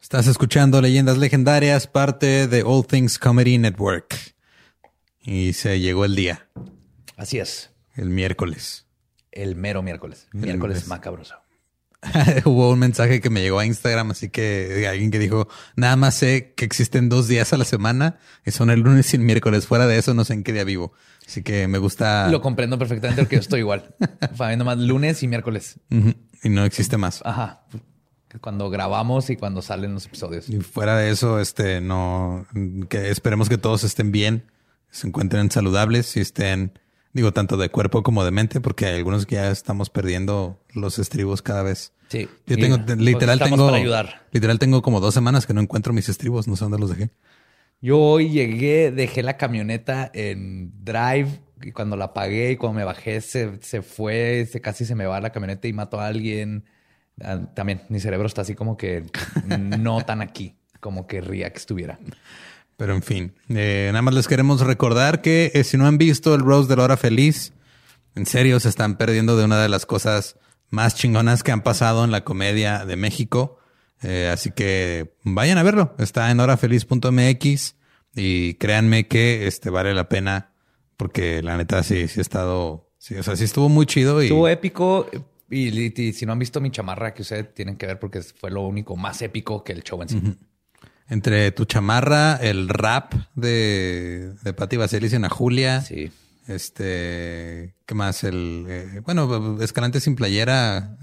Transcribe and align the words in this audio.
Estás 0.00 0.26
escuchando 0.26 0.80
Leyendas 0.80 1.18
Legendarias, 1.18 1.86
parte 1.86 2.48
de 2.48 2.62
All 2.64 2.86
Things 2.86 3.18
Comedy 3.18 3.58
Network. 3.58 4.16
Y 5.20 5.52
se 5.52 5.78
llegó 5.78 6.04
el 6.04 6.16
día. 6.16 6.48
Así 7.16 7.38
es. 7.38 7.70
El 7.94 8.08
miércoles. 8.08 8.86
El 9.30 9.56
mero 9.56 9.82
miércoles. 9.82 10.26
miércoles 10.32 10.88
macabroso. 10.88 11.34
Hubo 12.46 12.70
un 12.70 12.78
mensaje 12.78 13.20
que 13.20 13.28
me 13.28 13.42
llegó 13.42 13.58
a 13.58 13.66
Instagram, 13.66 14.12
así 14.12 14.30
que 14.30 14.88
alguien 14.88 15.10
que 15.10 15.18
dijo, 15.18 15.48
nada 15.76 15.96
más 15.96 16.14
sé 16.14 16.54
que 16.56 16.64
existen 16.64 17.10
dos 17.10 17.28
días 17.28 17.52
a 17.52 17.58
la 17.58 17.66
semana, 17.66 18.18
y 18.44 18.52
son 18.52 18.70
el 18.70 18.80
lunes 18.80 19.12
y 19.12 19.18
el 19.18 19.22
miércoles. 19.22 19.66
Fuera 19.66 19.86
de 19.86 19.98
eso, 19.98 20.14
no 20.14 20.24
sé 20.24 20.32
en 20.32 20.42
qué 20.42 20.54
día 20.54 20.64
vivo. 20.64 20.92
Así 21.26 21.42
que 21.42 21.68
me 21.68 21.76
gusta. 21.78 22.28
Lo 22.30 22.40
comprendo 22.40 22.78
perfectamente 22.78 23.22
porque 23.22 23.36
yo 23.36 23.40
estoy 23.40 23.60
igual. 23.60 23.94
Fabiendo 24.34 24.64
más 24.64 24.78
lunes 24.78 25.22
y 25.22 25.28
miércoles. 25.28 25.78
Y 26.42 26.48
no 26.48 26.64
existe 26.64 26.96
más. 26.96 27.20
Ajá. 27.24 27.66
Cuando 28.40 28.70
grabamos 28.70 29.30
y 29.30 29.36
cuando 29.36 29.62
salen 29.62 29.94
los 29.94 30.06
episodios. 30.06 30.48
Y 30.48 30.60
fuera 30.60 30.96
de 30.96 31.10
eso, 31.10 31.40
este, 31.40 31.80
no, 31.80 32.46
que 32.88 33.10
esperemos 33.10 33.48
que 33.48 33.58
todos 33.58 33.84
estén 33.84 34.12
bien, 34.12 34.44
se 34.90 35.08
encuentren 35.08 35.50
saludables 35.50 36.16
y 36.16 36.20
estén 36.20 36.72
Digo, 37.12 37.32
tanto 37.32 37.56
de 37.56 37.70
cuerpo 37.70 38.04
como 38.04 38.24
de 38.24 38.30
mente, 38.30 38.60
porque 38.60 38.86
hay 38.86 38.96
algunos 38.96 39.26
que 39.26 39.34
ya 39.34 39.50
estamos 39.50 39.90
perdiendo 39.90 40.62
los 40.74 41.00
estribos 41.00 41.42
cada 41.42 41.62
vez. 41.62 41.92
Sí. 42.08 42.28
Yo 42.46 42.56
tengo, 42.56 42.76
literal, 42.96 43.40
tengo, 43.40 43.66
para 43.66 43.78
ayudar. 43.78 44.22
literal, 44.30 44.58
tengo 44.60 44.80
como 44.82 45.00
dos 45.00 45.12
semanas 45.14 45.46
que 45.46 45.52
no 45.52 45.60
encuentro 45.60 45.92
mis 45.92 46.08
estribos. 46.08 46.46
No 46.46 46.54
sé 46.54 46.64
dónde 46.64 46.78
los 46.78 46.90
dejé. 46.90 47.10
Yo 47.80 47.98
hoy 47.98 48.30
llegué, 48.30 48.92
dejé 48.92 49.24
la 49.24 49.36
camioneta 49.36 50.10
en 50.14 50.72
drive 50.84 51.40
y 51.62 51.72
cuando 51.72 51.96
la 51.96 52.06
apagué 52.06 52.52
y 52.52 52.56
cuando 52.56 52.78
me 52.78 52.84
bajé 52.84 53.20
se, 53.20 53.60
se 53.60 53.82
fue, 53.82 54.46
se, 54.50 54.60
casi 54.60 54.84
se 54.84 54.94
me 54.94 55.06
va 55.06 55.20
la 55.20 55.30
camioneta 55.30 55.66
y 55.66 55.72
mató 55.72 55.98
a 55.98 56.06
alguien. 56.06 56.64
Ah, 57.22 57.40
también 57.54 57.82
mi 57.88 58.00
cerebro 58.00 58.26
está 58.26 58.42
así 58.42 58.54
como 58.54 58.76
que 58.76 59.04
no 59.46 60.00
tan 60.02 60.22
aquí, 60.22 60.56
como 60.80 61.06
querría 61.06 61.50
que 61.52 61.58
estuviera. 61.58 61.98
Pero 62.76 62.94
en 62.94 63.02
fin, 63.02 63.34
eh, 63.50 63.88
nada 63.92 64.02
más 64.02 64.14
les 64.14 64.26
queremos 64.26 64.62
recordar 64.62 65.20
que 65.20 65.50
eh, 65.54 65.64
si 65.64 65.76
no 65.76 65.86
han 65.86 65.98
visto 65.98 66.34
el 66.34 66.40
Rose 66.40 66.68
de 66.68 66.76
la 66.76 66.84
Hora 66.84 66.96
Feliz, 66.96 67.52
en 68.14 68.24
serio 68.26 68.58
se 68.58 68.70
están 68.70 68.96
perdiendo 68.96 69.36
de 69.36 69.44
una 69.44 69.62
de 69.62 69.68
las 69.68 69.84
cosas 69.84 70.36
más 70.70 70.94
chingonas 70.94 71.42
que 71.42 71.52
han 71.52 71.62
pasado 71.62 72.04
en 72.04 72.10
la 72.10 72.24
comedia 72.24 72.86
de 72.86 72.96
México. 72.96 73.58
Eh, 74.02 74.30
así 74.32 74.50
que 74.50 75.14
vayan 75.24 75.58
a 75.58 75.62
verlo. 75.62 75.94
Está 75.98 76.30
en 76.30 76.40
horafeliz.mx 76.40 77.76
y 78.14 78.54
créanme 78.54 79.06
que 79.08 79.46
este 79.46 79.68
vale 79.68 79.92
la 79.92 80.08
pena 80.08 80.52
porque 80.96 81.42
la 81.42 81.56
neta 81.56 81.82
sí, 81.82 82.08
sí 82.08 82.20
ha 82.20 82.22
estado, 82.22 82.90
sí, 82.98 83.14
o 83.16 83.22
sea, 83.22 83.36
sí 83.36 83.44
estuvo 83.44 83.68
muy 83.68 83.86
chido. 83.86 84.22
Y... 84.22 84.26
Estuvo 84.26 84.48
épico. 84.48 85.06
Y, 85.50 86.12
si 86.12 86.26
no 86.26 86.32
han 86.32 86.38
visto 86.38 86.60
mi 86.60 86.70
chamarra, 86.70 87.12
que 87.12 87.22
ustedes 87.22 87.52
tienen 87.52 87.76
que 87.76 87.86
ver 87.86 87.98
porque 87.98 88.22
fue 88.22 88.50
lo 88.50 88.62
único 88.62 88.96
más 88.96 89.20
épico 89.22 89.64
que 89.64 89.72
el 89.72 89.82
show 89.82 90.00
en 90.02 90.08
sí. 90.08 90.38
Entre 91.08 91.50
tu 91.50 91.64
chamarra, 91.64 92.36
el 92.36 92.68
rap 92.68 93.14
de, 93.34 94.32
de 94.42 94.52
Patti 94.52 94.76
Vaselis 94.76 95.12
y 95.12 95.16
Ana 95.16 95.28
Julia. 95.28 95.80
Sí. 95.80 96.12
Este, 96.46 97.74
¿qué 97.86 97.94
más? 97.94 98.24
El, 98.24 98.66
eh, 98.68 99.00
bueno, 99.04 99.60
Escalante 99.60 100.00
sin 100.00 100.16
playera 100.16 100.96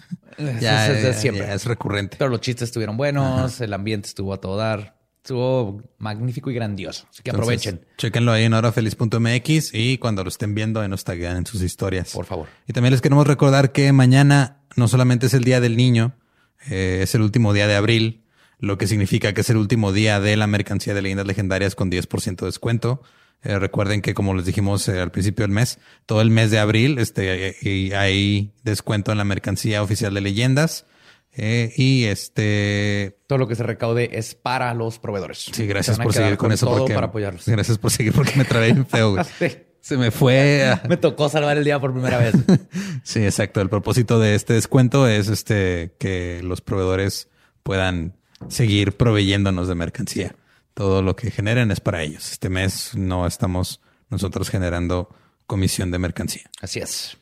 ya, 0.59 0.91
es, 0.91 1.17
siempre. 1.17 1.53
es 1.53 1.65
recurrente. 1.65 2.17
Pero 2.17 2.29
los 2.29 2.41
chistes 2.41 2.69
estuvieron 2.69 2.97
buenos, 2.97 3.61
el 3.61 3.73
ambiente 3.73 4.07
estuvo 4.07 4.33
a 4.33 4.41
todo 4.41 4.57
dar. 4.57 4.96
Estuvo 5.27 5.81
magnífico 5.97 6.49
y 6.49 6.53
grandioso. 6.53 7.05
Así 7.09 7.21
que 7.21 7.31
aprovechen. 7.31 7.81
Chequenlo 7.97 8.31
ahí 8.31 8.45
en 8.45 8.53
horafeliz.mx 8.53 9.73
y 9.73 9.97
cuando 9.97 10.23
lo 10.23 10.29
estén 10.29 10.55
viendo, 10.55 10.87
nos 10.87 11.03
taguean 11.03 11.35
en 11.35 11.45
sus 11.45 11.61
historias. 11.63 12.13
Por 12.13 12.23
favor. 12.23 12.47
Y 12.65 12.71
también 12.71 12.93
les 12.93 13.01
queremos 13.01 13.27
recordar 13.27 13.73
que 13.73 13.91
mañana 13.91 14.61
no 14.77 14.87
solamente 14.87 15.25
es 15.25 15.33
el 15.33 15.43
Día 15.43 15.59
del 15.59 15.75
Niño, 15.75 16.13
eh, 16.69 16.99
es 17.01 17.13
el 17.13 17.23
último 17.23 17.51
día 17.51 17.67
de 17.67 17.75
abril 17.75 18.23
lo 18.59 18.77
que 18.77 18.87
significa 18.87 19.33
que 19.33 19.41
es 19.41 19.49
el 19.49 19.57
último 19.57 19.91
día 19.91 20.21
de 20.21 20.37
la 20.37 20.47
mercancía 20.47 20.93
de 20.93 21.01
leyendas 21.01 21.27
legendarias 21.27 21.75
con 21.75 21.91
10% 21.91 22.37
de 22.37 22.45
descuento. 22.45 23.01
Eh, 23.43 23.59
recuerden 23.59 24.01
que 24.01 24.13
como 24.13 24.33
les 24.33 24.45
dijimos 24.45 24.87
eh, 24.87 25.01
al 25.01 25.11
principio 25.11 25.43
del 25.43 25.51
mes, 25.51 25.77
todo 26.05 26.21
el 26.21 26.29
mes 26.29 26.51
de 26.51 26.59
abril 26.59 26.99
este, 26.99 27.57
y 27.61 27.91
hay 27.91 28.53
descuento 28.63 29.11
en 29.11 29.17
la 29.17 29.25
mercancía 29.25 29.83
oficial 29.83 30.13
de 30.13 30.21
leyendas. 30.21 30.85
Eh, 31.39 31.71
y 31.77 32.05
este 32.05 33.19
todo 33.27 33.37
lo 33.37 33.47
que 33.47 33.53
se 33.53 33.61
recaude 33.61 34.17
es 34.17 34.33
para 34.33 34.73
los 34.73 34.97
proveedores. 34.97 35.45
Sí, 35.51 35.67
gracias 35.67 35.99
por 35.99 36.11
seguir 36.11 36.35
con, 36.35 36.51
eso. 36.51 36.67
Porque, 36.67 36.95
para 36.95 37.07
apoyarlos. 37.07 37.45
Gracias 37.45 37.77
por 37.77 37.91
seguir 37.91 38.11
porque 38.11 38.35
me 38.35 38.43
trabé 38.43 38.73
bien 38.73 38.87
feo. 38.87 39.15
Se 39.81 39.97
me 39.97 40.09
fue. 40.11 40.75
me 40.89 40.97
tocó 40.97 41.29
salvar 41.29 41.57
el 41.57 41.63
día 41.63 41.79
por 41.79 41.93
primera 41.93 42.17
vez. 42.17 42.33
sí, 43.03 43.23
exacto. 43.23 43.61
El 43.61 43.69
propósito 43.69 44.19
de 44.19 44.33
este 44.33 44.53
descuento 44.53 45.07
es 45.07 45.29
este 45.29 45.95
que 45.99 46.41
los 46.43 46.61
proveedores 46.61 47.29
puedan 47.61 48.17
seguir 48.49 48.97
proveyéndonos 48.97 49.67
de 49.67 49.75
mercancía. 49.75 50.35
Todo 50.73 51.03
lo 51.03 51.15
que 51.15 51.31
generen 51.31 51.69
es 51.71 51.79
para 51.79 52.01
ellos. 52.01 52.31
Este 52.31 52.49
mes 52.49 52.95
no 52.95 53.27
estamos 53.27 53.79
nosotros 54.09 54.49
generando 54.49 55.09
comisión 55.45 55.91
de 55.91 55.99
mercancía. 55.99 56.49
Así 56.61 56.79
es. 56.79 57.17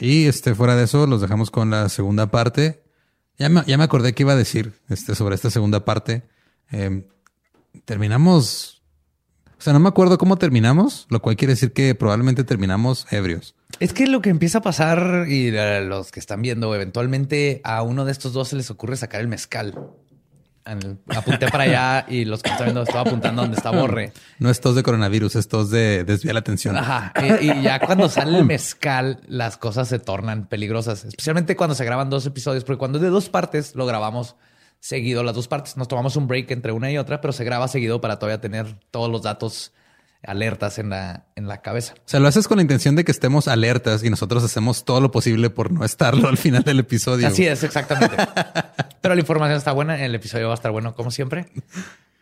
Y 0.00 0.26
este, 0.26 0.54
fuera 0.54 0.74
de 0.74 0.84
eso, 0.84 1.06
los 1.06 1.20
dejamos 1.20 1.50
con 1.50 1.70
la 1.70 1.88
segunda 1.88 2.30
parte. 2.30 2.83
Ya 3.38 3.48
me, 3.48 3.62
ya 3.66 3.76
me 3.76 3.84
acordé 3.84 4.14
que 4.14 4.22
iba 4.22 4.32
a 4.32 4.36
decir 4.36 4.72
este, 4.88 5.14
sobre 5.14 5.34
esta 5.34 5.50
segunda 5.50 5.84
parte. 5.84 6.22
Em, 6.70 7.04
terminamos. 7.84 8.82
O 9.58 9.62
sea, 9.64 9.72
no 9.72 9.80
me 9.80 9.88
acuerdo 9.88 10.18
cómo 10.18 10.36
terminamos, 10.36 11.06
lo 11.08 11.22
cual 11.22 11.36
quiere 11.36 11.54
decir 11.54 11.72
que 11.72 11.94
probablemente 11.94 12.44
terminamos 12.44 13.06
ebrios. 13.10 13.54
Es 13.80 13.92
que 13.92 14.06
lo 14.06 14.20
que 14.20 14.30
empieza 14.30 14.58
a 14.58 14.62
pasar, 14.62 15.26
y 15.28 15.50
los 15.50 16.12
que 16.12 16.20
están 16.20 16.42
viendo, 16.42 16.74
eventualmente 16.74 17.60
a 17.64 17.82
uno 17.82 18.04
de 18.04 18.12
estos 18.12 18.32
dos 18.32 18.48
se 18.48 18.56
les 18.56 18.70
ocurre 18.70 18.96
sacar 18.96 19.20
el 19.20 19.28
mezcal 19.28 19.74
apunté 20.64 21.48
para 21.48 21.64
allá 21.64 22.06
y 22.08 22.24
los 22.24 22.42
que 22.42 22.50
están 22.50 22.66
viendo 22.66 22.82
estaba 22.82 23.02
apuntando 23.02 23.42
donde 23.42 23.56
está 23.56 23.70
Borre. 23.70 24.12
No 24.38 24.50
es 24.50 24.60
tos 24.60 24.74
de 24.74 24.82
coronavirus, 24.82 25.36
es 25.36 25.48
tos 25.48 25.70
de 25.70 26.04
desviar 26.04 26.34
la 26.34 26.40
atención. 26.40 26.76
Ajá. 26.76 27.12
Y, 27.40 27.62
ya 27.62 27.78
cuando 27.78 28.08
sale 28.08 28.38
el 28.38 28.44
mezcal, 28.44 29.20
las 29.26 29.56
cosas 29.56 29.88
se 29.88 29.98
tornan 29.98 30.46
peligrosas, 30.46 31.04
especialmente 31.04 31.56
cuando 31.56 31.74
se 31.74 31.84
graban 31.84 32.10
dos 32.10 32.26
episodios, 32.26 32.64
porque 32.64 32.78
cuando 32.78 32.98
es 32.98 33.02
de 33.02 33.10
dos 33.10 33.28
partes, 33.28 33.74
lo 33.74 33.86
grabamos 33.86 34.36
seguido 34.80 35.22
las 35.22 35.34
dos 35.34 35.48
partes. 35.48 35.76
Nos 35.76 35.88
tomamos 35.88 36.16
un 36.16 36.26
break 36.26 36.50
entre 36.50 36.72
una 36.72 36.90
y 36.90 36.98
otra, 36.98 37.20
pero 37.20 37.32
se 37.32 37.44
graba 37.44 37.68
seguido 37.68 38.00
para 38.00 38.18
todavía 38.18 38.40
tener 38.40 38.66
todos 38.90 39.10
los 39.10 39.22
datos 39.22 39.72
alertas 40.26 40.78
en 40.78 40.90
la, 40.90 41.26
en 41.36 41.46
la 41.46 41.62
cabeza. 41.62 41.94
O 41.98 42.02
sea, 42.08 42.20
lo 42.20 42.28
haces 42.28 42.48
con 42.48 42.56
la 42.56 42.62
intención 42.62 42.96
de 42.96 43.04
que 43.04 43.12
estemos 43.12 43.48
alertas 43.48 44.04
y 44.04 44.10
nosotros 44.10 44.42
hacemos 44.44 44.84
todo 44.84 45.00
lo 45.00 45.10
posible 45.10 45.50
por 45.50 45.70
no 45.70 45.84
estarlo 45.84 46.28
al 46.28 46.36
final 46.36 46.62
del 46.62 46.80
episodio. 46.80 47.26
Así 47.26 47.46
es, 47.46 47.62
exactamente. 47.62 48.16
Pero 49.00 49.14
la 49.14 49.20
información 49.20 49.58
está 49.58 49.72
buena, 49.72 50.02
el 50.02 50.14
episodio 50.14 50.46
va 50.46 50.54
a 50.54 50.56
estar 50.56 50.72
bueno 50.72 50.94
como 50.94 51.10
siempre. 51.10 51.46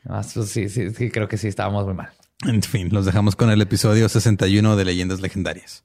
Pues 0.05 0.27
sí, 0.49 0.69
sí, 0.69 0.91
sí, 0.91 1.11
creo 1.11 1.29
que 1.29 1.39
sí 1.39 1.49
estábamos 1.49 1.85
muy 1.85 1.95
mal. 1.95 2.11
En 2.47 2.63
fin, 2.63 2.89
los 2.93 3.07
dejamos 3.07 3.37
con 3.37 3.51
el 3.51 3.61
episodio 3.61 4.09
61 4.09 4.77
de 4.77 4.85
Leyendas 4.85 5.21
Legendarias. 5.21 5.85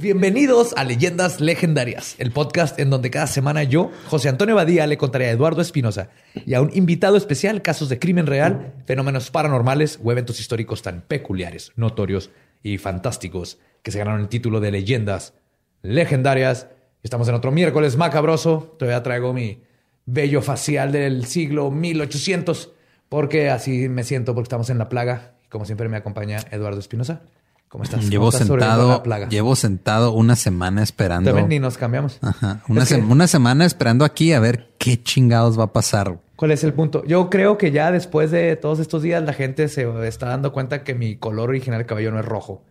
Bienvenidos 0.00 0.74
a 0.76 0.84
Leyendas 0.84 1.40
Legendarias, 1.40 2.14
el 2.18 2.30
podcast 2.30 2.78
en 2.78 2.88
donde 2.88 3.10
cada 3.10 3.26
semana 3.26 3.64
yo, 3.64 3.90
José 4.06 4.28
Antonio 4.28 4.54
Badía, 4.54 4.86
le 4.86 4.96
contaré 4.96 5.26
a 5.26 5.30
Eduardo 5.30 5.60
Espinosa 5.60 6.10
y 6.46 6.54
a 6.54 6.60
un 6.60 6.70
invitado 6.72 7.16
especial 7.16 7.62
casos 7.62 7.88
de 7.88 7.98
crimen 7.98 8.26
real, 8.26 8.74
fenómenos 8.86 9.30
paranormales 9.32 9.98
o 10.04 10.12
eventos 10.12 10.38
históricos 10.38 10.82
tan 10.82 11.00
peculiares, 11.00 11.72
notorios 11.74 12.30
y 12.62 12.78
fantásticos 12.78 13.58
que 13.82 13.90
se 13.90 13.98
ganaron 13.98 14.20
el 14.20 14.28
título 14.28 14.60
de 14.60 14.70
Leyendas 14.70 15.34
Legendarias. 15.82 16.68
Estamos 17.02 17.28
en 17.28 17.34
otro 17.34 17.50
miércoles 17.50 17.96
macabroso. 17.96 18.76
Todavía 18.78 19.02
traigo 19.02 19.32
mi, 19.32 19.62
bello 20.10 20.40
facial 20.40 20.90
del 20.90 21.26
siglo 21.26 21.70
1800, 21.70 22.72
porque 23.08 23.50
así 23.50 23.88
me 23.88 24.04
siento 24.04 24.34
porque 24.34 24.46
estamos 24.46 24.70
en 24.70 24.78
la 24.78 24.88
plaga. 24.88 25.34
Como 25.50 25.64
siempre 25.64 25.88
me 25.88 25.96
acompaña 25.96 26.38
Eduardo 26.50 26.78
Espinosa. 26.78 27.22
¿Cómo 27.68 27.84
estás? 27.84 28.00
¿Cómo 28.00 28.10
Llevo 28.10 28.30
sobreviviendo 28.32 28.64
sentado, 28.66 28.88
la 28.90 29.02
plaga? 29.02 29.28
llevo 29.28 29.54
sentado 29.56 30.12
una 30.12 30.36
semana 30.36 30.82
esperando. 30.82 31.28
También 31.30 31.48
ni 31.48 31.58
nos 31.58 31.76
cambiamos. 31.76 32.18
Ajá, 32.22 32.62
una, 32.68 32.82
Es 32.82 32.88
que- 32.88 32.94
una 32.96 33.26
semana 33.26 33.64
esperando 33.66 34.04
aquí 34.04 34.32
a 34.32 34.40
ver 34.40 34.70
qué 34.78 35.02
chingados 35.02 35.58
va 35.58 35.64
a 35.64 35.72
pasar. 35.72 36.18
¿Cuál 36.36 36.52
es 36.52 36.64
el 36.64 36.72
punto? 36.72 37.04
Yo 37.04 37.28
creo 37.30 37.58
que 37.58 37.70
ya 37.72 37.90
después 37.92 38.30
de 38.30 38.56
todos 38.56 38.78
estos 38.78 39.02
días 39.02 39.22
la 39.24 39.32
gente 39.32 39.68
se 39.68 39.86
está 40.06 40.26
dando 40.28 40.52
cuenta 40.52 40.82
que 40.84 40.94
mi 40.94 41.16
color 41.16 41.50
original 41.50 41.80
de 41.80 41.86
cabello 41.86 42.10
no 42.12 42.20
es 42.20 42.24
rojo. 42.26 42.64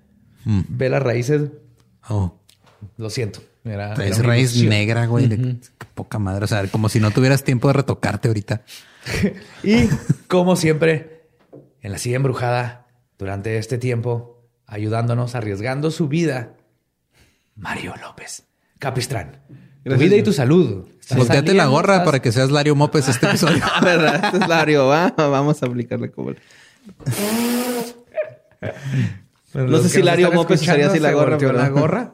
Mm. 0.46 0.62
Ve 0.70 0.90
las 0.90 1.04
raíces, 1.04 1.50
Oh, 2.10 2.34
lo 2.98 3.10
siento. 3.10 3.42
Era, 3.66 3.94
una 3.96 4.06
raíz 4.24 4.52
ilusión. 4.52 4.70
negra, 4.70 5.06
güey. 5.08 5.28
de- 5.28 5.58
qué 5.78 5.86
poca 5.94 6.18
madre. 6.20 6.46
O 6.46 6.48
sea, 6.48 6.66
como 6.72 6.88
si 6.88 7.00
no 7.02 7.12
tuvieras 7.12 7.44
tiempo 7.44 7.68
de 7.68 7.74
retocarte 7.74 8.30
ahorita. 8.30 8.62
Y 9.64 9.90
como 10.28 10.56
siempre, 10.56 11.24
en 11.82 11.92
la 11.92 11.98
silla 11.98 12.16
embrujada, 12.16 12.88
durante 13.20 13.58
este 13.58 13.78
tiempo, 13.78 14.37
ayudándonos, 14.68 15.34
arriesgando 15.36 15.90
su 15.92 16.08
vida, 16.08 16.54
Mario 17.56 17.96
López 18.02 18.44
Capistrán. 18.78 19.40
Tu 19.84 19.96
vida 19.96 20.16
y 20.18 20.24
tu 20.24 20.34
salud. 20.34 20.86
Volteate 21.16 21.54
la 21.54 21.66
gorra 21.68 21.94
estás- 21.96 22.06
para 22.06 22.22
que 22.22 22.32
seas 22.34 22.52
Lario 22.52 22.76
Mopes 22.76 23.08
este 23.08 23.26
episodio. 23.30 23.64
Verdad, 23.82 24.22
este 24.26 24.38
es 24.40 24.48
Lario, 24.48 24.88
va. 24.88 25.14
Vamos 25.18 25.64
a 25.64 25.66
aplicarle 25.66 26.12
como. 26.12 26.32
No 29.54 29.78
sé 29.80 29.90
si 29.90 30.02
Lario 30.04 30.32
Mopes 30.32 30.62
usaría 30.62 30.88
así 30.88 31.00
gorra, 31.00 31.38
la 31.54 31.70
gorra. 31.70 32.14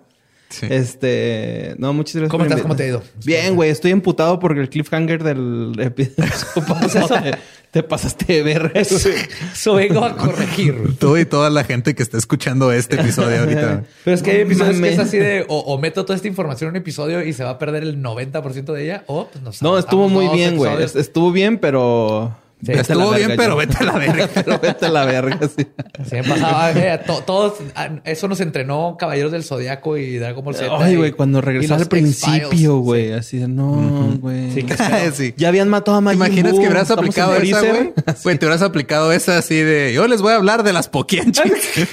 Sí. 0.54 0.68
Este. 0.70 1.74
No, 1.80 1.94
muchas 1.94 2.16
gracias. 2.16 2.30
¿Cómo 2.32 2.44
estás? 2.44 2.62
¿Cómo 2.62 2.76
te 2.76 2.84
ha 2.84 2.88
ido? 2.88 3.02
Bien, 3.26 3.56
güey. 3.56 3.72
Estoy 3.72 3.90
emputado 3.90 4.40
porque 4.40 4.60
el 4.60 4.70
cliffhanger 4.70 5.24
del 5.24 5.74
episodio 5.80 6.30
te, 7.24 7.38
te 7.72 7.82
pasaste 7.82 8.32
de 8.32 8.44
ver. 8.44 8.72
Eso 8.76 9.74
vengo 9.74 10.06
a 10.06 10.16
corregir. 10.16 10.96
Tú 11.00 11.18
y 11.18 11.26
toda 11.26 11.50
la 11.50 11.64
gente 11.64 11.96
que 11.96 12.04
está 12.04 12.20
escuchando 12.20 12.72
este 12.72 13.02
episodio 13.02 13.40
ahorita. 13.40 13.84
Pero 14.04 14.16
es 14.16 14.22
que 14.22 14.30
hay 14.30 14.42
episodios 14.42 14.80
que 14.80 14.90
es 14.90 15.00
así 15.00 15.18
de 15.18 15.44
o, 15.48 15.58
o 15.58 15.80
meto 15.80 16.06
toda 16.06 16.16
esta 16.16 16.28
información 16.28 16.68
en 16.68 16.74
un 16.74 16.82
episodio 16.82 17.24
y 17.24 17.34
se 17.34 17.44
va 17.44 17.50
a 17.52 17.58
perder 17.58 17.82
el 17.82 17.98
90% 18.04 18.74
de 18.74 18.84
ella 18.84 19.04
o 19.08 19.28
pues 19.28 19.44
nos 19.44 19.62
No, 19.64 19.80
estuvo 19.80 20.08
muy 20.08 20.28
bien, 20.28 20.56
güey. 20.56 20.72
Estuvo 20.84 21.32
bien, 21.32 21.58
pero. 21.58 22.38
Sí, 22.66 22.72
estuvo 22.72 23.12
bien, 23.12 23.28
verga, 23.30 23.36
pero 23.44 23.50
yo. 23.52 23.58
vete 23.58 23.78
a 23.78 23.84
la 23.84 23.94
verga. 23.94 24.30
pero 24.34 24.60
vete 24.60 24.86
a 24.86 24.90
la 24.90 25.06
verga, 25.06 25.40
sí. 25.56 25.68
Sí, 26.10 26.16
me 26.16 26.24
pasaba. 26.24 26.72
eh, 26.72 27.00
to- 27.06 27.24
todos, 27.26 27.54
ah, 27.76 27.90
eso 28.06 28.28
nos 28.28 28.40
entrenó 28.40 28.96
Caballeros 28.98 29.32
del 29.32 29.44
Zodiaco 29.44 29.98
y 29.98 30.18
Dragon 30.18 30.44
Ball 30.46 30.56
Z. 30.56 30.70
Ay, 30.80 30.96
güey, 30.96 31.12
cuando 31.12 31.42
regresaba 31.42 31.82
al 31.82 31.88
principio, 31.88 32.78
güey. 32.78 33.14
Así 33.14 33.38
de 33.38 33.48
no, 33.48 34.18
güey. 34.20 34.52
Sí, 34.52 34.64
que 34.64 34.76
sí. 35.14 35.34
Ya 35.38 35.50
habían 35.50 35.70
matado 35.70 35.98
a 35.98 36.00
¿Te 36.00 36.04
Majin 36.06 36.18
imaginas 36.22 36.52
Buu, 36.54 36.62
que 36.62 36.68
hubieras 36.68 36.92
aplicado 36.92 37.36
esa, 37.36 37.60
güey? 37.60 37.94
Güey, 38.24 38.38
te 38.38 38.46
hubieras 38.46 38.62
aplicado 38.62 39.12
esa 39.12 39.38
así 39.38 39.56
de 39.56 39.92
yo 39.94 40.08
les 40.08 40.22
voy 40.22 40.32
a 40.32 40.36
hablar 40.36 40.64
de 40.64 40.72
las 40.74 40.88
Pokianchis. 40.88 41.44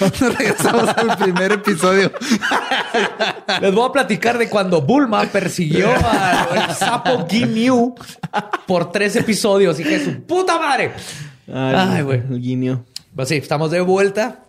Nos 0.00 0.20
regresamos 0.36 0.88
al 0.96 1.16
primer 1.18 1.52
episodio. 1.52 2.12
Les 3.60 3.74
voy 3.74 3.88
a 3.88 3.92
platicar 3.92 4.38
de 4.38 4.48
cuando 4.48 4.82
Bulma 4.82 5.24
persiguió 5.24 5.88
al 5.92 6.74
sapo 6.76 7.26
Ginyu 7.28 7.94
por 8.66 8.92
tres 8.92 9.16
episodios. 9.16 9.80
Y 9.80 9.84
que 9.84 10.04
su 10.04 10.22
puta 10.22 10.58
madre. 10.60 10.92
Ay, 11.52 12.02
güey. 12.02 12.22
Guiño. 12.28 12.84
Pues 13.14 13.28
sí, 13.28 13.36
estamos 13.36 13.70
de 13.70 13.80
vuelta. 13.80 14.44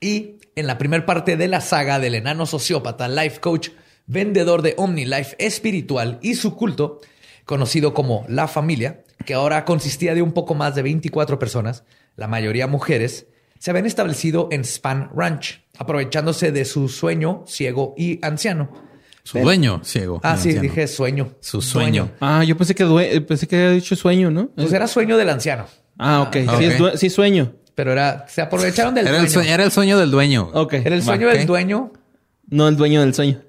Y 0.00 0.36
en 0.54 0.66
la 0.66 0.78
primera 0.78 1.04
parte 1.04 1.36
de 1.36 1.48
la 1.48 1.60
saga 1.60 1.98
del 1.98 2.14
enano 2.14 2.46
sociópata, 2.46 3.08
life 3.08 3.40
coach, 3.40 3.70
vendedor 4.06 4.62
de 4.62 4.74
OmniLife 4.76 5.36
espiritual 5.38 6.18
y 6.22 6.34
su 6.34 6.56
culto, 6.56 7.00
conocido 7.44 7.94
como 7.94 8.24
La 8.28 8.48
Familia, 8.48 9.02
que 9.24 9.34
ahora 9.34 9.64
consistía 9.64 10.14
de 10.14 10.22
un 10.22 10.32
poco 10.32 10.54
más 10.54 10.74
de 10.74 10.82
24 10.82 11.38
personas, 11.38 11.84
la 12.16 12.28
mayoría 12.28 12.66
mujeres, 12.66 13.26
se 13.58 13.70
habían 13.70 13.86
establecido 13.86 14.48
en 14.50 14.64
Span 14.64 15.10
Ranch, 15.14 15.62
aprovechándose 15.78 16.50
de 16.50 16.64
su 16.64 16.88
sueño 16.88 17.44
ciego 17.46 17.94
y 17.96 18.24
anciano. 18.24 18.89
Su 19.32 19.38
dueño 19.38 19.80
ciego. 19.84 20.20
Ah, 20.22 20.36
sí, 20.36 20.48
anciano. 20.48 20.62
dije 20.62 20.86
sueño. 20.88 21.28
Su 21.40 21.62
sueño. 21.62 22.10
Ah, 22.20 22.42
yo 22.44 22.56
pensé 22.56 22.74
que 22.74 22.84
due- 22.84 23.20
pensé 23.20 23.46
que 23.46 23.56
había 23.56 23.70
dicho 23.70 23.94
sueño, 23.96 24.30
¿no? 24.30 24.48
Pues 24.56 24.72
era 24.72 24.86
sueño 24.86 25.16
del 25.16 25.28
anciano, 25.30 25.66
Ah, 25.98 26.22
ok. 26.22 26.36
Ah, 26.48 26.56
Sí, 26.58 26.64
ok. 26.66 26.72
es 26.72 26.78
due- 26.78 26.96
sí, 26.96 27.10
sueño. 27.10 27.52
pero 27.74 27.92
era, 27.92 28.26
se 28.28 28.40
aprovecharon 28.42 28.94
del 28.94 29.06
Era 29.06 29.16
el, 29.16 29.22
dueño. 29.22 29.32
sueño, 29.34 29.50
era 29.54 29.64
el 29.64 29.70
sueño 29.70 29.98
del 29.98 30.10
dueño. 30.10 30.50
Ok. 30.54 30.72
Era 30.74 30.94
el 30.96 31.02
sueño 31.02 31.28
del 31.28 31.46
dueño 31.46 31.92
No 32.48 32.66
el 32.68 32.76
dueño 32.76 33.00
del 33.02 33.14
sueño. 33.14 33.40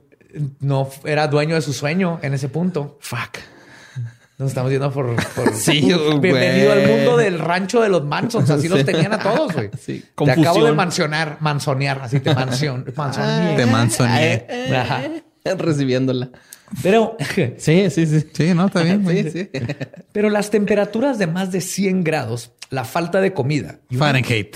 no 0.60 0.90
era 1.06 1.28
dueño 1.28 1.56
de 1.56 1.62
su 1.62 1.74
sueño 1.74 2.20
en 2.22 2.34
ese 2.34 2.48
punto. 2.50 2.98
Fuck. 3.02 3.40
Nos 4.38 4.50
estamos 4.50 4.72
yendo 4.72 4.92
por, 4.92 5.16
por- 5.36 5.54
Sí, 5.54 5.82
bienvenido 6.20 6.72
al 6.72 6.88
mundo 6.88 7.16
del 7.18 7.38
rancho 7.40 7.80
de 7.82 7.90
los 7.90 8.04
Mansons. 8.04 8.50
Así 8.50 8.68
los 8.68 8.84
tenían 8.86 9.14
a 9.14 9.20
todos, 9.20 9.54
güey. 9.54 9.70
Sí, 9.80 10.04
Te 10.16 10.32
acabo 10.32 10.66
de 10.66 10.72
mansionar, 10.72 11.38
mansonear, 11.42 12.00
así 12.02 12.20
te 12.22 12.34
mansion, 12.34 12.86
mansoneé. 12.96 13.56
Te 13.56 13.66
mansoneé. 13.66 14.48
Ajá. 14.76 15.02
Recibiéndola. 15.58 16.30
Pero, 16.82 17.18
Sí, 17.58 17.90
sí, 17.90 18.06
sí. 18.06 18.26
Sí, 18.34 18.54
no, 18.54 18.68
está 18.68 18.82
bien. 18.84 19.06
Sí, 19.08 19.30
sí. 19.30 19.50
pero 20.12 20.30
las 20.30 20.50
temperaturas 20.50 21.18
de 21.20 21.28
más 21.28 21.52
de 21.52 21.60
100 21.62 22.04
grados, 22.04 22.52
la 22.70 22.86
falta 22.86 23.20
de 23.20 23.34
comida 23.34 23.80
y 23.90 23.98
una- 23.98 24.06
Fahrenheit. 24.06 24.56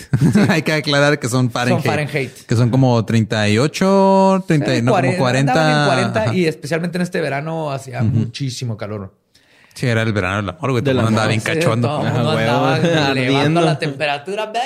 Hay 0.49 0.61
que 0.61 0.71
aclarar 0.73 1.19
que 1.19 1.27
son 1.27 1.51
Fahrenheit. 1.51 1.83
Fahrenheit. 1.85 2.31
Que 2.47 2.55
son 2.55 2.69
como 2.69 3.03
38, 3.03 4.45
30, 4.47 4.75
eh, 4.75 4.81
no, 4.81 4.93
como 4.93 5.17
40. 5.17 5.51
andaban 5.51 5.79
en 5.81 5.85
40 5.87 6.23
Ajá. 6.23 6.33
y 6.35 6.45
especialmente 6.45 6.97
en 6.97 7.01
este 7.01 7.19
verano 7.21 7.71
hacía 7.71 8.01
muchísimo 8.03 8.77
calor. 8.77 9.13
Sí, 9.73 9.87
era 9.87 10.03
el 10.03 10.13
verano 10.13 10.37
del 10.37 10.49
amor, 10.51 10.71
güey. 10.71 10.81
Todo 10.81 10.91
el 10.91 10.95
mundo 10.97 11.09
andaba 11.09 11.27
bien 11.27 11.41
Sí, 11.41 11.47
cachondo. 11.47 11.87
todo 11.89 12.01
el 12.01 12.07
Ajá, 12.07 12.15
mundo 12.15 12.35
huevo. 12.35 12.65
andaba 12.65 13.11
elevando 13.11 13.59
la 13.61 13.77
temperatura. 13.77 14.45
bebé. 14.45 14.61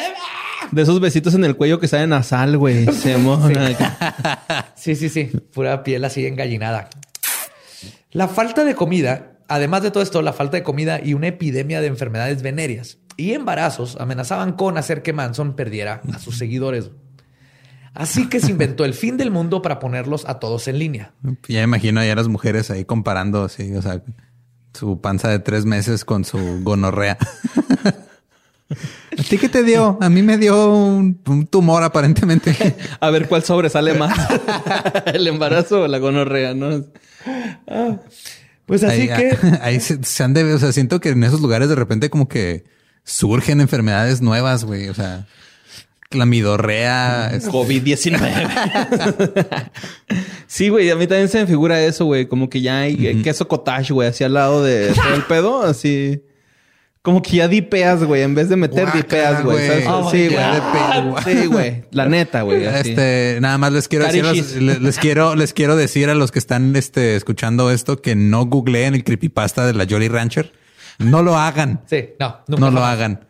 De 0.72 0.82
esos 0.82 1.00
besitos 1.00 1.34
en 1.34 1.46
el 1.46 1.56
cuello 1.56 1.80
que 1.80 1.88
saben 1.88 2.14
a 2.14 2.24
sal, 2.24 2.58
güey. 2.58 2.86
Se 2.94 3.18
mona. 3.18 3.76
Sí, 4.76 4.96
sí, 4.96 5.10
sí. 5.10 5.26
Pura 5.54 5.84
piel 5.84 6.06
así 6.06 6.26
engallinada. 6.26 6.90
La 8.12 8.28
falta 8.28 8.64
de 8.64 8.76
comida, 8.76 9.34
además 9.48 9.84
de 9.84 9.92
todo 9.92 10.04
esto, 10.04 10.22
la 10.22 10.34
falta 10.34 10.58
de 10.58 10.64
comida 10.64 11.00
y 11.04 11.14
una 11.14 11.28
epidemia 11.28 11.82
de 11.82 11.88
enfermedades 11.88 12.42
venéreas 12.42 12.98
y 13.18 13.34
embarazos 13.34 13.98
amenazaban 14.00 14.54
con 14.54 14.78
hacer 14.78 15.04
que 15.04 15.14
Manson 15.14 15.56
perdiera 15.56 16.02
a 16.14 16.20
sus 16.20 16.38
seguidores. 16.38 16.92
Así 17.94 18.30
que 18.30 18.40
se 18.40 18.52
inventó 18.52 18.86
el 18.86 18.94
fin 18.94 19.18
del 19.18 19.30
mundo 19.30 19.62
para 19.62 19.80
ponerlos 19.80 20.26
a 20.28 20.40
todos 20.40 20.68
en 20.68 20.80
línea. 20.80 21.14
Ya 21.48 21.62
imagino 21.62 22.04
ya 22.04 22.16
las 22.16 22.28
mujeres 22.28 22.72
ahí 22.72 22.86
comparando 22.86 23.44
así, 23.44 23.76
o 23.76 23.82
sea, 23.82 24.02
su 24.74 25.02
panza 25.02 25.30
de 25.30 25.40
tres 25.40 25.66
meses 25.66 26.06
con 26.06 26.24
su 26.24 26.62
gonorrea. 26.64 27.18
¿A 29.18 29.24
ti 29.24 29.38
qué 29.38 29.50
te 29.50 29.64
dio? 29.64 29.98
A 30.00 30.10
mí 30.10 30.22
me 30.22 30.38
dio 30.38 30.74
un, 30.76 31.20
un 31.26 31.48
tumor 31.48 31.84
aparentemente. 31.84 32.76
A 33.00 33.10
ver 33.10 33.28
cuál 33.28 33.44
sobresale 33.44 33.94
más. 33.96 34.16
el 35.08 35.28
embarazo 35.28 35.84
o 35.84 35.88
la 35.88 35.98
gonorrea, 35.98 36.54
¿no? 36.54 36.86
Pues 38.66 38.84
así 38.84 39.02
ahí, 39.02 39.08
que 39.08 39.38
ahí 39.62 39.80
se, 39.80 40.04
se 40.04 40.24
han 40.24 40.34
de, 40.34 40.54
o 40.54 40.60
sea, 40.60 40.72
siento 40.72 41.00
que 41.00 41.10
en 41.10 41.24
esos 41.24 41.42
lugares 41.42 41.70
de 41.70 41.76
repente 41.76 42.10
como 42.12 42.28
que 42.28 42.66
surgen 43.04 43.62
enfermedades 43.62 44.22
nuevas, 44.22 44.64
güey. 44.66 44.90
O 44.90 44.94
sea, 44.94 45.26
clamidorrea. 46.10 47.32
es- 47.34 47.50
COVID-19. 47.50 49.72
sí, 50.48 50.70
güey, 50.70 50.90
a 50.92 50.96
mí 50.96 51.08
también 51.08 51.30
se 51.30 51.40
me 51.40 51.48
figura 51.48 51.82
eso, 51.82 52.06
güey. 52.06 52.28
Como 52.28 52.50
que 52.50 52.62
ya 52.62 52.82
hay 52.82 53.22
queso 53.24 53.48
cottage, 53.48 53.94
güey, 53.94 54.10
así 54.10 54.24
al 54.24 54.34
lado 54.36 54.64
de 54.64 54.94
todo 54.94 55.16
el 55.16 55.24
pedo, 55.24 55.64
así. 55.64 56.22
Como 57.02 57.22
que 57.22 57.38
ya 57.38 57.48
dipeas, 57.48 58.04
güey, 58.04 58.24
en 58.24 58.36
vez 58.36 58.50
de 58.50 58.58
meter 58.58 58.84
Guácala, 58.84 59.02
dipeas, 59.02 59.44
güey. 59.44 59.86
Oh 59.88 60.12
sí, 60.12 60.28
my 60.30 61.10
güey. 61.10 61.24
Sí, 61.24 61.46
güey. 61.48 61.84
La 61.92 62.06
neta, 62.08 62.42
güey. 62.42 62.66
Este, 62.66 63.38
nada 63.40 63.58
más 63.58 63.72
les 63.72 63.88
quiero 63.88 64.06
decir, 64.06 64.26
a 64.26 64.34
los- 64.34 64.38
Carichis. 64.38 64.62
les, 64.62 64.82
les 64.82 64.98
quiero, 65.00 65.36
les 65.36 65.54
quiero 65.54 65.78
decir 65.78 66.10
a 66.10 66.16
los 66.16 66.32
que 66.32 66.40
están 66.40 66.76
este, 66.76 67.16
escuchando 67.16 67.72
esto 67.72 68.02
que 68.02 68.16
no 68.16 68.46
googleen 68.48 68.96
el 68.96 69.04
creepypasta 69.06 69.66
de 69.66 69.74
la 69.74 69.86
Jolly 69.90 70.10
Rancher. 70.10 70.52
No 70.98 71.24
lo 71.24 71.38
hagan. 71.38 71.82
sí, 71.90 72.10
no, 72.20 72.40
nunca 72.48 72.60
No 72.66 72.72
lo 72.72 72.84
hagan. 72.86 73.26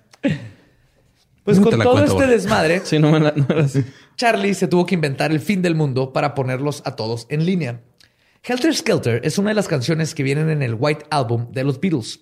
Pues 1.44 1.60
con 1.60 1.70
todo 1.72 1.92
cuento, 1.92 2.14
este 2.20 2.28
desmadre, 2.28 2.82
Sí, 2.84 3.00
no 3.00 3.12
me 3.12 3.20
la... 3.20 3.34
no 3.36 3.46
me 3.48 3.56
la- 3.56 3.70
Charlie 4.18 4.54
se 4.54 4.68
tuvo 4.68 4.86
que 4.86 4.96
inventar 4.96 5.32
el 5.32 5.40
fin 5.40 5.62
del 5.62 5.76
mundo 5.76 6.12
para 6.12 6.34
ponerlos 6.36 6.82
a 6.86 6.96
todos 6.96 7.26
en 7.30 7.46
línea. 7.46 7.82
Helter 8.44 8.76
Skelter 8.76 9.22
es 9.24 9.38
una 9.38 9.50
de 9.50 9.56
las 9.56 9.68
canciones 9.68 10.14
que 10.16 10.24
vienen 10.24 10.50
en 10.50 10.62
el 10.62 10.76
White 10.78 11.06
Album 11.10 11.52
de 11.52 11.64
los 11.64 11.80
Beatles. 11.80 12.22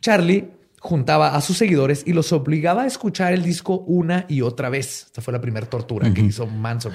Charlie 0.00 0.48
juntaba 0.80 1.36
a 1.36 1.40
sus 1.40 1.56
seguidores 1.58 2.02
y 2.06 2.12
los 2.14 2.32
obligaba 2.32 2.82
a 2.82 2.86
escuchar 2.86 3.32
el 3.32 3.42
disco 3.44 3.78
una 3.86 4.24
y 4.28 4.40
otra 4.40 4.68
vez. 4.70 5.04
Esta 5.06 5.22
fue 5.22 5.32
la 5.32 5.40
primera 5.40 5.66
tortura 5.68 6.12
que 6.12 6.22
hizo 6.22 6.46
Manson. 6.46 6.92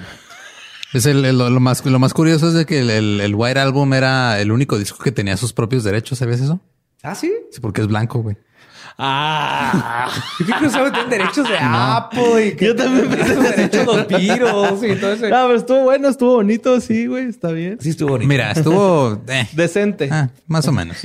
Es 0.92 1.06
el, 1.06 1.24
el- 1.24 1.38
lo, 1.38 1.48
más, 1.60 1.84
lo 1.86 1.98
más 1.98 2.12
curioso 2.12 2.48
es 2.48 2.54
de 2.54 2.66
que 2.66 2.80
el, 2.80 2.90
el- 2.90 3.20
el 3.20 3.34
White 3.34 3.58
Album 3.60 3.94
era 3.94 4.40
el 4.40 4.52
único 4.52 4.78
disco 4.78 5.02
que 5.02 5.12
tenía 5.12 5.36
sus 5.36 5.52
propios 5.52 5.84
derechos. 5.84 6.18
¿Sabías 6.18 6.40
eso? 6.40 6.60
¿Ah, 7.02 7.14
sí? 7.14 7.32
Sí, 7.50 7.60
porque 7.60 7.80
es 7.80 7.86
blanco, 7.86 8.20
güey. 8.20 8.36
Ah, 8.98 10.10
Yo 10.40 10.46
creo 10.46 10.84
que 10.86 10.90
tienen 10.90 11.10
derechos 11.10 11.48
de 11.48 11.56
Apple 11.60 12.46
y 12.46 12.56
que 12.56 12.66
Yo 12.66 12.76
también 12.76 13.08
pensé 13.08 13.36
derechos 13.36 13.70
de 13.80 13.84
los 13.84 14.08
Beatles 14.08 14.96
y 14.96 15.00
todo 15.00 15.12
eso. 15.12 15.28
no, 15.28 15.46
pero 15.46 15.54
estuvo 15.54 15.82
bueno, 15.82 16.08
estuvo 16.08 16.34
bonito, 16.36 16.80
sí, 16.80 17.06
güey, 17.06 17.26
está 17.28 17.50
bien. 17.52 17.76
Sí 17.80 17.90
estuvo 17.90 18.10
bonito. 18.10 18.28
Mira, 18.28 18.52
estuvo... 18.52 19.22
eh, 19.28 19.46
Decente. 19.52 20.08
ah, 20.10 20.30
más 20.46 20.66
o 20.68 20.72
menos. 20.72 20.96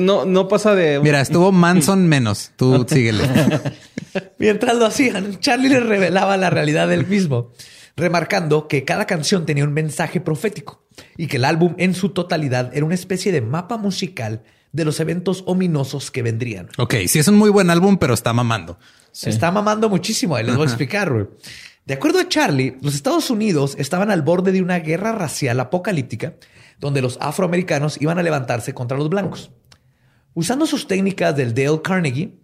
No, 0.00 0.24
no 0.24 0.48
pasa 0.48 0.74
de. 0.74 0.98
Mira, 1.00 1.20
estuvo 1.20 1.52
Manson 1.52 2.08
menos. 2.08 2.50
Tú 2.56 2.84
síguele. 2.88 3.24
Mientras 4.38 4.74
lo 4.76 4.86
hacían, 4.86 5.38
Charlie 5.38 5.68
les 5.68 5.84
revelaba 5.86 6.36
la 6.36 6.50
realidad 6.50 6.88
del 6.88 7.06
mismo, 7.06 7.52
remarcando 7.96 8.66
que 8.66 8.84
cada 8.84 9.06
canción 9.06 9.46
tenía 9.46 9.64
un 9.64 9.72
mensaje 9.72 10.20
profético 10.20 10.82
y 11.16 11.28
que 11.28 11.36
el 11.36 11.44
álbum 11.44 11.74
en 11.78 11.94
su 11.94 12.08
totalidad 12.08 12.70
era 12.74 12.84
una 12.84 12.94
especie 12.96 13.30
de 13.30 13.40
mapa 13.42 13.76
musical 13.76 14.42
de 14.72 14.84
los 14.84 15.00
eventos 15.00 15.42
ominosos 15.46 16.10
que 16.10 16.22
vendrían. 16.22 16.68
Ok, 16.78 16.94
sí 17.06 17.18
es 17.18 17.28
un 17.28 17.36
muy 17.36 17.50
buen 17.50 17.70
álbum, 17.70 17.96
pero 17.98 18.14
está 18.14 18.32
mamando. 18.32 18.78
Se 19.12 19.30
está 19.30 19.50
mamando 19.50 19.88
muchísimo. 19.88 20.36
Ahí 20.36 20.44
les 20.44 20.54
voy 20.56 20.64
a 20.64 20.68
explicar. 20.68 21.28
De 21.86 21.94
acuerdo 21.94 22.18
a 22.20 22.28
Charlie, 22.28 22.76
los 22.82 22.94
Estados 22.94 23.30
Unidos 23.30 23.74
estaban 23.78 24.10
al 24.10 24.22
borde 24.22 24.52
de 24.52 24.60
una 24.62 24.78
guerra 24.80 25.12
racial 25.12 25.58
apocalíptica 25.58 26.34
donde 26.78 27.00
los 27.02 27.16
afroamericanos 27.20 28.00
iban 28.00 28.18
a 28.18 28.22
levantarse 28.22 28.74
contra 28.74 28.98
los 28.98 29.08
blancos. 29.08 29.50
Usando 30.34 30.66
sus 30.66 30.86
técnicas 30.86 31.34
del 31.34 31.54
Dale 31.54 31.80
Carnegie, 31.82 32.38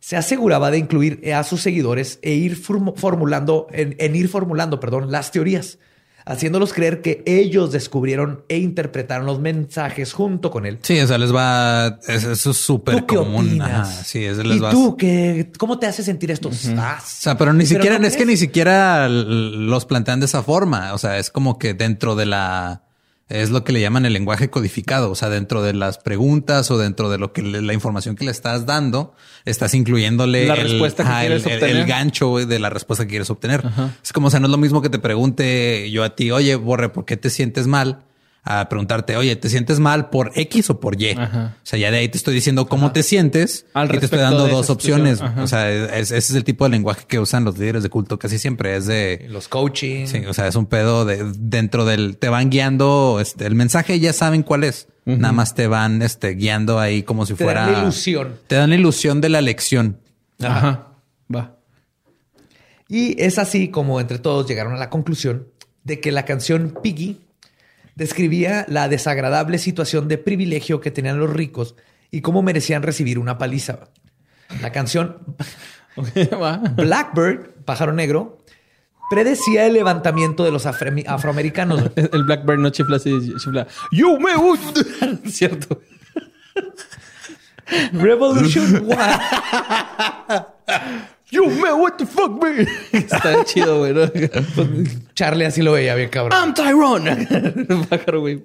se 0.00 0.16
aseguraba 0.16 0.70
de 0.70 0.78
incluir 0.78 1.32
a 1.32 1.44
sus 1.44 1.62
seguidores 1.62 2.18
e 2.22 2.32
ir 2.32 2.60
formu- 2.60 2.94
formulando, 2.96 3.68
en, 3.70 3.94
en 3.98 4.16
ir 4.16 4.28
formulando, 4.28 4.80
perdón, 4.80 5.10
las 5.10 5.30
teorías, 5.30 5.78
haciéndolos 6.24 6.72
creer 6.72 7.02
que 7.02 7.22
ellos 7.26 7.72
descubrieron 7.72 8.44
e 8.48 8.58
interpretaron 8.58 9.26
los 9.26 9.40
mensajes 9.40 10.12
junto 10.12 10.50
con 10.50 10.66
él. 10.66 10.78
Sí, 10.82 10.98
o 11.00 11.06
sea, 11.06 11.18
les 11.18 11.34
va... 11.34 11.98
es- 12.08 12.24
Eso 12.24 12.50
es 12.50 12.56
súper 12.56 12.96
¿Tú 13.00 13.06
qué 13.06 13.16
común. 13.16 13.60
Ajá, 13.62 13.84
sí, 13.84 14.24
es, 14.24 14.36
les 14.38 14.56
¿Y 14.56 14.60
va... 14.60 14.70
tú 14.70 14.96
qué, 14.96 15.50
cómo 15.58 15.78
te 15.78 15.86
hace 15.86 16.02
sentir 16.02 16.30
esto? 16.30 16.50
Ah, 16.76 16.98
O 17.00 17.02
sea, 17.06 17.36
pero 17.36 17.52
ni 17.52 17.66
siquiera, 17.66 17.98
no 17.98 18.06
es 18.06 18.16
que 18.16 18.26
ni 18.26 18.36
siquiera 18.36 19.08
los 19.08 19.84
plantean 19.86 20.20
de 20.20 20.26
esa 20.26 20.42
forma. 20.42 20.92
O 20.94 20.98
sea, 20.98 21.18
es 21.18 21.30
como 21.30 21.58
que 21.58 21.74
dentro 21.74 22.14
de 22.16 22.26
la, 22.26 22.82
es 23.30 23.50
lo 23.50 23.64
que 23.64 23.72
le 23.72 23.80
llaman 23.80 24.04
el 24.04 24.12
lenguaje 24.12 24.50
codificado. 24.50 25.10
O 25.10 25.14
sea, 25.14 25.28
dentro 25.30 25.62
de 25.62 25.72
las 25.72 25.98
preguntas 25.98 26.70
o 26.70 26.76
dentro 26.78 27.08
de 27.10 27.16
lo 27.18 27.32
que 27.32 27.42
le- 27.42 27.62
la 27.62 27.72
información 27.72 28.16
que 28.16 28.24
le 28.24 28.30
estás 28.32 28.66
dando, 28.66 29.14
estás 29.44 29.72
incluyéndole 29.74 30.46
La 30.46 30.54
el, 30.54 30.62
respuesta 30.64 31.04
que 31.04 31.10
quieres 31.20 31.46
el- 31.46 31.52
obtener. 31.54 31.76
el 31.76 31.86
gancho 31.86 32.36
de 32.36 32.58
la 32.58 32.68
respuesta 32.70 33.04
que 33.04 33.10
quieres 33.10 33.30
obtener. 33.30 33.62
Es 34.02 34.12
como, 34.12 34.26
o 34.26 34.30
sea, 34.30 34.40
no 34.40 34.46
es 34.46 34.50
lo 34.50 34.58
mismo 34.58 34.82
que 34.82 34.90
te 34.90 34.98
pregunte 34.98 35.90
yo 35.90 36.04
a 36.04 36.14
ti, 36.16 36.30
oye, 36.30 36.56
Borre, 36.56 36.88
¿por 36.90 37.04
qué 37.04 37.16
te 37.16 37.30
sientes 37.30 37.66
mal? 37.66 38.02
A 38.42 38.70
preguntarte, 38.70 39.16
oye, 39.18 39.36
¿te 39.36 39.50
sientes 39.50 39.80
mal 39.80 40.08
por 40.08 40.32
X 40.34 40.70
o 40.70 40.80
por 40.80 41.00
Y? 41.00 41.10
Ajá. 41.10 41.56
O 41.62 41.66
sea, 41.66 41.78
ya 41.78 41.90
de 41.90 41.98
ahí 41.98 42.08
te 42.08 42.16
estoy 42.16 42.32
diciendo 42.34 42.66
cómo 42.68 42.90
te 42.90 43.02
sientes 43.02 43.66
Al 43.74 43.94
y 43.94 43.98
te 43.98 44.06
estoy 44.06 44.18
dando 44.20 44.48
dos 44.48 44.70
opciones. 44.70 45.20
O 45.38 45.46
sea, 45.46 45.70
es- 45.70 46.10
ese 46.10 46.16
es 46.16 46.30
el 46.34 46.44
tipo 46.44 46.64
de 46.64 46.70
lenguaje 46.70 47.04
que 47.06 47.18
usan 47.18 47.44
los 47.44 47.58
líderes 47.58 47.82
de 47.82 47.90
culto 47.90 48.18
casi 48.18 48.38
siempre. 48.38 48.76
Es 48.76 48.86
de, 48.86 49.26
Los 49.28 49.48
coaching. 49.48 50.06
sí, 50.06 50.24
o 50.26 50.32
sea, 50.32 50.46
es 50.46 50.56
un 50.56 50.64
pedo 50.66 51.04
de 51.04 51.30
dentro 51.36 51.84
del, 51.84 52.16
te 52.16 52.30
van 52.30 52.48
guiando, 52.48 53.18
este, 53.20 53.44
el 53.46 53.54
mensaje 53.54 54.00
ya 54.00 54.12
saben 54.14 54.42
cuál 54.42 54.64
es. 54.64 54.88
Nada 55.04 55.32
más 55.32 55.54
te 55.54 55.66
van, 55.66 56.02
este, 56.02 56.30
guiando 56.34 56.78
ahí 56.78 57.02
como 57.02 57.26
si 57.26 57.34
Te 57.34 57.44
fuera. 57.44 57.62
dan 57.66 57.72
la 57.72 57.78
ilusión. 57.82 58.36
Te 58.46 58.54
dan 58.54 58.70
la 58.70 58.76
ilusión 58.76 59.20
de 59.20 59.28
la 59.28 59.40
lección. 59.40 59.98
Ajá. 60.40 60.86
Va. 61.34 61.56
Y 62.88 63.20
es 63.22 63.38
así 63.38 63.68
como 63.68 64.00
entre 64.00 64.18
todos 64.18 64.46
llegaron 64.48 64.74
a 64.74 64.78
la 64.78 64.88
conclusión 64.90 65.46
de 65.84 66.00
que 66.00 66.10
la 66.12 66.24
canción 66.24 66.74
Piggy 66.82 67.20
describía 67.94 68.64
la 68.68 68.88
desagradable 68.88 69.58
situación 69.58 70.08
de 70.08 70.18
privilegio 70.18 70.80
que 70.80 70.90
tenían 70.90 71.18
los 71.18 71.30
ricos 71.30 71.74
y 72.10 72.20
cómo 72.20 72.42
merecían 72.42 72.82
recibir 72.82 73.18
una 73.18 73.38
paliza. 73.38 73.90
La 74.60 74.72
canción. 74.72 75.36
Blackbird, 76.76 77.64
pájaro 77.64 77.92
negro, 77.92 78.38
predecía 79.10 79.66
el 79.66 79.74
levantamiento 79.74 80.44
de 80.44 80.52
los 80.52 80.66
afroamericanos. 80.66 81.90
El 82.12 82.24
Blackbird 82.24 82.58
no 82.58 82.70
chifla 82.70 82.96
así, 82.96 83.34
chifla. 83.38 83.66
¡Yo 83.90 84.18
me 84.18 84.36
gusta! 84.36 84.80
Cierto. 85.26 85.82
Revolution 87.92 88.86
One. 88.86 88.96
¡Yo 91.30 91.46
me 91.46 91.72
what 91.72 91.92
the 91.96 92.06
fuck, 92.06 92.42
man! 92.42 92.66
Está 92.92 93.44
chido, 93.44 93.78
güey. 93.78 93.94
¿no? 93.94 94.02
Charlie 95.14 95.44
así 95.44 95.62
lo 95.62 95.72
veía 95.72 95.94
bien 95.94 96.08
cabrón. 96.10 96.36
I'm 96.38 96.54
Tyrone. 96.54 97.26
Pájaro, 97.88 98.20
güey. 98.20 98.44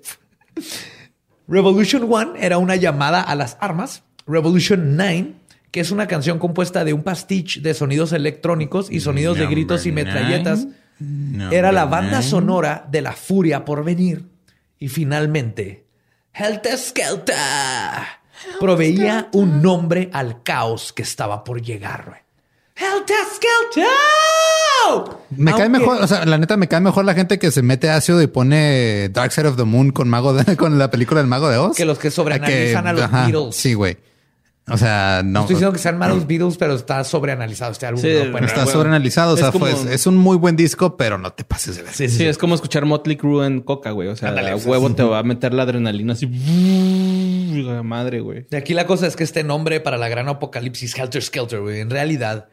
Revolution 1.48 2.08
One 2.12 2.32
era 2.40 2.58
una 2.58 2.76
llamada 2.76 3.22
a 3.22 3.36
las 3.36 3.58
armas. 3.60 4.04
Revolution 4.28 4.96
9, 4.96 5.34
que 5.72 5.80
es 5.80 5.92
una 5.92 6.08
canción 6.08 6.40
compuesta 6.40 6.84
de 6.84 6.94
un 6.94 7.04
pastiche 7.04 7.62
de 7.62 7.74
sonidos 7.74 8.12
electrónicos 8.14 8.92
y 8.92 9.00
sonidos 9.00 9.38
de 9.38 9.48
gritos 9.48 9.86
y 9.86 9.92
metralletas. 9.92 10.68
nine. 11.00 11.56
Era 11.56 11.72
la 11.72 11.86
banda 11.86 12.20
nine. 12.20 12.30
sonora 12.30 12.88
de 12.90 13.02
la 13.02 13.14
furia 13.14 13.66
por 13.66 13.84
venir. 13.84 14.26
Y 14.80 14.88
finalmente, 14.90 15.86
Helter 16.34 16.78
Skelter 16.78 17.36
proveía 18.60 19.30
un 19.34 19.62
nombre 19.62 20.10
al 20.14 20.44
caos 20.44 20.92
que 20.94 21.04
estaba 21.04 21.44
por 21.44 21.62
llegar. 21.62 22.25
Helter 22.76 23.16
Skelter. 23.34 23.88
Me 25.38 25.54
cae 25.54 25.70
mejor, 25.70 26.02
o 26.02 26.08
sea, 26.08 26.26
la 26.26 26.38
neta 26.38 26.58
me 26.58 26.68
cae 26.68 26.82
mejor 26.82 27.06
la 27.06 27.14
gente 27.14 27.40
que 27.40 27.50
se 27.52 27.62
mete 27.62 27.90
ácido 27.90 28.22
y 28.22 28.28
pone 28.28 29.10
Dark 29.10 29.32
Side 29.32 29.48
of 29.48 29.56
the 29.58 29.64
Moon 29.64 29.92
con 29.92 30.10
Mago 30.10 30.34
de, 30.34 30.58
con 30.58 30.78
la 30.78 30.92
película 30.92 31.22
del 31.22 31.28
Mago 31.28 31.50
de 31.50 31.58
Oz. 31.58 31.78
Que 31.78 31.86
los 31.86 31.98
que 31.98 32.12
sobreanalizan 32.12 32.86
a 32.88 32.94
los 32.94 33.02
ajá, 33.04 33.28
Beatles. 33.28 33.56
Sí, 33.56 33.74
güey. 33.74 33.98
O 34.68 34.78
sea, 34.78 35.22
no. 35.24 35.32
No 35.32 35.40
estoy 35.42 35.56
diciendo 35.56 35.74
que 35.74 35.80
sean 35.80 35.98
malos 36.00 36.26
Beatles, 36.28 36.58
pero 36.58 36.74
está 36.74 37.04
sobreanalizado 37.04 37.72
este 37.72 37.86
álbum. 37.86 38.02
Sí, 38.02 38.10
no 38.26 38.32
pueden- 38.32 38.46
Está 38.46 38.62
huevo. 38.62 38.72
sobreanalizado. 38.72 39.32
O 39.34 39.36
Es 39.36 39.40
sea, 39.42 39.52
como- 39.52 39.66
pues, 39.66 39.86
es 39.86 40.08
un 40.08 40.18
muy 40.18 40.38
buen 40.38 40.56
disco, 40.56 40.98
pero 40.98 41.18
no 41.20 41.32
te 41.34 41.44
pases 41.44 41.78
de 41.78 41.84
ver. 41.84 41.94
Sí, 41.94 42.10
sí, 42.10 42.26
es 42.26 42.38
como 42.40 42.56
escuchar 42.56 42.84
Motley 42.86 43.16
Crue 43.16 43.46
en 43.46 43.62
coca, 43.62 43.92
güey. 43.92 44.08
O 44.10 44.16
sea, 44.16 44.30
Ándale, 44.30 44.50
a 44.52 44.56
o 44.56 44.60
sea, 44.60 44.72
huevo 44.72 44.92
te 44.94 45.04
va 45.04 45.20
a 45.20 45.24
meter 45.24 45.54
la 45.54 45.64
adrenalina 45.64 46.14
así. 46.14 46.28
La 47.64 47.84
madre, 47.84 48.20
güey. 48.22 48.48
Y 48.52 48.56
aquí 48.56 48.74
la 48.74 48.86
cosa 48.88 49.06
es 49.08 49.16
que 49.16 49.24
este 49.24 49.44
nombre 49.44 49.80
para 49.82 49.98
la 49.98 50.10
gran 50.10 50.28
apocalipsis, 50.30 50.98
Helter 50.98 51.22
Skelter, 51.24 51.62
güey, 51.62 51.80
en 51.80 51.90
realidad 51.92 52.48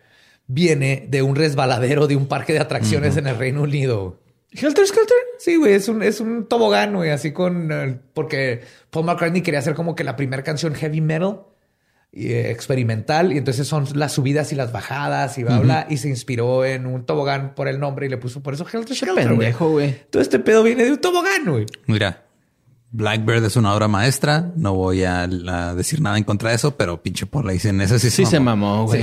viene 0.47 1.07
de 1.09 1.23
un 1.23 1.37
resbaladero 1.37 2.07
de 2.07 2.17
un 2.17 2.27
parque 2.27 2.53
de 2.53 2.61
atracciones 2.61 3.17
en 3.17 3.27
el 3.27 3.39
Reino 3.39 3.63
Unido. 3.63 4.21
¿Helter 4.51 4.87
Skelter? 4.87 5.17
Sí, 5.39 5.57
güey, 5.57 5.73
es 5.73 5.89
un, 5.89 6.03
es 6.03 6.21
un 6.21 6.47
tobogán, 6.47 6.95
güey, 6.95 7.11
así 7.11 7.33
con... 7.33 7.73
eh, 7.73 7.99
porque 8.13 8.61
Paul 8.91 9.07
McCartney 9.07 9.41
quería 9.41 9.61
hacer 9.61 9.75
como 9.75 9.95
que 9.95 10.05
la 10.05 10.15
primera 10.15 10.43
canción 10.43 10.75
heavy 10.75 11.01
metal 11.01 11.45
y, 12.13 12.33
eh, 12.33 12.51
experimental 12.51 13.33
y 13.33 13.39
entonces 13.39 13.67
son 13.67 13.87
las 13.95 14.13
subidas 14.13 14.53
y 14.53 14.57
las 14.57 14.71
bajadas 14.71 15.39
y 15.39 15.45
bla, 15.45 15.59
bla, 15.61 15.87
y 15.89 15.97
se 15.97 16.11
inspiró 16.11 16.67
en 16.67 16.85
un 16.85 17.07
tobogán 17.07 17.55
por 17.55 17.67
el 17.67 17.81
nombre 17.81 18.05
y 18.05 18.09
le 18.11 18.19
puso 18.19 18.43
por 18.43 18.53
eso 18.53 18.67
Helter 18.71 18.95
Skelter. 18.95 19.29
Pendejo, 19.29 19.71
güey. 19.71 19.97
Todo 20.11 20.21
este 20.21 20.39
pedo 20.39 20.63
viene 20.63 20.85
de 20.85 20.93
un 20.93 21.01
tobogán, 21.01 21.47
güey. 21.47 21.65
Mira, 21.87 22.27
Blackbird 22.91 23.47
es 23.47 23.57
una 23.57 23.75
obra 23.75 23.89
maestra. 23.89 24.53
No 24.55 24.75
voy 24.75 25.05
a, 25.05 25.23
a 25.23 25.75
decir 25.75 26.03
nada 26.03 26.19
en 26.19 26.25
contra 26.25 26.51
de 26.51 26.57
eso, 26.57 26.77
pero 26.77 27.03
pinche 27.03 27.25
por 27.25 27.47
la 27.47 27.53
dicen 27.53 27.81
eso 27.81 27.99
sí, 27.99 28.11
Sí 28.11 28.27
se 28.27 28.39
mamó, 28.39 28.85
güey. 28.85 29.03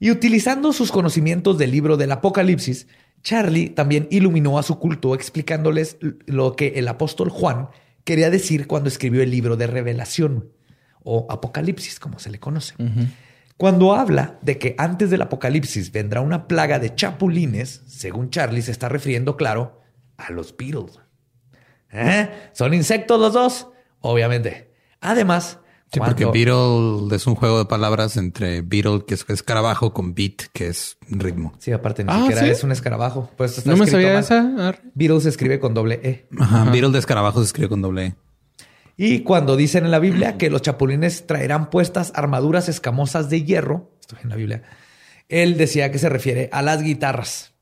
Y 0.00 0.10
utilizando 0.10 0.72
sus 0.72 0.90
conocimientos 0.90 1.58
del 1.58 1.70
libro 1.70 1.98
del 1.98 2.10
Apocalipsis, 2.10 2.88
Charlie 3.22 3.68
también 3.68 4.08
iluminó 4.10 4.58
a 4.58 4.62
su 4.62 4.78
culto 4.78 5.14
explicándoles 5.14 5.98
lo 6.26 6.56
que 6.56 6.68
el 6.76 6.88
apóstol 6.88 7.28
Juan 7.28 7.68
quería 8.04 8.30
decir 8.30 8.66
cuando 8.66 8.88
escribió 8.88 9.22
el 9.22 9.30
libro 9.30 9.56
de 9.58 9.66
Revelación 9.66 10.52
o 11.02 11.26
Apocalipsis, 11.28 12.00
como 12.00 12.18
se 12.18 12.30
le 12.30 12.40
conoce. 12.40 12.74
Cuando 13.58 13.92
habla 13.94 14.38
de 14.40 14.56
que 14.56 14.74
antes 14.78 15.10
del 15.10 15.20
Apocalipsis 15.20 15.92
vendrá 15.92 16.22
una 16.22 16.48
plaga 16.48 16.78
de 16.78 16.94
chapulines, 16.94 17.82
según 17.86 18.30
Charlie 18.30 18.62
se 18.62 18.70
está 18.70 18.88
refiriendo, 18.88 19.36
claro, 19.36 19.82
a 20.16 20.32
los 20.32 20.56
Beatles. 20.56 20.98
¿Eh? 21.92 22.28
¿Son 22.52 22.72
insectos 22.72 23.20
los 23.20 23.34
dos? 23.34 23.68
Obviamente. 24.00 24.72
Además, 25.02 25.58
Sí, 25.92 25.98
porque 25.98 26.24
Beatle 26.26 27.14
es 27.16 27.26
un 27.26 27.34
juego 27.34 27.58
de 27.58 27.64
palabras 27.64 28.16
entre 28.16 28.62
Beatle, 28.62 29.04
que 29.06 29.14
es 29.14 29.24
escarabajo, 29.28 29.92
con 29.92 30.14
beat, 30.14 30.42
que 30.52 30.68
es 30.68 30.96
ritmo. 31.08 31.52
Sí, 31.58 31.72
aparte 31.72 32.04
ni 32.04 32.12
Ah, 32.12 32.20
siquiera 32.20 32.42
¿sí? 32.42 32.50
es 32.50 32.62
un 32.62 32.70
escarabajo. 32.70 33.28
Pues 33.36 33.58
está 33.58 33.70
No 33.70 33.76
me 33.76 33.84
escrito 33.86 34.02
sabía 34.06 34.14
mal. 34.14 34.22
esa. 34.56 34.68
Arre. 34.68 34.80
Beatles 34.94 35.24
se 35.24 35.28
escribe 35.30 35.58
con 35.58 35.74
doble 35.74 36.00
E. 36.04 36.28
Ajá, 36.38 36.64
Beatle 36.70 36.90
de 36.92 36.98
escarabajo 37.00 37.40
se 37.40 37.46
escribe 37.46 37.68
con 37.68 37.82
doble 37.82 38.06
E. 38.06 38.14
Y 38.96 39.20
cuando 39.20 39.56
dicen 39.56 39.84
en 39.84 39.90
la 39.90 39.98
Biblia 39.98 40.36
que 40.38 40.48
los 40.50 40.62
chapulines 40.62 41.26
traerán 41.26 41.70
puestas 41.70 42.12
armaduras 42.14 42.68
escamosas 42.68 43.28
de 43.30 43.42
hierro, 43.44 43.90
esto 44.00 44.14
en 44.22 44.28
la 44.28 44.36
Biblia, 44.36 44.62
él 45.28 45.56
decía 45.56 45.90
que 45.90 45.98
se 45.98 46.08
refiere 46.08 46.50
a 46.52 46.60
las 46.62 46.82
guitarras. 46.82 47.54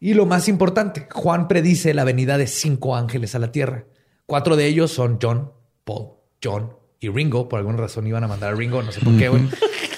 Y 0.00 0.14
lo 0.14 0.24
más 0.26 0.48
importante, 0.48 1.06
Juan 1.12 1.46
predice 1.48 1.92
la 1.94 2.04
venida 2.04 2.38
de 2.38 2.46
cinco 2.46 2.96
ángeles 2.96 3.34
a 3.34 3.38
la 3.38 3.52
tierra. 3.52 3.84
Cuatro 4.26 4.56
de 4.56 4.66
ellos 4.66 4.90
son 4.90 5.18
John, 5.20 5.52
Paul, 5.84 6.12
John, 6.42 6.72
y 7.02 7.08
Ringo, 7.08 7.48
por 7.48 7.58
alguna 7.60 7.78
razón 7.78 8.06
iban 8.06 8.22
a 8.24 8.28
mandar 8.28 8.52
a 8.52 8.54
Ringo, 8.54 8.82
no 8.82 8.92
sé 8.92 9.00
por 9.00 9.16
qué, 9.16 9.30
güey. 9.30 9.42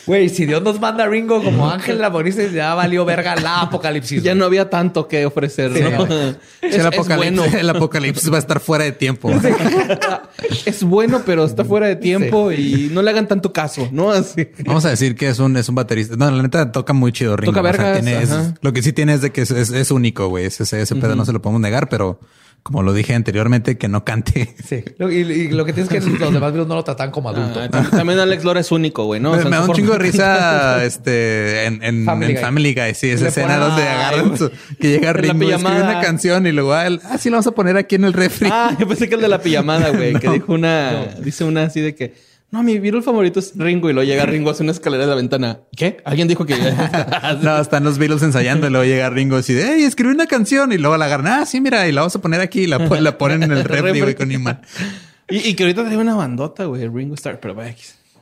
Güey, 0.07 0.29
si 0.29 0.47
Dios 0.47 0.63
nos 0.63 0.79
manda 0.81 1.03
a 1.03 1.09
Ringo 1.09 1.43
como 1.43 1.69
ángel 1.69 1.99
la 2.01 2.09
bonita, 2.11 2.45
ya 2.47 2.75
valió 2.75 3.05
verga 3.05 3.35
la 3.35 3.63
apocalipsis. 3.63 4.23
Ya 4.23 4.37
no 4.37 4.45
había 4.45 4.71
tanto 4.71 5.09
que 5.09 5.27
ofrecer, 5.27 5.73
Sí, 5.75 5.81
¿no? 5.83 6.07
güey. 6.07 6.37
Es, 6.63 6.75
el, 6.75 6.81
es 6.81 6.87
apocalipsis, 6.87 7.37
bueno. 7.41 7.59
el 7.59 7.71
apocalipsis 7.71 8.31
va 8.33 8.37
a 8.37 8.39
estar 8.39 8.61
fuera 8.61 8.85
de 8.85 8.93
tiempo. 8.93 9.31
es 10.65 10.85
bueno, 10.85 11.23
pero 11.27 11.45
está 11.45 11.65
fuera 11.65 11.89
de 11.89 11.97
tiempo 11.97 12.53
y 12.53 12.89
no 12.93 13.03
le 13.03 13.11
hagan 13.11 13.27
tanto 13.27 13.53
caso, 13.53 13.89
¿no? 13.91 14.13
Así. 14.13 14.49
Vamos 14.65 14.85
a 14.85 14.91
decir 14.91 15.17
que 15.17 15.29
es 15.29 15.41
un, 15.41 15.57
es 15.57 15.69
un 15.69 15.75
baterista. 15.75 16.15
No, 16.17 16.31
la 16.31 16.41
neta 16.43 16.71
toca 16.71 16.93
muy 16.93 17.11
chido 17.11 17.37
Ringo. 17.37 17.53
Toca 17.53 17.69
O 17.69 17.73
sea, 17.73 17.83
vergas, 17.83 18.03
tiene- 18.05 18.23
es- 18.23 18.31
ajá. 18.31 18.55
lo 18.61 18.73
que 18.73 18.81
sí 18.83 18.93
tiene 18.93 19.15
es 19.15 19.23
de 19.23 19.33
que 19.33 19.43
es, 19.43 19.51
es- 19.51 19.71
es 19.71 19.91
único, 19.91 20.29
güey. 20.29 20.45
Ese, 20.47 20.63
ese, 20.63 20.81
ese 20.83 20.95
pedo 20.97 21.17
no 21.17 21.25
se 21.25 21.33
lo 21.33 21.43
podemos 21.43 21.61
negar, 21.61 21.89
pero 21.89 22.21
como 22.63 22.83
lo 22.85 22.93
dije 22.93 23.15
anteriormente, 23.15 23.77
que 23.77 23.89
no 23.89 24.05
cante. 24.05 24.55
Sí. 24.65 24.85
Lo- 24.99 25.11
Y, 25.11 25.17
y 25.19 25.49
lo 25.49 25.65
que 25.65 25.73
tienes 25.73 25.91
que 25.91 25.99
los 26.01 26.33
demás 26.33 26.53
Beatles 26.53 26.69
no 26.69 26.77
lo 26.77 26.85
tratan 26.85 27.11
como 27.11 27.29
adulto. 27.31 27.61
Ah, 27.61 27.69
tam- 27.69 27.91
también 27.91 28.19
Alex 28.21 28.45
Lora 28.45 28.61
es 28.61 28.71
único, 28.71 29.05
güey, 29.05 29.21
¿no? 29.21 29.33
O 29.33 29.37
me, 29.37 29.43
sea, 29.43 29.51
me 29.51 29.57
da 29.57 29.65
un 29.65 29.73
chingo 29.73 29.93
de 29.95 29.99
risa 29.99 30.85
este, 30.85 31.67
en, 31.67 31.83
en, 31.83 32.05
Family 32.05 32.31
en 32.31 32.37
Guy. 32.37 32.43
Family 32.43 32.75
Guy. 32.75 32.95
Sí, 32.95 33.11
esa 33.11 33.25
Le 33.25 33.29
escena 33.31 33.57
donde 33.59 33.83
agarran 33.83 34.39
su- 34.39 34.51
que 34.81 34.89
llega 34.91 35.13
Ringo 35.13 35.45
y 35.45 35.53
escribe 35.53 35.83
una 35.83 36.01
canción 36.01 36.47
y 36.47 36.53
luego, 36.53 36.73
ah, 36.75 36.87
ah, 37.11 37.19
sí, 37.19 37.31
la 37.31 37.37
vamos 37.37 37.47
a 37.49 37.53
poner 37.53 37.77
aquí 37.77 37.97
en 37.97 38.05
el 38.05 38.13
refri. 38.13 38.49
Ah, 38.53 38.77
yo 38.79 38.87
pensé 38.87 39.09
que 39.09 39.17
el 39.17 39.21
de 39.21 39.29
la 39.29 39.41
pijamada, 39.41 39.91
güey, 39.91 40.15
que 40.15 40.29
dijo 40.33 40.53
una, 40.53 41.07
dice 41.23 41.45
una 41.45 41.65
así 41.65 41.81
de 41.81 41.95
que, 41.97 42.15
no, 42.53 42.63
mi 42.63 42.79
Beatle 42.79 43.03
favorito 43.03 43.41
es 43.41 43.55
Ringo 43.57 43.91
y 43.91 43.93
luego 43.93 44.09
llega 44.09 44.25
Ringo 44.27 44.51
hace 44.51 44.63
una 44.63 44.71
escalera 44.73 45.05
de 45.05 45.11
la 45.11 45.17
ventana. 45.17 45.61
¿Qué? 45.77 45.97
Alguien 46.05 46.29
dijo 46.29 46.47
que 46.47 46.55
No, 47.43 47.59
están 47.59 47.83
los 47.83 47.99
Beatles 47.99 48.23
ensayando 48.23 48.67
y 48.69 48.71
luego 48.71 48.85
llega 48.85 49.11
Ringo 49.11 49.37
y 49.37 49.39
dice, 49.39 49.73
hey, 49.75 49.83
escribí 49.85 50.13
una 50.13 50.27
canción 50.27 50.71
y 50.73 50.79
luego 50.79 50.97
la 50.99 51.07
agarran, 51.07 51.27
ah, 51.27 51.47
sí, 51.47 51.61
mira, 51.61 51.89
y 51.89 51.93
la 51.93 52.03
vamos 52.03 52.15
a 52.15 52.21
poner 52.21 52.41
aquí 52.41 52.61
y 52.61 52.67
la, 52.67 52.79
la 52.79 53.19
ponen 53.19 53.43
en 53.43 53.53
el 53.53 53.65
refri, 53.65 54.01
güey, 54.01 54.15
con 54.15 54.31
imán. 54.31 54.61
y, 55.29 55.49
y 55.49 55.55
que 55.55 55.65
ahorita 55.65 55.85
trae 55.85 55.97
una 55.97 56.15
bandota, 56.15 56.67
güey, 56.67 56.87
Ringo 56.89 57.15
Starr, 57.15 57.41
pero 57.41 57.55
vaya, 57.55 57.75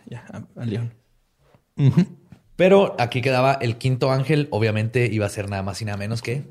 ya, 0.07 0.25
a, 0.33 0.61
a 0.61 0.65
León. 0.65 0.93
Pero 2.57 2.95
aquí 2.99 3.23
quedaba 3.23 3.55
el 3.55 3.77
quinto 3.77 4.13
ángel. 4.13 4.49
Obviamente 4.51 5.09
iba 5.11 5.27
a 5.27 5.31
ser 5.31 5.49
nada 5.49 5.63
más 5.63 5.81
y 5.81 5.87
nada 5.87 5.97
menos 5.97 6.21
que 6.21 6.45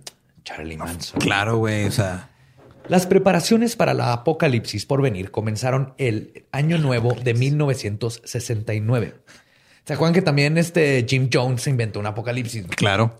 Charlie 0.43 0.75
Manson. 0.77 1.19
Claro, 1.21 1.57
güey, 1.57 1.85
o 1.85 1.91
sea, 1.91 2.29
Las 2.89 3.05
preparaciones 3.05 3.75
para 3.75 3.93
la 3.93 4.11
apocalipsis 4.13 4.85
por 4.85 5.01
venir 5.01 5.29
comenzaron 5.31 5.93
el 5.97 6.45
año 6.51 6.77
nuevo 6.79 7.13
de 7.23 7.33
1969. 7.35 9.13
¿Se 9.85 9.93
acuerdan 9.93 10.13
que 10.13 10.21
también 10.21 10.57
este 10.57 11.05
Jim 11.07 11.29
Jones 11.31 11.61
se 11.61 11.69
inventó 11.69 11.99
un 11.99 12.07
apocalipsis? 12.07 12.65
claro. 12.75 13.17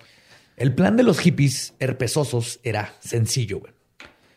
El 0.58 0.74
plan 0.76 0.98
de 0.98 1.04
los 1.04 1.20
hippies 1.20 1.74
herpesosos 1.80 2.60
era 2.64 2.94
sencillo. 3.00 3.60
güey. 3.62 3.72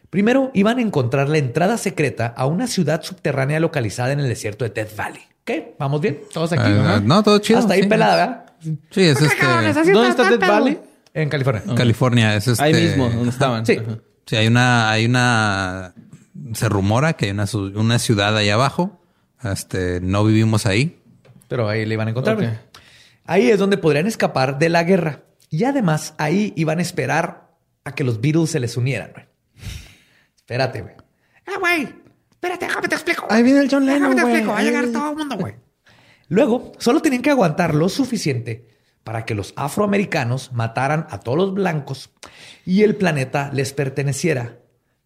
Primero 0.08 0.52
iban 0.54 0.78
a 0.78 0.82
encontrar 0.82 1.28
la 1.28 1.38
entrada 1.38 1.76
secreta 1.78 2.26
a 2.36 2.46
una 2.46 2.68
ciudad 2.68 3.02
subterránea 3.02 3.58
localizada 3.58 4.12
en 4.12 4.20
el 4.20 4.28
desierto 4.28 4.64
de 4.64 4.70
Death 4.70 4.94
Valley. 4.94 5.22
¿Qué? 5.44 5.74
¿Vamos 5.80 6.00
bien? 6.00 6.20
¿Todos 6.32 6.52
aquí? 6.52 6.62
Ah, 6.64 6.90
Ajá. 6.96 7.00
no, 7.00 7.24
todo 7.24 7.38
chido, 7.40 7.58
Hasta 7.58 7.74
ahí 7.74 7.82
sí. 7.82 7.88
pelada, 7.88 8.16
¿verdad? 8.16 8.78
Sí, 8.92 9.00
es 9.02 9.20
este, 9.20 9.44
¿Dónde 9.92 10.10
está 10.10 10.30
Death 10.30 10.46
Valley? 10.46 10.78
En 11.14 11.28
California. 11.28 11.62
California, 11.74 12.36
es 12.36 12.46
este. 12.46 12.62
Ahí 12.62 12.72
mismo, 12.74 13.10
donde 13.10 13.30
estaban. 13.30 13.66
Sí. 13.66 13.78
Ajá. 13.78 13.98
Sí, 14.26 14.36
hay 14.36 14.46
una, 14.46 14.90
hay 14.90 15.06
una, 15.06 15.94
se 16.54 16.68
rumora 16.68 17.14
que 17.14 17.26
hay 17.26 17.30
una, 17.32 17.46
una 17.74 17.98
ciudad 17.98 18.36
ahí 18.36 18.50
abajo. 18.50 19.00
Este, 19.42 20.00
no 20.00 20.24
vivimos 20.24 20.66
ahí. 20.66 21.00
Pero 21.48 21.68
ahí 21.68 21.84
le 21.84 21.94
iban 21.94 22.08
a 22.08 22.10
encontrar. 22.12 22.36
Ok. 22.36 22.42
güey. 22.42 22.54
Ahí 23.24 23.50
es 23.50 23.58
donde 23.58 23.78
podrían 23.78 24.06
escapar 24.06 24.58
de 24.58 24.68
la 24.68 24.84
guerra. 24.84 25.22
Y 25.50 25.64
además 25.64 26.14
ahí 26.18 26.52
iban 26.56 26.78
a 26.78 26.82
esperar 26.82 27.50
a 27.84 27.94
que 27.94 28.04
los 28.04 28.20
Beatles 28.20 28.50
se 28.50 28.60
les 28.60 28.76
unieran. 28.76 29.12
güey. 29.12 29.26
Espérate, 30.36 30.82
güey. 30.82 30.94
Ah, 31.46 31.58
güey. 31.58 31.88
Espérate, 32.30 32.66
déjame 32.66 32.88
te 32.88 32.94
explico. 32.94 33.26
Ahí 33.30 33.42
viene 33.42 33.60
el 33.60 33.68
John 33.70 33.84
Déjame 33.86 34.00
Lennon, 34.08 34.16
te 34.16 34.22
güey. 34.22 34.34
explico. 34.34 34.52
Va 34.54 34.58
a 34.58 34.62
llegar 34.62 34.86
todo 34.86 35.10
el 35.10 35.16
mundo, 35.16 35.36
güey. 35.36 35.54
Luego, 36.28 36.72
solo 36.78 37.02
tenían 37.02 37.22
que 37.22 37.30
aguantar 37.30 37.74
lo 37.74 37.88
suficiente 37.88 38.71
para 39.04 39.24
que 39.24 39.34
los 39.34 39.52
afroamericanos 39.56 40.52
mataran 40.52 41.06
a 41.10 41.20
todos 41.20 41.38
los 41.38 41.54
blancos 41.54 42.10
y 42.64 42.82
el 42.82 42.96
planeta 42.96 43.50
les 43.52 43.72
perteneciera. 43.72 44.58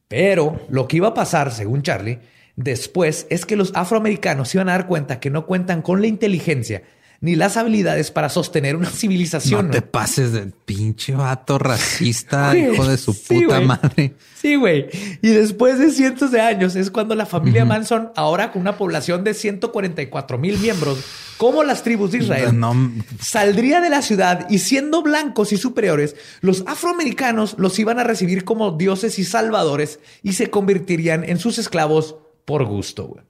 Pero 0.09 0.61
lo 0.69 0.87
que 0.87 0.99
iba 0.99 1.09
a 1.09 1.15
pasar, 1.15 1.53
según 1.53 1.83
Charlie, 1.83 2.21
después 2.55 3.27
es 3.31 3.47
que 3.47 3.57
los 3.57 3.73
afroamericanos 3.75 4.49
se 4.49 4.59
iban 4.59 4.69
a 4.69 4.73
dar 4.73 4.87
cuenta 4.87 5.21
que 5.21 5.31
no 5.31 5.47
cuentan 5.47 5.83
con 5.83 6.01
la 6.01 6.07
inteligencia 6.07 6.83
ni 7.21 7.37
las 7.37 7.57
habilidades 7.57 8.11
para 8.11 8.29
sostener 8.29 8.77
una 8.77 8.91
civilización. 8.91 9.67
No 9.67 9.73
te 9.73 9.83
pases 9.83 10.33
de 10.33 10.47
pinche 10.65 11.15
vato 11.15 11.59
racista, 11.59 12.57
hijo 12.57 12.87
de 12.87 12.97
su 12.97 13.13
sí, 13.13 13.43
puta 13.43 13.61
madre. 13.61 14.15
Sí, 14.41 14.57
güey. 14.57 14.87
Y 15.23 15.29
después 15.29 15.79
de 15.79 15.91
cientos 15.91 16.31
de 16.31 16.41
años 16.41 16.77
es 16.77 16.91
cuando 16.91 17.15
la 17.15 17.27
familia 17.27 17.65
Manson, 17.65 18.11
ahora 18.17 18.53
con 18.53 18.63
una 18.63 18.77
población 18.77 19.25
de 19.25 19.35
144 19.35 20.39
mil 20.39 20.59
miembros, 20.59 20.99
como 21.37 21.65
las 21.65 21.83
tribus 21.83 22.13
de 22.13 22.19
Israel, 22.19 22.59
No, 22.59 22.75
saldría 23.21 23.81
de 23.81 23.91
la 23.91 24.03
ciudad 24.03 24.47
y 24.49 24.59
siendo 24.59 25.03
blancos 25.03 25.53
y 25.53 25.57
superiores, 25.57 26.17
los 26.41 26.65
afroamericanos 26.67 27.57
los 27.59 27.79
iban 27.79 27.99
a 27.99 28.05
recibir 28.05 28.45
como 28.45 28.73
dioses 28.73 29.19
y 29.19 29.25
salvadores 29.25 30.01
y 30.23 30.35
se 30.35 30.51
convertirían 30.51 31.25
en 31.25 31.39
sus 31.39 31.59
esclavos 31.59 32.17
por 32.45 32.65
gusto. 32.65 33.07
güey. 33.07 33.25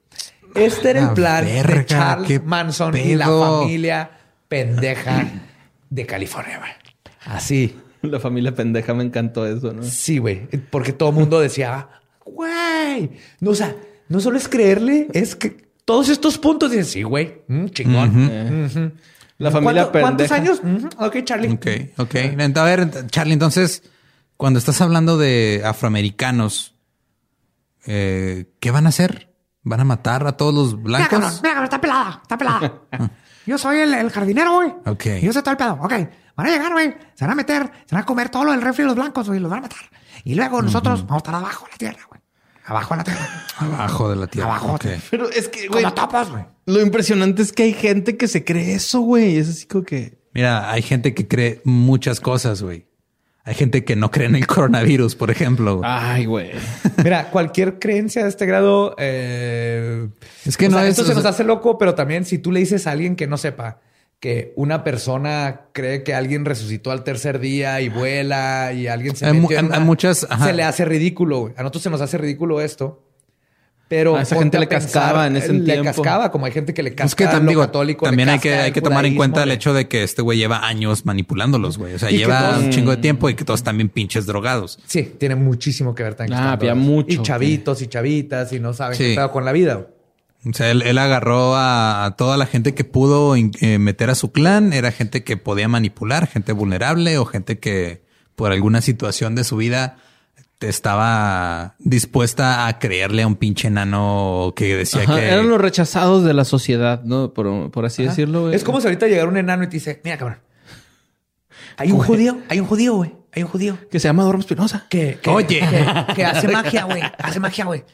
Este 0.57 0.91
era 0.91 1.01
el 1.03 1.11
plan 1.15 1.45
verga, 1.45 1.75
de 1.77 1.87
Charles 1.87 2.45
Manson 2.45 2.97
y 2.97 3.15
la 3.15 3.27
familia 3.27 4.11
pendeja 4.49 5.25
de 5.91 6.07
California. 6.07 6.59
güey. 6.59 6.71
Así. 7.27 7.77
La 8.03 8.21
familia 8.21 8.55
pendeja 8.55 8.95
me 8.95 9.03
encantó 9.05 9.47
eso, 9.47 9.73
¿no? 9.73 9.83
Sí, 9.83 10.19
güey. 10.19 10.47
Porque 10.71 10.93
todo 10.93 11.09
el 11.11 11.15
mundo 11.17 11.41
decía, 11.41 11.89
güey. 12.25 13.11
No, 13.41 13.51
o 13.51 13.55
sea, 13.55 13.75
no 14.09 14.21
solo 14.21 14.39
es 14.39 14.49
creerle, 14.49 15.09
es 15.13 15.35
que 15.35 15.57
todos 15.85 16.09
estos 16.09 16.39
puntos 16.39 16.71
dicen, 16.71 16.85
sí, 16.87 17.03
güey, 17.03 17.43
mm, 17.49 17.67
chingón. 17.69 18.93
La 19.39 19.51
familia 19.51 19.89
¿Cuánto- 19.91 20.01
¿Cuántos 20.01 20.29
pendeja. 20.29 20.71
años? 20.71 20.93
Ok, 20.99 21.17
Charlie. 21.25 21.49
Ok, 21.53 21.67
ok. 21.99 22.15
A 22.57 22.65
ver, 22.65 23.07
Charlie, 23.09 23.35
entonces, 23.35 23.83
cuando 24.37 24.59
estás 24.59 24.81
hablando 24.81 25.19
de 25.19 25.63
afroamericanos, 25.65 26.75
eh, 27.87 28.47
¿qué 28.61 28.71
van 28.71 28.87
a 28.87 28.91
hacer? 28.91 29.29
¿Van 29.67 29.81
a 29.81 29.85
matar 29.85 30.25
a 30.25 30.37
todos 30.37 30.55
los 30.55 30.79
Mira, 30.79 31.09
cabrón, 31.09 31.21
blancos? 31.23 31.43
mira, 31.43 31.55
cabrón, 31.55 31.65
está 31.65 31.81
pelada, 31.81 32.21
está 32.23 32.39
pelada. 32.39 32.73
Yo 33.47 33.59
soy 33.59 33.79
el, 33.79 33.95
el 33.95 34.11
jardinero, 34.11 34.55
güey. 34.55 34.73
Ok. 34.87 35.07
Y 35.21 35.27
yo 35.27 35.33
sé 35.33 35.41
todo 35.41 35.53
el 35.53 35.57
pedo. 35.57 35.79
Ok. 35.81 35.93
Van 36.37 36.47
a 36.47 36.51
llegar, 36.51 36.73
güey. 36.73 36.97
Se 37.15 37.25
van 37.25 37.31
a 37.31 37.35
meter, 37.37 37.71
se 37.85 37.95
van 37.95 38.03
a 38.03 38.07
comer 38.07 38.29
todo 38.29 38.45
lo 38.45 38.51
del 38.51 38.61
refri 38.61 38.83
de 38.83 38.87
los 38.89 38.97
blancos, 38.97 39.29
güey. 39.29 39.39
Los 39.39 39.49
van 39.49 39.61
a 39.61 39.63
matar. 39.63 39.79
Y 40.25 40.35
luego 40.35 40.63
nosotros 40.63 41.03
vamos 41.03 41.15
a 41.15 41.19
estar 41.19 41.35
abajo 41.37 41.65
de 41.67 41.71
la 41.73 41.79
tierra, 41.79 42.01
güey. 42.09 42.21
Abajo 42.65 42.95
de 42.95 42.99
la 42.99 43.05
tierra. 43.05 43.29
Abajo 43.59 44.11
de 44.11 44.17
la 44.17 44.27
tierra. 44.27 44.49
Abajo. 44.49 44.73
Ok. 44.75 44.87
Pero 45.11 45.31
es 45.31 45.49
que, 45.49 45.69
güey, 45.69 45.85
güey. 45.85 46.45
lo 46.67 46.81
impresionante 46.81 47.43
es 47.43 47.53
que 47.53 47.63
hay 47.65 47.73
gente 47.73 48.17
que 48.17 48.27
se 48.27 48.45
cree 48.45 48.75
eso, 48.75 49.01
güey. 49.01 49.37
Es 49.37 49.49
así 49.49 49.67
como 49.67 49.85
que... 49.85 50.21
Mira, 50.35 50.71
hay 50.71 50.83
gente 50.83 51.15
que 51.15 51.29
cree 51.29 51.61
muchas 51.65 52.21
cosas, 52.21 52.63
güey. 52.63 52.87
Hay 53.47 53.55
gente 53.55 53.85
que 53.85 53.95
no 53.97 54.11
cree 54.11 54.27
en 54.27 54.35
el 54.35 54.47
coronavirus, 54.47 55.15
por 55.15 55.31
ejemplo. 55.31 55.81
Ay, 55.85 56.25
güey. 56.27 56.51
Mira, 57.03 57.31
cualquier 57.31 57.79
creencia 57.79 58.25
de 58.25 58.29
este 58.29 58.45
grado. 58.45 58.95
eh, 58.99 60.09
Es 60.45 60.57
que 60.57 60.69
no 60.69 60.77
sea, 60.79 60.85
es- 60.87 60.91
Esto 60.91 61.03
o 61.03 61.05
se 61.05 61.13
sea- 61.13 61.23
nos 61.23 61.27
hace 61.33 61.45
loco, 61.45 61.79
pero 61.79 61.95
también 61.95 62.25
si 62.25 62.39
tú 62.39 62.51
le 62.53 62.61
dices 62.61 62.87
a 62.87 62.91
alguien 62.91 63.15
que 63.17 63.27
no 63.27 63.37
sepa 63.37 63.79
que 64.19 64.53
una 64.57 64.83
persona 64.83 65.61
cree 65.73 66.03
que 66.03 66.13
alguien 66.15 66.45
resucitó 66.45 66.91
al 66.91 67.05
tercer 67.05 67.39
día 67.39 67.81
y 67.83 67.89
vuela 67.89 68.73
y 68.73 68.89
alguien 68.89 69.15
se 69.15 69.27
metió 69.27 69.59
en 69.59 69.67
hay- 69.67 69.71
hay 69.73 69.77
una- 69.77 69.81
muchas- 69.87 70.27
ajá. 70.29 70.47
se 70.47 70.53
le 70.53 70.63
hace 70.65 70.85
ridículo. 70.85 71.53
A 71.57 71.63
nosotros 71.63 71.83
se 71.85 71.91
nos 71.91 72.01
hace 72.01 72.19
ridículo 72.19 72.61
esto. 72.61 73.03
Pero 73.89 74.17
A 74.17 74.23
esa 74.23 74.35
ponte 74.35 74.45
gente 74.45 74.59
le 74.59 74.67
pensar, 74.67 74.91
cascaba 74.91 75.27
en 75.29 75.37
ese 75.37 75.53
le 75.53 75.65
tiempo. 75.65 75.85
cascaba, 75.85 76.33
como 76.33 76.47
hay 76.47 76.51
gente 76.53 76.75
que 76.75 76.83
le 76.83 76.91
casca 76.97 77.05
Es 77.07 77.15
que 77.15 77.25
lo 77.25 77.31
tam- 77.31 77.49
digo, 77.49 77.61
católico, 77.61 78.05
le 78.07 78.11
también 78.11 78.29
hay 78.31 78.41
que, 78.41 78.53
hay 78.55 78.73
que 78.73 78.81
tomar 78.83 79.07
en 79.07 79.15
cuenta 79.15 79.45
el 79.45 79.49
le- 79.51 79.55
hecho 79.55 79.73
de 79.75 79.87
que 79.87 80.03
este 80.03 80.23
güey 80.23 80.39
lleva 80.39 80.67
años 80.67 81.07
manipulándolos, 81.07 81.79
güey. 81.79 81.95
O 81.95 81.99
sea, 82.01 82.11
lleva 82.11 82.51
todos- 82.51 82.65
un 82.65 82.71
chingo 82.71 82.91
de 82.91 82.97
tiempo 82.97 83.31
y 83.31 83.35
que 83.35 83.45
todos 83.45 83.61
están 83.61 83.77
bien 83.77 83.89
pinches 83.89 84.27
drogados. 84.27 84.81
Sí, 84.87 85.15
tiene 85.19 85.37
muchísimo 85.37 85.95
que 85.95 86.03
ver 86.03 86.15
también. 86.17 86.37
Ah, 86.37 86.53
había 86.53 86.75
mucho, 86.75 87.21
Y 87.21 87.23
chavitos 87.23 87.81
y 87.81 87.87
chavitas 87.87 88.53
y 88.53 88.59
no 88.59 88.73
saben 88.73 88.97
Sí. 88.99 89.05
qué 89.05 89.15
pedo 89.15 89.31
con 89.31 89.45
la 89.45 89.53
vida. 89.53 89.87
O 90.45 90.53
sea, 90.53 90.69
él, 90.71 90.83
él 90.83 90.99
agarró 90.99 91.55
a, 91.57 92.15
toda 92.19 92.37
la 92.37 92.47
gente 92.47 92.75
que 92.75 92.83
pudo 92.83 93.37
eh, 93.37 93.79
meter 93.79 94.11
a 94.11 94.17
su 94.17 94.33
clan. 94.33 94.73
Era 94.73 94.91
gente 94.91 95.23
que 95.23 95.37
podía 95.37 95.69
manipular, 95.69 96.27
gente 96.27 96.51
vulnerable 96.53 97.19
o 97.19 97.25
gente 97.25 97.61
que 97.61 98.03
por 98.35 98.51
alguna 98.51 98.81
situación 98.81 99.35
de 99.37 99.45
su 99.45 99.57
vida 99.57 99.99
estaba 100.61 101.75
dispuesta 101.79 102.67
a 102.67 102.79
creerle 102.79 103.23
a 103.23 103.27
un 103.27 103.37
pinche 103.37 103.69
enano 103.69 104.53
que 104.57 104.77
decía 104.77 105.03
Ajá, 105.03 105.17
que... 105.17 105.29
Eran 105.29 105.49
los 105.49 105.61
rechazados 105.61 106.25
de 106.25 106.33
la 106.35 106.45
sociedad, 106.45 107.03
¿no? 107.05 107.33
Por, 107.35 107.71
por 107.71 107.85
así 107.85 108.05
decirlo, 108.05 108.43
güey. 108.43 108.55
Es 108.55 108.65
como 108.65 108.81
si 108.81 108.87
ahorita 108.87 109.07
llegara 109.07 109.29
un 109.29 109.37
enano 109.37 109.65
y 109.65 109.67
te 109.67 109.75
dice, 109.75 110.01
mira, 110.05 110.17
cabrón. 110.17 110.39
Hay 111.77 111.93
un 111.93 111.99
judío, 112.01 112.39
hay 112.49 112.61
un 112.61 112.67
judío, 112.67 112.95
güey. 112.95 113.15
Hay 113.35 113.43
un 113.43 113.51
judío 113.51 113.77
Que 113.91 114.01
se 114.01 114.09
llama 114.09 114.23
Dorm 114.25 114.41
Espinosa. 114.41 114.87
que, 114.89 115.19
que- 115.23 115.29
Oye. 115.29 115.61
que, 115.61 116.15
que 116.15 116.25
hace 116.25 116.49
magia, 116.49 116.85
güey. 116.85 117.03
Hace 117.19 117.39
magia, 117.39 117.67
güey. 117.67 117.85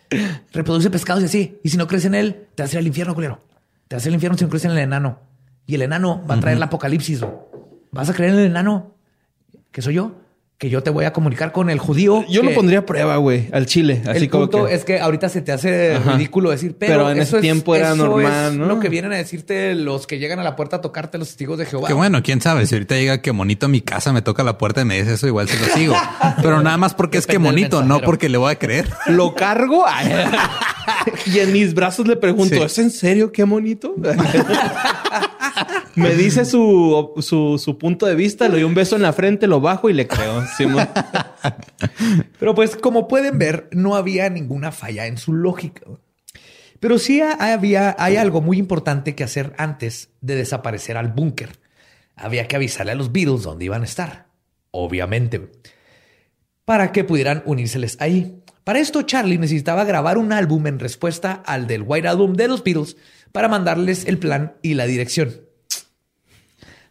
Reproduce 0.53 0.89
pescados 0.89 1.21
y 1.23 1.27
así. 1.27 1.59
Y 1.65 1.71
si 1.71 1.77
no 1.77 1.89
crees 1.89 2.05
en 2.05 2.15
él, 2.15 2.47
te 2.55 2.63
vas 2.63 2.71
a 2.71 2.77
ir 2.77 2.79
al 2.79 2.87
infierno, 2.87 3.13
culero. 3.15 3.41
Te 3.89 3.97
vas 3.97 4.05
a 4.05 4.09
ir 4.09 4.11
al 4.13 4.15
infierno 4.15 4.39
si 4.39 4.45
no 4.45 4.51
crees 4.51 4.65
en 4.67 4.71
el 4.71 4.79
enano. 4.79 5.19
Y 5.67 5.75
el 5.75 5.83
enano 5.83 6.25
va 6.31 6.37
a 6.37 6.41
traer 6.41 6.59
el 6.59 6.63
apocalipsis. 6.63 7.21
güey. 7.23 7.33
Vas 7.91 8.09
a 8.09 8.15
creer 8.15 8.35
en 8.35 8.39
el 8.39 8.47
enano, 8.47 8.95
que 9.73 9.83
soy 9.83 9.95
yo, 9.95 10.13
que 10.63 10.71
yo 10.71 10.81
te 10.81 10.91
voy 10.91 11.05
a 11.07 11.13
comunicar 11.13 11.51
con 11.51 11.71
el 11.71 11.81
judío. 11.81 12.25
Yo 12.29 12.41
que- 12.43 12.47
lo 12.51 12.55
pondría 12.55 12.79
a 12.79 12.87
prueba, 12.87 13.17
güey, 13.17 13.49
al 13.53 13.67
chile. 13.67 14.01
Así 14.07 14.19
el 14.27 14.31
como 14.31 14.45
punto 14.49 14.67
que... 14.67 14.75
es 14.77 14.85
que 14.85 15.01
ahorita 15.01 15.29
se 15.29 15.43
te 15.43 15.51
hace 15.51 15.97
Ajá. 15.97 16.13
ridículo 16.13 16.51
decir, 16.51 16.77
pero, 16.79 16.93
Pero 16.99 17.11
en 17.11 17.19
eso 17.19 17.31
ese 17.31 17.37
es- 17.39 17.43
tiempo 17.43 17.75
era 17.75 17.95
eso 17.95 18.07
normal, 18.07 18.53
es 18.53 18.59
¿no? 18.59 18.67
Lo 18.67 18.79
que 18.79 18.89
vienen 18.89 19.13
a 19.13 19.17
decirte 19.17 19.75
los 19.75 20.07
que 20.07 20.21
llegan 20.21 20.39
a 20.39 20.45
la 20.45 20.55
puerta 20.55 20.77
a 20.77 20.81
tocarte 20.81 21.19
los 21.19 21.27
testigos 21.27 21.59
de 21.59 21.67
Jehová. 21.67 21.89
Que 21.89 21.95
bueno, 21.95 22.23
quién 22.23 22.41
sabe. 22.41 22.65
Si 22.67 22.77
ahorita 22.77 22.95
llega 22.95 23.21
que 23.23 23.33
monito 23.33 23.67
a 23.67 23.69
mi 23.69 23.81
casa, 23.81 24.13
me 24.13 24.23
toca 24.23 24.45
la 24.45 24.57
puerta 24.57 24.83
y 24.83 24.85
me 24.85 24.97
dice 25.01 25.15
eso, 25.15 25.27
igual 25.27 25.49
se 25.49 25.59
lo 25.59 25.67
sigo. 25.75 25.97
Pero 26.43 26.63
nada 26.63 26.77
más 26.77 26.95
porque 26.95 27.19
es 27.19 27.27
que 27.27 27.41
monito, 27.41 27.83
no 27.83 28.01
porque 28.01 28.29
le 28.29 28.39
voy 28.39 28.53
a 28.53 28.57
creer. 28.57 28.89
Lo 29.09 29.35
cargo 29.35 29.85
y 31.27 31.39
en 31.39 31.53
mis 31.53 31.75
brazos 31.75 32.07
le 32.07 32.17
pregunto, 32.17 32.57
Sí. 32.57 32.63
¿es 32.63 32.79
en 32.79 32.91
serio 32.91 33.33
qué 33.33 33.45
bonito? 33.45 33.95
Me 35.95 36.15
dice 36.15 36.45
su, 36.45 37.13
su, 37.21 37.59
su 37.59 37.79
punto 37.79 38.07
de 38.07 38.15
vista, 38.15 38.47
le 38.49 38.55
doy 38.55 38.65
un 38.65 38.75
beso 38.75 38.97
en 38.97 39.03
la 39.03 39.13
frente, 39.13 39.47
lo 39.47 39.61
bajo 39.61 39.91
y 39.91 39.93
le 39.93 40.07
creo. 40.07 40.43
Simón. 40.57 40.89
Pero 42.39 42.55
pues 42.55 42.77
como 42.77 43.09
pueden 43.09 43.39
ver, 43.39 43.69
no 43.73 43.95
había 43.95 44.31
ninguna 44.31 44.73
falla 44.73 45.07
en 45.07 45.19
su 45.19 45.35
lógica. 45.35 45.83
Pero 46.81 46.99
sí 46.99 47.21
había, 47.21 47.95
hay 47.99 48.17
algo 48.17 48.41
muy 48.41 48.59
importante 48.59 49.15
que 49.15 49.23
hacer 49.23 49.53
antes 49.59 50.09
de 50.21 50.35
desaparecer 50.35 50.97
al 50.97 51.09
búnker. 51.09 51.51
Había 52.17 52.49
que 52.49 52.57
avisarle 52.57 52.93
a 52.93 52.97
los 52.97 53.13
Beatles 53.13 53.43
dónde 53.43 53.67
iban 53.67 53.83
a 53.83 53.85
estar. 53.85 54.27
Obviamente. 54.71 55.51
Para 56.65 56.91
que 56.91 57.05
pudieran 57.05 57.43
unírseles 57.47 57.97
ahí. 58.01 58.43
Para 58.65 58.79
esto, 58.79 59.03
Charlie 59.03 59.39
necesitaba 59.39 59.85
grabar 59.85 60.19
un 60.19 60.33
álbum 60.33 60.67
en 60.69 60.79
respuesta 60.79 61.43
al 61.45 61.67
del 61.67 61.83
White 61.83 62.07
Album 62.07 62.35
de 62.35 62.47
los 62.47 62.63
Beatles 62.63 62.97
para 63.33 63.49
mandarles 63.49 64.07
el 64.07 64.19
plan 64.19 64.55
y 64.63 64.75
la 64.75 64.87
dirección. 64.87 65.52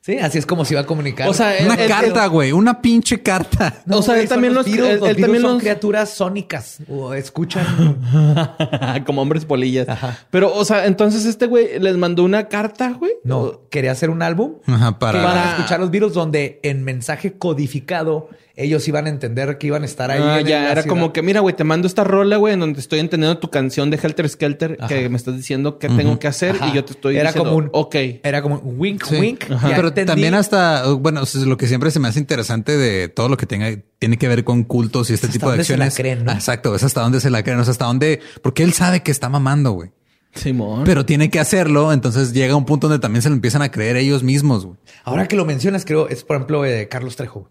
Sí, 0.03 0.17
así 0.17 0.39
es 0.39 0.47
como 0.47 0.65
se 0.65 0.73
iba 0.73 0.81
a 0.81 0.85
comunicar. 0.87 1.29
O 1.29 1.33
sea, 1.33 1.53
Una 1.63 1.77
carta, 1.77 2.25
güey. 2.25 2.51
Una 2.51 2.81
pinche 2.81 3.21
carta. 3.21 3.83
o 3.89 4.01
sea, 4.01 4.19
él 4.19 4.27
también 4.27 4.55
los 4.55 4.65
él- 4.65 4.99
Los 4.99 5.09
él 5.09 5.15
también 5.21 5.43
son 5.43 5.53
los- 5.53 5.61
criaturas 5.61 6.09
sónicas 6.09 6.77
o 6.89 7.13
escuchan 7.13 7.63
como 9.05 9.21
hombres 9.21 9.45
polillas. 9.45 9.87
Pero, 10.29 10.53
o 10.53 10.65
sea, 10.65 10.85
entonces 10.87 11.25
este 11.25 11.45
güey 11.45 11.79
les 11.79 11.97
mandó 11.97 12.23
una 12.23 12.47
carta, 12.47 12.93
güey. 12.97 13.11
No, 13.23 13.61
quería 13.69 13.91
hacer 13.91 14.09
un 14.09 14.21
álbum 14.23 14.53
Ajá, 14.65 14.97
para... 14.99 15.19
iban 15.21 15.37
a 15.37 15.51
escuchar 15.51 15.79
los 15.79 15.91
virus 15.91 16.13
donde 16.13 16.59
en 16.63 16.83
mensaje 16.83 17.33
codificado 17.33 18.29
ellos 18.57 18.85
iban 18.87 19.05
a 19.07 19.09
entender 19.09 19.57
que 19.57 19.67
iban 19.67 19.81
a 19.81 19.85
estar 19.85 20.11
ahí. 20.11 20.21
Ah, 20.23 20.39
en 20.41 20.45
ya, 20.45 20.71
era 20.71 20.81
ciudad. 20.83 20.87
como 20.95 21.13
que, 21.13 21.21
mira, 21.21 21.39
güey, 21.39 21.55
te 21.55 21.63
mando 21.63 21.87
esta 21.87 22.03
rola, 22.03 22.35
güey, 22.37 22.53
en 22.53 22.59
donde 22.59 22.79
estoy 22.79 22.99
entendiendo 22.99 23.39
tu 23.39 23.49
canción 23.49 23.89
de 23.89 23.97
Helter 23.97 24.27
Skelter 24.29 24.77
que 24.87 25.09
me 25.09 25.17
estás 25.17 25.35
diciendo 25.37 25.79
qué 25.79 25.87
tengo 25.87 26.19
que 26.19 26.27
hacer 26.27 26.55
Ajá. 26.55 26.67
y 26.67 26.73
yo 26.73 26.83
te 26.85 26.91
estoy 26.91 27.15
era 27.17 27.29
diciendo, 27.29 27.49
como 27.49 27.57
un 27.65 27.69
ok. 27.71 27.95
Era 28.23 28.41
como 28.41 28.59
un 28.59 28.79
wink, 28.79 29.03
Sí. 29.05 29.15
wink. 29.15 29.49
Ajá. 29.51 29.71
Pero 29.75 29.90
entendí. 29.91 30.07
también 30.07 30.33
hasta, 30.33 30.91
bueno, 30.93 31.25
sea, 31.25 31.45
lo 31.45 31.57
que 31.57 31.67
siempre 31.67 31.91
se 31.91 31.99
me 31.99 32.07
hace 32.07 32.19
interesante 32.19 32.77
de 32.77 33.07
todo 33.07 33.29
lo 33.29 33.37
que 33.37 33.45
tenga, 33.45 33.69
tiene 33.99 34.17
que 34.17 34.27
ver 34.27 34.43
con 34.43 34.63
cultos 34.63 35.09
y 35.09 35.13
este 35.13 35.27
Hasta 35.27 35.33
tipo 35.33 35.45
de 35.47 35.51
dónde 35.53 35.63
se 35.65 35.77
la 35.77 35.85
acciones. 35.85 36.15
creen, 36.17 36.25
¿no? 36.25 36.31
Exacto, 36.31 36.75
es 36.75 36.83
hasta 36.83 37.01
dónde 37.01 37.19
se 37.19 37.29
la 37.29 37.43
creen, 37.43 37.59
o 37.59 37.63
sea, 37.63 37.71
hasta 37.71 37.85
dónde, 37.85 38.19
porque 38.41 38.63
él 38.63 38.73
sabe 38.73 39.03
que 39.03 39.11
está 39.11 39.29
mamando, 39.29 39.71
güey. 39.71 39.91
Simón. 40.33 40.83
Pero 40.85 41.05
tiene 41.05 41.29
que 41.29 41.39
hacerlo, 41.39 41.91
entonces 41.91 42.31
llega 42.33 42.55
un 42.55 42.65
punto 42.65 42.87
donde 42.87 43.01
también 43.01 43.21
se 43.21 43.29
lo 43.29 43.35
empiezan 43.35 43.61
a 43.61 43.69
creer 43.69 43.97
ellos 43.97 44.23
mismos, 44.23 44.65
güey. 44.65 44.77
Ahora 45.03 45.27
que 45.27 45.35
lo 45.35 45.45
mencionas, 45.45 45.83
creo, 45.85 46.07
es 46.07 46.23
por 46.23 46.37
ejemplo 46.37 46.65
eh, 46.65 46.87
Carlos 46.87 47.15
Trejo. 47.15 47.49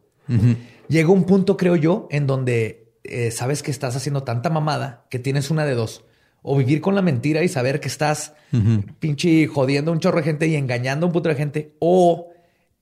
Llega 0.89 1.11
un 1.11 1.25
punto, 1.25 1.57
creo 1.57 1.77
yo, 1.77 2.09
en 2.11 2.27
donde 2.27 2.95
eh, 3.05 3.31
sabes 3.33 3.63
que 3.63 3.71
estás 3.71 3.97
haciendo 3.97 4.23
tanta 4.23 4.49
mamada 4.51 5.07
que 5.11 5.19
tienes 5.19 5.51
una 5.51 5.65
de 5.65 5.75
dos. 5.75 6.05
O 6.43 6.57
vivir 6.57 6.81
con 6.81 6.95
la 6.95 7.03
mentira 7.03 7.43
y 7.43 7.49
saber 7.49 7.81
que 7.81 7.89
estás 7.89 8.33
pinche 8.99 9.47
jodiendo 9.47 9.91
a 9.91 9.95
un 9.95 10.01
chorro 10.01 10.19
de 10.19 10.25
gente 10.25 10.47
y 10.47 10.57
engañando 10.57 11.05
a 11.05 11.09
un 11.09 11.13
puto 11.13 11.29
de 11.29 11.35
gente. 11.35 11.75
O 11.81 12.30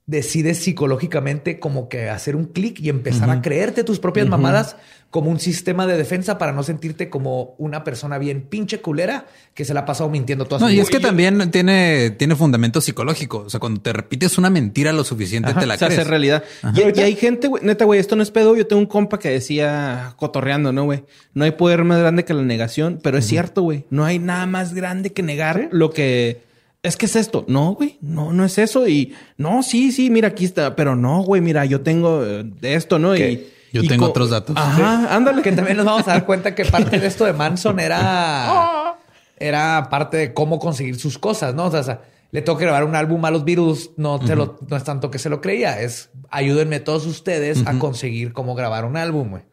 decides 0.09 0.57
psicológicamente 0.57 1.59
como 1.59 1.87
que 1.87 2.09
hacer 2.09 2.35
un 2.35 2.45
clic 2.45 2.79
y 2.79 2.89
empezar 2.89 3.29
a 3.29 3.43
creerte 3.43 3.83
tus 3.83 3.99
propias 3.99 4.27
mamadas 4.27 4.75
como 5.11 5.29
un 5.29 5.39
sistema 5.39 5.85
de 5.85 5.97
defensa 5.97 6.39
para 6.39 6.51
no 6.51 6.63
sentirte 6.63 7.11
como 7.11 7.53
una 7.59 7.83
persona 7.83 8.17
bien 8.17 8.41
pinche 8.41 8.81
culera 8.81 9.27
que 9.53 9.65
se 9.65 9.75
la 9.75 9.81
ha 9.81 9.85
pasado 9.85 10.09
mintiendo 10.09 10.45
toda 10.45 10.59
su 10.59 10.65
No, 10.65 10.71
y 10.71 10.79
es 10.79 10.89
que 10.89 10.99
también 10.99 11.51
tiene, 11.51 12.09
tiene 12.11 12.35
fundamento 12.35 12.81
psicológico. 12.81 13.43
O 13.45 13.49
sea, 13.51 13.59
cuando 13.59 13.81
te 13.81 13.93
repites 13.93 14.39
una 14.39 14.49
mentira 14.49 14.93
lo 14.93 15.03
suficiente, 15.03 15.51
Ajá, 15.51 15.59
te 15.59 15.67
la 15.67 15.77
se 15.77 15.85
hace 15.85 15.95
crees. 15.95 16.07
realidad. 16.07 16.43
Y, 16.73 16.99
y 16.99 17.03
hay 17.03 17.15
gente, 17.15 17.47
güey, 17.47 17.63
neta, 17.63 17.85
güey, 17.85 17.99
esto 17.99 18.15
no 18.15 18.23
es 18.23 18.31
pedo. 18.31 18.55
Yo 18.55 18.65
tengo 18.65 18.79
un 18.81 18.87
compa 18.87 19.19
que 19.19 19.29
decía, 19.29 20.13
cotorreando, 20.17 20.71
¿no, 20.71 20.85
güey? 20.85 21.03
No 21.35 21.43
hay 21.43 21.51
poder 21.51 21.83
más 21.83 21.99
grande 21.99 22.25
que 22.25 22.33
la 22.33 22.41
negación, 22.41 22.99
pero 23.03 23.19
es 23.19 23.27
cierto, 23.27 23.61
güey. 23.61 23.85
No 23.91 24.05
hay 24.05 24.17
nada 24.17 24.47
más 24.47 24.73
grande 24.73 25.11
que 25.13 25.21
negar 25.21 25.69
lo 25.71 25.91
que 25.91 26.48
es 26.81 26.95
que 26.95 27.05
es 27.05 27.15
esto. 27.15 27.45
No, 27.47 27.73
güey, 27.73 27.97
no, 28.01 28.31
no 28.31 28.45
es 28.45 28.57
eso. 28.57 28.87
Y 28.87 29.13
no, 29.37 29.63
sí, 29.63 29.91
sí, 29.91 30.09
mira, 30.09 30.29
aquí 30.29 30.45
está, 30.45 30.75
pero 30.75 30.95
no, 30.95 31.21
güey, 31.23 31.41
mira, 31.41 31.65
yo 31.65 31.81
tengo 31.81 32.23
eh, 32.23 32.43
de 32.43 32.75
esto, 32.75 32.99
¿no? 32.99 33.15
Y 33.15 33.47
Yo 33.73 33.83
y 33.83 33.87
tengo 33.87 34.05
otros 34.05 34.29
datos. 34.29 34.55
Ajá, 34.57 35.13
ándale. 35.15 35.41
Que 35.41 35.51
también 35.51 35.77
nos 35.77 35.85
vamos 35.85 36.07
a 36.07 36.11
dar 36.11 36.25
cuenta 36.25 36.55
que 36.55 36.65
parte 36.65 36.99
de 36.99 37.07
esto 37.07 37.25
de 37.25 37.33
Manson 37.33 37.79
era, 37.79 38.95
era 39.37 39.87
parte 39.89 40.17
de 40.17 40.33
cómo 40.33 40.59
conseguir 40.59 40.97
sus 40.97 41.17
cosas, 41.17 41.53
¿no? 41.53 41.65
O 41.65 41.71
sea, 41.71 41.81
o 41.81 41.83
sea, 41.83 42.01
le 42.31 42.41
tengo 42.41 42.57
que 42.57 42.65
grabar 42.65 42.83
un 42.83 42.95
álbum 42.95 43.23
a 43.25 43.31
los 43.31 43.43
virus, 43.43 43.91
no, 43.97 44.19
te 44.19 44.35
lo, 44.35 44.59
no 44.67 44.77
es 44.77 44.83
tanto 44.83 45.09
que 45.09 45.17
se 45.17 45.29
lo 45.29 45.41
creía, 45.41 45.81
es 45.81 46.11
ayúdenme 46.29 46.79
todos 46.79 47.07
ustedes 47.07 47.65
a 47.65 47.79
conseguir 47.79 48.33
cómo 48.33 48.53
grabar 48.53 48.85
un 48.85 48.97
álbum, 48.97 49.31
güey. 49.31 49.43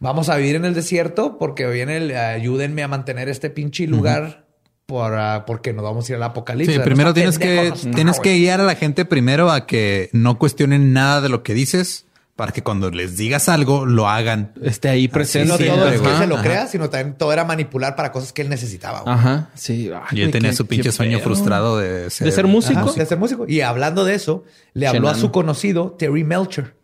Vamos 0.00 0.28
a 0.28 0.36
vivir 0.36 0.56
en 0.56 0.64
el 0.64 0.74
desierto 0.74 1.38
porque 1.38 1.66
viene 1.66 1.98
el 1.98 2.16
ayúdenme 2.16 2.82
a 2.82 2.88
mantener 2.88 3.28
este 3.28 3.50
pinche 3.50 3.86
lugar 3.86 4.47
por, 4.88 5.12
ah, 5.16 5.44
porque 5.46 5.74
nos 5.74 5.84
vamos 5.84 6.08
a 6.08 6.12
ir 6.12 6.16
al 6.16 6.22
apocalipsis. 6.22 6.76
Sí, 6.76 6.80
primero 6.82 7.10
no 7.10 7.14
tienes 7.14 7.38
que, 7.38 7.74
no 7.84 7.94
tienes 7.94 8.18
que 8.20 8.38
guiar 8.38 8.62
a 8.62 8.64
la 8.64 8.74
gente 8.74 9.04
primero 9.04 9.50
a 9.50 9.66
que 9.66 10.08
no 10.14 10.38
cuestionen 10.38 10.94
nada 10.94 11.20
de 11.20 11.28
lo 11.28 11.42
que 11.42 11.52
dices 11.52 12.06
para 12.36 12.52
que 12.52 12.62
cuando 12.62 12.90
les 12.90 13.18
digas 13.18 13.50
algo 13.50 13.84
lo 13.84 14.08
hagan. 14.08 14.54
Esté 14.62 14.88
ahí 14.88 15.06
presente. 15.06 15.46
No 15.48 15.58
Sí, 15.58 15.66
todo 15.66 15.88
es 15.90 16.00
que 16.00 16.16
se 16.16 16.26
lo 16.26 16.36
Ajá. 16.36 16.42
crea, 16.44 16.66
sino 16.68 16.88
también 16.88 17.18
todo 17.18 17.34
era 17.34 17.44
manipular 17.44 17.96
para 17.96 18.12
cosas 18.12 18.32
que 18.32 18.40
él 18.40 18.48
necesitaba. 18.48 19.02
güey. 19.02 19.14
Ajá, 19.14 19.50
sí. 19.54 19.90
Ay, 19.92 20.00
Y 20.12 20.20
él 20.22 20.28
güey, 20.28 20.32
tenía 20.32 20.50
qué- 20.52 20.56
su 20.56 20.66
pinche 20.66 20.90
sueño 20.90 21.18
pedo. 21.18 21.24
frustrado 21.26 21.76
de 21.76 22.08
ser, 22.08 22.24
De 22.24 22.32
ser 22.32 22.46
músico. 22.46 22.80
Ajá, 22.80 22.92
de 22.92 23.04
ser 23.04 23.18
músico. 23.18 23.44
Y 23.46 23.60
hablando 23.60 24.06
de 24.06 24.14
eso, 24.14 24.44
le 24.72 24.86
habló 24.86 25.10
a 25.10 25.14
su 25.16 25.30
conocido 25.30 25.96
Terry 25.98 26.24
Melcher, 26.24 26.76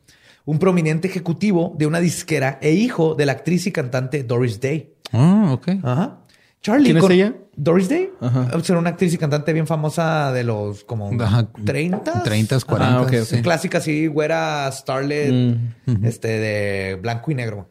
un 0.45 0.59
prominente 0.59 1.09
ejecutivo 1.09 1.75
de 1.79 1.87
una 1.87 2.01
disquera 2.01 2.59
e 2.61 2.73
hijo 2.73 3.15
de 3.15 3.25
la 3.25 3.33
actriz 3.33 3.67
y 3.67 3.73
cantante 3.73 4.25
Doris 4.25 4.61
Day. 4.61 4.93
Oh, 5.13 5.53
ok. 5.53 5.69
Ajá. 5.83 6.19
Charlie. 6.65 6.93
¿Quién 6.93 7.05
es 7.05 7.11
ella? 7.11 7.35
Doris 7.57 7.91
Day. 7.91 8.11
Ajá. 8.23 8.49
Era 8.67 8.79
una 8.79 8.89
actriz 8.91 9.13
y 9.13 9.19
cantante 9.19 9.53
bien 9.53 9.67
famosa 9.67 10.33
de 10.33 10.45
los 10.45 10.83
como 10.85 11.11
Ajá. 11.23 11.47
30. 11.63 12.23
30, 12.23 12.59
40. 12.61 12.97
Ah, 12.97 13.03
ok, 13.03 13.09
ok. 13.09 13.15
sí. 13.27 13.43
Clásica 13.43 13.79
así, 13.79 14.07
güera 14.07 14.73
starlet, 14.73 15.59
este 16.03 16.29
de 16.29 16.95
blanco 16.97 17.31
y 17.31 17.35
negro. 17.35 17.69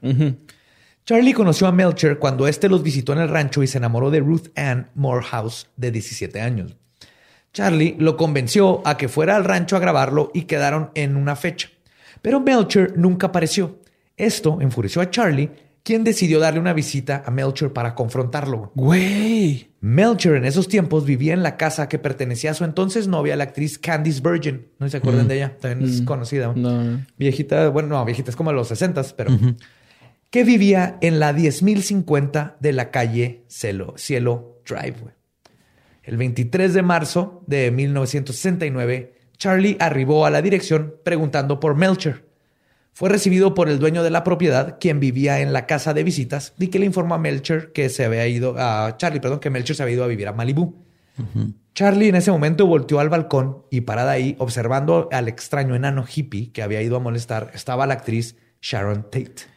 Charlie 1.06 1.34
conoció 1.34 1.65
a 1.65 1.71
Melcher 1.71 2.19
cuando 2.19 2.47
éste 2.47 2.69
los 2.69 2.84
visitó 2.84 3.13
en 3.13 3.19
el 3.19 3.29
rancho 3.29 3.63
y 3.63 3.67
se 3.67 3.79
enamoró 3.79 4.12
de 4.12 4.19
Ruth 4.19 4.49
Ann 4.56 4.89
Morehouse, 4.93 5.67
de 5.75 5.89
17 5.89 6.39
años. 6.39 6.77
Charlie 7.51 7.95
lo 7.97 8.15
convenció 8.15 8.82
a 8.86 8.95
que 8.95 9.10
fuera 9.10 9.36
al 9.36 9.43
rancho 9.43 9.75
a 9.75 9.79
grabarlo 9.79 10.29
y 10.36 10.43
quedaron 10.43 10.91
en 10.93 11.15
una 11.17 11.36
fecha. 11.36 11.69
Pero 12.21 12.39
Melcher 12.39 12.95
nunca 12.95 13.27
apareció. 13.27 13.79
Esto 14.17 14.62
enfureció 14.62 15.01
a 15.01 15.10
Charlie, 15.10 15.49
quien 15.83 16.05
decidió 16.05 16.39
darle 16.39 16.59
una 16.59 16.73
visita 16.73 17.23
a 17.25 17.31
Melcher 17.31 17.73
para 17.73 17.93
confrontarlo. 17.93 18.71
Güey. 18.75 19.69
Melcher 19.81 20.35
en 20.35 20.45
esos 20.45 20.69
tiempos 20.69 21.05
vivía 21.05 21.33
en 21.33 21.43
la 21.43 21.57
casa 21.57 21.89
que 21.89 21.99
pertenecía 21.99 22.51
a 22.51 22.53
su 22.53 22.63
entonces 22.63 23.07
novia, 23.09 23.35
la 23.35 23.43
actriz 23.43 23.77
Candice 23.77 24.21
Bergen. 24.21 24.69
No 24.79 24.87
se 24.87 24.97
acuerdan 24.97 25.27
de 25.27 25.35
ella, 25.35 25.57
también 25.59 25.89
es 25.89 26.01
conocida. 26.01 26.53
No. 26.55 27.03
Viejita, 27.17 27.67
bueno, 27.67 27.89
no, 27.89 28.05
viejita 28.05 28.31
es 28.31 28.37
como 28.37 28.51
de 28.51 28.55
los 28.55 28.69
60, 28.69 29.03
pero 29.17 29.37
que 30.29 30.43
vivía 30.43 30.97
en 31.01 31.19
la 31.19 31.33
10.050 31.35 32.55
de 32.59 32.73
la 32.73 32.89
calle 32.89 33.43
Cielo, 33.49 33.93
Cielo 33.97 34.61
Drive. 34.65 34.95
güey. 35.01 35.13
El 36.01 36.17
23 36.17 36.73
de 36.73 36.81
marzo 36.81 37.43
de 37.45 37.71
1969, 37.71 39.15
Charlie 39.37 39.77
arribó 39.79 40.25
a 40.25 40.29
la 40.29 40.41
dirección 40.41 40.95
preguntando 41.03 41.59
por 41.59 41.75
Melcher. 41.75 42.25
Fue 42.93 43.10
recibido 43.10 43.56
por 43.56 43.69
el 43.69 43.79
dueño 43.79 44.03
de 44.03 44.12
la 44.12 44.23
propiedad, 44.23 44.77
quien 44.79 44.99
vivía 44.99 45.39
en 45.39 45.51
la 45.51 45.65
casa 45.65 45.93
de 45.93 46.03
visitas, 46.03 46.53
y 46.60 46.67
que 46.67 46.79
le 46.79 46.86
informó 46.86 47.15
a 47.15 47.17
Melcher 47.17 47.71
que 47.71 47.89
se 47.89 48.06
había 48.06 48.27
ido 48.27 48.56
a 48.58 48.95
Charlie, 48.97 49.19
perdón, 49.19 49.39
que 49.39 49.49
Melcher 49.49 49.75
se 49.75 49.84
había 49.84 49.95
ido 49.95 50.03
a 50.03 50.08
vivir 50.08 50.27
a 50.27 50.34
Malibú. 50.34 50.86
Charlie 51.73 52.10
en 52.10 52.15
ese 52.15 52.32
momento 52.32 52.67
volteó 52.67 52.99
al 52.99 53.10
balcón 53.10 53.65
y 53.71 53.82
parada 53.82 54.12
ahí, 54.12 54.36
observando 54.38 55.10
al 55.12 55.27
extraño 55.27 55.75
enano 55.75 56.06
hippie 56.08 56.51
que 56.51 56.62
había 56.62 56.82
ido 56.82 56.95
a 56.95 56.99
molestar, 56.99 57.51
estaba 57.53 57.88
la 57.88 57.95
actriz 57.95 58.36
Sharon 58.62 59.03
Tate, 59.03 59.47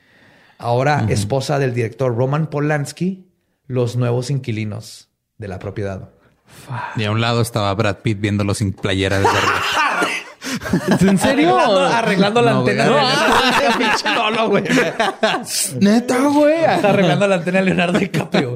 ahora 0.59 1.07
esposa 1.09 1.59
del 1.59 1.75
director 1.75 2.15
Roman 2.17 2.49
Polanski, 2.49 3.29
los 3.67 3.97
nuevos 3.97 4.31
inquilinos 4.31 5.11
de 5.37 5.49
la 5.49 5.59
propiedad. 5.59 6.11
Y 6.97 7.05
a 7.05 7.11
un 7.11 7.21
lado 7.21 7.43
estaba 7.43 7.75
Brad 7.75 7.99
Pitt 7.99 8.21
viéndolo 8.21 8.55
sin 8.55 8.73
playera 8.73 9.19
desde 9.19 9.31
arriba. 9.37 9.61
¿En 11.01 11.19
serio? 11.19 11.59
Arreglando 11.59 12.43
la 12.43 12.53
No, 12.53 12.59
antena. 12.61 12.85
No. 12.87 12.97
Pinche 13.79 14.15
Lolo, 14.15 14.49
güey. 14.51 14.65
Neta, 15.81 16.19
güey. 16.21 16.65
Está 16.65 16.91
arreglando 16.91 17.27
la 17.29 17.37
antena 17.37 17.59
de 17.59 17.65
Leonardo 17.67 17.99
DiCaprio. 17.99 18.55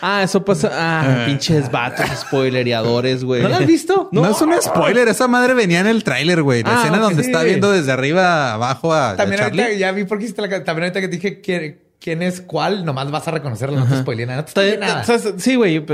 Ah, 0.00 0.22
eso 0.24 0.44
pasa. 0.44 0.70
Ah, 0.72 1.22
pinches 1.26 1.70
vatos 1.70 2.06
spoilereadores, 2.22 3.22
güey. 3.22 3.42
¿No 3.42 3.48
lo 3.48 3.54
has 3.56 3.66
visto? 3.66 4.08
No, 4.10 4.28
es 4.28 4.40
un 4.42 4.52
spoiler. 4.60 5.06
Esa 5.08 5.28
madre 5.28 5.54
venía 5.54 5.80
en 5.80 5.86
el 5.86 6.02
tráiler, 6.02 6.42
güey. 6.42 6.62
La 6.64 6.74
Ah, 6.74 6.78
escena 6.82 6.98
donde 6.98 7.22
sí. 7.22 7.30
está 7.30 7.44
viendo 7.44 7.70
desde 7.70 7.92
arriba 7.92 8.52
abajo 8.54 8.92
a, 8.92 9.10
a 9.10 9.16
También 9.16 9.40
Charlie. 9.40 9.62
ahorita, 9.62 9.78
ya 9.78 9.92
vi 9.92 10.04
por 10.04 10.18
qué 10.18 10.24
hiciste 10.24 10.42
la 10.42 10.48
También 10.64 10.84
ahorita 10.84 11.00
que 11.00 11.08
te 11.08 11.14
dije 11.16 11.40
quién, 11.40 11.80
quién 12.02 12.22
es 12.22 12.40
cuál, 12.40 12.84
nomás 12.84 13.10
vas 13.10 13.28
a 13.28 13.30
reconocerlo, 13.30 13.78
no 13.78 13.86
te 13.86 13.98
spoileé 14.00 14.26
nada. 14.26 14.38
No 14.42 14.44
te 14.44 15.38
sí, 15.38 15.54
güey. 15.54 15.84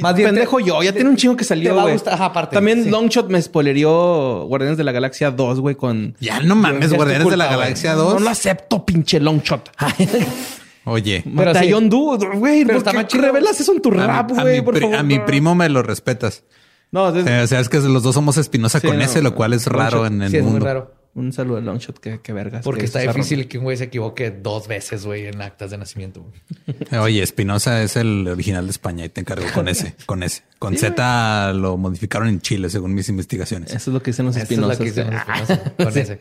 Más 0.00 0.14
bien 0.16 0.28
pendejo 0.30 0.56
te- 0.58 0.64
yo. 0.64 0.82
Ya 0.82 0.90
te- 0.90 0.96
tiene 0.96 1.10
un 1.10 1.16
chingo 1.16 1.36
que 1.36 1.44
salió, 1.44 1.80
güey. 1.80 1.96
aparte, 2.10 2.54
También 2.54 2.84
sí. 2.84 2.90
Longshot 2.90 3.28
me 3.30 3.40
spoilerió 3.40 4.44
Guardianes 4.46 4.76
de 4.78 4.84
la 4.84 4.92
Galaxia 4.92 5.30
2, 5.30 5.60
güey, 5.60 5.74
con... 5.76 6.16
Ya 6.20 6.40
no 6.40 6.54
mames, 6.56 6.92
Guardianes 6.92 7.28
de 7.30 7.36
la. 7.36 7.46
Galaxia 7.46 7.92
No 7.94 8.02
2. 8.04 8.22
lo 8.22 8.28
acepto, 8.30 8.84
pinche 8.84 9.20
Longshot. 9.20 9.70
Oye, 10.84 11.22
Pero 11.36 11.54
sí. 11.54 11.68
John 11.70 11.88
Doe, 11.88 12.18
güey. 12.36 12.64
Pero 12.64 12.82
¿Por 12.82 12.94
está 13.04 13.18
revelas 13.18 13.60
eso 13.60 13.72
en 13.72 13.80
tu 13.80 13.90
a, 13.92 14.04
rap, 14.06 14.32
güey? 14.32 14.62
Por 14.62 14.78
favor. 14.80 14.96
a 14.96 15.02
mi 15.04 15.20
primo 15.20 15.54
me 15.54 15.68
lo 15.68 15.82
respetas. 15.82 16.42
No, 16.90 17.08
es- 17.16 17.24
o 17.24 17.46
sea, 17.46 17.60
es 17.60 17.68
que 17.68 17.78
los 17.78 18.02
dos 18.02 18.14
somos 18.14 18.36
Espinosa 18.36 18.80
Sí, 18.80 18.88
con 18.88 18.98
no. 18.98 19.04
ese, 19.04 19.22
lo 19.22 19.34
cual 19.34 19.52
es 19.52 19.66
raro 19.68 20.06
en 20.06 20.22
el 20.22 20.30
Sí, 20.30 20.38
es 20.38 20.42
muy 20.42 20.52
mundo. 20.52 20.66
raro. 20.66 20.94
Un 21.14 21.32
saludo 21.32 21.58
a 21.58 21.60
Longshot, 21.60 21.98
que, 21.98 22.20
que 22.20 22.32
vergas. 22.32 22.64
Porque 22.64 22.80
que 22.80 22.86
está 22.86 23.00
difícil 23.00 23.46
que 23.46 23.58
un 23.58 23.64
güey 23.64 23.76
se 23.76 23.84
equivoque 23.84 24.30
dos 24.30 24.66
veces, 24.66 25.04
güey, 25.04 25.26
en 25.26 25.42
actas 25.42 25.70
de 25.70 25.78
nacimiento. 25.78 26.24
Oye, 27.00 27.22
Espinosa 27.22 27.82
es 27.82 27.96
el 27.96 28.26
original 28.28 28.64
de 28.64 28.70
España 28.70 29.04
y 29.04 29.08
te 29.10 29.20
encargo 29.20 29.46
con 29.54 29.68
ese, 29.68 29.94
con 30.06 30.22
ese. 30.22 30.42
Con 30.58 30.76
Z 30.76 31.52
lo 31.52 31.76
modificaron 31.76 32.28
en 32.28 32.40
Chile, 32.40 32.70
según 32.70 32.94
mis 32.94 33.08
investigaciones. 33.08 33.74
Eso 33.74 33.90
es 33.90 33.94
lo 33.94 34.02
que 34.02 34.12
dicen 34.12 34.26
los 34.26 34.36
Esa 34.36 34.52
es 34.52 34.58
los 34.58 34.80
Espinosa 34.80 35.74
con 35.76 35.98
ese. 35.98 36.18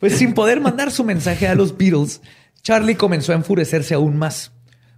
Pues 0.00 0.14
sin 0.16 0.34
poder 0.34 0.60
mandar 0.60 0.90
su 0.90 1.04
mensaje 1.04 1.46
a 1.46 1.54
los 1.54 1.76
Beatles, 1.76 2.20
Charlie 2.62 2.96
comenzó 2.96 3.32
a 3.32 3.36
enfurecerse 3.36 3.94
aún 3.94 4.16
más. 4.16 4.52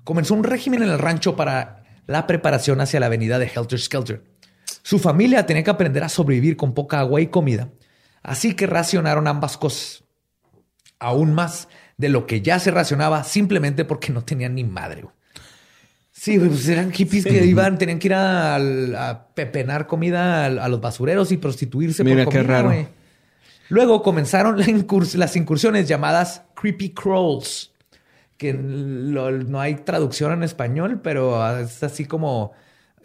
Comenzó 0.04 0.34
un 0.34 0.42
régimen 0.42 0.82
en 0.82 0.88
el 0.88 0.98
rancho 0.98 1.36
para 1.36 1.84
la 2.06 2.26
preparación 2.26 2.80
hacia 2.80 2.98
la 2.98 3.06
avenida 3.06 3.38
de 3.38 3.46
Helter 3.54 3.78
Skelter. 3.78 4.24
Su 4.82 4.98
familia 4.98 5.44
tenía 5.44 5.62
que 5.62 5.70
aprender 5.70 6.02
a 6.02 6.08
sobrevivir 6.08 6.56
con 6.56 6.72
poca 6.72 7.00
agua 7.00 7.20
y 7.20 7.26
comida, 7.26 7.68
así 8.28 8.54
que 8.54 8.66
racionaron 8.66 9.26
ambas 9.26 9.56
cosas. 9.56 10.04
Aún 10.98 11.32
más 11.32 11.68
de 11.96 12.08
lo 12.08 12.26
que 12.26 12.40
ya 12.42 12.58
se 12.58 12.70
racionaba 12.70 13.24
simplemente 13.24 13.84
porque 13.84 14.12
no 14.12 14.24
tenían 14.24 14.54
ni 14.54 14.64
madre. 14.64 15.02
güey. 15.02 15.14
Sí, 16.10 16.36
pues 16.38 16.68
eran 16.68 16.90
hippies 16.92 17.24
que 17.24 17.44
iban, 17.46 17.78
tenían 17.78 18.00
que 18.00 18.08
ir 18.08 18.14
a, 18.14 18.56
a 18.56 19.26
pepenar 19.34 19.86
comida 19.86 20.44
a, 20.44 20.46
a 20.46 20.68
los 20.68 20.80
basureros 20.80 21.30
y 21.30 21.36
prostituirse 21.36 22.02
Mira 22.02 22.24
por 22.24 22.32
qué 22.32 22.38
comida, 22.40 22.56
raro. 22.56 22.68
güey. 22.70 22.88
Luego 23.68 24.02
comenzaron 24.02 24.58
la 24.58 24.66
incurs- 24.66 25.14
las 25.14 25.36
incursiones 25.36 25.86
llamadas 25.86 26.42
creepy 26.54 26.90
crawls, 26.90 27.70
que 28.36 28.52
lo- 28.52 29.30
no 29.30 29.60
hay 29.60 29.76
traducción 29.76 30.32
en 30.32 30.42
español, 30.42 31.00
pero 31.02 31.56
es 31.60 31.82
así 31.84 32.04
como 32.06 32.50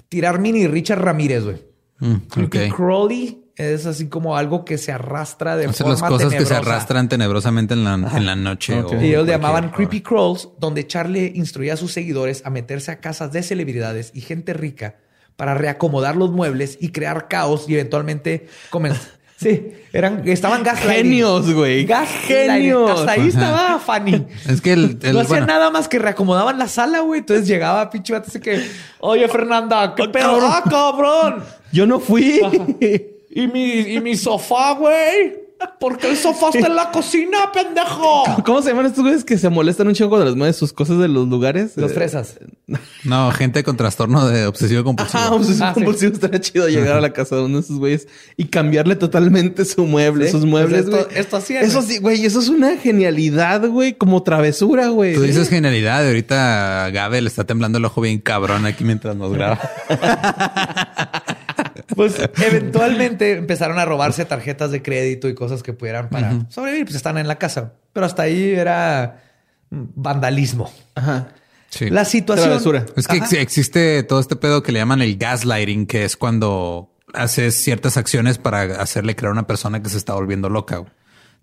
tirar 0.10 0.40
mini 0.40 0.66
Richard 0.68 1.02
Ramírez, 1.02 1.44
güey. 1.44 1.62
Mm, 2.00 2.16
Creepy 2.30 2.70
crawly 2.72 3.43
es 3.56 3.86
así 3.86 4.08
como 4.10 4.36
algo 4.38 4.66
que 4.66 4.78
se 4.78 4.92
arrastra 4.92 5.56
de 5.56 5.66
Hacer 5.66 5.86
forma 5.86 5.92
las 5.94 6.02
cosas 6.02 6.34
que 6.34 6.40
se 6.40 6.46
tenebrosa. 6.46 6.72
arrastran 6.72 7.10
tenebrosamente 7.10 7.74
en 7.76 7.84
la, 7.84 7.94
en 7.94 8.26
la 8.26 8.36
noche. 8.36 8.80
Ok. 8.80 8.94
o 8.94 9.02
Y 9.02 9.10
ellos 9.10 9.26
le 9.26 9.32
llamaban 9.34 9.70
creepy 9.72 10.02
crawls, 10.02 10.50
donde 10.60 10.88
Charlie 10.88 11.32
instruía 11.36 11.74
a 11.74 11.78
sus 11.78 11.92
seguidores 11.92 12.42
a 12.46 12.50
meterse 12.50 12.92
a 12.92 13.00
casas 13.00 13.32
de 13.32 13.44
celebridades 13.44 14.12
y 14.16 14.22
gente 14.22 14.54
rica 14.54 14.96
para 15.36 15.54
reacomodar 15.54 16.16
los 16.16 16.32
muebles 16.32 16.78
y 16.80 16.90
crear 16.90 17.28
caos 17.28 17.66
y 17.68 17.74
eventualmente 17.76 18.48
comenzar. 18.70 19.02
Sí, 19.36 19.74
eran, 19.92 20.26
estaban 20.26 20.64
gaslighting. 20.64 21.04
Genios, 21.06 21.52
güey. 21.54 21.86
Genios. 22.28 22.92
Hasta 23.02 23.12
ahí 23.14 23.28
estaba 23.28 23.78
Fanny. 23.78 24.26
Es 24.48 24.62
que 24.62 24.72
el, 24.72 24.98
el- 25.02 25.14
no 25.14 25.20
hacían 25.20 25.28
bueno, 25.28 25.46
nada 25.48 25.70
más 25.70 25.90
que 25.90 26.00
reacomodaban 26.00 26.58
la 26.58 26.70
sala, 26.70 27.02
güey. 27.02 27.20
Entonces 27.22 27.46
llegaba 27.46 27.90
pinche 27.90 28.16
así 28.16 28.40
que, 28.40 28.64
oye, 29.02 29.28
Fernanda, 29.28 29.96
¿qué 29.96 30.08
pedo? 30.08 30.40
¡Ah, 30.44 30.64
cabrón! 30.70 31.44
Yo 31.74 31.86
no 31.86 32.00
fui. 32.00 32.40
¿Y 33.36 33.48
mi, 33.48 33.80
y 33.80 34.00
mi 34.02 34.16
sofá, 34.16 34.74
güey? 34.74 35.42
¿Por 35.80 35.98
qué 35.98 36.10
el 36.10 36.18
sofá 36.18 36.50
está 36.54 36.68
en 36.68 36.76
la 36.76 36.92
cocina, 36.92 37.50
pendejo? 37.54 38.26
¿Cómo 38.46 38.62
se 38.62 38.70
llaman 38.72 38.86
estos 38.88 39.02
güeyes 39.02 39.24
que 39.24 39.38
se 39.38 39.48
molestan 39.48 39.88
un 39.88 39.94
chingo 39.94 40.10
cuando 40.10 40.26
les 40.26 40.36
mueves 40.36 40.58
sus 40.58 40.74
cosas 40.74 40.98
de 41.00 41.08
los 41.08 41.26
lugares? 41.30 41.78
Los 41.78 41.92
Eh, 41.92 41.94
fresas. 41.94 42.38
no, 43.06 43.32
gente 43.32 43.64
con 43.64 43.78
trastorno 43.78 44.28
de 44.28 44.46
obsesivo 44.46 44.84
compulsivo. 44.84 45.24
Ah, 45.24 45.32
pues 45.38 45.50
es 45.50 45.62
Ah, 45.62 45.70
sí. 45.70 45.76
compulsivo. 45.76 46.12
Estaría 46.16 46.42
chido 46.42 46.68
llegar 46.68 46.98
a 46.98 47.02
la 47.02 47.14
casa 47.14 47.38
de 47.38 47.44
uno 47.44 47.60
de 47.60 47.62
esos 47.64 47.78
güeyes 47.78 48.10
y 48.36 48.46
cambiarle 48.48 48.98
totalmente 48.98 49.64
su 49.64 49.86
mueble, 49.86 50.26
Sí, 50.26 50.32
sus 50.34 50.46
muebles, 50.46 50.84
pues 50.90 51.02
esto- 51.04 51.16
esto 51.16 51.38
hacían, 51.38 51.64
Eso 51.64 51.82
güey. 51.82 51.88
sí, 51.94 52.00
güey. 52.00 52.26
Eso 52.26 52.42
es 52.42 52.50
una 52.50 52.76
genialidad, 52.76 53.66
güey. 53.66 53.94
Como 53.94 54.22
travesura, 54.22 54.90
güey. 54.90 55.14
Tú 55.14 55.22
dices 55.22 55.48
genialidad. 55.48 56.06
Ahorita 56.06 56.90
Gabe 56.92 57.22
le 57.22 57.30
está 57.30 57.46
temblando 57.46 57.78
el 57.78 57.86
ojo 57.86 58.02
bien 58.02 58.20
cabrón 58.20 58.66
aquí 58.66 58.84
mientras 58.84 59.16
nos 59.16 59.32
graba. 59.32 59.62
Pues 61.96 62.16
eventualmente 62.42 63.34
empezaron 63.34 63.80
a 63.80 63.86
robarse 63.86 64.26
tarjetas 64.26 64.72
de 64.72 64.82
crédito 64.82 65.28
y 65.30 65.36
cosas 65.36 65.64
que 65.64 65.74
pudieran 65.74 66.10
para 66.10 66.46
sobrevivir. 66.50 66.86
Pues 66.86 66.96
están 66.96 67.18
en 67.18 67.28
la 67.28 67.38
casa. 67.38 67.74
Pero 67.94 68.06
hasta 68.06 68.24
ahí 68.24 68.52
era 68.52 69.22
vandalismo. 69.70 70.72
Ajá. 70.96 71.30
Sí. 71.70 71.90
La 71.90 72.06
situación. 72.06 72.50
Travesura. 72.50 72.86
Es 72.96 73.08
que 73.08 73.18
Ajá. 73.18 73.36
existe 73.38 74.04
todo 74.04 74.20
este 74.20 74.36
pedo 74.36 74.62
que 74.62 74.72
le 74.72 74.80
llaman 74.80 75.02
el 75.02 75.18
gaslighting, 75.18 75.88
que 75.88 76.06
es 76.06 76.16
cuando 76.18 76.94
haces 77.14 77.56
ciertas 77.56 77.98
acciones 77.98 78.38
para 78.38 78.62
hacerle 78.82 79.16
creer 79.16 79.30
a 79.30 79.34
una 79.34 79.48
persona 79.48 79.82
que 79.82 79.90
se 79.90 79.98
está 79.98 80.14
volviendo 80.14 80.50
loca. 80.50 80.84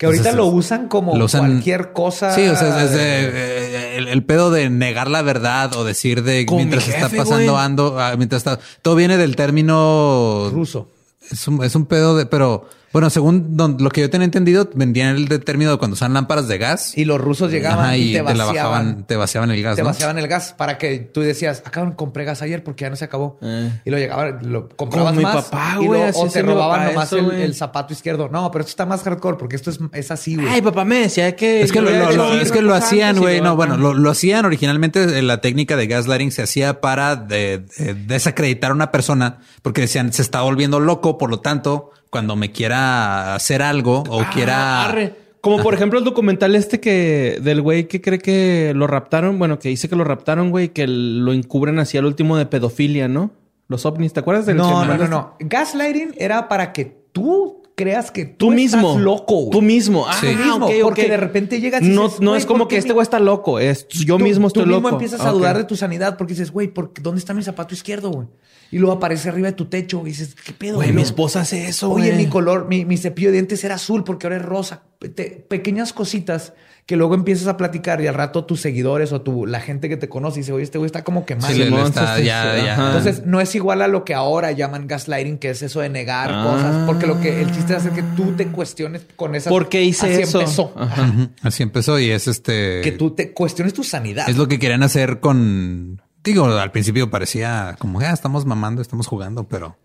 Que 0.01 0.07
ahorita 0.07 0.31
Entonces, 0.31 0.37
lo 0.39 0.47
usan 0.57 0.89
como 0.89 1.15
lo 1.15 1.27
usan- 1.27 1.41
cualquier 1.47 1.93
cosa. 1.93 2.35
Sí, 2.35 2.49
o 2.49 2.57
sea, 2.57 2.85
es 2.85 2.93
de, 2.93 2.99
eh, 3.03 3.97
el, 3.99 4.09
el 4.09 4.25
pedo 4.25 4.51
de 4.51 4.71
negar 4.71 5.11
la 5.11 5.21
verdad 5.21 5.77
o 5.77 5.85
decir 5.85 6.23
de 6.23 6.47
mientras 6.51 6.87
mi 6.89 6.95
está 6.95 7.11
jefe, 7.11 7.19
pasando 7.19 7.53
güey. 7.53 7.65
ando, 7.65 8.01
ah, 8.01 8.15
mientras 8.17 8.41
está 8.41 8.59
todo 8.81 8.95
viene 8.95 9.19
del 9.19 9.37
término 9.37 10.49
ruso. 10.55 10.89
Es 11.31 11.47
un, 11.49 11.63
es 11.63 11.75
un 11.75 11.85
pedo 11.85 12.17
de, 12.17 12.25
pero 12.25 12.67
bueno, 12.93 13.09
según 13.11 13.57
don- 13.57 13.77
lo 13.81 13.91
que 13.91 14.01
yo 14.01 14.11
tenía 14.11 14.25
entendido, 14.25 14.69
vendían 14.75 15.17
el 15.17 15.29
término 15.45 15.71
de 15.71 15.79
cuando 15.79 15.95
usan 15.95 16.13
lámparas 16.13 16.49
de 16.49 16.59
gas 16.59 16.97
Y 16.99 17.05
los 17.05 17.21
rusos 17.21 17.51
llegaban 17.53 17.85
Ajá, 17.87 17.97
y, 17.97 18.13
te 18.13 18.19
la 18.19 18.23
vaciaban. 18.25 18.55
bajaban, 18.55 19.07
te 19.07 19.17
vaciaban 19.17 19.51
el 19.51 19.63
gas, 19.63 19.77
te 19.77 19.83
¿no? 19.83 19.89
vaciaban 19.89 20.19
el 20.19 20.27
gas 20.29 20.55
para 20.57 20.77
que 20.79 20.99
tú 20.99 21.21
decías, 21.21 21.63
acá 21.65 21.95
compré 21.97 22.25
gas 22.25 22.43
ayer 22.43 22.65
porque 22.65 22.83
ya 22.83 22.91
no 22.91 22.97
se 22.97 23.05
acabó. 23.05 23.39
Eh. 23.43 23.71
Y 23.85 23.91
lo 23.91 23.99
llegaban, 23.99 24.39
lo 24.51 24.69
comprabas 24.71 25.11
Como 25.15 25.19
mi 25.19 25.25
más. 25.25 25.45
papá, 25.47 25.77
y 25.81 25.85
lo- 25.87 26.09
o 26.19 26.29
te 26.29 26.43
mi 26.43 26.49
robaban 26.53 26.87
nomás 26.87 27.13
eso, 27.13 27.31
el, 27.31 27.55
zapato 27.55 27.93
izquierdo. 27.93 28.29
No, 28.29 28.51
pero 28.51 28.63
esto 28.63 28.71
está 28.71 28.87
más 28.87 29.03
hardcore 29.03 29.37
porque 29.39 29.57
esto 29.57 29.71
es, 29.71 29.79
es 29.93 30.11
así, 30.11 30.35
güey. 30.37 30.49
Ay, 30.49 30.63
papá 30.63 30.85
me 30.85 30.97
decía 31.01 31.37
que... 31.37 31.63
Es 31.63 31.73
que 31.73 31.81
lo, 31.81 31.91
lo- 31.91 32.41
es 32.41 32.51
que 32.53 32.63
lo 32.63 32.75
hacían, 32.75 33.19
güey. 33.19 33.39
lo- 33.39 33.45
No, 33.45 33.57
bueno, 33.57 33.77
lo, 33.77 33.95
lo 33.95 34.11
hacían 34.11 34.45
originalmente. 34.45 35.05
eh, 35.19 35.23
La 35.23 35.41
técnica 35.41 35.77
de 35.77 35.87
gaslighting 35.87 36.33
se 36.33 36.43
hacía 36.43 36.81
para 36.81 37.15
de- 37.17 37.67
de- 37.79 37.95
desacreditar 37.95 38.71
a 38.71 38.75
una 38.75 38.91
persona 38.91 39.39
porque 39.63 39.83
decían 39.83 40.13
se 40.13 40.23
está 40.23 40.43
volviendo 40.43 40.81
loco. 40.81 41.19
Por 41.19 41.31
lo 41.31 41.41
tanto, 41.41 41.91
cuando 42.11 42.37
me 42.37 42.51
quiera 42.53 43.35
hacer 43.35 43.63
algo 43.63 44.03
o 44.09 44.21
Ah, 44.23 44.31
quiera. 44.33 44.85
arre. 44.85 45.15
Como 45.41 45.63
por 45.63 45.73
ejemplo 45.73 45.99
el 45.99 46.05
documental 46.05 46.55
este 46.55 46.81
que 46.81 47.39
del 47.41 47.63
güey 47.63 47.89
que 47.89 48.03
cree 48.03 48.19
que 48.19 48.73
lo 48.75 48.87
raptaron, 48.87 49.39
bueno, 49.39 49.59
que 49.59 49.71
dice 49.71 49.89
que 49.89 49.97
lo 49.97 50.05
raptaron, 50.05 50.51
güey, 50.51 50.69
que 50.69 50.87
lo 50.87 51.33
encubren 51.33 51.79
así 51.79 51.97
al 51.97 52.05
último 52.05 52.37
de 52.37 52.45
pedofilia, 52.45 53.09
¿no? 53.09 53.31
Los 53.69 53.87
ovnis, 53.87 54.13
¿te 54.13 54.21
acuerdas 54.21 54.45
del 54.45 54.57
No, 54.59 54.65
no, 54.65 54.71
no, 54.71 54.87
mandaste? 54.87 55.09
no. 55.09 55.37
Gaslighting 55.41 56.15
era 56.19 56.47
para 56.49 56.73
que 56.73 56.85
tú 57.13 57.60
creas 57.83 58.11
que 58.11 58.25
tú, 58.27 58.47
Tú 58.49 58.51
mismo. 58.53 58.89
estás 58.91 59.03
loco. 59.03 59.49
Tú 59.51 59.63
mismo. 59.63 60.07
Ah, 60.07 60.17
Tú 60.21 60.27
mismo, 60.27 60.67
ok, 60.67 60.73
ok. 60.77 60.83
porque 60.83 61.09
de 61.09 61.17
repente 61.17 61.61
llegas 61.61 61.83
y 61.83 61.89
no, 61.89 62.05
dices, 62.05 62.21
no 62.21 62.37
es 62.37 62.45
como 62.47 62.61
¿por 62.61 62.69
que 62.69 62.77
este 62.77 62.93
güey 62.93 63.03
está 63.03 63.19
loco, 63.19 63.59
es 63.59 63.87
yo 63.89 64.17
Tú- 64.19 64.25
mismo 64.25 64.49
estoy 64.49 64.65
tú 64.65 64.69
loco. 64.69 64.81
mismo 64.83 64.91
empiezas 64.97 65.21
a 65.21 65.29
Ah, 65.29 65.33
dudar 65.33 65.57
de 65.57 65.65
tu 65.65 65.77
sanidad 65.77 66.17
porque 66.19 66.35
dices, 66.35 66.51
güey, 66.51 66.69
¿por 66.69 66.93
¿dónde 67.01 67.19
está 67.19 67.33
mi 67.35 67.43
zapato 67.43 67.75
izquierdo, 67.75 68.11
güey? 68.11 68.29
Y 68.71 68.79
luego 68.79 68.95
aparece 68.97 69.29
arriba 69.29 69.49
de 69.49 69.55
tu 69.55 69.65
techo 69.65 70.03
y 70.03 70.11
dices, 70.11 70.35
¿qué 70.45 70.53
pedo? 70.53 70.77
Güey, 70.77 70.93
mi 70.93 71.03
esposa 71.03 71.41
hace 71.41 71.67
eso, 71.69 71.91
Oye, 71.91 72.13
mi 72.13 72.27
color, 72.27 72.67
mi, 72.69 72.85
mi 72.85 72.97
cepillo 72.99 73.29
de 73.29 73.33
dientes 73.35 73.65
era 73.65 73.75
azul 73.77 74.05
porque 74.05 74.27
ahora 74.27 74.37
es 74.37 74.43
rosa. 74.45 74.83
Te- 75.01 75.45
pequeñas 75.49 75.93
cositas 75.95 76.53
que 76.85 76.95
luego 76.97 77.15
empiezas 77.15 77.47
a 77.47 77.57
platicar 77.57 78.01
y 78.03 78.07
al 78.07 78.15
rato 78.15 78.45
tus 78.45 78.61
seguidores 78.61 79.13
o 79.13 79.23
tu, 79.23 79.47
la 79.47 79.61
gente 79.61 79.89
que 79.89 79.97
te 79.97 80.09
conoce 80.09 80.41
dice, 80.41 80.53
oye, 80.53 80.65
este 80.65 80.77
güey 80.77 80.87
está 80.87 81.05
como 81.05 81.25
que. 81.25 81.41
Sí, 81.41 81.63
ajá. 81.63 82.87
Entonces, 82.87 83.25
no 83.25 83.41
es 83.41 83.55
igual 83.55 83.81
a 83.81 83.89
lo 83.89 84.05
que 84.05 84.13
ahora 84.13 84.53
llaman 84.53 84.87
gaslighting, 84.89 85.39
que 85.39 85.51
es 85.51 85.63
eso 85.63 85.81
de 85.81 85.89
negar 85.89 86.31
Ah. 86.33 86.43
cosas, 86.45 86.87
porque 86.87 87.07
lo 87.07 87.21
que 87.21 87.41
el 87.41 87.47
chiste 87.53 87.73
es 87.73 87.79
hacer 87.79 87.93
que 87.93 88.03
tú 88.15 88.33
te 88.37 88.47
cuestiones 88.49 89.07
con 89.17 89.35
esas. 89.35 89.51
¿Por 89.51 89.69
qué 89.69 89.83
hice 89.85 90.13
Así 90.13 90.23
eso? 90.23 90.41
empezó. 90.41 90.73
Ajá. 90.77 91.31
Así 91.43 91.63
empezó 91.63 91.99
y 91.99 92.11
es 92.11 92.29
este. 92.29 92.81
Que 92.83 92.93
tú 92.93 93.13
te 93.13 93.33
cuestiones 93.33 93.73
tu 93.73 93.85
sanidad. 93.85 94.29
Es 94.29 94.37
lo 94.37 94.49
que 94.49 94.59
querían 94.59 94.83
hacer 94.83 95.21
con. 95.21 96.03
Digo, 96.23 96.45
al 96.47 96.73
principio 96.73 97.09
parecía 97.11 97.77
como, 97.79 98.01
ya 98.03 98.13
estamos 98.13 98.45
mamando, 98.45 98.83
estamos 98.83 99.07
jugando, 99.07 99.45
pero 99.49 99.77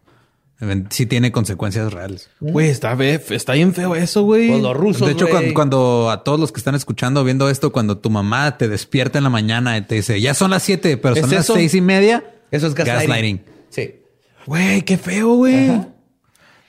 sí 0.89 1.05
tiene 1.05 1.31
consecuencias 1.31 1.91
reales. 1.91 2.29
Güey, 2.39 2.69
está, 2.69 2.93
está 3.03 3.53
bien 3.53 3.73
feo 3.73 3.95
eso, 3.95 4.23
güey. 4.23 4.49
Pues 4.49 4.61
los 4.61 4.75
rusos. 4.75 5.07
de 5.07 5.13
hecho, 5.13 5.27
cuando, 5.29 5.53
cuando 5.53 6.09
a 6.09 6.23
todos 6.23 6.39
los 6.39 6.51
que 6.51 6.59
están 6.59 6.75
escuchando, 6.75 7.23
viendo 7.23 7.49
esto, 7.49 7.71
cuando 7.71 7.97
tu 7.97 8.09
mamá 8.09 8.57
te 8.57 8.67
despierta 8.67 9.17
en 9.17 9.25
la 9.25 9.29
mañana 9.29 9.77
y 9.77 9.81
te 9.81 9.95
dice, 9.95 10.19
ya 10.21 10.33
son 10.33 10.51
las 10.51 10.63
siete, 10.63 10.97
pero 10.97 11.15
son 11.15 11.25
¿Es 11.25 11.31
las 11.31 11.43
eso? 11.45 11.55
seis 11.55 11.73
y 11.73 11.81
media. 11.81 12.23
Eso 12.51 12.67
es 12.67 12.75
gaslighting. 12.75 13.43
Sí. 13.69 14.01
Güey, 14.45 14.83
qué 14.83 14.97
feo, 14.97 15.35
güey. 15.35 15.71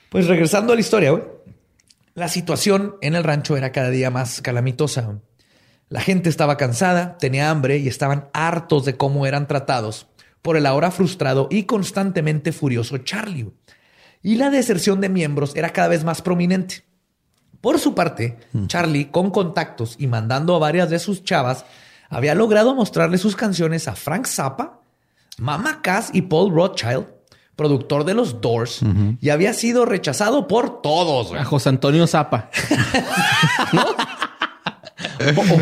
Pues 0.09 0.27
regresando 0.27 0.72
a 0.72 0.77
la 0.77 0.81
historia, 0.81 1.11
güey. 1.12 1.22
La 2.14 2.29
situación 2.29 2.96
en 3.03 3.14
el 3.14 3.25
rancho 3.25 3.57
era 3.57 3.72
cada 3.72 3.90
día 3.90 4.11
más 4.11 4.40
calamitosa. 4.40 5.20
La 5.88 6.01
gente 6.01 6.29
estaba 6.29 6.57
cansada, 6.57 7.18
tenía 7.18 7.51
hambre 7.51 7.79
y 7.79 7.87
estaban 7.87 8.29
hartos 8.33 8.85
de 8.85 8.96
cómo 8.96 9.27
eran 9.27 9.46
tratados 9.46 10.07
por 10.42 10.57
el 10.57 10.66
ahora 10.66 10.90
frustrado 10.90 11.49
y 11.51 11.64
constantemente 11.64 12.53
furioso 12.53 12.99
Charlie. 12.99 13.53
Y 14.26 14.34
la 14.34 14.50
deserción 14.50 15.00
de 15.00 15.08
miembros 15.08 15.54
era 15.54 15.70
cada 15.72 15.86
vez 15.86 16.02
más 16.02 16.20
prominente. 16.20 16.82
Por 17.60 17.78
su 17.78 17.94
parte, 17.94 18.36
Charlie, 18.66 19.04
con 19.12 19.30
contactos 19.30 19.94
y 20.00 20.08
mandando 20.08 20.56
a 20.56 20.58
varias 20.58 20.90
de 20.90 20.98
sus 20.98 21.22
chavas, 21.22 21.64
había 22.10 22.34
logrado 22.34 22.74
mostrarle 22.74 23.18
sus 23.18 23.36
canciones 23.36 23.86
a 23.86 23.94
Frank 23.94 24.26
Zappa, 24.26 24.80
Mama 25.38 25.80
Cass 25.80 26.10
y 26.12 26.22
Paul 26.22 26.52
Rothschild, 26.52 27.06
productor 27.54 28.02
de 28.04 28.14
los 28.14 28.40
Doors, 28.40 28.80
y 29.20 29.30
había 29.30 29.52
sido 29.54 29.84
rechazado 29.84 30.48
por 30.48 30.82
todos. 30.82 31.28
güey. 31.28 31.40
A 31.40 31.44
José 31.44 31.68
Antonio 31.68 32.06
Zapa. 32.08 32.50
¿No? 33.72 33.84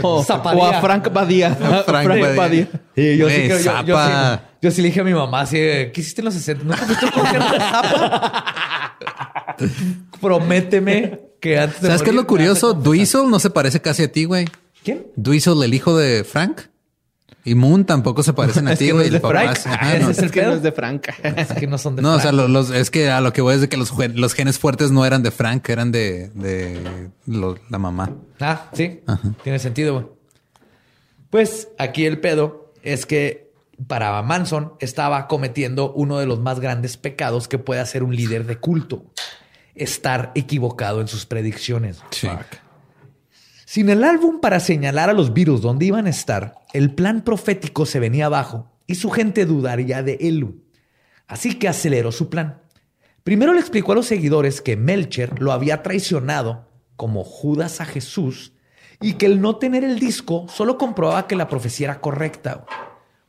O, 0.03 0.19
o- 0.21 0.65
a 0.67 0.81
Frank 0.81 1.13
Badía. 1.13 1.55
Frank 1.87 2.37
Badía. 2.37 2.69
Y 2.97 3.17
yo, 3.17 3.29
sí, 3.29 3.49
yo, 3.49 3.57
yo 3.59 3.63
Zappa. 3.97 4.37
sí, 4.37 4.54
yo 4.65 4.71
sí 4.71 4.81
le 4.83 4.89
dije 4.89 5.01
a 5.01 5.05
mi 5.05 5.13
mamá, 5.13 5.43
así, 5.43 5.57
¿qué 5.57 5.93
hiciste 5.97 6.21
en 6.23 6.25
los 6.25 6.35
60? 6.35 6.65
¿Nunca 6.65 6.79
fuiste 6.87 7.05
a 7.05 7.09
un 7.09 7.15
concierto 7.15 7.53
de 7.53 7.59
Zappa? 7.61 8.97
Prométeme 10.21 11.21
que 11.41 11.59
antes 11.59 11.81
de 11.81 11.89
¿Sabes 11.89 12.03
qué 12.03 12.11
es 12.11 12.17
lo 12.17 12.27
curioso? 12.27 12.73
Dweezil 12.75 13.29
no 13.31 13.39
se 13.39 13.51
parece 13.51 13.81
casi 13.81 14.03
a 14.05 14.11
ti, 14.13 14.25
güey. 14.25 14.47
¿Quién? 14.83 15.07
Dweezil, 15.17 15.63
el 15.63 15.75
hijo 15.75 15.97
de 15.97 16.25
Frank. 16.25 16.63
Y 17.47 17.55
Moon 17.55 17.85
tampoco 17.85 18.23
se 18.23 18.33
parecen 18.33 18.67
a 18.69 18.75
ti, 18.77 18.89
no 18.89 18.95
güey. 18.95 19.15
es 19.15 19.23
ajá, 19.67 19.97
Ese 19.97 20.03
no. 20.05 20.11
es 20.11 20.19
Es 20.19 20.33
que 20.33 20.43
no 20.43 20.53
es 20.55 20.63
de 20.63 20.73
Frank. 20.73 21.09
Es 21.37 21.49
que 21.53 21.67
no 21.67 21.77
son 21.77 21.97
de 21.97 22.01
No, 22.03 22.15
o 22.15 22.21
sea, 22.21 22.33
los, 22.33 22.71
es 22.71 22.91
que 22.91 23.11
a 23.11 23.21
lo 23.21 23.35
que 23.35 23.43
voy 23.43 23.55
es 23.57 23.61
de 23.61 23.69
que 23.69 23.77
los, 23.77 23.91
gen- 23.95 24.19
los 24.19 24.33
genes 24.33 24.59
fuertes 24.59 24.91
no 24.91 25.05
eran 25.05 25.23
de 25.23 25.31
Frank, 25.31 25.69
eran 25.69 25.93
de, 25.93 26.31
de 26.31 27.11
lo- 27.27 27.59
la 27.69 27.79
mamá. 27.79 28.13
Ah, 28.41 28.71
sí. 28.73 29.01
Tiene 29.43 29.59
sentido, 29.59 29.93
güey. 29.93 30.07
Pues 31.29 31.69
aquí 31.79 32.07
el 32.07 32.19
pedo 32.21 32.73
es 32.83 33.05
que 33.05 33.44
para 33.87 34.21
Manson 34.23 34.75
estaba 34.81 35.27
cometiendo 35.27 35.93
uno 35.93 36.19
de 36.19 36.27
los 36.27 36.41
más 36.41 36.61
grandes 36.61 36.97
pecados 36.97 37.49
que 37.49 37.59
puede 37.59 37.81
hacer 37.81 38.03
un 38.03 38.15
líder 38.15 38.47
de 38.47 38.59
culto. 38.59 39.05
Estar 39.75 40.33
equivocado 40.35 41.01
en 41.01 41.09
sus 41.09 41.27
predicciones. 41.27 42.03
Sí. 42.11 42.29
Sin 43.65 43.89
el 43.89 44.05
álbum 44.05 44.41
para 44.41 44.61
señalar 44.61 45.11
a 45.11 45.15
los 45.15 45.35
Beatles 45.35 45.61
dónde 45.61 45.87
iban 45.87 46.07
a 46.07 46.11
estar, 46.11 46.55
el 46.73 46.95
plan 46.95 47.23
profético 47.23 47.87
se 47.87 47.99
venía 47.99 48.27
abajo 48.27 48.71
y 48.87 48.95
su 48.95 49.11
gente 49.11 49.47
dudaría 49.47 50.03
de 50.03 50.19
él. 50.21 50.63
Así 51.27 51.59
que 51.59 51.69
aceleró 51.69 52.13
su 52.13 52.29
plan. 52.29 52.61
Primero 53.25 53.55
le 53.55 53.61
explicó 53.61 53.93
a 53.93 53.95
los 53.95 54.07
seguidores 54.07 54.61
que 54.61 54.77
Melcher 54.77 55.41
lo 55.41 55.51
había 55.51 55.83
traicionado 55.83 56.69
como 56.97 57.25
Judas 57.25 57.81
a 57.81 57.87
Jesús 57.87 58.53
y 59.01 59.15
que 59.15 59.27
el 59.27 59.41
no 59.41 59.57
tener 59.57 59.83
el 59.83 59.99
disco 59.99 60.47
solo 60.49 60.79
comprobaba 60.79 61.27
que 61.27 61.35
la 61.35 61.49
profecía 61.49 61.87
era 61.87 62.01
correcta, 62.01 62.67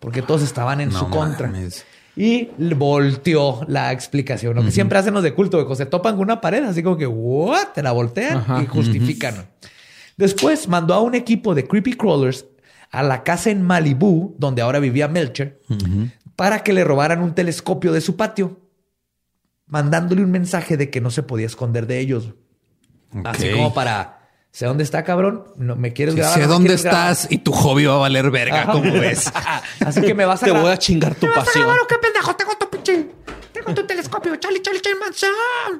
porque 0.06 0.22
todos 0.22 0.44
estaban 0.44 0.82
en 0.82 0.90
No 0.90 1.00
su 1.00 1.10
contra. 1.10 1.48
mames. 1.48 1.84
Y 2.16 2.52
volteó 2.76 3.62
la 3.68 3.92
explicación, 3.92 4.56
lo 4.56 4.64
que 4.64 4.70
siempre 4.70 5.00
hacen 5.00 5.16
los 5.16 5.24
de 5.24 5.34
culto, 5.34 5.58
cuando 5.58 5.74
se 5.74 5.88
topan 5.88 6.14
con 6.14 6.26
una 6.26 6.40
pared, 6.42 6.64
así 6.64 6.84
como 6.84 6.96
que, 6.96 7.08
¿what? 7.08 7.70
Te 7.74 7.82
la 7.82 7.92
voltean 7.92 8.38
Ajá. 8.38 8.62
y 8.62 8.68
justifican. 8.68 9.48
Después 10.16 10.68
mandó 10.68 10.94
a 10.94 11.02
un 11.02 11.16
equipo 11.16 11.56
de 11.56 11.66
creepy 11.68 11.94
crawlers 11.94 12.46
a 12.92 13.02
la 13.02 13.24
casa 13.24 13.50
en 13.50 13.64
Malibú, 13.64 14.36
donde 14.38 14.62
ahora 14.62 14.78
vivía 14.78 15.08
Melcher, 15.08 15.60
para 16.36 16.60
que 16.60 16.72
le 16.72 16.84
robaran 16.84 17.24
un 17.24 17.34
telescopio 17.34 17.92
de 17.92 18.02
su 18.02 18.16
patio, 18.16 18.60
mandándole 19.66 20.22
un 20.24 20.30
mensaje 20.30 20.78
de 20.78 20.92
que 20.92 21.02
no 21.02 21.10
se 21.10 21.24
podía 21.24 21.48
esconder 21.48 21.88
de 21.88 21.98
ellos. 21.98 22.36
Así 23.24 23.50
como 23.50 23.74
para, 23.74 24.15
sé 24.56 24.66
dónde 24.66 24.84
está, 24.86 25.04
cabrón, 25.04 25.44
no 25.58 25.76
me 25.76 25.92
quieres 25.92 26.14
Sí, 26.16 26.20
grabar. 26.22 26.36
sé 26.40 26.42
¿No 26.44 26.48
me 26.48 26.54
dónde 26.54 26.68
quieres 26.70 26.84
grabar?" 26.84 27.12
estás 27.12 27.32
y 27.32 27.38
tu 27.40 27.52
hobby 27.52 27.86
va 27.86 27.96
a 27.96 27.98
valer 27.98 28.32
verga, 28.32 28.62
Ajá. 28.64 28.72
como 28.72 28.92
ves. 28.94 29.32
Así 29.86 30.02
que 30.02 30.14
me 30.14 30.24
vas 30.26 30.42
a 30.44 30.46
Te 30.46 30.52
voy 30.52 30.72
a 30.72 30.78
chingar 30.78 31.14
tu 31.16 31.26
¿Me 31.28 31.34
vas 31.34 31.42
a 31.42 31.46
pasión. 31.46 31.68
qué 31.90 31.96
pendejo? 31.98 32.36
Tengo 32.36 32.54
tu 32.58 32.70
pinche. 32.70 33.08
Tengo 33.52 33.74
tu 33.74 33.86
telescopio. 33.86 34.36
Charlie, 34.38 34.62
Charlie, 34.62 34.82
Charlie 34.82 35.00
Manson. 35.00 35.30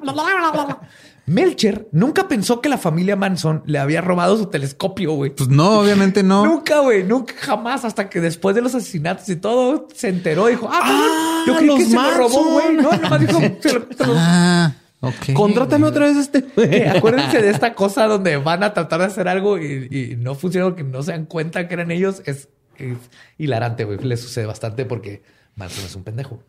Bla, 0.02 0.12
bla, 0.12 0.22
bla, 0.24 0.50
bla, 0.52 0.64
bla. 0.64 0.80
Melcher 1.28 1.88
nunca 1.90 2.28
pensó 2.28 2.60
que 2.60 2.68
la 2.68 2.78
familia 2.78 3.16
Manson 3.16 3.62
le 3.66 3.78
había 3.80 4.00
robado 4.00 4.36
su 4.36 4.46
telescopio, 4.46 5.12
güey. 5.14 5.30
Pues 5.34 5.48
no, 5.48 5.80
obviamente 5.80 6.22
no. 6.22 6.44
Nunca, 6.44 6.78
güey, 6.80 7.02
nunca, 7.02 7.34
jamás, 7.40 7.84
hasta 7.84 8.08
que 8.08 8.20
después 8.20 8.54
de 8.54 8.62
los 8.62 8.74
asesinatos 8.76 9.28
y 9.28 9.36
todo, 9.36 9.88
se 9.94 10.08
enteró 10.08 10.48
y 10.48 10.52
dijo, 10.52 10.68
ah, 10.70 10.80
Ah, 10.84 11.44
yo 11.46 11.56
creí 11.56 11.68
que 11.68 11.82
los 11.82 11.88
se 11.90 11.96
lo 11.96 12.10
robó, 12.12 12.44
Manson. 12.44 12.52
güey. 12.52 12.76
No, 12.76 12.92
nomás 12.92 13.20
dijo, 13.20 13.40
se 13.60 13.72
lo- 13.72 13.86
se 13.96 14.06
lo- 14.06 14.14
Ah, 14.16 14.72
ok. 15.00 15.32
Contrátame 15.34 15.86
otra 15.86 16.06
vez 16.06 16.16
este. 16.16 16.44
Acuérdense 16.90 17.42
de 17.42 17.50
esta 17.50 17.74
cosa 17.74 18.06
donde 18.06 18.36
van 18.36 18.62
a 18.62 18.74
tratar 18.74 19.00
de 19.00 19.06
hacer 19.06 19.28
algo 19.28 19.58
y, 19.58 19.88
y 19.90 20.16
no 20.16 20.34
funciona 20.34 20.66
porque 20.66 20.84
no 20.84 21.02
se 21.02 21.12
dan 21.12 21.26
cuenta 21.26 21.68
que 21.68 21.74
eran 21.74 21.90
ellos. 21.90 22.22
Es, 22.26 22.48
es 22.78 22.98
hilarante, 23.38 23.84
güey. 23.84 23.98
Le 23.98 24.16
sucede 24.16 24.46
bastante 24.46 24.84
porque 24.84 25.22
Manson 25.54 25.84
es 25.84 25.96
un 25.96 26.04
pendejo. 26.04 26.42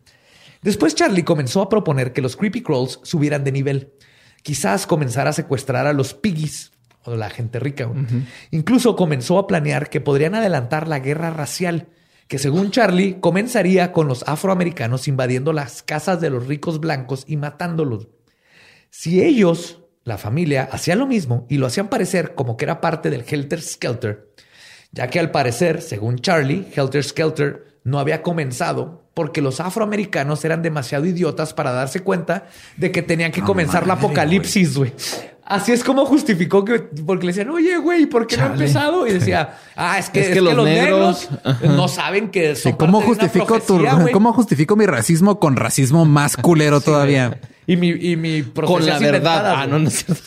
Después 0.62 0.94
Charlie 0.94 1.24
comenzó 1.24 1.62
a 1.62 1.68
proponer 1.68 2.12
que 2.12 2.22
los 2.22 2.36
creepy 2.36 2.62
crawls 2.62 3.00
subieran 3.02 3.44
de 3.44 3.52
nivel. 3.52 3.92
Quizás 4.42 4.86
comenzara 4.86 5.30
a 5.30 5.32
secuestrar 5.32 5.86
a 5.86 5.92
los 5.92 6.14
piggies 6.14 6.72
o 7.04 7.14
la 7.14 7.30
gente 7.30 7.58
rica. 7.58 7.90
Incluso 8.50 8.96
comenzó 8.96 9.38
a 9.38 9.46
planear 9.46 9.88
que 9.88 10.00
podrían 10.00 10.34
adelantar 10.34 10.88
la 10.88 10.98
guerra 10.98 11.30
racial, 11.30 11.88
que 12.26 12.38
según 12.38 12.70
Charlie 12.70 13.20
comenzaría 13.20 13.92
con 13.92 14.08
los 14.08 14.24
afroamericanos 14.26 15.08
invadiendo 15.08 15.52
las 15.52 15.82
casas 15.82 16.20
de 16.20 16.30
los 16.30 16.46
ricos 16.46 16.80
blancos 16.80 17.24
y 17.26 17.36
matándolos. 17.36 18.08
Si 18.90 19.22
ellos, 19.22 19.80
la 20.04 20.18
familia, 20.18 20.68
hacían 20.72 20.98
lo 20.98 21.06
mismo 21.06 21.46
y 21.48 21.58
lo 21.58 21.66
hacían 21.66 21.88
parecer 21.88 22.34
como 22.34 22.56
que 22.56 22.64
era 22.64 22.80
parte 22.80 23.10
del 23.10 23.24
Helter 23.28 23.60
Skelter, 23.60 24.32
ya 24.92 25.08
que 25.08 25.20
al 25.20 25.30
parecer, 25.30 25.82
según 25.82 26.18
Charlie, 26.18 26.66
Helter 26.74 27.04
Skelter 27.04 27.78
no 27.84 27.98
había 27.98 28.22
comenzado 28.22 29.04
porque 29.14 29.40
los 29.42 29.60
afroamericanos 29.60 30.44
eran 30.44 30.62
demasiado 30.62 31.04
idiotas 31.04 31.52
para 31.52 31.72
darse 31.72 32.00
cuenta 32.00 32.46
de 32.76 32.92
que 32.92 33.02
tenían 33.02 33.32
que 33.32 33.42
comenzar 33.42 33.86
la 33.86 33.94
madre, 33.96 34.06
apocalipsis, 34.06 34.76
güey. 34.76 34.92
Así 35.44 35.72
es 35.72 35.82
como 35.82 36.04
justificó 36.04 36.64
que, 36.64 36.78
porque 37.04 37.26
le 37.26 37.32
decían, 37.32 37.48
oye, 37.50 37.78
güey, 37.78 38.06
¿por 38.06 38.26
qué 38.26 38.36
no 38.36 38.44
ha 38.44 38.46
empezado? 38.48 39.06
Y 39.06 39.14
decía, 39.14 39.58
ah, 39.76 39.98
es 39.98 40.10
que, 40.10 40.20
Es 40.20 40.28
que 40.28 40.40
los 40.42 40.54
negros- 40.64 41.28
no 41.62 41.88
saben 41.88 42.30
que 42.30 42.54
Sí, 42.54 42.64
son 42.64 42.72
¿Cómo 42.72 43.00
parte 43.00 43.06
de 43.06 43.12
una 43.12 43.28
justifico 43.28 43.60
tu, 43.60 44.12
cómo 44.12 44.32
justifico 44.34 44.76
mi 44.76 44.86
racismo 44.86 45.40
con 45.40 45.56
racismo 45.56 46.04
más 46.04 46.36
culero 46.36 46.80
todavía? 46.82 47.40
Y 47.68 47.76
mi, 47.76 47.90
y 47.90 48.16
mi 48.16 48.42
Con 48.42 48.52
profecías 48.54 49.00
la 49.00 49.10
verdad. 49.12 49.54
Ah, 49.56 49.66
no, 49.68 49.78
no 49.78 49.86
es 49.88 50.04
cierto. 50.04 50.24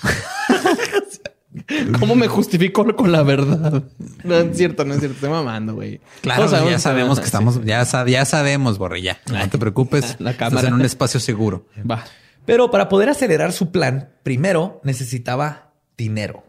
¿Cómo 1.99 2.15
me 2.15 2.27
justifico 2.27 2.85
con 2.95 3.11
la 3.11 3.23
verdad? 3.23 3.83
No 4.23 4.35
es 4.35 4.55
cierto, 4.57 4.85
no 4.85 4.93
es 4.93 4.99
cierto. 4.99 5.15
Estoy 5.15 5.29
mamando, 5.31 5.73
güey. 5.75 5.99
Claro, 6.21 6.45
Todos 6.45 6.69
ya 6.69 6.79
sabemos 6.79 7.17
que 7.19 7.25
sí. 7.25 7.27
estamos, 7.27 7.63
ya, 7.65 7.83
sa- 7.83 8.07
ya 8.07 8.23
sabemos, 8.25 8.77
Borre, 8.77 9.01
ya. 9.01 9.19
No 9.31 9.49
te 9.49 9.57
preocupes. 9.57 10.15
La 10.19 10.31
Estás 10.31 10.49
cámara. 10.49 10.67
en 10.69 10.75
un 10.75 10.81
espacio 10.83 11.19
seguro. 11.19 11.65
Va. 11.89 12.05
Pero 12.45 12.71
para 12.71 12.87
poder 12.87 13.09
acelerar 13.09 13.51
su 13.51 13.71
plan, 13.71 14.09
primero 14.23 14.79
necesitaba 14.83 15.71
dinero. 15.97 16.43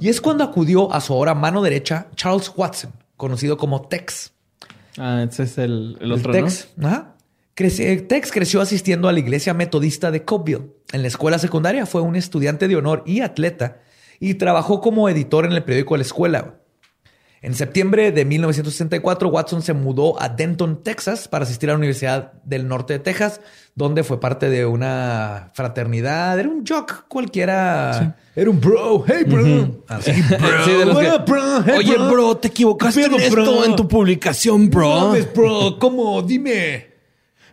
Y 0.00 0.08
es 0.10 0.20
cuando 0.20 0.44
acudió 0.44 0.92
a 0.92 1.00
su 1.00 1.12
ahora 1.14 1.34
mano 1.34 1.62
derecha, 1.62 2.06
Charles 2.14 2.52
Watson, 2.54 2.92
conocido 3.16 3.56
como 3.56 3.82
Tex. 3.88 4.32
Ah, 4.98 5.24
ese 5.28 5.44
es 5.44 5.58
el, 5.58 5.96
el 6.00 6.06
El 6.06 6.12
otro, 6.12 6.32
Tex. 6.32 6.68
Ajá. 6.82 7.11
Tex 7.54 8.32
creció 8.32 8.60
asistiendo 8.60 9.08
a 9.08 9.12
la 9.12 9.18
iglesia 9.18 9.54
metodista 9.54 10.10
de 10.10 10.24
Cobeville. 10.24 10.70
En 10.92 11.02
la 11.02 11.08
escuela 11.08 11.38
secundaria 11.38 11.86
fue 11.86 12.00
un 12.00 12.16
estudiante 12.16 12.68
de 12.68 12.76
honor 12.76 13.02
y 13.06 13.20
atleta 13.20 13.80
y 14.20 14.34
trabajó 14.34 14.80
como 14.80 15.08
editor 15.08 15.44
en 15.44 15.52
el 15.52 15.62
periódico 15.64 15.94
de 15.94 15.98
la 15.98 16.04
escuela. 16.04 16.54
En 17.42 17.54
septiembre 17.56 18.12
de 18.12 18.24
1964, 18.24 19.28
Watson 19.28 19.62
se 19.62 19.72
mudó 19.72 20.20
a 20.22 20.28
Denton, 20.28 20.84
Texas, 20.84 21.26
para 21.26 21.42
asistir 21.42 21.68
a 21.70 21.72
la 21.72 21.78
Universidad 21.78 22.34
del 22.44 22.68
Norte 22.68 22.92
de 22.92 22.98
Texas, 23.00 23.40
donde 23.74 24.04
fue 24.04 24.20
parte 24.20 24.48
de 24.48 24.64
una 24.64 25.50
fraternidad. 25.52 26.38
Era 26.38 26.48
un 26.48 26.64
jock 26.64 27.08
cualquiera. 27.08 28.16
Era 28.36 28.48
un 28.48 28.60
bro. 28.60 29.04
Hey, 29.08 29.24
bro. 29.26 29.82
Así, 29.88 30.12
bro. 30.22 30.64
Sí, 30.64 30.70
de 30.70 30.84
los 30.86 30.94
What 30.94 31.02
que- 31.02 31.10
up, 31.16 31.24
bro? 31.26 31.64
Hey, 31.66 31.74
Oye, 31.78 31.98
bro, 31.98 32.36
te 32.36 32.46
equivocaste 32.46 33.00
¿Qué 33.00 33.06
pedo, 33.08 33.18
en 33.18 33.22
esto 33.24 33.64
en 33.64 33.74
tu 33.74 33.88
publicación, 33.88 34.70
bro. 34.70 35.12
No 35.12 35.16
bro. 35.34 35.78
¿Cómo? 35.80 36.22
Dime. 36.22 36.91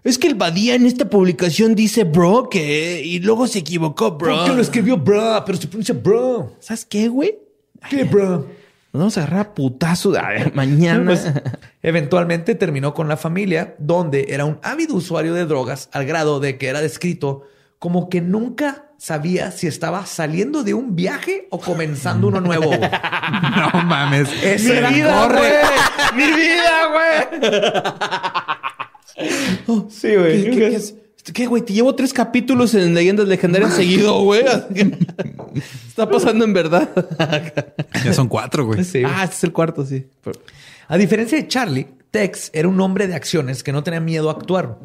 Es 0.03 0.17
que 0.17 0.27
el 0.27 0.35
Badía 0.35 0.75
en 0.75 0.85
esta 0.85 1.09
publicación 1.09 1.75
dice 1.75 2.03
bro 2.05 2.47
que 2.49 3.01
y 3.03 3.19
luego 3.19 3.47
se 3.47 3.59
equivocó, 3.59 4.11
bro. 4.11 4.35
¿Por 4.37 4.45
qué 4.45 4.53
lo 4.55 4.61
escribió 4.61 4.97
bro? 4.97 5.43
Pero 5.45 5.57
se 5.57 5.67
pronuncia 5.67 5.93
bro. 5.95 6.53
¿Sabes 6.59 6.85
qué, 6.85 7.07
güey? 7.09 7.37
¿Qué, 7.89 8.03
bro? 8.05 8.47
Nos 8.91 8.99
vamos 9.01 9.17
a 9.17 9.21
agarrar 9.21 9.39
a 9.47 9.53
putazo 9.53 10.11
ver, 10.11 10.53
mañana. 10.55 11.05
Pues, 11.05 11.27
eventualmente 11.83 12.55
terminó 12.55 12.93
con 12.93 13.07
la 13.07 13.17
familia, 13.17 13.75
donde 13.77 14.27
era 14.29 14.45
un 14.45 14.57
ávido 14.63 14.95
usuario 14.95 15.33
de 15.33 15.45
drogas, 15.45 15.89
al 15.91 16.05
grado 16.05 16.39
de 16.39 16.57
que 16.57 16.67
era 16.67 16.81
descrito 16.81 17.43
como 17.77 18.09
que 18.09 18.19
nunca 18.21 18.85
sabía 18.97 19.51
si 19.51 19.67
estaba 19.67 20.05
saliendo 20.05 20.63
de 20.63 20.73
un 20.73 20.95
viaje 20.95 21.47
o 21.51 21.59
comenzando 21.59 22.27
uno 22.27 22.41
nuevo. 22.41 22.67
güey. 22.67 22.79
No 23.55 23.83
mames. 23.83 24.27
Ese 24.43 24.77
era- 24.79 24.89
corre. 24.89 25.51
¡Mi 26.15 26.25
vida, 26.25 27.29
güey! 27.39 27.51
sí, 29.89 30.15
güey. 30.15 30.43
¿Qué, 30.43 30.49
qué- 30.51 30.57
qué 30.57 30.75
es? 30.75 30.95
¿Qué, 31.33 31.45
güey? 31.45 31.61
Te 31.63 31.73
llevo 31.73 31.93
tres 31.93 32.11
capítulos 32.11 32.73
en 32.73 32.95
Leyendas 32.95 33.27
Legendarias 33.27 33.75
seguido, 33.75 34.19
güey. 34.23 34.41
Está 35.87 36.09
pasando 36.09 36.43
en 36.45 36.53
verdad. 36.53 36.89
Ya 38.03 38.13
son 38.13 38.27
cuatro, 38.27 38.65
güey. 38.65 38.83
Sí, 38.83 39.01
güey. 39.01 39.13
Ah, 39.15 39.25
este 39.25 39.35
es 39.35 39.43
el 39.43 39.51
cuarto, 39.51 39.85
sí. 39.85 40.07
A 40.87 40.97
diferencia 40.97 41.37
de 41.37 41.47
Charlie, 41.47 41.87
Tex 42.09 42.49
era 42.53 42.67
un 42.67 42.79
hombre 42.81 43.07
de 43.07 43.13
acciones 43.13 43.61
que 43.61 43.71
no 43.71 43.83
tenía 43.83 43.99
miedo 43.99 44.29
a 44.29 44.33
actuar, 44.33 44.79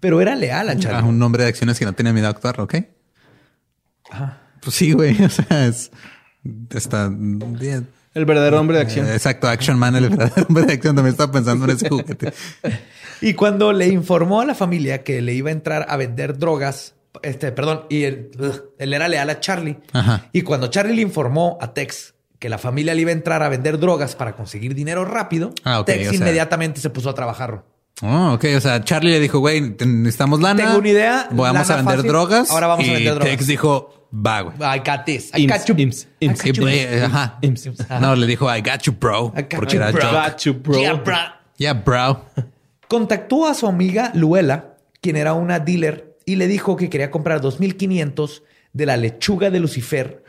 pero 0.00 0.20
era 0.20 0.34
leal 0.36 0.68
a 0.68 0.72
Ah, 0.72 0.76
Charlie. 0.78 1.08
un 1.08 1.18
nombre 1.18 1.44
de 1.44 1.48
acciones 1.48 1.78
que 1.78 1.86
no 1.86 1.94
tiene 1.94 2.12
miedo 2.12 2.26
a 2.26 2.30
actuar, 2.30 2.60
¿ok? 2.60 2.74
Pues 4.62 4.76
sí, 4.76 4.92
güey. 4.92 5.16
O 5.24 5.30
sea, 5.30 5.66
es... 5.66 5.90
Está 6.74 7.08
bien. 7.10 7.88
El 8.14 8.24
verdadero 8.24 8.60
hombre 8.60 8.76
de 8.78 8.82
acción. 8.82 9.06
Eh, 9.06 9.12
Exacto, 9.14 9.48
Action 9.48 9.78
Man, 9.78 9.94
el 9.96 10.08
verdadero 10.10 10.46
hombre 10.48 10.66
de 10.66 10.72
acción. 10.74 10.94
También 10.96 11.12
estaba 11.12 11.32
pensando 11.32 11.64
en 11.64 11.70
ese 11.70 11.88
juguete. 11.88 12.32
Y 13.20 13.34
cuando 13.34 13.72
le 13.72 13.88
informó 13.88 14.40
a 14.40 14.44
la 14.46 14.54
familia 14.54 15.02
que 15.04 15.20
le 15.22 15.34
iba 15.34 15.50
a 15.50 15.52
entrar 15.52 15.86
a 15.88 15.96
vender 15.96 16.38
drogas, 16.38 16.94
este, 17.22 17.50
perdón, 17.52 17.82
y 17.88 18.04
él, 18.04 18.30
era 18.78 19.08
leal 19.08 19.30
a 19.30 19.40
Charlie. 19.40 19.78
Ajá. 19.92 20.28
Y 20.32 20.42
cuando 20.42 20.66
Charlie 20.68 20.94
le 20.96 21.02
informó 21.02 21.56
a 21.60 21.72
Tex 21.74 22.14
que 22.38 22.48
la 22.50 22.58
familia 22.58 22.94
le 22.94 23.00
iba 23.00 23.10
a 23.10 23.14
entrar 23.14 23.42
a 23.42 23.48
vender 23.48 23.78
drogas 23.78 24.14
para 24.14 24.36
conseguir 24.36 24.74
dinero 24.74 25.04
rápido, 25.06 25.52
Ah, 25.64 25.82
Tex 25.86 26.08
o 26.08 26.10
sea- 26.10 26.18
inmediatamente 26.20 26.80
se 26.80 26.90
puso 26.90 27.08
a 27.10 27.14
trabajar. 27.14 27.64
Oh, 28.02 28.32
ok. 28.34 28.44
O 28.56 28.60
sea, 28.60 28.84
Charlie 28.84 29.10
le 29.12 29.20
dijo, 29.20 29.38
güey, 29.38 29.74
necesitamos 29.86 30.42
lana. 30.42 30.62
Tengo 30.66 30.78
una 30.78 30.88
idea, 30.88 31.28
Vamos 31.30 31.70
a 31.70 31.76
vender 31.76 31.94
fácil, 31.96 32.08
drogas. 32.10 32.50
ahora 32.50 32.66
vamos 32.66 32.86
a 32.86 32.92
vender 32.92 33.14
drogas. 33.14 33.28
Tex 33.30 33.46
dijo, 33.46 34.08
va, 34.14 34.42
güey. 34.42 34.54
I 34.60 34.78
got 34.80 35.06
this. 35.06 35.30
I 35.34 35.46
got 35.46 35.64
you. 35.64 35.74
ims, 35.78 36.06
I 36.20 36.26
ims. 36.26 36.42
got 36.44 36.54
you. 36.54 37.74
Ajá. 37.88 38.00
No, 38.00 38.14
le 38.14 38.26
dijo, 38.26 38.54
I 38.54 38.60
got 38.60 38.82
you, 38.82 38.92
bro. 38.92 39.32
I 39.34 39.40
got 39.42 39.54
Porque 39.56 39.76
you, 39.76 39.80
era 39.82 39.92
bro. 39.92 40.02
joke. 40.02 40.12
Got 40.30 40.38
you, 40.44 40.52
bro. 40.52 40.78
Yeah, 40.78 40.92
bro. 40.92 41.16
Yeah, 41.56 41.72
bro. 41.72 42.20
Contactó 42.88 43.46
a 43.46 43.54
su 43.54 43.66
amiga 43.66 44.12
Luela, 44.14 44.76
quien 45.00 45.16
era 45.16 45.34
una 45.34 45.58
dealer, 45.58 46.16
y 46.24 46.36
le 46.36 46.46
dijo 46.46 46.76
que 46.76 46.90
quería 46.90 47.10
comprar 47.10 47.40
2500 47.40 48.42
de 48.72 48.86
la 48.86 48.96
lechuga 48.96 49.50
de 49.50 49.60
Lucifer, 49.60 50.22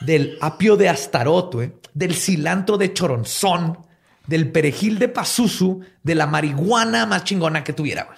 del 0.00 0.36
apio 0.40 0.76
de 0.76 0.88
Astaroth, 0.88 1.54
güey, 1.54 1.72
del 1.94 2.14
cilantro 2.14 2.76
de 2.76 2.92
Choronzón, 2.92 3.78
del 4.26 4.50
perejil 4.50 4.98
de 4.98 5.08
Pazuzu, 5.08 5.80
de 6.02 6.14
la 6.14 6.26
marihuana 6.26 7.06
más 7.06 7.24
chingona 7.24 7.64
que 7.64 7.72
tuviera. 7.72 8.08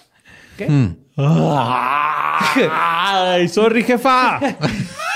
¿Qué? 0.57 0.67
Ay, 2.71 3.47
sorry, 3.47 3.83
jefa. 3.83 4.39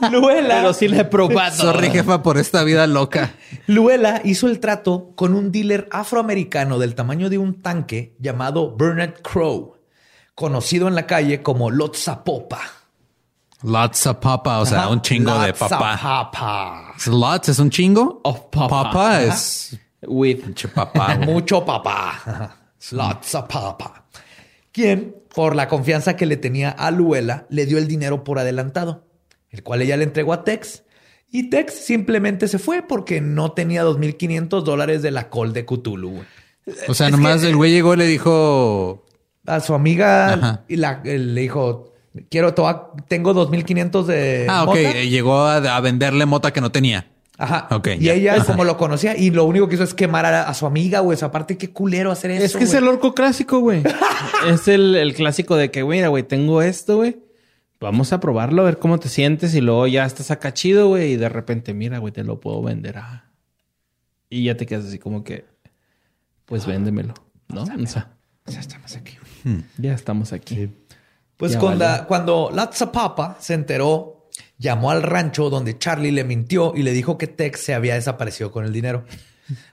Luela, 0.12 0.56
Pero 0.56 0.72
sí 0.72 0.88
le 0.88 1.00
he 1.00 1.04
probado. 1.04 1.56
Sorry, 1.56 1.90
jefa, 1.90 2.22
por 2.22 2.38
esta 2.38 2.62
vida 2.64 2.86
loca. 2.86 3.34
Luela 3.66 4.20
hizo 4.24 4.48
el 4.48 4.60
trato 4.60 5.12
con 5.14 5.34
un 5.34 5.52
dealer 5.52 5.88
afroamericano 5.90 6.78
del 6.78 6.94
tamaño 6.94 7.28
de 7.30 7.38
un 7.38 7.62
tanque 7.62 8.14
llamado 8.18 8.76
Bernard 8.76 9.20
Crow, 9.22 9.76
conocido 10.34 10.88
en 10.88 10.94
la 10.94 11.06
calle 11.06 11.42
como 11.42 11.70
Lotzapopa. 11.70 12.60
Lots 13.62 14.06
of 14.06 14.16
papa, 14.18 14.60
o 14.60 14.66
sea, 14.66 14.80
Ajá. 14.80 14.88
un 14.90 15.00
chingo 15.00 15.32
de 15.38 15.48
Lots 15.48 15.58
papá. 15.58 15.98
papa. 16.00 16.94
Lots 17.06 17.48
es 17.48 17.58
un 17.58 17.70
chingo. 17.70 18.20
Of 18.22 18.40
papa. 18.50 18.68
Papa 18.84 19.22
es 19.22 19.76
With. 20.06 20.42
pinche 20.42 20.68
papá. 20.68 21.16
Mucho 21.26 21.64
papá. 21.64 22.54
Lots 22.92 23.34
of 23.34 23.46
papa. 23.48 24.04
Quien, 24.70 25.16
por 25.34 25.56
la 25.56 25.68
confianza 25.68 26.16
que 26.16 26.26
le 26.26 26.36
tenía 26.36 26.68
a 26.70 26.90
Luela, 26.90 27.46
le 27.48 27.64
dio 27.64 27.78
el 27.78 27.88
dinero 27.88 28.22
por 28.24 28.38
adelantado, 28.38 29.05
el 29.50 29.62
cual 29.62 29.82
ella 29.82 29.96
le 29.96 30.04
entregó 30.04 30.32
a 30.32 30.44
Tex. 30.44 30.82
Y 31.30 31.50
Tex 31.50 31.74
simplemente 31.74 32.46
se 32.48 32.58
fue 32.58 32.82
porque 32.82 33.20
no 33.20 33.52
tenía 33.52 33.84
2.500 33.84 34.62
dólares 34.62 35.02
de 35.02 35.10
la 35.10 35.28
col 35.28 35.52
de 35.52 35.64
Cthulhu. 35.66 36.10
güey. 36.10 36.26
O 36.88 36.94
sea, 36.94 37.06
Es 37.06 37.12
nomás 37.12 37.42
que- 37.42 37.48
el 37.48 37.56
güey 37.56 37.72
llegó 37.72 37.94
y 37.94 37.96
le 37.98 38.06
dijo, 38.06 39.04
A 39.46 39.60
su 39.60 39.74
amiga 39.74 40.32
Ajá. 40.34 40.64
y 40.68 40.76
la, 40.76 41.00
le 41.04 41.40
dijo, 41.40 41.92
quiero, 42.30 42.52
te 42.54 42.62
voy 42.62 42.70
a- 42.72 42.82
tengo 43.08 43.32
2.500 43.34 44.04
de 44.06 44.46
ah, 44.48 44.62
ok, 44.64 44.68
mota". 44.68 44.80
eh, 44.80 45.08
llegó 45.08 45.38
a, 45.38 45.56
a 45.76 45.80
venderle 45.80 46.26
mota 46.26 46.52
que 46.52 46.60
no 46.60 46.72
tenía. 46.72 47.06
Ajá. 47.38 47.68
Ok, 47.70 47.88
y 47.98 48.04
ya. 48.06 48.14
ella, 48.14 48.34
Ajá. 48.36 48.44
como 48.46 48.64
lo 48.64 48.76
conocía, 48.78 49.16
y 49.16 49.30
lo 49.30 49.44
único 49.44 49.68
que 49.68 49.74
hizo 49.74 49.84
es 49.84 49.92
quemar 49.94 50.24
a, 50.26 50.48
a 50.48 50.54
su 50.54 50.64
amiga, 50.66 51.00
güey. 51.00 51.18
Aparte, 51.20 51.58
qué 51.58 51.70
culero 51.70 52.10
hacer 52.10 52.30
eso. 52.30 52.44
Es 52.44 52.56
que 52.56 52.64
es 52.64 52.70
güey. 52.70 52.82
el 52.82 52.88
orco 52.88 53.14
clásico, 53.14 53.60
güey. 53.60 53.82
es 54.48 54.66
el, 54.68 54.94
el 54.96 55.14
clásico 55.14 55.54
de 55.56 55.70
que, 55.70 55.84
mira, 55.84 56.08
güey, 56.08 56.22
tengo 56.22 56.62
esto, 56.62 56.96
güey. 56.96 57.16
Vamos 57.80 58.12
a 58.12 58.20
probarlo, 58.20 58.62
a 58.62 58.64
ver 58.64 58.78
cómo 58.78 58.98
te 58.98 59.08
sientes. 59.08 59.54
Y 59.54 59.60
luego 59.60 59.86
ya 59.86 60.04
estás 60.06 60.30
acá 60.30 60.52
chido, 60.54 60.88
güey. 60.88 61.12
Y 61.12 61.16
de 61.16 61.28
repente, 61.28 61.74
mira, 61.74 61.98
güey, 61.98 62.12
te 62.12 62.24
lo 62.24 62.40
puedo 62.40 62.62
vender. 62.62 62.98
Ah. 62.98 63.24
Y 64.30 64.44
ya 64.44 64.56
te 64.56 64.66
quedas 64.66 64.86
así 64.86 64.98
como 64.98 65.22
que, 65.24 65.44
pues 66.46 66.66
véndemelo, 66.66 67.14
¿no? 67.48 67.62
O 67.62 67.66
sea, 67.86 68.12
Ya 68.46 68.60
estamos 68.60 68.96
aquí. 68.96 69.18
ya 69.78 69.92
estamos 69.94 70.32
aquí. 70.32 70.70
Pues 71.36 71.52
Ya 71.52 71.58
cuando, 71.60 71.84
valió. 71.84 72.06
cuando 72.06 72.50
Latzapapa 72.52 73.36
se 73.40 73.54
enteró, 73.54 74.28
llamó 74.58 74.90
al 74.90 75.02
rancho 75.02 75.50
donde 75.50 75.78
Charlie 75.78 76.10
le 76.12 76.24
mintió 76.24 76.72
y 76.74 76.82
le 76.82 76.92
dijo 76.92 77.18
que 77.18 77.26
Tex 77.26 77.60
se 77.60 77.74
había 77.74 77.94
desaparecido 77.94 78.50
con 78.50 78.64
el 78.64 78.72
dinero. 78.72 79.04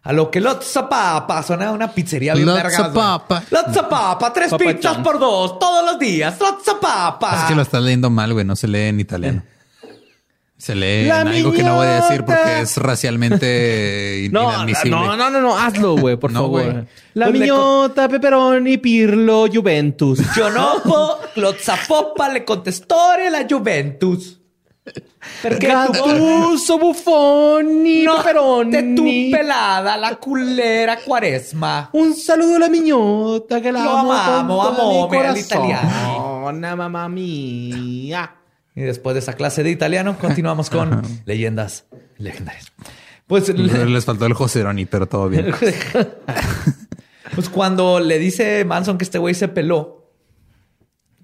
A 0.04 0.14
lo 0.14 0.30
que 0.30 0.40
Latzapapa 0.40 1.42
sonaba 1.44 1.72
una 1.72 1.92
pizzería 1.92 2.34
bien 2.36 2.46
vergas. 2.46 2.78
Latzapapa. 2.80 3.44
Latzapapa, 3.50 4.32
tres 4.34 4.52
Papa 4.52 4.64
pizzas 4.64 4.98
por 5.00 5.18
dos, 5.20 5.58
todos 5.60 5.84
los 5.86 6.00
días. 6.00 6.40
Latzapapa. 6.40 7.36
Es 7.42 7.44
que 7.46 7.56
lo 7.56 7.62
estás 7.64 7.82
leyendo 7.82 8.10
mal, 8.10 8.34
güey. 8.34 8.46
No 8.46 8.56
se 8.56 8.68
lee 8.68 8.90
en 8.90 9.00
italiano. 9.00 9.44
Se 10.56 10.76
lee 10.76 11.08
La 11.08 11.22
en 11.22 11.28
algo 11.28 11.52
que 11.52 11.62
no 11.64 11.76
voy 11.76 11.88
a 11.88 11.96
decir 11.96 12.24
porque 12.24 12.62
es 12.62 12.78
racialmente 12.78 14.28
No, 14.32 14.44
inadmisible. 14.44 14.92
no, 14.92 15.18
no, 15.18 15.30
no, 15.30 15.42
no, 15.42 15.58
hazlo, 15.58 15.98
güey, 15.98 16.16
por 16.16 16.32
No, 16.32 16.42
favor. 16.44 16.86
La 17.16 17.26
Pues 17.28 17.40
miñota, 17.40 18.08
Pepperoni, 18.08 18.78
Pirlo, 18.78 19.48
Juventus. 19.54 20.20
Yo 20.38 20.50
no 20.52 20.76
puedo. 20.84 21.20
Lotzapopa 21.36 22.30
le 22.30 22.46
contestó 22.46 22.96
la 23.30 23.46
Juventus. 23.50 24.40
Perché 25.42 25.68
tu 25.68 25.68
Gattuso, 25.68 26.78
Buffoni, 26.78 28.04
no 28.04 28.18
Pepperoni. 28.18 28.72
te 28.72 28.84
tu 28.96 29.04
pelada 29.32 29.96
la 29.96 30.16
culera 30.18 30.98
cuaresma. 31.00 31.90
Un 31.94 32.14
saludo 32.14 32.58
a 32.58 32.60
la 32.60 32.70
miñota 32.70 33.62
que 33.62 33.72
la 33.72 33.84
Lo 33.84 33.90
amo 33.98 34.12
amamos, 34.14 34.68
amome 34.68 35.02
al 35.04 35.08
corazón. 35.08 35.38
italiano. 35.40 36.76
mamma 36.76 37.08
mía. 37.10 38.36
Y 38.76 38.82
después 38.82 39.14
de 39.14 39.20
esa 39.20 39.34
clase 39.34 39.64
de 39.64 39.70
italiano, 39.70 40.18
continuamos 40.20 40.70
con 40.70 41.02
leyendas 41.26 41.86
legendarias. 42.18 42.72
Pues, 43.28 43.48
le- 43.50 43.86
Les 43.86 44.04
faltó 44.04 44.26
el 44.26 44.34
Joseroni, 44.34 44.86
pero 44.86 45.08
todo 45.08 45.30
bien. 45.30 45.54
pues 47.36 47.48
cuando 47.50 48.00
le 48.02 48.20
dice 48.20 48.66
Manson 48.66 48.98
que 48.98 49.06
este 49.06 49.18
güey 49.18 49.34
se 49.34 49.48
peló, 49.48 50.12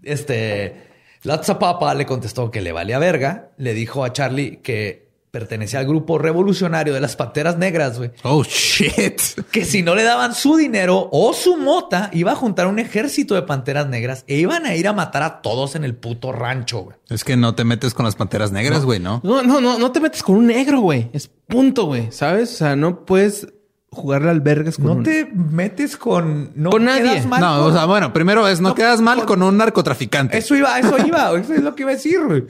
este 0.03 0.88
Latzapapa 1.24 1.93
le 1.95 2.05
contestó 2.05 2.51
que 2.51 2.61
le 2.61 2.72
valía 2.72 2.99
verga. 2.99 3.51
Le 3.57 3.74
dijo 3.74 4.03
a 4.03 4.13
Charlie 4.13 4.57
que 4.57 5.09
pertenecía 5.32 5.80
al 5.80 5.86
grupo 5.86 6.17
revolucionario 6.17 6.93
de 6.93 7.01
las 7.01 7.15
Panteras 7.15 7.57
Negras, 7.57 7.97
güey. 7.97 8.11
Oh, 8.24 8.43
shit. 8.43 9.22
que 9.51 9.63
si 9.65 9.82
no 9.82 9.95
le 9.95 10.03
daban 10.03 10.34
su 10.34 10.55
dinero 10.55 11.09
o 11.11 11.34
su 11.34 11.57
mota, 11.57 12.09
iba 12.13 12.32
a 12.32 12.36
juntar 12.36 12.67
un 12.67 12.80
ejército 12.80 13.36
de 13.36 13.43
panteras 13.43 13.88
negras 13.88 14.24
e 14.28 14.38
iban 14.38 14.65
a 14.65 14.76
ir 14.76 14.88
a 14.88 14.93
matar 14.93 15.24
a 15.24 15.41
todos 15.41 15.76
en 15.76 15.84
el 15.84 15.95
puto 15.95 16.32
rancho, 16.32 16.80
güey. 16.80 16.97
Es 17.09 17.24
que 17.24 17.38
no 17.38 17.53
te 17.53 17.63
metes 17.63 17.93
con 17.93 18.05
las 18.05 18.15
panteras 18.15 18.51
negras, 18.51 18.86
güey, 18.86 18.99
¿no? 18.99 19.22
No, 19.24 19.43
no, 19.43 19.61
no, 19.61 19.78
no 19.78 19.91
te 19.91 19.99
metes 19.99 20.24
con 20.24 20.36
un 20.36 20.47
negro, 20.47 20.80
güey. 20.80 21.09
Es 21.13 21.30
punto, 21.47 21.86
güey. 21.86 22.11
¿Sabes? 22.11 22.53
O 22.53 22.57
sea, 22.57 22.76
no 22.76 23.05
puedes 23.05 23.47
jugarle 23.91 24.29
albergues 24.29 24.75
con 24.77 24.85
No 24.85 24.91
un... 24.93 25.03
te 25.03 25.25
metes 25.33 25.97
con... 25.97 26.51
No 26.55 26.69
Con 26.69 26.85
nadie. 26.85 27.21
mal 27.23 27.41
No, 27.41 27.59
con- 27.59 27.71
o 27.71 27.73
sea, 27.75 27.85
bueno, 27.85 28.13
primero 28.13 28.47
es 28.47 28.61
no, 28.61 28.69
No, 28.69 28.75
quedas 28.75 29.01
mal 29.01 29.19
con- 29.19 29.27
con 29.27 29.43
un 29.43 29.57
narcotraficante. 29.57 30.37
Eso 30.37 30.55
iba, 30.55 30.77
eso 30.79 30.95
iba, 31.05 31.31
eso 31.39 31.53
es 31.53 31.61
lo 31.63 31.75
que 31.75 31.83
iba 31.83 31.91
a 31.91 31.95
decir, 31.95 32.19
güey. 32.23 32.45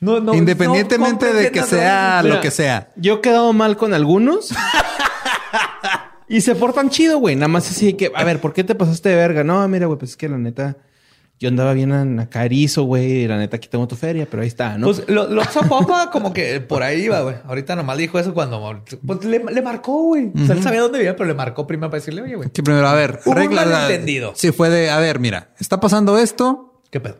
No, 0.00 0.18
no, 0.20 0.34
Independientemente 0.34 1.26
no 1.26 1.34
de 1.34 1.50
que 1.52 1.62
sea 1.62 2.22
lo 2.22 2.40
que 2.40 2.50
sea. 2.50 2.90
Yo 2.96 3.14
he 3.14 3.20
quedado 3.20 3.52
mal 3.52 3.76
con 3.76 3.92
algunos. 3.94 4.52
y 6.28 6.40
se 6.40 6.54
portan 6.54 6.90
chido, 6.90 7.18
güey. 7.18 7.36
Nada 7.36 7.48
más 7.48 7.70
así 7.70 7.94
que, 7.94 8.10
a 8.14 8.24
ver, 8.24 8.40
¿por 8.40 8.52
qué 8.52 8.64
te 8.64 8.74
pasaste 8.74 9.10
de 9.10 9.16
verga? 9.16 9.44
No, 9.44 9.66
mira, 9.68 9.86
güey, 9.86 9.98
pues 9.98 10.12
es 10.12 10.16
que 10.16 10.28
la 10.28 10.38
neta, 10.38 10.76
yo 11.40 11.48
andaba 11.48 11.72
bien 11.72 11.90
en 11.90 12.20
acá 12.20 12.44
erizo, 12.44 12.82
güey. 12.84 13.22
Y 13.22 13.26
la 13.26 13.38
neta, 13.38 13.56
aquí 13.56 13.66
tengo 13.66 13.88
tu 13.88 13.96
feria, 13.96 14.28
pero 14.30 14.42
ahí 14.42 14.48
está, 14.48 14.76
¿no? 14.76 14.86
Pues 14.86 15.08
lo, 15.08 15.26
lo 15.26 15.42
Zapopa 15.42 16.10
como 16.12 16.34
que 16.34 16.60
por 16.60 16.82
ahí 16.82 17.04
iba, 17.04 17.22
güey. 17.22 17.36
Ahorita 17.46 17.74
nomás 17.74 17.96
dijo 17.96 18.18
eso 18.18 18.34
cuando 18.34 18.84
pues, 19.06 19.24
le, 19.24 19.42
le 19.42 19.62
marcó, 19.62 20.02
güey. 20.02 20.30
O 20.34 20.46
sea, 20.46 20.54
él 20.54 20.62
sabía 20.62 20.82
dónde 20.82 20.98
vivía, 20.98 21.16
pero 21.16 21.26
le 21.26 21.34
marcó 21.34 21.66
primero 21.66 21.88
para 21.90 21.98
decirle, 22.00 22.20
oye, 22.22 22.36
güey, 22.36 22.50
Que 22.50 22.62
primero, 22.62 22.86
a 22.86 22.94
ver, 22.94 23.20
regla. 23.24 23.64
malentendido. 23.64 24.32
Sí, 24.36 24.52
fue 24.52 24.68
de, 24.68 24.90
a 24.90 24.98
ver, 24.98 25.18
mira, 25.18 25.54
está 25.58 25.80
pasando 25.80 26.18
esto. 26.18 26.82
¿qué 26.90 27.00
pedo? 27.00 27.16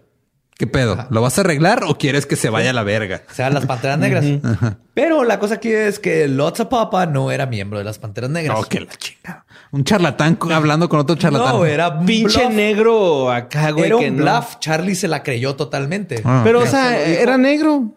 ¿Qué 0.60 0.66
pedo? 0.66 1.06
¿Lo 1.08 1.22
vas 1.22 1.38
a 1.38 1.40
arreglar 1.40 1.84
o 1.86 1.96
quieres 1.96 2.26
que 2.26 2.36
se 2.36 2.50
vaya 2.50 2.68
a 2.68 2.72
la 2.74 2.82
verga? 2.82 3.22
O 3.30 3.34
sea, 3.34 3.48
las 3.48 3.64
Panteras 3.64 3.98
Negras. 3.98 4.26
Pero 4.92 5.24
la 5.24 5.38
cosa 5.38 5.54
aquí 5.54 5.72
es 5.72 5.98
que 5.98 6.28
Lotzapapa 6.28 7.06
no 7.06 7.30
era 7.30 7.46
miembro 7.46 7.78
de 7.78 7.84
las 7.84 7.98
Panteras 7.98 8.28
Negras. 8.28 8.58
No, 8.58 8.64
que 8.64 8.80
la 8.80 8.94
chinga. 8.94 9.46
Un 9.70 9.84
charlatán 9.84 10.36
hablando 10.52 10.86
con 10.90 11.00
otro 11.00 11.16
charlatán. 11.16 11.54
No, 11.56 11.64
era 11.64 11.88
un 11.88 12.04
Pinche 12.04 12.40
bluff. 12.44 12.52
negro 12.54 13.32
acá, 13.32 13.70
güey. 13.70 13.86
Era 13.86 13.98
que 14.00 14.10
un 14.10 14.16
no. 14.18 14.46
Charlie 14.58 14.94
se 14.94 15.08
la 15.08 15.22
creyó 15.22 15.56
totalmente. 15.56 16.20
Ah. 16.26 16.42
Pero, 16.44 16.60
o 16.60 16.66
sea, 16.66 17.02
era 17.08 17.38
negro. 17.38 17.94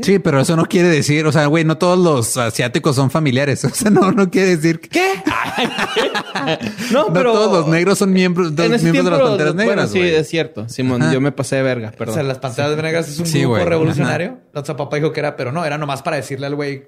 Sí. 0.00 0.18
pero 0.18 0.40
eso 0.40 0.56
no 0.56 0.64
quiere 0.64 0.88
decir, 0.88 1.26
o 1.26 1.32
sea, 1.32 1.46
güey, 1.46 1.64
no 1.64 1.76
todos 1.76 1.98
los 1.98 2.36
asiáticos 2.38 2.96
son 2.96 3.10
familiares. 3.10 3.64
O 3.72 3.74
sea, 3.74 3.90
no, 3.90 4.12
no 4.12 4.30
quiere 4.30 4.56
decir 4.56 4.80
que 4.80 4.88
¿Qué? 4.88 5.12
no, 6.92 7.08
no 7.08 7.12
pero 7.12 7.32
todos 7.32 7.52
los 7.52 7.68
negros 7.68 7.98
son 7.98 8.12
miembros, 8.12 8.54
de, 8.54 8.68
miembros 8.68 9.04
de 9.04 9.10
las 9.10 9.20
panteras 9.20 9.54
bueno, 9.54 9.70
negras. 9.70 9.90
sí, 9.90 9.98
güey. 9.98 10.14
es 10.14 10.28
cierto. 10.28 10.68
Simón, 10.68 11.12
yo 11.12 11.20
me 11.20 11.32
pasé 11.32 11.56
de 11.56 11.62
verga, 11.62 11.90
O 11.94 11.98
perdón. 11.98 12.14
sea, 12.14 12.22
las 12.22 12.38
panteras 12.38 12.76
negras 12.76 13.08
es 13.08 13.18
un 13.18 13.26
Sí, 13.26 13.40
grupo 13.40 13.54
güey. 13.54 13.64
revolucionario. 13.64 14.38
La 14.52 14.62
papá 14.62 14.96
dijo 14.96 15.12
que 15.12 15.20
era, 15.20 15.36
pero 15.36 15.52
no, 15.52 15.64
era 15.64 15.78
nomás 15.78 16.02
para 16.02 16.16
decirle 16.16 16.46
al 16.46 16.54
güey, 16.54 16.84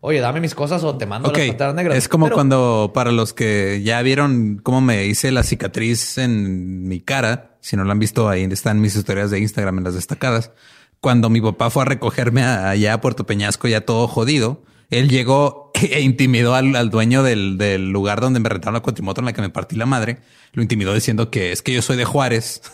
oye, 0.00 0.20
dame 0.20 0.40
mis 0.40 0.54
cosas 0.54 0.82
o 0.84 0.96
te 0.96 1.06
mando 1.06 1.28
a 1.28 1.32
las 1.32 1.46
panteras 1.48 1.74
negras. 1.74 1.98
es 1.98 2.08
como 2.08 2.26
Pero- 2.26 2.36
cuando 2.36 2.90
para 2.94 3.12
los 3.12 3.32
que 3.32 3.82
ya 3.84 4.00
vieron 4.02 4.60
cómo 4.62 4.80
me 4.80 5.06
hice 5.06 5.30
la 5.32 5.42
cicatriz 5.42 6.18
en 6.18 6.86
mi 6.88 7.00
cara, 7.00 7.56
si 7.60 7.76
no 7.76 7.84
lo 7.84 7.92
han 7.92 7.98
visto 7.98 8.28
ahí 8.28 8.44
están 8.44 8.80
mis 8.80 8.96
historias 8.96 9.30
de 9.30 9.40
Instagram 9.40 9.78
en 9.78 9.84
las 9.84 9.94
destacadas. 9.94 10.52
Cuando 11.00 11.30
mi 11.30 11.40
papá 11.40 11.70
fue 11.70 11.82
a 11.82 11.84
recogerme 11.86 12.42
allá 12.42 12.94
a 12.94 13.00
Puerto 13.00 13.24
Peñasco 13.26 13.68
ya 13.68 13.82
todo 13.82 14.08
jodido, 14.08 14.62
él 14.90 15.08
llegó 15.08 15.70
e 15.80 16.00
intimidó 16.00 16.54
al, 16.54 16.74
al 16.76 16.90
dueño 16.90 17.22
del, 17.22 17.58
del 17.58 17.90
lugar 17.90 18.20
donde 18.20 18.40
me 18.40 18.48
rentaron 18.48 18.74
la 18.74 18.80
cuatrimoto 18.80 19.20
en 19.20 19.26
la 19.26 19.32
que 19.32 19.40
me 19.42 19.50
partí 19.50 19.76
la 19.76 19.86
madre. 19.86 20.18
Lo 20.52 20.62
intimidó 20.62 20.94
diciendo 20.94 21.30
que 21.30 21.52
es 21.52 21.62
que 21.62 21.72
yo 21.72 21.82
soy 21.82 21.96
de 21.96 22.04
Juárez. 22.04 22.62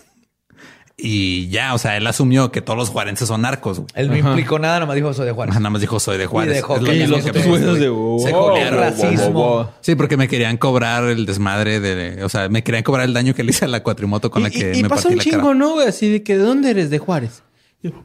Y 1.04 1.48
ya, 1.48 1.74
o 1.74 1.78
sea, 1.78 1.96
él 1.96 2.06
asumió 2.06 2.52
que 2.52 2.60
todos 2.60 2.78
los 2.78 2.90
juarenses 2.90 3.26
son 3.26 3.40
narcos. 3.40 3.78
güey. 3.80 3.88
Él 3.94 4.08
no 4.10 4.16
implicó 4.16 4.58
nada, 4.58 4.78
nomás 4.78 4.94
dijo 4.94 5.12
soy 5.14 5.24
de 5.26 5.32
Juárez. 5.32 5.54
Nada 5.54 5.70
más 5.70 5.80
dijo 5.80 5.98
soy 5.98 6.18
de 6.18 6.26
Juárez. 6.26 6.54
dejó 6.56 6.76
Es 6.76 6.82
lo 6.82 6.90
que 6.90 7.06
los 7.06 7.24
que 7.24 7.30
otros 7.30 7.44
me- 7.46 7.50
güeyes 7.50 7.80
de, 7.80 7.88
"Wow, 7.88 8.20
se 8.20 8.70
racismo. 8.70 9.30
wow, 9.32 9.54
wow". 9.56 9.66
Sí, 9.80 9.94
porque 9.96 10.16
me 10.16 10.28
querían 10.28 10.58
cobrar 10.58 11.04
el 11.04 11.24
desmadre 11.26 11.80
de, 11.80 12.22
o 12.22 12.28
sea, 12.28 12.48
me 12.50 12.62
querían 12.62 12.84
cobrar 12.84 13.06
el 13.06 13.14
daño 13.14 13.34
que 13.34 13.42
le 13.42 13.50
hice 13.50 13.64
a 13.64 13.68
la 13.68 13.82
cuatrimoto 13.82 14.30
con 14.30 14.42
la 14.42 14.48
y, 14.48 14.52
que 14.52 14.72
y- 14.76 14.78
y 14.78 14.82
me 14.82 14.88
pasa 14.90 15.04
partí 15.04 15.14
un 15.14 15.18
la 15.18 15.24
chingo, 15.24 15.38
cara. 15.42 15.54
¿no, 15.54 15.70
güey? 15.72 15.88
Así 15.88 16.08
de 16.10 16.22
que, 16.22 16.36
¿de 16.36 16.44
dónde 16.44 16.70
eres? 16.70 16.90
De 16.90 16.98
Juárez. 16.98 17.42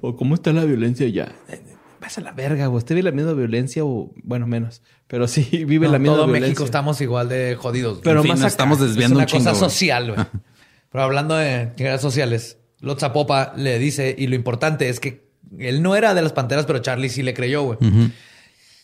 "Oh, 0.01 0.15
¿Cómo 0.15 0.35
está 0.35 0.51
la 0.53 0.65
violencia? 0.65 1.05
Eh, 1.07 1.61
Vas 1.99 2.17
a 2.19 2.21
la 2.21 2.31
verga, 2.31 2.67
güey. 2.67 2.77
Usted 2.77 2.93
vive 2.95 3.09
la 3.09 3.15
misma 3.15 3.33
violencia 3.33 3.83
o, 3.83 4.13
bueno, 4.23 4.45
menos. 4.47 4.81
Pero 5.07 5.27
sí 5.27 5.41
vive 5.65 5.87
No, 5.87 5.93
la 5.93 5.99
misma 5.99 6.15
todo 6.15 6.25
violencia. 6.27 6.47
México 6.49 6.63
estamos 6.63 7.01
igual 7.01 7.27
de 7.29 7.55
jodidos. 7.59 7.99
Pero 8.03 8.17
en 8.19 8.23
fin, 8.23 8.29
más 8.33 8.39
nos 8.39 8.45
acá. 8.45 8.51
estamos 8.51 8.79
es 8.81 8.87
desviando 8.89 9.15
una 9.15 9.23
un 9.23 9.27
chingo. 9.27 9.43
cosa 9.45 9.55
social, 9.55 10.13
güey. 10.13 10.27
Pero 10.91 11.03
hablando 11.03 11.35
de 11.35 11.71
guerras 11.75 12.01
sociales, 12.01 12.59
Lotzapopa 12.81 13.53
le 13.57 13.79
dice, 13.79 14.15
y 14.17 14.27
lo 14.27 14.35
importante 14.35 14.89
es 14.89 14.99
que 14.99 15.27
él 15.59 15.81
no 15.81 15.95
era 15.95 16.13
de 16.13 16.21
las 16.21 16.33
panteras, 16.33 16.65
pero 16.65 16.79
Charlie 16.79 17.09
sí 17.09 17.23
le 17.23 17.33
creyó, 17.33 17.63
güey. 17.63 17.77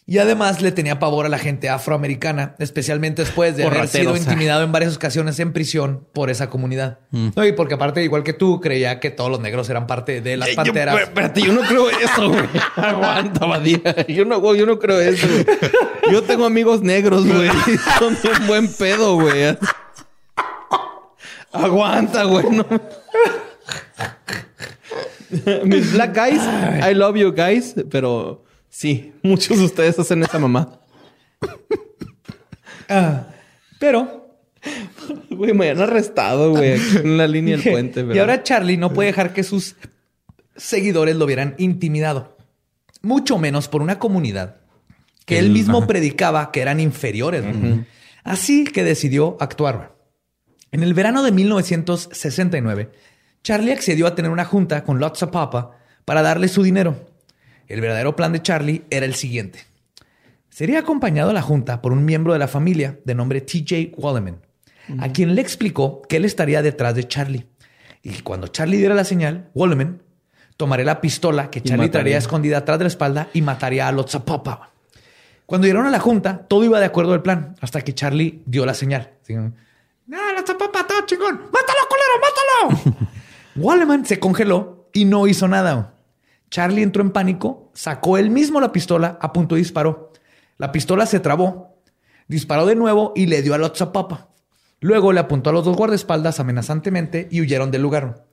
Y 0.05 0.17
además 0.17 0.61
le 0.61 0.73
tenía 0.73 0.99
pavor 0.99 1.25
a 1.25 1.29
la 1.29 1.37
gente 1.37 1.69
afroamericana, 1.69 2.55
especialmente 2.59 3.21
después 3.23 3.55
de 3.55 3.63
Por 3.63 3.73
haber 3.73 3.87
sido 3.87 4.17
intimidado 4.17 4.61
en 4.63 4.71
varias 4.73 4.97
ocasiones 4.97 5.39
en 5.39 5.53
prisión 5.53 6.05
por 6.11 6.29
esa 6.29 6.49
comunidad. 6.49 6.99
No, 7.11 7.45
y 7.45 7.53
porque 7.53 7.75
aparte, 7.75 8.03
igual 8.03 8.21
que 8.23 8.33
tú, 8.33 8.59
creía 8.59 8.99
que 8.99 9.11
todos 9.11 9.31
los 9.31 9.39
negros 9.39 9.69
eran 9.69 9.87
parte 9.87 10.19
de 10.19 10.35
las 10.35 10.49
Eh, 10.49 10.51
yo- 10.51 10.55
panteras. 10.57 11.01
espérate, 11.03 11.41
yo 11.41 11.53
no 11.53 11.61
creo 11.61 11.89
eso, 11.89 12.27
güey. 12.29 12.43
Aguanta, 12.75 13.45
Badía. 13.45 14.05
Yo 14.09 14.25
no, 14.25 14.53
yo 14.55 14.65
no 14.65 14.77
creo 14.77 14.99
eso, 14.99 15.25
güey. 15.25 15.45
Yo 16.11 16.21
tengo 16.23 16.45
amigos 16.45 16.81
negros, 16.81 17.25
güey. 17.25 17.49
Son 17.99 18.17
bien 18.21 18.47
buen 18.47 18.73
pedo, 18.73 19.15
güey. 19.15 19.57
Aguanta, 21.53 22.23
güey. 22.25 22.45
No. 22.49 22.65
Mis 25.63 25.93
black 25.93 26.13
guys, 26.15 26.41
I 26.87 26.93
love 26.93 27.15
you 27.15 27.31
guys, 27.31 27.73
pero 27.89 28.43
sí, 28.73 29.13
muchos 29.21 29.59
de 29.59 29.65
ustedes 29.65 29.99
hacen 29.99 30.23
esa 30.23 30.39
mamá. 30.39 30.79
Ah, 32.89 33.27
pero 33.79 34.23
Güey, 35.29 35.53
me 35.53 35.69
han 35.69 35.81
arrestado, 35.81 36.51
güey, 36.51 36.79
en 37.03 37.17
la 37.17 37.27
línea 37.27 37.57
del 37.57 37.71
puente. 37.71 38.05
y 38.13 38.19
ahora 38.19 38.43
Charlie 38.43 38.77
no 38.77 38.93
puede 38.93 39.07
dejar 39.07 39.33
que 39.33 39.43
sus 39.43 39.75
seguidores 40.55 41.15
lo 41.15 41.25
vieran 41.25 41.55
intimidado, 41.57 42.37
mucho 43.01 43.37
menos 43.37 43.67
por 43.67 43.81
una 43.81 43.99
comunidad 43.99 44.57
que 45.25 45.39
él 45.39 45.49
mismo 45.49 45.87
predicaba 45.87 46.51
que 46.51 46.61
eran 46.61 46.79
inferiores. 46.79 47.43
Así 48.23 48.65
que 48.65 48.83
decidió 48.83 49.37
actuar. 49.39 49.95
En 50.71 50.83
el 50.83 50.93
verano 50.93 51.23
de 51.23 51.31
1969, 51.31 52.91
Charlie 53.43 53.71
accedió 53.71 54.07
a 54.07 54.15
tener 54.15 54.31
una 54.31 54.45
junta 54.45 54.83
con 54.83 54.99
Lotsa 54.99 55.31
Papa 55.31 55.77
para 56.05 56.21
darle 56.21 56.47
su 56.47 56.63
dinero. 56.63 57.12
El 57.67 57.81
verdadero 57.81 58.15
plan 58.15 58.33
de 58.33 58.41
Charlie 58.41 58.83
era 58.89 59.05
el 59.05 59.15
siguiente. 59.15 59.59
Sería 60.49 60.79
acompañado 60.79 61.31
a 61.31 61.33
la 61.33 61.41
junta 61.41 61.81
por 61.81 61.91
un 61.91 62.05
miembro 62.05 62.33
de 62.33 62.39
la 62.39 62.47
familia 62.47 62.99
de 63.05 63.15
nombre 63.15 63.41
TJ 63.41 63.93
Walleman, 63.97 64.39
a 64.99 65.09
quien 65.09 65.33
le 65.33 65.41
explicó 65.41 66.01
que 66.03 66.17
él 66.17 66.25
estaría 66.25 66.61
detrás 66.61 66.93
de 66.93 67.07
Charlie. 67.07 67.47
Y 68.03 68.21
cuando 68.21 68.47
Charlie 68.47 68.77
diera 68.77 68.93
la 68.93 69.05
señal, 69.05 69.49
Walleman 69.55 70.01
tomaría 70.57 70.85
la 70.85 71.01
pistola 71.01 71.49
que 71.49 71.61
Charlie 71.61 71.89
traería 71.89 72.17
escondida 72.17 72.59
atrás 72.59 72.77
de 72.77 72.83
la 72.83 72.89
espalda 72.89 73.29
y 73.33 73.41
mataría 73.41 73.87
a 73.87 73.91
Lotzapapa. 73.91 74.69
Cuando 75.45 75.67
llegaron 75.67 75.87
a 75.87 75.91
la 75.91 75.99
junta, 75.99 76.45
todo 76.47 76.63
iba 76.63 76.79
de 76.79 76.85
acuerdo 76.85 77.13
al 77.13 77.21
plan, 77.21 77.55
hasta 77.61 77.81
que 77.81 77.93
Charlie 77.93 78.43
dio 78.45 78.65
la 78.65 78.73
señal. 78.73 79.13
No, 79.27 80.33
la 80.33 80.43
zapapa, 80.45 80.85
todo 80.85 81.05
chingón. 81.05 81.49
¡Mátalo, 81.51 81.79
culero, 81.89 82.79
mátalo! 82.85 82.97
Walleman 83.55 84.05
se 84.05 84.19
congeló 84.19 84.89
y 84.93 85.05
no 85.05 85.27
hizo 85.27 85.47
nada. 85.47 85.92
Charlie 86.53 86.83
entró 86.83 87.01
en 87.01 87.09
pánico, 87.09 87.71
sacó 87.73 88.19
él 88.19 88.29
mismo 88.29 88.61
la 88.61 88.71
pistola, 88.71 89.17
apuntó 89.19 89.55
y 89.57 89.61
disparó. 89.61 90.11
La 90.59 90.71
pistola 90.71 91.07
se 91.07 91.19
trabó, 91.19 91.79
disparó 92.27 92.67
de 92.67 92.75
nuevo 92.75 93.11
y 93.15 93.25
le 93.25 93.41
dio 93.41 93.55
a 93.55 93.57
Lotzapapa. 93.57 94.29
Luego 94.79 95.11
le 95.13 95.19
apuntó 95.19 95.49
a 95.49 95.53
los 95.53 95.65
dos 95.65 95.75
guardaespaldas 95.75 96.39
amenazantemente 96.39 97.27
y 97.31 97.41
huyeron 97.41 97.71
del 97.71 97.81
lugar. 97.81 98.25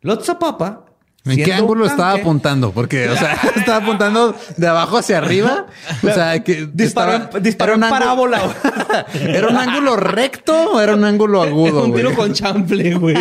Lotzapapa. 0.00 0.86
¿En 1.26 1.36
qué 1.44 1.52
ángulo 1.52 1.84
un 1.84 1.90
estaba 1.90 2.10
tanque, 2.12 2.22
apuntando? 2.22 2.72
Porque, 2.72 3.08
o 3.08 3.14
sea, 3.16 3.34
estaba 3.54 3.84
apuntando 3.84 4.34
de 4.56 4.66
abajo 4.66 4.98
hacia 4.98 5.18
arriba. 5.18 5.66
O 6.02 6.06
sea, 6.10 6.42
que 6.42 6.66
Disparó, 6.72 7.12
estaba- 7.12 7.36
en- 7.36 7.42
disparó 7.44 7.74
era 7.74 7.76
un 7.76 7.84
en 7.84 7.92
ángulo- 7.92 8.00
parábola. 8.00 9.06
¿Era 9.14 9.46
un 9.48 9.56
ángulo 9.56 9.96
recto 9.96 10.72
o 10.72 10.80
era 10.80 10.94
un 10.94 11.04
ángulo 11.04 11.40
agudo? 11.42 11.84
un 11.84 11.94
tiro 11.94 12.08
güey? 12.08 12.16
con 12.16 12.32
chample, 12.32 12.94
güey. 12.96 13.14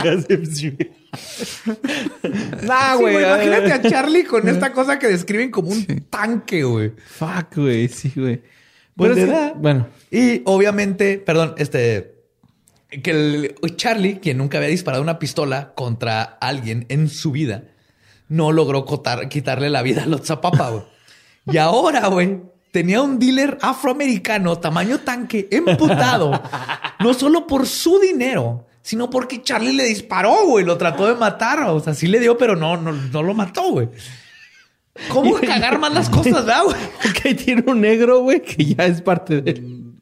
Nah, 2.64 2.94
Sí, 2.96 3.02
güey. 3.02 3.14
güey, 3.14 3.26
imagínate 3.26 3.74
a 3.74 3.82
Charlie 3.82 4.24
con 4.26 4.48
esta 4.48 4.72
cosa 4.72 5.00
que 5.00 5.08
describen 5.08 5.52
como 5.52 5.70
un 5.70 5.86
tanque, 6.10 6.64
güey. 6.64 6.92
Fuck, 7.06 7.56
güey. 7.58 7.88
Sí, 7.88 8.12
güey. 8.16 8.42
Pues 8.96 9.12
Pero 9.14 9.16
le 9.16 9.22
es 9.24 9.28
que- 9.52 9.58
bueno. 9.58 9.88
Y 10.12 10.42
obviamente, 10.46 11.18
perdón, 11.20 11.56
este. 11.58 12.16
Que 13.04 13.12
el- 13.12 13.56
Charlie, 13.76 14.20
quien 14.20 14.38
nunca 14.40 14.58
había 14.58 14.70
disparado 14.70 15.04
una 15.04 15.20
pistola 15.20 15.74
contra 15.76 16.24
alguien 16.24 16.86
en 16.90 17.08
su 17.08 17.32
vida, 17.32 17.66
no 18.30 18.52
logró 18.52 18.86
cotar- 18.86 19.30
quitarle 19.30 19.70
la 19.70 19.84
vida 19.84 20.04
a 20.04 20.06
Lotzapapa, 20.08 20.70
güey. 20.72 20.84
Y 21.52 21.58
ahora, 21.58 22.08
güey, 22.08 22.42
tenía 22.72 23.02
un 23.02 23.20
dealer 23.20 23.58
afroamericano 23.62 24.58
tamaño 24.60 25.00
tanque 25.00 25.48
emputado, 25.52 26.32
no 27.00 27.14
solo 27.14 27.46
por 27.46 27.68
su 27.68 28.00
dinero, 28.00 28.66
sino 28.90 29.08
porque 29.08 29.44
Charlie 29.44 29.74
le 29.74 29.86
disparó, 29.86 30.48
güey, 30.48 30.66
lo 30.66 30.76
trató 30.76 31.06
de 31.06 31.14
matar. 31.14 31.62
O 31.66 31.80
sea, 31.80 31.94
sí 31.94 32.08
le 32.08 32.20
dio, 32.20 32.40
pero 32.40 32.56
no, 32.56 32.76
no, 32.76 32.92
no 32.92 33.22
lo 33.22 33.36
mató, 33.36 33.70
güey. 33.70 33.88
¿Cómo 35.10 35.36
cagar 35.36 35.78
más 35.78 35.94
las 35.94 36.10
cosas, 36.10 36.34
verdad, 36.34 36.64
güey? 36.64 36.76
Ok, 37.08 37.38
tiene 37.38 37.64
un 37.68 37.82
negro, 37.82 38.22
güey, 38.22 38.42
que 38.42 38.66
ya 38.66 38.88
es 38.88 39.04
parte 39.04 39.42
de 39.42 39.52
él. 39.52 39.94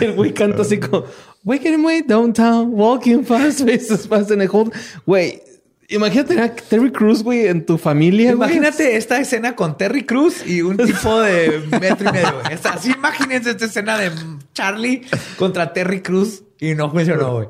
Y 0.00 0.04
el 0.04 0.14
güey 0.14 0.34
canta 0.34 0.62
así 0.62 0.80
como, 0.80 1.04
Waking 1.44 1.80
away 1.80 2.02
downtown, 2.02 2.70
walking 2.72 3.22
fast, 3.22 3.60
faces 3.60 4.08
fast 4.08 4.32
in 4.32 4.42
a 4.42 4.46
hold. 4.50 4.74
Güey, 5.06 5.40
imagínate 5.88 6.40
a 6.40 6.54
Terry 6.54 6.90
Cruz, 6.92 7.22
güey, 7.22 7.46
en 7.46 7.64
tu 7.66 7.78
familia, 7.78 8.34
güey. 8.34 8.48
Imagínate 8.50 8.96
esta 8.96 9.18
escena 9.20 9.54
con 9.56 9.76
Terry 9.76 10.04
Cruz 10.04 10.46
y 10.46 10.62
un 10.62 10.76
tipo 10.86 11.20
de 11.20 11.62
metro 11.80 12.08
y 12.08 12.12
medio. 12.12 12.40
güey. 12.40 12.54
Es 12.54 12.64
así, 12.66 12.92
imagínense 12.92 13.50
esta 13.50 13.64
escena 13.66 13.98
de 13.98 14.10
Charlie 14.52 15.02
contra 15.36 15.72
Terry 15.72 16.00
Cruz 16.02 16.42
y 16.60 16.74
no 16.74 16.90
funcionó, 16.90 17.34
güey. 17.34 17.48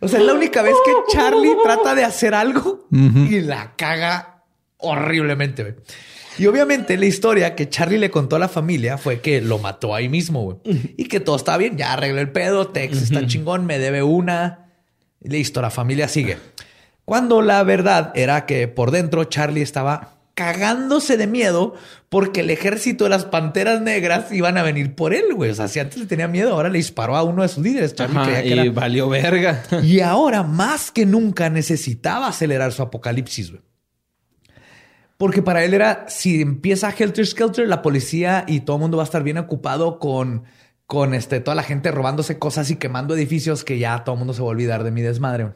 O 0.00 0.08
sea, 0.08 0.20
es 0.20 0.26
la 0.26 0.34
única 0.34 0.62
vez 0.62 0.74
que 0.84 0.92
Charlie 1.16 1.54
trata 1.62 1.94
de 1.94 2.04
hacer 2.04 2.34
algo 2.34 2.86
y 2.90 3.40
la 3.40 3.74
caga 3.76 4.44
horriblemente, 4.78 5.62
güey. 5.62 5.74
Y 6.36 6.46
obviamente 6.46 6.96
la 6.96 7.06
historia 7.06 7.54
que 7.54 7.68
Charlie 7.68 7.98
le 7.98 8.10
contó 8.10 8.34
a 8.34 8.38
la 8.40 8.48
familia 8.48 8.98
fue 8.98 9.20
que 9.20 9.40
lo 9.40 9.58
mató 9.58 9.94
ahí 9.94 10.08
mismo, 10.08 10.42
güey. 10.42 10.56
Y 10.96 11.04
que 11.04 11.20
todo 11.20 11.36
está 11.36 11.56
bien, 11.56 11.76
ya 11.76 11.92
arregló 11.92 12.20
el 12.20 12.32
pedo, 12.32 12.68
Tex 12.68 13.02
está 13.02 13.26
chingón, 13.26 13.66
me 13.66 13.78
debe 13.78 14.02
una. 14.02 14.72
Listo, 15.20 15.62
la 15.62 15.70
familia 15.70 16.08
sigue. 16.08 16.36
Cuando 17.04 17.42
la 17.42 17.62
verdad 17.62 18.12
era 18.14 18.46
que 18.46 18.66
por 18.68 18.90
dentro 18.90 19.24
Charlie 19.24 19.62
estaba 19.62 20.10
cagándose 20.34 21.16
de 21.16 21.26
miedo 21.28 21.74
porque 22.08 22.40
el 22.40 22.50
ejército 22.50 23.04
de 23.04 23.10
las 23.10 23.24
panteras 23.24 23.80
negras 23.82 24.32
iban 24.32 24.58
a 24.58 24.62
venir 24.62 24.94
por 24.96 25.14
él, 25.14 25.26
güey. 25.34 25.50
O 25.50 25.54
sea, 25.54 25.68
si 25.68 25.78
antes 25.80 25.98
le 25.98 26.06
tenía 26.06 26.26
miedo, 26.28 26.52
ahora 26.52 26.70
le 26.70 26.78
disparó 26.78 27.16
a 27.16 27.22
uno 27.22 27.42
de 27.42 27.48
sus 27.48 27.62
líderes. 27.62 27.94
Charlie 27.94 28.18
Ajá, 28.18 28.42
que 28.42 28.48
y 28.48 28.52
era- 28.52 28.70
valió 28.72 29.08
verga. 29.08 29.62
y 29.82 30.00
ahora 30.00 30.42
más 30.42 30.90
que 30.90 31.06
nunca 31.06 31.50
necesitaba 31.50 32.26
acelerar 32.28 32.72
su 32.72 32.82
apocalipsis, 32.82 33.50
güey. 33.50 33.62
Porque 35.16 35.42
para 35.42 35.64
él 35.64 35.74
era, 35.74 36.06
si 36.08 36.42
empieza 36.42 36.90
Helter 36.96 37.24
Skelter, 37.26 37.68
la 37.68 37.82
policía 37.82 38.44
y 38.48 38.60
todo 38.60 38.76
el 38.76 38.82
mundo 38.82 38.96
va 38.96 39.04
a 39.04 39.06
estar 39.06 39.22
bien 39.22 39.38
ocupado 39.38 40.00
con, 40.00 40.42
con 40.86 41.14
este, 41.14 41.38
toda 41.40 41.54
la 41.54 41.62
gente 41.62 41.92
robándose 41.92 42.38
cosas 42.40 42.68
y 42.70 42.76
quemando 42.76 43.14
edificios 43.14 43.62
que 43.62 43.78
ya 43.78 44.02
todo 44.02 44.14
el 44.16 44.18
mundo 44.18 44.34
se 44.34 44.40
va 44.42 44.48
a 44.48 44.50
olvidar 44.50 44.82
de 44.82 44.90
mi 44.90 45.02
desmadre. 45.02 45.52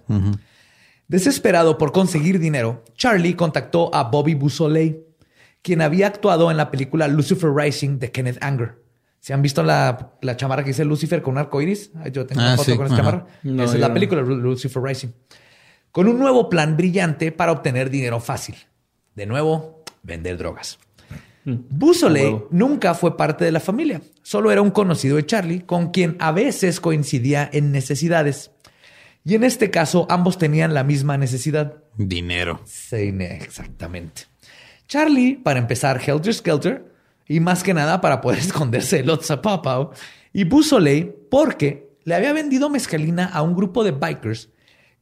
Desesperado 1.09 1.79
por 1.79 1.91
conseguir 1.93 2.39
dinero, 2.39 2.85
Charlie 2.95 3.35
contactó 3.35 3.95
a 3.95 4.05
Bobby 4.05 4.35
Busoley, 4.35 5.05
quien 5.63 5.81
había 5.81 6.07
actuado 6.07 6.51
en 6.51 6.57
la 6.59 6.71
película 6.71 7.09
Lucifer 7.09 7.51
Rising 7.55 7.99
de 7.99 8.11
Kenneth 8.13 8.39
Anger. 8.43 8.83
¿Se 9.21 9.33
han 9.33 9.43
visto 9.43 9.63
la, 9.63 10.13
la 10.23 10.37
chamarra 10.37 10.63
que 10.63 10.69
dice 10.71 10.85
Lucifer 10.85 11.23
con 11.23 11.33
un 11.33 11.39
arco 11.39 11.61
iris? 11.61 11.91
Ay, 11.97 12.13
Yo 12.13 12.27
tengo 12.27 12.41
una 12.43 12.53
Ah, 12.53 12.57
foto 12.57 12.71
sí, 12.71 12.77
con 12.77 12.87
esa 12.87 12.97
chamarra. 12.97 13.27
No, 13.43 13.65
Esa 13.65 13.75
es 13.75 13.81
la 13.81 13.89
no. 13.89 13.95
película 13.95 14.21
Lu- 14.23 14.37
Lucifer 14.37 14.83
Rising. 14.83 15.09
Con 15.91 16.07
un 16.09 16.19
nuevo 16.19 16.49
plan 16.51 16.77
brillante 16.77 17.33
para 17.33 17.53
obtener 17.53 17.91
dinero 17.91 18.21
fácil. 18.21 18.55
De 19.15 19.27
nuevo, 19.27 19.83
vender 20.03 20.37
drogas. 20.37 20.79
Busole 21.45 22.25
huevo. 22.25 22.49
nunca 22.51 22.93
fue 22.95 23.17
parte 23.17 23.45
de 23.45 23.51
la 23.53 23.61
familia. 23.61 24.03
Solo 24.23 24.53
era 24.53 24.61
un 24.61 24.71
conocido 24.71 25.17
de 25.17 25.25
Charlie 25.25 25.63
con 25.63 25.91
quien 25.91 26.17
a 26.21 26.31
veces 26.31 26.79
coincidía 26.81 27.49
en 27.53 27.73
necesidades. 27.73 28.51
Y 29.29 29.35
en 29.35 29.45
este 29.45 29.71
caso, 29.71 30.07
ambos 30.09 30.39
tenían 30.39 30.73
la 30.73 30.85
misma 30.85 31.19
necesidad. 31.19 31.83
Dinero. 31.99 32.63
Sí, 32.65 33.15
exactamente. 33.21 34.23
Charlie, 34.87 35.35
para 35.35 35.59
empezar, 35.59 36.01
Helter 36.01 36.33
Skelter, 36.33 36.95
y 37.27 37.39
más 37.39 37.63
que 37.63 37.75
nada 37.75 38.01
para 38.01 38.23
poder 38.23 38.39
esconderse 38.39 38.97
de 38.97 39.03
los 39.03 39.27
Zapapao, 39.27 39.93
y 40.33 40.45
Busole 40.45 41.15
porque 41.31 41.91
le 42.05 42.15
había 42.15 42.33
vendido 42.33 42.71
mezcalina 42.71 43.27
a 43.27 43.43
un 43.43 43.55
grupo 43.55 43.85
de 43.85 43.91
bikers 43.91 44.49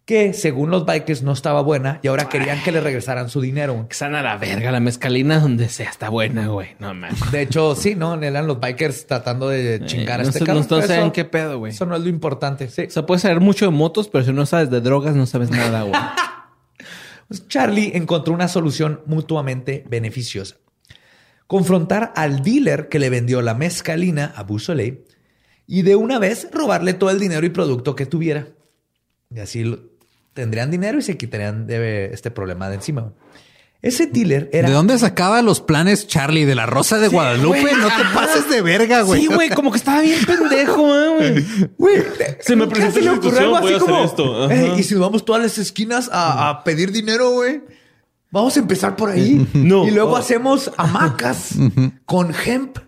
que, 0.07 0.33
según 0.33 0.71
los 0.71 0.87
bikers, 0.87 1.23
no 1.23 1.33
estaba 1.33 1.61
buena 1.63 1.99
y 2.03 2.07
ahora 2.09 2.29
querían 2.29 2.63
que 2.63 2.71
le 2.73 2.81
regresaran 2.81 3.29
su 3.29 3.41
dinero. 3.41 3.87
Que 3.89 3.93
están 3.93 4.15
a 4.15 4.23
la 4.23 4.37
verga. 4.39 4.71
La 4.71 4.79
mezcalina 4.81 5.41
donde 5.41 5.69
sea 5.69 5.91
está 5.91 6.09
buena, 6.11 6.47
güey. 6.47 6.69
No 6.79 6.95
mames. 6.95 7.31
De 7.33 7.43
hecho, 7.43 7.75
sí, 7.75 7.97
¿no? 7.97 8.15
Eran 8.23 8.47
los 8.47 8.61
bikers 8.61 9.07
tratando 9.07 9.49
de 9.49 9.83
chingar 9.85 10.21
a 10.21 10.23
no 10.23 10.29
este 10.31 10.45
no- 10.45 10.55
no 10.55 10.61
Eso- 10.61 10.83
saben 10.87 11.11
qué 11.11 11.25
pedo, 11.25 11.59
güey. 11.59 11.73
Eso 11.73 11.87
no 11.87 11.97
es 11.97 12.03
lo 12.03 12.09
importante. 12.09 12.69
Sí. 12.69 12.83
O 12.85 12.91
sea, 12.91 13.05
puedes 13.05 13.23
saber 13.23 13.41
mucho 13.41 13.65
de 13.65 13.73
motos, 13.73 14.09
pero 14.09 14.25
si 14.25 14.33
no 14.33 14.47
sabes 14.47 14.71
de 14.71 14.81
drogas, 14.81 15.17
no 15.17 15.27
sabes 15.27 15.51
nada, 15.51 15.83
güey. 15.83 15.93
Pues 17.29 17.49
Charlie 17.49 17.91
encontró 17.97 18.33
una 18.33 18.47
solución 18.47 19.01
mutuamente 19.07 19.85
beneficiosa. 19.91 20.55
Confrontar 21.49 22.13
al 22.15 22.43
dealer 22.45 22.89
que 22.89 23.01
le 23.01 23.11
vendió 23.11 23.43
la 23.43 23.55
mezcalina 23.55 24.33
a 24.37 24.45
Busole 24.45 25.05
y 25.67 25.83
de 25.83 25.97
una 25.97 26.21
vez 26.21 26.49
robarle 26.53 26.95
todo 26.95 27.11
el 27.11 27.19
dinero 27.19 27.45
y 27.45 27.51
producto 27.51 27.97
que 27.97 28.07
tuviera. 28.07 28.47
Y 29.35 29.41
así 29.41 29.65
lo- 29.65 29.81
tendrían 30.37 30.70
dinero 30.70 30.99
y 30.99 31.03
se 31.03 31.16
quitarían 31.16 31.66
de 31.66 32.11
este 32.12 32.30
problema 32.30 32.68
de 32.68 32.76
encima. 32.76 33.12
Ese 33.82 34.07
dealer 34.07 34.49
era... 34.53 34.68
¿De 34.68 34.74
dónde 34.74 34.99
sacaba 34.99 35.43
los 35.43 35.61
planes 35.61 36.07
Charlie? 36.09 36.45
¿De 36.45 36.55
la 36.55 36.66
Rosa 36.66 36.99
de 36.99 37.09
Guadalupe? 37.09 37.61
güey, 37.61 37.74
no 37.74 37.89
te 37.89 38.05
pases 38.14 38.49
de 38.49 38.61
verga, 38.62 39.03
güey. 39.03 39.20
Sí, 39.22 39.26
güey, 39.26 39.49
como 39.51 39.70
que 39.70 39.78
estaba 39.78 40.01
bien 40.03 40.18
pendejo, 40.24 40.97
eh, 40.97 41.09
güey. 41.16 41.68
Güey, 41.78 42.03
Se 42.41 42.57
me 42.57 42.64
¿nunca 42.66 42.74
presentó 42.76 43.01
le 43.01 43.11
ocurrió 43.11 43.39
algo 43.41 43.57
así 43.57 43.66
hacer 43.66 43.78
como, 43.80 44.05
esto. 44.05 44.51
"Ey, 44.51 44.72
y 44.78 44.82
si 44.82 44.95
nos 44.95 45.03
vamos 45.03 45.24
todas 45.24 45.43
las 45.43 45.59
esquinas 45.59 46.09
a, 46.12 46.49
a 46.49 46.64
pedir 46.64 46.91
dinero, 46.93 47.30
güey. 47.32 47.62
Vamos 48.30 48.57
a 48.57 48.61
empezar 48.61 48.97
por 48.97 49.11
ahí. 49.11 49.47
No. 49.55 49.87
Y 49.87 49.91
luego 49.93 50.12
Oh. 50.12 50.16
hacemos 50.16 50.70
hamacas 50.76 51.51
con 52.07 52.34
hemp. 52.45 52.78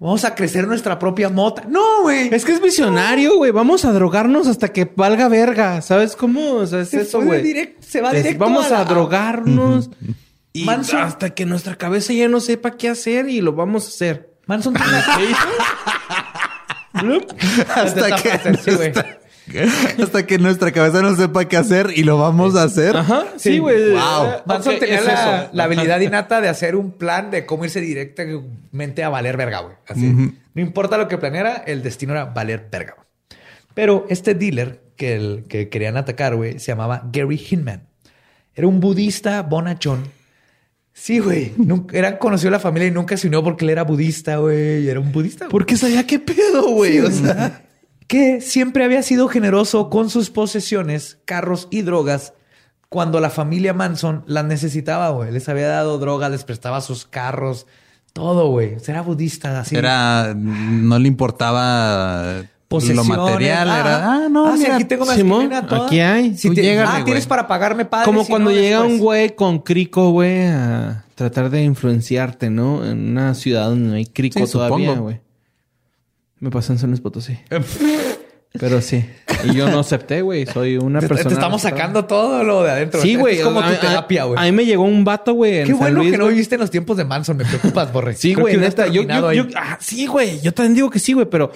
Vamos 0.00 0.24
a 0.24 0.34
crecer 0.34 0.66
nuestra 0.68 0.96
propia 0.96 1.28
mota. 1.28 1.64
No, 1.68 2.02
güey. 2.02 2.32
Es 2.32 2.44
que 2.44 2.52
es 2.52 2.62
visionario, 2.62 3.36
güey. 3.36 3.50
Vamos 3.50 3.84
a 3.84 3.92
drogarnos 3.92 4.46
hasta 4.46 4.68
que 4.68 4.88
valga 4.94 5.28
verga. 5.28 5.82
¿Sabes 5.82 6.14
cómo? 6.14 6.52
O 6.52 6.66
sea, 6.66 6.82
es 6.82 6.90
Se 6.90 7.00
eso, 7.00 7.20
güey. 7.20 7.74
se 7.80 8.00
va 8.00 8.12
directo 8.12 8.38
Vamos 8.44 8.70
a 8.70 8.84
drogarnos. 8.84 9.90
Y 10.52 10.64
Manson. 10.64 11.00
hasta 11.00 11.30
que 11.30 11.46
nuestra 11.46 11.76
cabeza 11.76 12.12
ya 12.12 12.28
no 12.28 12.38
sepa 12.40 12.76
qué 12.76 12.88
hacer 12.88 13.28
y 13.28 13.40
lo 13.40 13.52
vamos 13.54 13.86
a 13.86 13.88
hacer. 13.88 14.34
Manson 14.46 14.74
tiene 14.74 14.96
hasta, 17.74 18.08
Esta 18.08 18.22
que 18.22 19.18
sí, 19.50 20.02
hasta 20.02 20.26
que 20.26 20.38
nuestra 20.38 20.72
cabeza 20.72 21.02
no 21.02 21.14
sepa 21.16 21.46
qué 21.46 21.56
hacer 21.56 21.90
y 21.94 22.02
lo 22.04 22.18
vamos 22.18 22.54
a 22.56 22.64
hacer. 22.64 22.96
Ajá. 22.96 23.24
Sí, 23.36 23.58
güey. 23.58 23.90
Wow. 23.92 23.98
Ah, 24.00 24.42
Manson 24.46 24.74
ok, 24.74 24.80
tenía 24.80 24.98
es 24.98 25.04
la, 25.04 25.50
la 25.52 25.64
habilidad 25.64 26.00
innata 26.00 26.40
de 26.40 26.48
hacer 26.48 26.76
un 26.76 26.92
plan 26.92 27.30
de 27.30 27.46
cómo 27.46 27.64
irse 27.64 27.80
directamente 27.80 29.04
a 29.04 29.08
valer 29.08 29.36
verga, 29.36 29.60
güey. 29.60 29.76
Así. 29.86 30.06
No 30.54 30.62
importa 30.62 30.96
lo 30.98 31.08
que 31.08 31.18
planeara, 31.18 31.62
el 31.66 31.82
destino 31.82 32.12
era 32.12 32.26
valer 32.26 32.68
verga. 32.70 32.96
Pero 33.74 34.06
este 34.08 34.34
dealer 34.34 34.80
que, 34.96 35.14
el, 35.14 35.44
que 35.48 35.68
querían 35.68 35.96
atacar, 35.96 36.34
güey, 36.34 36.58
se 36.58 36.66
llamaba 36.72 37.08
Gary 37.12 37.40
Hinman. 37.50 37.82
Era 38.54 38.66
un 38.66 38.80
budista 38.80 39.42
bonachón. 39.42 40.04
Sí, 40.92 41.20
güey. 41.20 41.52
Nunca- 41.56 41.96
Era 41.96 42.18
conocido 42.18 42.50
la 42.50 42.58
familia 42.58 42.88
y 42.88 42.90
nunca 42.90 43.16
se 43.16 43.28
unió 43.28 43.44
porque 43.44 43.64
él 43.64 43.70
era 43.70 43.84
budista, 43.84 44.38
güey. 44.38 44.82
y 44.84 44.88
Era 44.88 44.98
un 44.98 45.12
budista. 45.12 45.44
güey. 45.44 45.52
Porque 45.52 45.76
sabía 45.76 46.04
qué 46.04 46.18
pedo, 46.18 46.70
güey. 46.72 46.98
o 46.98 47.10
sea, 47.12 47.62
que 48.08 48.40
siempre 48.40 48.84
había 48.84 49.02
sido 49.04 49.28
generoso 49.28 49.88
con 49.90 50.10
sus 50.10 50.30
posesiones, 50.30 51.18
carros 51.24 51.68
y 51.70 51.82
drogas 51.82 52.32
cuando 52.88 53.20
la 53.20 53.28
familia 53.30 53.74
Manson 53.74 54.24
las 54.26 54.44
necesitaba, 54.46 55.10
güey. 55.10 55.30
Les 55.30 55.48
había 55.48 55.68
dado 55.68 55.98
droga, 55.98 56.28
les 56.30 56.42
prestaba 56.42 56.80
sus 56.80 57.04
carros, 57.04 57.66
todo, 58.14 58.48
güey. 58.48 58.76
Era 58.86 59.02
budista, 59.02 59.60
así. 59.60 59.76
Era, 59.76 60.34
no 60.34 60.98
le 60.98 61.06
importaba 61.06 62.38
lo 62.40 62.48
Posesiones. 62.68 63.06
material. 63.08 63.70
Ah, 63.70 63.78
era, 63.80 64.12
ah, 64.12 64.28
no, 64.30 64.46
ah, 64.48 64.54
mira, 64.56 64.74
aquí 64.76 64.84
tengo 64.84 65.04
Simón, 65.06 65.50
aquí 65.52 66.00
hay. 66.00 66.36
Si 66.36 66.48
Tú 66.48 66.54
te- 66.54 66.62
llégale, 66.62 66.88
ah, 66.90 67.04
tienes 67.04 67.26
para 67.26 67.46
pagarme 67.46 67.84
padre. 67.84 68.06
como 68.06 68.24
si 68.24 68.30
cuando 68.30 68.50
no, 68.50 68.56
llega 68.56 68.78
después. 68.78 68.92
un 68.94 68.98
güey 69.00 69.36
con 69.36 69.58
crico, 69.60 70.10
güey, 70.10 70.46
a 70.46 71.04
tratar 71.14 71.50
de 71.50 71.62
influenciarte, 71.64 72.48
¿no? 72.50 72.84
En 72.86 73.10
una 73.10 73.34
ciudad 73.34 73.68
donde 73.68 73.88
no 73.88 73.94
hay 73.96 74.06
crico 74.06 74.46
Sí, 74.46 74.52
todavía, 74.52 74.94
güey. 74.94 75.20
Me 76.40 76.50
pasó 76.50 76.72
en 76.72 76.78
San 76.78 76.90
Luis 76.90 77.00
Potosí. 77.00 77.38
Pero 78.58 78.80
sí. 78.80 79.04
Y 79.44 79.54
yo 79.54 79.68
no 79.68 79.80
acepté, 79.80 80.22
güey. 80.22 80.46
Soy 80.46 80.78
una 80.78 81.00
Te, 81.00 81.06
te 81.06 81.14
persona... 81.14 81.34
estamos 81.34 81.60
sacando 81.62 82.06
todo 82.06 82.42
lo 82.44 82.62
de 82.62 82.70
adentro. 82.70 83.00
Sí, 83.02 83.14
güey. 83.14 83.36
Es 83.38 83.44
como 83.44 83.60
a- 83.60 83.68
tu 83.68 83.74
a- 83.74 83.80
terapia, 83.80 84.22
A, 84.22 84.24
güey. 84.24 84.50
mí 84.50 84.56
me 84.56 84.64
llegó 84.64 84.84
un 84.84 85.04
vato, 85.04 85.34
güey, 85.34 85.64
Qué 85.64 85.74
bueno 85.74 85.98
Luis, 86.00 86.12
que 86.12 86.18
no 86.18 86.28
viviste 86.28 86.54
en 86.54 86.62
los 86.62 86.70
tiempos 86.70 86.96
de 86.96 87.04
Manson. 87.04 87.36
Me 87.36 87.44
preocupas, 87.44 87.92
Borre. 87.92 88.14
Sí, 88.14 88.32
güey, 88.34 88.56
neta. 88.56 88.86
Yo, 88.86 89.02
yo, 89.02 89.32
yo- 89.32 89.46
ah, 89.54 89.76
sí, 89.80 90.06
güey. 90.06 90.40
Yo 90.40 90.54
también 90.54 90.74
digo 90.74 90.88
que 90.90 90.98
sí, 90.98 91.12
güey, 91.12 91.26
pero, 91.28 91.52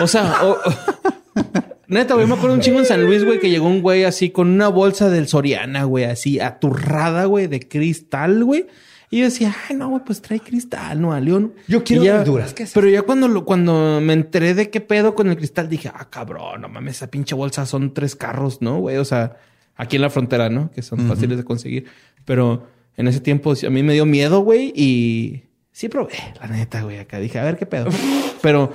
o 0.00 0.06
sea, 0.08 0.34
neta, 1.86 2.14
güey, 2.14 2.26
me 2.26 2.34
acuerdo 2.34 2.54
un 2.56 2.60
chingo 2.60 2.80
en 2.80 2.86
San 2.86 3.04
Luis, 3.04 3.24
güey, 3.24 3.38
que 3.38 3.48
llegó 3.48 3.66
un 3.68 3.80
güey 3.80 4.04
así 4.04 4.30
con 4.30 4.48
una 4.48 4.68
bolsa 4.68 5.08
del 5.10 5.28
Soriana, 5.28 5.84
güey, 5.84 6.04
así 6.04 6.40
aturrada, 6.40 7.24
güey, 7.26 7.46
de 7.46 7.60
cristal, 7.68 8.42
güey. 8.44 8.66
Y 9.12 9.18
yo 9.18 9.24
decía, 9.26 9.54
ay, 9.68 9.76
no, 9.76 9.90
güey, 9.90 10.02
pues 10.06 10.22
trae 10.22 10.40
cristal, 10.40 10.98
no, 10.98 11.12
a 11.12 11.20
León. 11.20 11.52
Yo 11.68 11.84
quiero 11.84 12.02
ya- 12.02 12.16
verduras, 12.16 12.54
¿qué 12.54 12.62
es 12.62 12.72
Pero 12.72 12.88
ya 12.88 13.02
cuando, 13.02 13.28
lo, 13.28 13.44
cuando 13.44 14.00
me 14.00 14.14
enteré 14.14 14.54
de 14.54 14.70
qué 14.70 14.80
pedo 14.80 15.14
con 15.14 15.28
el 15.28 15.36
cristal, 15.36 15.68
dije, 15.68 15.90
ah, 15.94 16.08
cabrón, 16.08 16.62
no 16.62 16.70
mames, 16.70 16.96
esa 16.96 17.08
pinche 17.08 17.34
bolsa 17.34 17.66
son 17.66 17.92
tres 17.92 18.16
carros, 18.16 18.62
¿no, 18.62 18.78
güey? 18.78 18.96
O 18.96 19.04
sea, 19.04 19.36
aquí 19.76 19.96
en 19.96 20.02
la 20.02 20.08
frontera, 20.08 20.48
¿no? 20.48 20.70
Que 20.70 20.80
son 20.80 21.00
fáciles 21.00 21.36
de 21.36 21.44
conseguir. 21.44 21.84
Pero 22.24 22.66
en 22.96 23.06
ese 23.06 23.20
tiempo 23.20 23.52
a 23.52 23.68
mí 23.70 23.82
me 23.82 23.92
dio 23.92 24.06
miedo, 24.06 24.40
güey, 24.40 24.72
y 24.74 25.42
sí 25.72 25.90
probé, 25.90 26.14
la 26.40 26.46
neta, 26.46 26.82
güey. 26.82 26.96
Acá 26.96 27.18
dije, 27.18 27.38
a 27.38 27.44
ver 27.44 27.58
qué 27.58 27.66
pedo. 27.66 27.90
Pero 28.40 28.72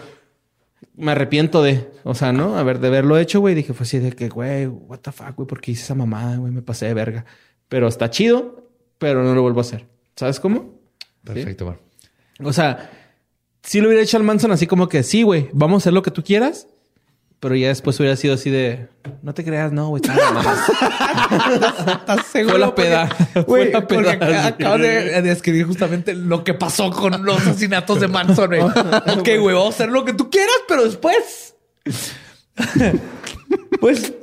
me 0.95 1.13
arrepiento 1.13 1.63
de, 1.63 1.89
o 2.03 2.13
sea, 2.13 2.31
¿no? 2.31 2.57
A 2.59 2.63
ver, 2.63 2.79
de 2.79 2.89
haberlo 2.89 3.17
hecho, 3.17 3.39
güey. 3.39 3.55
Dije, 3.55 3.73
fue 3.73 3.85
así 3.85 3.97
de 3.97 4.11
que, 4.11 4.29
güey, 4.29 4.67
what 4.67 4.99
the 4.99 5.11
fuck, 5.11 5.35
güey, 5.35 5.47
porque 5.47 5.71
hice 5.71 5.81
esa 5.81 5.95
mamada, 5.95 6.37
güey, 6.37 6.51
me 6.51 6.61
pasé 6.61 6.85
de 6.85 6.93
verga. 6.93 7.25
Pero 7.69 7.87
está 7.87 8.11
chido, 8.11 8.69
pero 8.99 9.23
no 9.23 9.33
lo 9.33 9.41
vuelvo 9.41 9.59
a 9.59 9.61
hacer. 9.61 9.96
¿Sabes 10.17 10.39
cómo? 10.39 10.73
Perfecto, 11.23 11.65
Borre. 11.65 11.79
O 12.43 12.51
sea, 12.51 12.89
sí 13.61 13.79
lo 13.79 13.87
hubiera 13.87 14.03
hecho 14.03 14.17
al 14.17 14.23
Manson 14.23 14.51
así 14.51 14.65
como 14.65 14.89
que, 14.89 15.03
sí, 15.03 15.21
güey, 15.21 15.49
vamos 15.53 15.75
a 15.75 15.79
hacer 15.83 15.93
lo 15.93 16.01
que 16.01 16.11
tú 16.11 16.23
quieras. 16.23 16.67
Pero 17.39 17.55
ya 17.55 17.67
después 17.67 17.99
hubiera 17.99 18.15
sido 18.15 18.33
así 18.33 18.49
de, 18.49 18.87
no 19.21 19.31
te 19.35 19.43
creas, 19.43 19.71
no, 19.71 19.89
güey. 19.89 20.01
estaba 20.03 20.31
mamando". 20.31 20.59
¿Estás 21.99 22.25
seguro? 22.25 22.51
Fue 22.51 22.59
la 22.59 22.73
peda. 22.73 23.43
Güey, 23.45 23.73
acabas 23.75 24.81
de 24.81 25.31
escribir 25.31 25.67
justamente 25.67 26.15
lo 26.15 26.43
que 26.43 26.55
pasó 26.55 26.89
con 26.89 27.23
los 27.23 27.37
asesinatos 27.45 27.99
de 27.99 28.07
Manson, 28.07 28.47
güey. 28.47 28.61
ok, 29.19 29.29
güey, 29.39 29.55
vamos 29.55 29.65
a 29.65 29.69
hacer 29.69 29.89
lo 29.89 30.03
que 30.03 30.13
tú 30.13 30.31
quieras, 30.31 30.55
pero 30.67 30.83
después... 30.83 31.53
pues... 33.79 34.13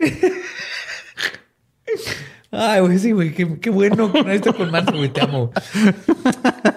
Ay, 2.56 2.80
güey, 2.80 2.98
sí, 2.98 3.12
güey. 3.12 3.32
Qué, 3.32 3.58
qué 3.60 3.70
bueno 3.70 4.12
no 4.14 4.30
esté 4.30 4.52
con 4.52 4.70
Manson, 4.70 4.96
güey. 4.96 5.12
Te 5.12 5.20
amo. 5.22 5.50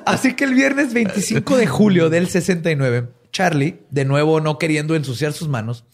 Así 0.05 0.34
que 0.34 0.45
el 0.45 0.53
viernes 0.53 0.93
25 0.93 1.57
de 1.57 1.67
julio 1.67 2.09
del 2.09 2.28
69, 2.28 3.09
Charlie, 3.32 3.80
de 3.91 4.05
nuevo 4.05 4.41
no 4.41 4.57
queriendo 4.57 4.95
ensuciar 4.95 5.34
sus 5.34 5.47
manos, 5.47 5.86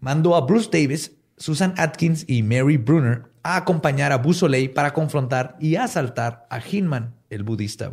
mandó 0.00 0.36
a 0.36 0.40
Bruce 0.42 0.68
Davis, 0.72 1.12
Susan 1.36 1.74
Atkins 1.76 2.24
y 2.26 2.42
Mary 2.42 2.76
Brunner 2.76 3.24
a 3.42 3.56
acompañar 3.56 4.12
a 4.12 4.18
Busoley 4.18 4.68
para 4.68 4.92
confrontar 4.92 5.56
y 5.60 5.76
asaltar 5.76 6.46
a 6.50 6.60
Hinman, 6.60 7.14
el 7.30 7.44
budista. 7.44 7.92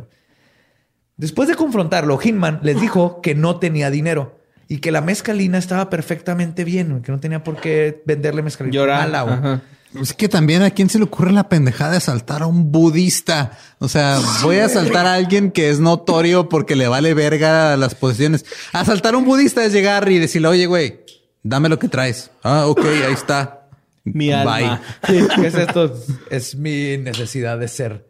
Después 1.16 1.48
de 1.48 1.54
confrontarlo, 1.54 2.18
Hinman 2.22 2.60
les 2.62 2.80
dijo 2.80 3.20
que 3.22 3.34
no 3.34 3.58
tenía 3.58 3.90
dinero 3.90 4.38
y 4.68 4.78
que 4.78 4.90
la 4.90 5.00
mezcalina 5.00 5.58
estaba 5.58 5.88
perfectamente 5.88 6.64
bien, 6.64 7.00
que 7.02 7.12
no 7.12 7.20
tenía 7.20 7.42
por 7.42 7.56
qué 7.56 8.02
venderle 8.04 8.42
mezcalina 8.42 8.74
Llorar. 8.74 9.10
mala. 9.10 9.62
Es 9.94 10.12
que 10.12 10.28
también 10.28 10.62
a 10.62 10.70
quién 10.70 10.90
se 10.90 10.98
le 10.98 11.04
ocurre 11.04 11.32
la 11.32 11.48
pendejada 11.48 11.92
de 11.92 11.96
asaltar 11.98 12.42
a 12.42 12.46
un 12.46 12.70
budista. 12.70 13.58
O 13.78 13.88
sea, 13.88 14.18
voy 14.42 14.58
a 14.58 14.66
asaltar 14.66 15.06
a 15.06 15.14
alguien 15.14 15.50
que 15.50 15.70
es 15.70 15.80
notorio 15.80 16.48
porque 16.48 16.76
le 16.76 16.88
vale 16.88 17.14
verga 17.14 17.76
las 17.76 17.94
posiciones. 17.94 18.44
Asaltar 18.72 19.14
a 19.14 19.18
un 19.18 19.24
budista 19.24 19.64
es 19.64 19.72
llegar 19.72 20.10
y 20.10 20.18
decirle, 20.18 20.48
oye, 20.48 20.66
güey, 20.66 21.00
dame 21.42 21.68
lo 21.68 21.78
que 21.78 21.88
traes. 21.88 22.30
Ah, 22.42 22.66
ok, 22.66 22.84
ahí 23.06 23.12
está. 23.12 23.68
Mi 24.04 24.32
alma. 24.32 24.80
¿Qué 25.06 25.46
es 25.46 25.54
esto? 25.54 25.92
Es 26.30 26.56
mi 26.56 26.98
necesidad 26.98 27.58
de 27.58 27.68
ser 27.68 28.06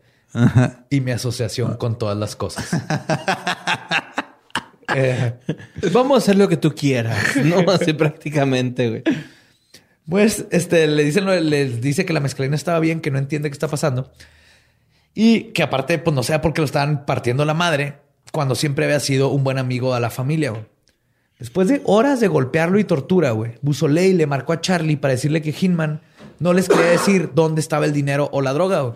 y 0.91 1.01
mi 1.01 1.13
asociación 1.13 1.77
con 1.77 1.99
todas 1.99 2.17
las 2.17 2.37
cosas. 2.37 2.69
Eh, 4.95 5.35
Vamos 5.93 6.15
a 6.15 6.19
hacer 6.19 6.37
lo 6.37 6.49
que 6.49 6.57
tú 6.57 6.75
quieras. 6.75 7.37
No, 7.45 7.59
así 7.71 7.93
prácticamente, 7.93 8.89
güey. 8.89 9.03
Pues 10.09 10.47
este, 10.51 10.87
le 10.87 11.05
dicen, 11.05 11.27
les 11.51 11.81
dice 11.81 12.05
que 12.05 12.13
la 12.13 12.21
mezcalina 12.21 12.55
estaba 12.55 12.79
bien, 12.79 13.01
que 13.01 13.11
no 13.11 13.19
entiende 13.19 13.51
qué 13.51 13.55
está 13.55 13.69
pasando. 13.69 14.13
Y 15.15 15.45
que 15.53 15.63
aparte, 15.63 15.99
pues 15.99 16.15
no 16.15 16.23
sea 16.23 16.41
porque 16.41 16.61
lo 16.61 16.67
estaban 16.67 17.07
partiendo 17.07 17.45
la 17.45 17.55
madre, 17.55 17.99
cuando 18.33 18.55
siempre 18.55 18.85
había 18.85 19.01
sido 19.01 19.31
un 19.31 19.43
buen 19.43 19.59
amigo 19.59 19.95
a 19.95 20.01
la 20.01 20.11
familia. 20.11 20.51
güey. 20.51 20.65
Después 21.39 21.69
de 21.69 21.83
horas 21.85 22.21
de 22.21 22.29
golpearlo 22.29 22.79
y 22.79 22.85
tortura, 22.85 23.33
güey, 23.33 23.55
Busoley 23.63 24.13
le 24.13 24.27
marcó 24.27 24.53
a 24.53 24.61
Charlie 24.61 24.97
para 24.97 25.13
decirle 25.13 25.43
que 25.43 25.55
Hinman 25.59 26.01
no 26.39 26.53
les 26.53 26.69
quería 26.69 26.87
decir 26.87 27.31
dónde 27.35 27.61
estaba 27.61 27.85
el 27.85 27.93
dinero 27.93 28.29
o 28.33 28.41
la 28.43 28.53
droga. 28.53 28.81
güey. 28.83 28.95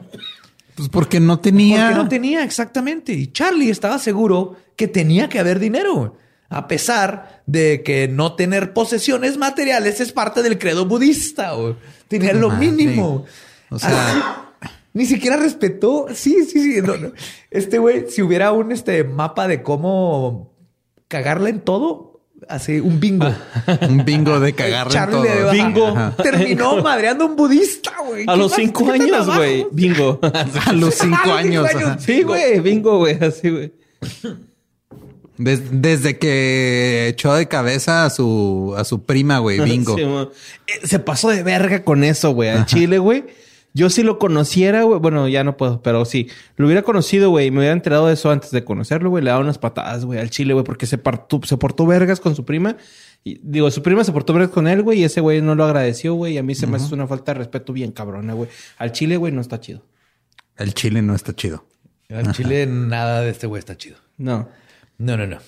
Pues 0.74 0.88
porque 0.88 1.20
no 1.20 1.40
tenía. 1.40 1.86
Porque 1.86 2.02
no 2.02 2.08
tenía, 2.08 2.44
exactamente. 2.44 3.12
Y 3.12 3.32
Charlie 3.32 3.70
estaba 3.70 3.98
seguro 3.98 4.56
que 4.76 4.88
tenía 4.88 5.28
que 5.28 5.38
haber 5.38 5.58
dinero. 5.58 5.94
güey. 5.94 6.10
A 6.50 6.66
pesar 6.68 7.42
de 7.46 7.82
que 7.84 8.08
no 8.08 8.34
tener 8.34 8.72
posesiones 8.74 9.38
materiales 9.38 10.00
es 10.00 10.12
parte 10.12 10.42
del 10.42 10.58
credo 10.58 10.84
budista. 10.84 11.52
güey. 11.52 11.76
Tenía 12.08 12.32
lo 12.34 12.50
mínimo. 12.50 13.24
O 13.70 13.78
sea, 13.78 14.52
Ni 14.92 15.06
siquiera 15.06 15.36
respetó. 15.36 16.08
Sí, 16.12 16.44
sí, 16.44 16.74
sí. 16.74 16.82
no, 16.82 16.96
no. 16.96 17.12
Este 17.52 17.78
güey, 17.78 18.06
si 18.10 18.20
hubiera 18.22 18.50
un 18.50 18.72
este, 18.72 19.04
mapa 19.04 19.46
de 19.46 19.62
cómo 19.62 20.52
cagarla 21.06 21.50
en 21.50 21.60
todo, 21.60 22.20
así 22.48 22.80
un 22.80 22.98
bingo. 22.98 23.32
un 23.88 24.04
bingo 24.04 24.40
de 24.40 24.52
cagarle 24.52 24.92
en 24.92 24.98
Charlie 24.98 25.28
todo. 25.28 25.52
le- 25.52 25.52
Bingo. 25.52 25.86
Ajá. 25.86 26.16
Terminó 26.20 26.82
madreando 26.82 27.26
a 27.26 27.28
un 27.28 27.36
budista, 27.36 27.92
güey. 28.04 28.24
A 28.26 28.32
¿Qué 28.32 28.38
los 28.38 28.52
cinco 28.52 28.90
años, 28.90 29.26
güey. 29.36 29.66
Bingo. 29.70 30.18
A 30.66 30.72
los 30.72 30.94
cinco 30.96 31.16
A 31.22 31.26
los 31.26 31.36
años. 31.36 31.66
cinco 31.70 31.78
ajá. 31.78 31.90
años. 31.92 32.02
Sí, 32.04 32.22
güey. 32.24 32.58
Bingo, 32.58 32.98
güey. 32.98 33.16
Así, 33.22 33.48
güey. 33.50 33.72
Des- 35.42 35.80
desde 35.82 36.18
que 36.18 37.08
echó 37.08 37.32
de 37.34 37.48
cabeza 37.48 38.04
a 38.04 38.10
su, 38.10 38.74
a 38.76 38.84
su 38.84 39.04
prima, 39.04 39.38
güey, 39.38 39.58
bingo. 39.64 39.96
Sí, 39.96 40.02
Eh, 40.02 40.86
se 40.86 40.98
pasó 40.98 41.30
de 41.30 41.42
verga 41.42 41.82
con 41.82 42.04
eso, 42.04 42.32
güey. 42.32 42.50
Al 42.50 42.66
Chile, 42.66 42.98
güey. 42.98 43.24
Yo 43.72 43.88
si 43.88 44.02
lo 44.02 44.18
conociera, 44.18 44.82
güey. 44.82 44.98
Bueno, 45.00 45.28
ya 45.28 45.42
no 45.44 45.56
puedo, 45.56 45.80
pero 45.80 46.04
sí. 46.04 46.28
Lo 46.56 46.66
hubiera 46.66 46.82
conocido, 46.82 47.30
güey. 47.30 47.46
y 47.46 47.50
Me 47.50 47.58
hubiera 47.58 47.72
enterado 47.72 48.08
de 48.08 48.14
eso 48.14 48.30
antes 48.30 48.50
de 48.50 48.64
conocerlo, 48.64 49.10
güey. 49.10 49.24
Le 49.24 49.30
daba 49.30 49.40
unas 49.42 49.58
patadas, 49.58 50.04
güey, 50.04 50.18
al 50.18 50.28
Chile, 50.28 50.52
güey. 50.52 50.64
Porque 50.64 50.86
se, 50.86 50.98
partó- 50.98 51.40
se 51.46 51.56
portó 51.56 51.86
vergas 51.86 52.20
con 52.20 52.34
su 52.36 52.44
prima. 52.44 52.76
Y, 53.24 53.38
digo, 53.42 53.70
su 53.70 53.82
prima 53.82 54.02
se 54.04 54.12
portó 54.12 54.32
vergas 54.34 54.50
con 54.50 54.66
él, 54.68 54.82
güey. 54.82 55.00
Y 55.00 55.04
ese 55.04 55.20
güey 55.20 55.40
no 55.40 55.54
lo 55.54 55.64
agradeció, 55.64 56.14
güey. 56.14 56.34
Y 56.34 56.38
a 56.38 56.42
mí 56.42 56.54
se 56.54 56.66
me 56.66 56.76
hace 56.76 56.92
una 56.94 57.06
falta 57.06 57.32
de 57.32 57.38
respeto 57.38 57.72
bien 57.72 57.92
cabrona, 57.92 58.34
güey. 58.34 58.48
Al 58.76 58.92
Chile, 58.92 59.16
güey, 59.16 59.32
no 59.32 59.40
está 59.40 59.60
chido. 59.60 59.86
El 60.56 60.74
chile 60.74 61.00
no 61.00 61.14
está 61.14 61.34
chido. 61.34 61.64
En 62.10 62.32
Chile 62.32 62.66
nada 62.66 63.20
de 63.22 63.30
este 63.30 63.46
güey 63.46 63.60
está 63.60 63.76
chido. 63.76 63.96
No. 64.18 64.48
No, 65.00 65.16
no, 65.16 65.26
no. 65.26 65.38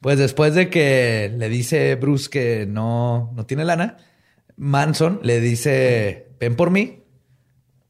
Pues 0.00 0.18
después 0.18 0.54
de 0.54 0.68
que 0.68 1.34
le 1.34 1.48
dice 1.48 1.94
Bruce 1.94 2.28
que 2.28 2.66
no, 2.66 3.32
no 3.34 3.46
tiene 3.46 3.64
lana, 3.64 3.96
Manson 4.56 5.20
le 5.22 5.40
dice, 5.40 6.28
ven 6.38 6.56
por 6.56 6.70
mí, 6.70 7.04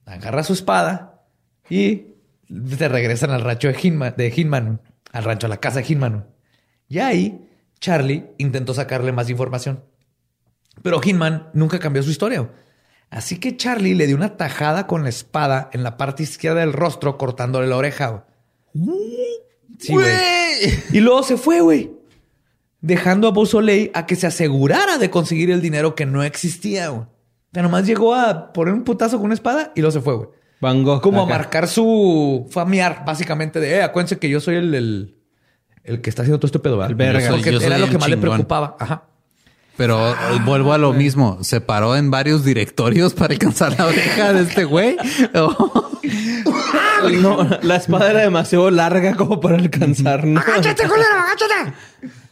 agarra 0.07 0.45
su 0.45 0.53
espada 0.53 1.25
y 1.69 2.15
se 2.49 2.89
regresan 2.89 3.31
al 3.33 3.43
rancho 3.43 3.67
de 3.69 4.33
Hinman, 4.35 4.81
al 5.11 5.25
rancho, 5.25 5.49
a 5.49 5.51
la 5.51 5.59
casa 5.59 5.81
de 5.81 5.87
Hinman. 5.89 6.29
Y 6.89 7.01
ahí 7.01 7.51
Charlie 7.81 8.31
intentó 8.39 8.73
sacarle 8.73 9.11
más 9.11 9.29
información. 9.29 9.83
Pero 10.83 11.01
Hinman 11.05 11.51
nunca 11.53 11.81
cambió 11.81 12.05
su 12.05 12.11
historia. 12.11 12.49
Así 13.11 13.41
que 13.41 13.57
Charlie 13.57 13.97
le 13.97 14.07
dio 14.07 14.15
una 14.15 14.37
tajada 14.37 14.87
con 14.87 15.03
la 15.03 15.09
espada 15.09 15.69
en 15.73 15.83
la 15.83 15.97
parte 15.97 16.23
izquierda 16.23 16.61
del 16.61 16.73
rostro, 16.73 17.19
cortándole 17.19 17.67
la 17.67 17.77
oreja. 17.77 18.25
Sí, 19.79 19.93
güey. 19.93 20.07
Y 20.93 21.01
luego 21.01 21.23
se 21.23 21.37
fue, 21.37 21.61
güey. 21.61 21.91
Dejando 22.81 23.29
a 23.29 23.33
Beausoleil 23.33 23.91
a 23.95 24.07
que 24.07 24.17
se 24.17 24.27
asegurara 24.27 24.99
de 24.99 25.11
conseguir 25.11 25.51
el 25.51 25.61
dinero 25.61 25.95
que 25.95 26.07
no 26.07 26.23
existía, 26.23 26.89
güey. 26.89 27.03
O 27.03 27.09
sea, 27.55 27.63
nomás 27.63 27.87
llegó 27.87 28.15
a 28.15 28.53
poner 28.53 28.75
un 28.75 28.85
putazo 28.85 29.17
con 29.17 29.27
una 29.27 29.35
espada 29.35 29.73
y 29.75 29.81
luego 29.81 29.93
se 29.93 30.01
fue, 30.01 30.15
güey. 30.17 30.29
Van 30.61 30.83
Gogh. 30.85 31.01
Como 31.01 31.23
a 31.23 31.27
marcar 31.27 31.69
su 31.69 32.47
familiar, 32.51 33.03
básicamente, 33.07 33.61
de, 33.61 33.77
eh, 33.77 33.83
acuérdense 33.83 34.19
que 34.19 34.29
yo 34.29 34.41
soy 34.41 34.57
el, 34.57 34.75
el, 34.75 35.17
el 35.85 36.01
que 36.01 36.11
está 36.11 36.23
haciendo 36.23 36.39
todo 36.39 36.47
este 36.49 36.59
pedo, 36.59 36.77
¿verdad? 36.77 36.91
El 36.91 36.97
verga. 36.97 37.21
Yo 37.21 37.27
soy- 37.29 37.37
Porque 37.37 37.53
Yo 37.53 37.59
soy 37.61 37.67
era 37.69 37.79
lo 37.79 37.89
que 37.89 37.99
más 37.99 38.09
le 38.09 38.17
preocupaba. 38.17 38.77
Ajá. 38.79 39.05
Pero 39.77 40.11
eh, 40.11 40.15
vuelvo 40.45 40.73
a 40.73 40.79
lo 40.79 40.93
mismo. 40.93 41.39
Se 41.43 41.61
paró 41.61 41.95
en 41.97 42.11
varios 42.11 42.45
directorios 42.45 43.15
para 43.15 43.33
alcanzar 43.35 43.79
la 43.79 43.87
oreja 43.87 44.33
de 44.33 44.43
este 44.43 44.65
güey. 44.65 44.97
Oh. 45.35 45.88
No, 47.21 47.47
la 47.63 47.77
espada 47.77 48.11
era 48.11 48.21
demasiado 48.21 48.71
larga 48.71 49.15
como 49.15 49.41
para 49.41 49.57
alcanzar, 49.57 50.25
¿no? 50.25 50.41
¡Agáchate, 50.41 50.89
culero! 50.89 51.15
¡Agáchate! 51.15 51.73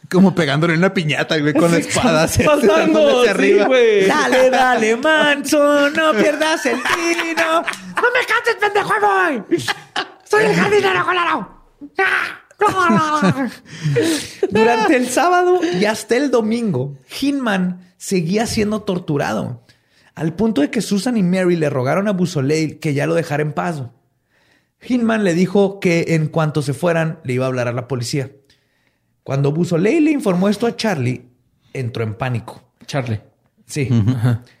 Como 0.09 0.33
pegándole 0.33 0.75
una 0.75 0.93
piñata, 0.93 1.37
güey, 1.37 1.53
con 1.53 1.69
la 1.69 1.77
espada. 1.79 2.27
Pasando, 2.27 3.19
hacia 3.19 3.23
sí, 3.23 3.27
arriba. 3.29 3.65
güey. 3.65 4.07
Dale, 4.07 4.49
dale, 4.49 4.95
Manson, 4.95 5.93
no 5.93 6.13
pierdas 6.17 6.65
el 6.65 6.77
tino. 6.77 7.61
¡No 7.61 8.03
me 8.13 8.25
cantes, 8.25 8.55
pendejo! 8.59 8.93
voy! 9.01 9.57
¡Soy 10.23 10.45
el 10.45 10.55
jardinero 10.55 11.05
colorado! 11.05 11.49
¡Ah! 11.99 12.43
Durante 14.49 14.95
el 14.95 15.09
sábado 15.09 15.59
y 15.79 15.85
hasta 15.85 16.15
el 16.15 16.31
domingo, 16.31 16.97
Hinman 17.21 17.93
seguía 17.97 18.47
siendo 18.47 18.81
torturado, 18.81 19.63
al 20.15 20.33
punto 20.33 20.61
de 20.61 20.71
que 20.71 20.81
Susan 20.81 21.17
y 21.17 21.23
Mary 21.23 21.55
le 21.55 21.69
rogaron 21.69 22.07
a 22.07 22.13
Busoleil 22.13 22.79
que 22.79 22.93
ya 22.93 23.05
lo 23.05 23.13
dejara 23.13 23.43
en 23.43 23.53
paz. 23.53 23.83
Hinman 24.81 25.23
le 25.23 25.33
dijo 25.33 25.79
que 25.79 26.05
en 26.09 26.27
cuanto 26.27 26.61
se 26.61 26.73
fueran 26.73 27.19
le 27.23 27.33
iba 27.33 27.45
a 27.45 27.47
hablar 27.47 27.67
a 27.67 27.73
la 27.73 27.87
policía. 27.87 28.31
Cuando 29.23 29.51
Busoleil 29.51 30.05
le 30.05 30.11
informó 30.11 30.49
esto 30.49 30.67
a 30.67 30.75
Charlie, 30.75 31.25
entró 31.73 32.03
en 32.03 32.15
pánico. 32.15 32.63
Charlie. 32.85 33.21
Sí. 33.65 33.89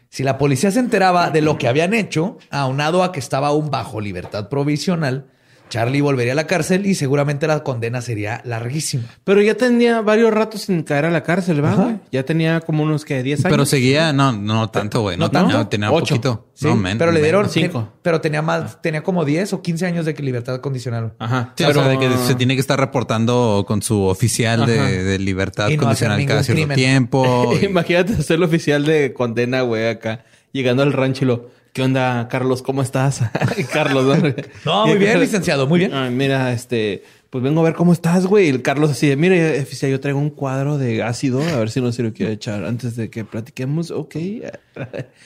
Si 0.09 0.23
la 0.23 0.37
policía 0.37 0.71
se 0.71 0.79
enteraba 0.79 1.29
de 1.29 1.41
lo 1.41 1.57
que 1.57 1.67
habían 1.67 1.93
hecho, 1.93 2.37
aunado 2.49 3.03
a 3.03 3.11
que 3.11 3.19
estaba 3.19 3.47
aún 3.47 3.69
bajo 3.69 4.01
libertad 4.01 4.49
provisional, 4.49 5.27
Charlie 5.69 6.01
volvería 6.01 6.33
a 6.33 6.35
la 6.35 6.47
cárcel 6.47 6.85
y 6.85 6.95
seguramente 6.95 7.47
la 7.47 7.63
condena 7.63 8.01
sería 8.01 8.41
larguísima. 8.45 9.03
Pero 9.23 9.41
ya 9.41 9.55
tenía 9.55 10.01
varios 10.01 10.33
ratos 10.33 10.61
sin 10.63 10.83
caer 10.83 11.05
a 11.05 11.11
la 11.11 11.23
cárcel, 11.23 11.63
¿va, 11.63 11.73
Ajá. 11.73 11.83
güey? 11.83 11.95
Ya 12.11 12.23
tenía 12.23 12.61
como 12.61 12.83
unos 12.83 13.05
que 13.05 13.21
10 13.23 13.45
años. 13.45 13.51
Pero 13.51 13.65
seguía, 13.65 14.13
no, 14.13 14.31
no 14.31 14.69
tanto, 14.69 15.01
güey. 15.01 15.17
No, 15.17 15.25
¿No 15.25 15.31
tanto? 15.31 15.49
tenía, 15.51 15.69
tenía 15.69 15.91
Ocho. 15.91 16.15
poquito. 16.15 16.43
Sí, 16.53 16.65
no, 16.65 16.75
men- 16.75 16.97
pero 16.97 17.11
le 17.11 17.21
dieron 17.21 17.41
menos. 17.41 17.53
cinco. 17.53 17.79
ten- 17.79 17.89
pero 18.01 18.21
tenía 18.21 18.41
más, 18.41 18.81
tenía 18.81 19.03
como 19.03 19.25
10 19.25 19.53
o 19.53 19.61
15 19.61 19.85
años 19.85 20.05
de 20.05 20.13
que 20.13 20.23
libertad 20.23 20.59
condicional. 20.61 21.13
Ajá. 21.19 21.53
Sí, 21.55 21.63
o 21.63 21.73
sea, 21.73 21.87
de 21.87 21.99
que 21.99 22.09
se 22.17 22.33
tiene 22.35 22.55
que 22.55 22.61
estar 22.61 22.79
reportando 22.79 23.63
con 23.67 23.81
su 23.81 24.03
oficial 24.03 24.65
de, 24.65 25.03
de 25.03 25.19
libertad 25.19 25.69
no 25.69 25.77
condicional 25.77 26.25
cada 26.25 26.43
cierto 26.43 26.59
crimen. 26.61 26.75
tiempo. 26.75 27.53
y- 27.61 27.65
Imagínate 27.65 28.21
ser 28.23 28.37
el 28.37 28.43
oficial 28.43 28.85
de 28.85 29.13
condena, 29.13 29.61
güey, 29.61 29.87
acá. 29.87 30.23
Llegando 30.51 30.81
al 30.83 30.93
rancho 30.93 31.25
y 31.25 31.27
lo... 31.27 31.49
¿Qué 31.77 31.83
onda, 31.83 32.27
Carlos? 32.27 32.63
¿Cómo 32.63 32.81
estás? 32.81 33.21
Carlos, 33.71 34.03
¿no? 34.03 34.33
No, 34.65 34.87
muy 34.87 34.97
bien, 34.97 35.19
licenciado, 35.19 35.67
muy 35.67 35.77
bien. 35.77 35.93
Ay, 35.93 36.09
mira, 36.09 36.51
este... 36.51 37.03
Pues 37.29 37.43
vengo 37.43 37.61
a 37.61 37.65
ver 37.65 37.75
cómo 37.75 37.93
estás, 37.93 38.25
güey. 38.25 38.47
Y 38.47 38.49
el 38.49 38.63
Carlos 38.63 38.89
así 38.89 39.07
de... 39.07 39.15
Mire, 39.15 39.61
oficial, 39.61 39.91
yo 39.91 39.99
traigo 39.99 40.17
un 40.17 40.31
cuadro 40.31 40.79
de 40.79 41.03
ácido. 41.03 41.39
A 41.39 41.59
ver 41.59 41.69
si 41.69 41.79
no 41.79 41.91
se 41.91 42.01
lo 42.01 42.13
quiero 42.13 42.31
echar 42.31 42.65
antes 42.65 42.95
de 42.95 43.11
que 43.11 43.23
platiquemos. 43.25 43.91
Ok. 43.91 44.15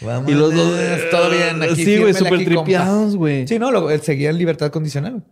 Vamos, 0.01 0.29
y 0.29 0.33
los 0.33 0.53
dos... 0.53 0.77
todo 1.09 1.29
bien, 1.29 1.63
aquí, 1.63 1.85
sí, 1.85 1.97
güey. 1.99 2.13
Súper 2.13 2.43
tripiados, 2.43 3.15
güey. 3.15 3.47
Sí, 3.47 3.57
no, 3.57 3.89
él 3.89 4.01
seguía 4.01 4.29
en 4.29 4.37
libertad 4.37 4.71
condicional. 4.71 5.23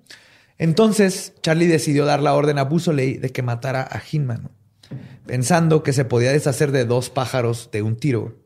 Entonces, 0.58 1.34
Charlie 1.42 1.68
decidió 1.68 2.06
dar 2.06 2.22
la 2.22 2.34
orden 2.34 2.58
a 2.60 2.64
Busoley 2.64 3.18
de 3.18 3.30
que 3.32 3.42
matara 3.42 3.82
a 3.82 4.02
Hinman, 4.10 4.52
pensando 5.26 5.84
que 5.84 5.92
se 5.92 6.06
podía 6.06 6.32
deshacer 6.32 6.72
de 6.72 6.86
dos 6.86 7.10
pájaros 7.10 7.72
de 7.74 7.82
un 7.82 7.98
tiro. 7.98 8.38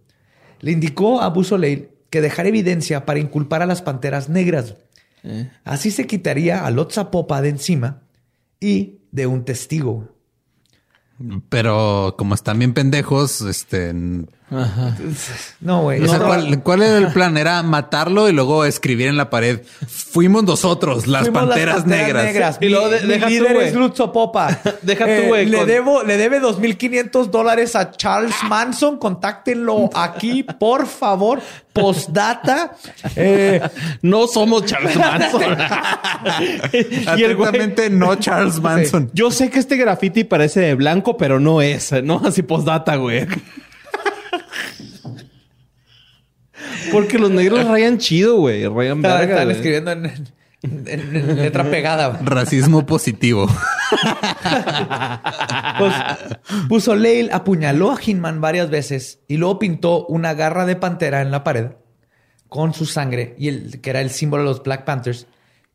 Le 0.60 0.72
indicó 0.72 1.22
a 1.22 1.30
Busoley 1.30 1.93
que 2.14 2.22
dejara 2.22 2.50
evidencia 2.50 3.08
para 3.08 3.20
inculpar 3.20 3.64
a 3.64 3.66
las 3.66 3.82
panteras 3.82 4.30
negras. 4.30 4.76
Así 5.64 5.90
se 5.90 6.06
quitaría 6.06 6.64
a 6.64 6.70
Lotzapopa 6.70 7.42
de 7.42 7.50
encima 7.50 8.04
y 8.60 9.00
de 9.12 9.26
un 9.26 9.46
testigo. 9.46 10.10
Pero 11.50 12.14
como 12.16 12.36
están 12.36 12.60
bien 12.60 12.76
pendejos, 12.76 13.42
este. 13.42 13.96
No, 15.62 15.82
güey. 15.82 16.02
o 16.04 16.08
sea, 16.08 16.20
no. 16.20 16.26
¿cuál, 16.28 16.64
cuál 16.64 16.82
era 16.84 16.98
el 16.98 17.08
plan? 17.14 17.38
Era 17.38 17.62
matarlo 17.64 18.30
y 18.30 18.34
luego 18.34 18.66
escribir 18.66 19.08
en 19.08 19.18
la 19.18 19.30
pared. 19.30 19.62
Fuimos 19.88 20.44
nosotros, 20.44 21.08
las, 21.08 21.24
Fuimos 21.24 21.44
panteras, 21.48 21.86
negras. 21.86 22.58
Y 22.62 22.66
Y 22.66 22.70
luego 22.70 22.90
de- 22.90 23.02
deja 23.02 23.26
tú, 23.28 23.32
líder 23.34 23.54
güey. 23.54 23.68
es 23.68 23.74
Lutzo 23.76 24.12
Popa. 24.12 24.60
Deja 24.82 25.06
tú, 25.06 25.12
Eh, 25.12 25.26
güey, 25.28 25.46
Le, 25.46 25.58
con- 25.60 25.68
debo, 25.68 26.04
le 26.04 26.18
debe 26.18 26.40
2.500 26.42 27.26
dólares 27.30 27.76
a 27.76 27.92
Charles 27.92 28.36
Manson. 28.48 28.98
Contáctenlo 28.98 29.90
aquí, 29.94 30.44
por 30.44 30.86
favor. 30.88 31.42
Postdata. 31.74 32.76
Eh, 33.16 33.60
No 34.04 34.28
somos 34.28 34.66
Charles 34.66 34.96
Manson. 34.96 35.42
y 37.18 37.24
el 37.24 37.36
güey... 37.36 37.50
Atentamente 37.50 37.90
no 37.90 38.16
Charles 38.16 38.60
Manson. 38.60 39.10
Yo 39.14 39.32
sé 39.32 39.50
que 39.50 39.60
este 39.60 39.76
graffiti 39.78 40.24
parece 40.24 40.60
de 40.60 40.76
blanco, 40.76 41.18
pero 41.18 41.40
no 41.40 41.62
es, 41.62 41.92
¿no? 42.04 42.22
Así 42.24 42.44
postdata, 42.44 42.96
güey. 42.98 43.26
Porque 46.92 47.18
los 47.18 47.32
negros 47.32 47.66
rayan 47.68 47.98
chido, 47.98 48.38
güey. 48.38 48.68
Rayan 48.68 48.98
están 48.98 49.20
verga, 49.20 49.34
están 49.34 49.46
güey. 49.46 49.56
escribiendo 49.56 49.92
en... 49.92 50.06
En, 50.64 50.88
en 50.88 51.36
letra 51.36 51.70
pegada. 51.70 52.08
güey. 52.08 52.24
Racismo 52.24 52.86
positivo. 52.86 53.48
Pues 55.78 55.94
puso 56.70 56.96
Leil 56.96 57.30
apuñaló 57.34 57.92
a 57.92 58.00
Hinman 58.02 58.40
varias 58.40 58.70
veces 58.70 59.20
y 59.28 59.38
luego 59.38 59.60
pintó 59.60 60.06
una 60.06 60.34
garra 60.34 60.66
de 60.66 60.76
pantera 60.76 61.22
en 61.22 61.32
la 61.32 61.44
pared 61.44 61.72
con 62.48 62.74
su 62.74 62.86
sangre 62.86 63.36
y 63.38 63.48
el 63.50 63.82
que 63.82 63.90
era 63.90 64.02
el 64.02 64.10
símbolo 64.10 64.44
de 64.44 64.50
los 64.50 64.64
Black 64.64 64.86
Panthers 64.86 65.28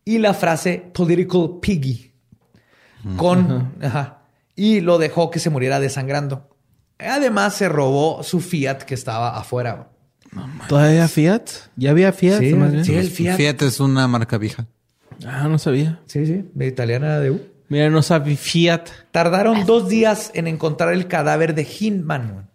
y 0.04 0.18
la 0.18 0.32
frase 0.32 0.90
political 0.94 1.58
piggy 1.60 2.12
con 3.16 3.74
ajá, 3.82 4.22
y 4.56 4.80
lo 4.80 4.98
dejó 4.98 5.30
que 5.30 5.38
se 5.38 5.50
muriera 5.50 5.80
desangrando. 5.80 6.48
Además 6.98 7.54
se 7.54 7.68
robó 7.68 8.22
su 8.22 8.40
Fiat 8.40 8.78
que 8.84 8.94
estaba 8.94 9.36
afuera. 9.36 9.90
¿Todavía 10.68 11.08
Fiat? 11.08 11.42
¿Ya 11.76 11.90
había 11.90 12.12
Fiat? 12.12 12.40
Sí, 12.40 12.54
más 12.54 12.72
bien? 12.72 12.84
sí, 12.84 12.94
el 12.94 13.10
Fiat. 13.10 13.36
Fiat 13.36 13.62
es 13.62 13.80
una 13.80 14.06
marca 14.08 14.38
vieja. 14.38 14.66
Ah, 15.26 15.48
no 15.48 15.58
sabía. 15.58 16.00
Sí, 16.06 16.26
sí, 16.26 16.44
de 16.54 16.66
italiana 16.66 17.18
de 17.18 17.30
U. 17.30 17.40
Mira, 17.68 17.90
no 17.90 18.02
sabía 18.02 18.36
Fiat. 18.36 18.88
Tardaron 19.10 19.66
dos 19.66 19.88
días 19.88 20.30
en 20.34 20.46
encontrar 20.46 20.92
el 20.92 21.08
cadáver 21.08 21.54
de 21.54 21.66
Hinman. 21.78 22.48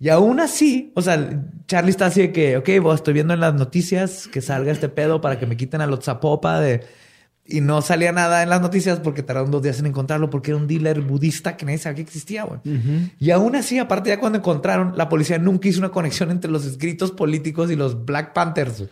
Y 0.00 0.10
aún 0.10 0.38
así, 0.38 0.92
o 0.94 1.02
sea, 1.02 1.42
Charlie 1.66 1.90
está 1.90 2.06
así 2.06 2.20
de 2.20 2.32
que, 2.32 2.56
ok, 2.56 2.68
vos 2.80 2.96
estoy 2.96 3.14
viendo 3.14 3.34
en 3.34 3.40
las 3.40 3.54
noticias 3.54 4.28
que 4.28 4.40
salga 4.40 4.70
este 4.70 4.88
pedo 4.88 5.20
para 5.20 5.38
que 5.38 5.46
me 5.46 5.56
quiten 5.56 5.80
a 5.80 5.86
los 5.86 6.04
zapopa 6.04 6.60
de... 6.60 6.86
Y 7.50 7.62
no 7.62 7.80
salía 7.80 8.12
nada 8.12 8.42
en 8.42 8.50
las 8.50 8.60
noticias 8.60 9.00
porque 9.00 9.22
tardaron 9.22 9.50
dos 9.50 9.62
días 9.62 9.78
en 9.78 9.86
encontrarlo 9.86 10.28
porque 10.28 10.50
era 10.50 10.58
un 10.60 10.66
dealer 10.66 11.00
budista 11.00 11.56
que 11.56 11.64
nadie 11.64 11.78
sabía 11.78 11.96
que 11.96 12.02
existía, 12.02 12.44
güey. 12.44 12.60
Y 13.18 13.30
aún 13.30 13.56
así, 13.56 13.78
aparte 13.78 14.10
ya 14.10 14.20
cuando 14.20 14.38
encontraron, 14.38 14.92
la 14.96 15.08
policía 15.08 15.38
nunca 15.38 15.66
hizo 15.66 15.78
una 15.78 15.88
conexión 15.88 16.30
entre 16.30 16.50
los 16.50 16.66
escritos 16.66 17.10
políticos 17.10 17.70
y 17.70 17.76
los 17.76 18.04
Black 18.04 18.34
Panthers. 18.34 18.84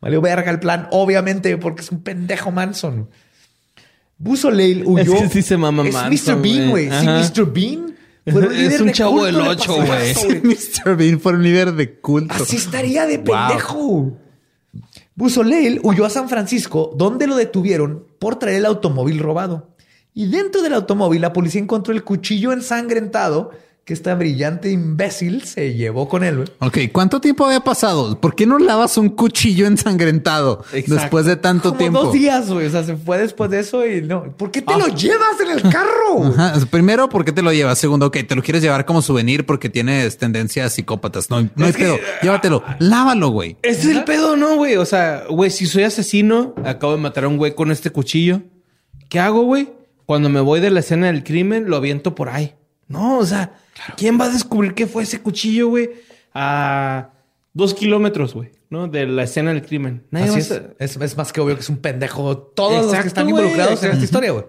Valió 0.00 0.22
verga 0.22 0.50
el 0.50 0.60
plan, 0.60 0.88
obviamente, 0.92 1.54
porque 1.58 1.82
es 1.82 1.90
un 1.90 2.02
pendejo 2.02 2.50
Manson. 2.50 3.10
Buzo 4.16 4.50
Leil 4.50 4.84
huyó. 4.86 5.14
Es 5.14 5.22
que 5.22 5.28
sí 5.28 5.42
se 5.42 5.58
mama 5.58 5.86
Es 5.86 5.92
Manson, 5.92 6.38
Mr. 6.38 6.42
Bean, 6.42 6.70
güey. 6.70 6.90
Sí. 6.90 7.06
Mr. 7.06 7.52
Bean. 7.52 7.96
fue 8.26 8.44
Es 8.44 8.50
líder 8.50 8.80
un 8.80 8.86
de 8.86 8.92
chavo 8.94 9.10
culto 9.12 9.26
del 9.26 9.34
de 9.34 9.40
ocho, 9.42 9.76
pasazo, 9.76 10.26
güey. 10.26 10.40
Mr. 10.84 10.96
Bean 10.96 11.20
fue 11.20 11.32
un 11.34 11.42
líder 11.42 11.72
de 11.74 12.00
culto. 12.00 12.34
Así 12.34 12.56
estaría 12.56 13.04
de 13.04 13.18
Wow. 13.18 14.18
Busoleil 15.14 15.80
huyó 15.82 16.04
a 16.04 16.10
San 16.10 16.28
Francisco, 16.28 16.92
donde 16.96 17.26
lo 17.26 17.36
detuvieron 17.36 18.06
por 18.18 18.38
traer 18.38 18.58
el 18.58 18.66
automóvil 18.66 19.18
robado. 19.18 19.74
Y 20.14 20.26
dentro 20.26 20.62
del 20.62 20.74
automóvil, 20.74 21.20
la 21.20 21.32
policía 21.32 21.60
encontró 21.60 21.92
el 21.92 22.04
cuchillo 22.04 22.52
ensangrentado 22.52 23.50
que 23.90 23.94
esta 23.94 24.14
brillante 24.14 24.70
imbécil 24.70 25.42
se 25.42 25.74
llevó 25.74 26.08
con 26.08 26.22
él. 26.22 26.36
güey. 26.36 26.48
Ok, 26.60 26.92
¿cuánto 26.92 27.20
tiempo 27.20 27.44
había 27.44 27.58
pasado? 27.58 28.20
¿Por 28.20 28.36
qué 28.36 28.46
no 28.46 28.56
lavas 28.60 28.96
un 28.96 29.08
cuchillo 29.08 29.66
ensangrentado 29.66 30.64
Exacto. 30.72 30.94
después 30.94 31.26
de 31.26 31.34
tanto 31.34 31.70
Como 31.70 31.78
tiempo? 31.78 32.02
dos 32.04 32.12
días, 32.12 32.48
güey. 32.52 32.66
O 32.66 32.70
sea, 32.70 32.84
se 32.84 32.94
fue 32.96 33.18
después 33.18 33.50
de 33.50 33.58
eso 33.58 33.84
y 33.84 34.00
no. 34.02 34.30
¿Por 34.36 34.52
qué 34.52 34.62
te 34.62 34.78
lo 34.78 34.86
llevas 34.86 35.40
en 35.44 35.50
el 35.58 35.62
carro? 35.72 36.24
Ajá. 36.24 36.54
Primero, 36.70 37.08
¿por 37.08 37.24
qué 37.24 37.32
te 37.32 37.42
lo 37.42 37.52
llevas? 37.52 37.80
Segundo, 37.80 38.06
ok, 38.06 38.18
te 38.28 38.36
lo 38.36 38.44
quieres 38.44 38.62
llevar 38.62 38.86
como 38.86 39.02
souvenir 39.02 39.44
porque 39.44 39.68
tienes 39.68 40.18
tendencias 40.18 40.72
psicópatas. 40.72 41.28
No, 41.28 41.42
no 41.56 41.66
hay 41.66 41.72
pedo. 41.72 41.98
Llévatelo. 42.22 42.62
Lávalo, 42.78 43.30
güey. 43.30 43.56
Ese 43.62 43.90
es 43.90 43.96
el 43.96 44.04
pedo, 44.04 44.36
¿no, 44.36 44.54
güey? 44.54 44.76
O 44.76 44.86
sea, 44.86 45.24
güey, 45.28 45.50
si 45.50 45.66
soy 45.66 45.82
asesino, 45.82 46.54
acabo 46.64 46.92
de 46.92 47.00
matar 47.00 47.24
a 47.24 47.28
un 47.28 47.38
güey 47.38 47.56
con 47.56 47.72
este 47.72 47.90
cuchillo. 47.90 48.42
¿Qué 49.08 49.18
hago, 49.18 49.42
güey? 49.42 49.68
Cuando 50.06 50.28
me 50.28 50.38
voy 50.38 50.60
de 50.60 50.70
la 50.70 50.78
escena 50.78 51.08
del 51.08 51.24
crimen, 51.24 51.68
lo 51.68 51.74
aviento 51.76 52.14
por 52.14 52.28
ahí. 52.28 52.54
No, 52.90 53.18
o 53.18 53.24
sea, 53.24 53.52
¿quién 53.96 54.20
va 54.20 54.26
a 54.26 54.30
descubrir 54.30 54.74
qué 54.74 54.86
fue 54.86 55.04
ese 55.04 55.20
cuchillo, 55.22 55.68
güey? 55.68 55.90
A 56.34 57.10
dos 57.54 57.72
kilómetros, 57.74 58.34
güey, 58.34 58.50
¿no? 58.68 58.88
De 58.88 59.06
la 59.06 59.22
escena 59.22 59.52
del 59.52 59.62
crimen. 59.64 60.04
Nadie 60.10 60.28
Así 60.30 60.38
es. 60.40 60.50
a- 60.52 60.62
Es, 60.78 60.96
es 60.96 61.16
más 61.16 61.32
que 61.32 61.40
obvio 61.40 61.54
que 61.54 61.62
es 61.62 61.68
un 61.68 61.78
pendejo. 61.78 62.36
Todos 62.36 62.74
los 62.74 62.84
Exacto, 62.86 63.02
que 63.02 63.08
están 63.08 63.28
involucrados 63.28 63.82
en 63.82 63.92
esta 63.92 64.04
historia, 64.04 64.32
güey. 64.32 64.44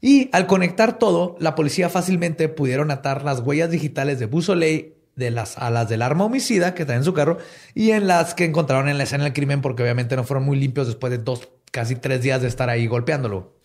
Y 0.00 0.28
al 0.32 0.46
conectar 0.46 0.98
todo, 0.98 1.36
la 1.40 1.54
policía 1.54 1.88
fácilmente 1.88 2.48
pudieron 2.48 2.90
atar 2.90 3.24
las 3.24 3.40
huellas 3.40 3.70
digitales 3.70 4.18
de 4.20 4.26
Busoley 4.26 4.94
de 5.16 5.30
las, 5.32 5.58
a 5.58 5.70
las 5.70 5.88
del 5.88 6.02
arma 6.02 6.24
homicida 6.24 6.74
que 6.74 6.82
está 6.82 6.94
en 6.94 7.02
su 7.02 7.12
carro 7.12 7.38
y 7.74 7.90
en 7.90 8.06
las 8.06 8.34
que 8.34 8.44
encontraron 8.44 8.88
en 8.88 8.96
la 8.98 9.02
escena 9.04 9.24
del 9.24 9.32
crimen 9.32 9.60
porque 9.60 9.82
obviamente 9.82 10.14
no 10.14 10.22
fueron 10.22 10.44
muy 10.44 10.56
limpios 10.56 10.86
después 10.86 11.10
de 11.10 11.18
dos, 11.18 11.48
casi 11.72 11.96
tres 11.96 12.22
días 12.22 12.40
de 12.40 12.46
estar 12.46 12.70
ahí 12.70 12.86
golpeándolo. 12.86 13.57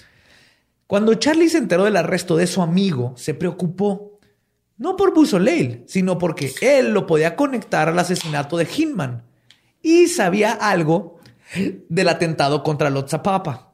Cuando 0.94 1.16
Charlie 1.16 1.50
se 1.50 1.58
enteró 1.58 1.86
del 1.86 1.98
arresto 1.98 2.36
de 2.36 2.46
su 2.46 2.62
amigo, 2.62 3.16
se 3.18 3.34
preocupó. 3.34 4.20
No 4.78 4.96
por 4.96 5.12
Busoleil, 5.12 5.86
sino 5.88 6.20
porque 6.20 6.54
él 6.62 6.94
lo 6.94 7.08
podía 7.08 7.36
conectar 7.36 7.90
al 7.90 7.98
asesinato 7.98 8.58
de 8.58 8.68
Hinman. 8.78 9.24
Y 9.82 10.06
sabía 10.06 10.52
algo 10.52 11.18
del 11.90 12.10
atentado 12.10 12.62
contra 12.62 12.92
Lotzapapa. 12.92 13.74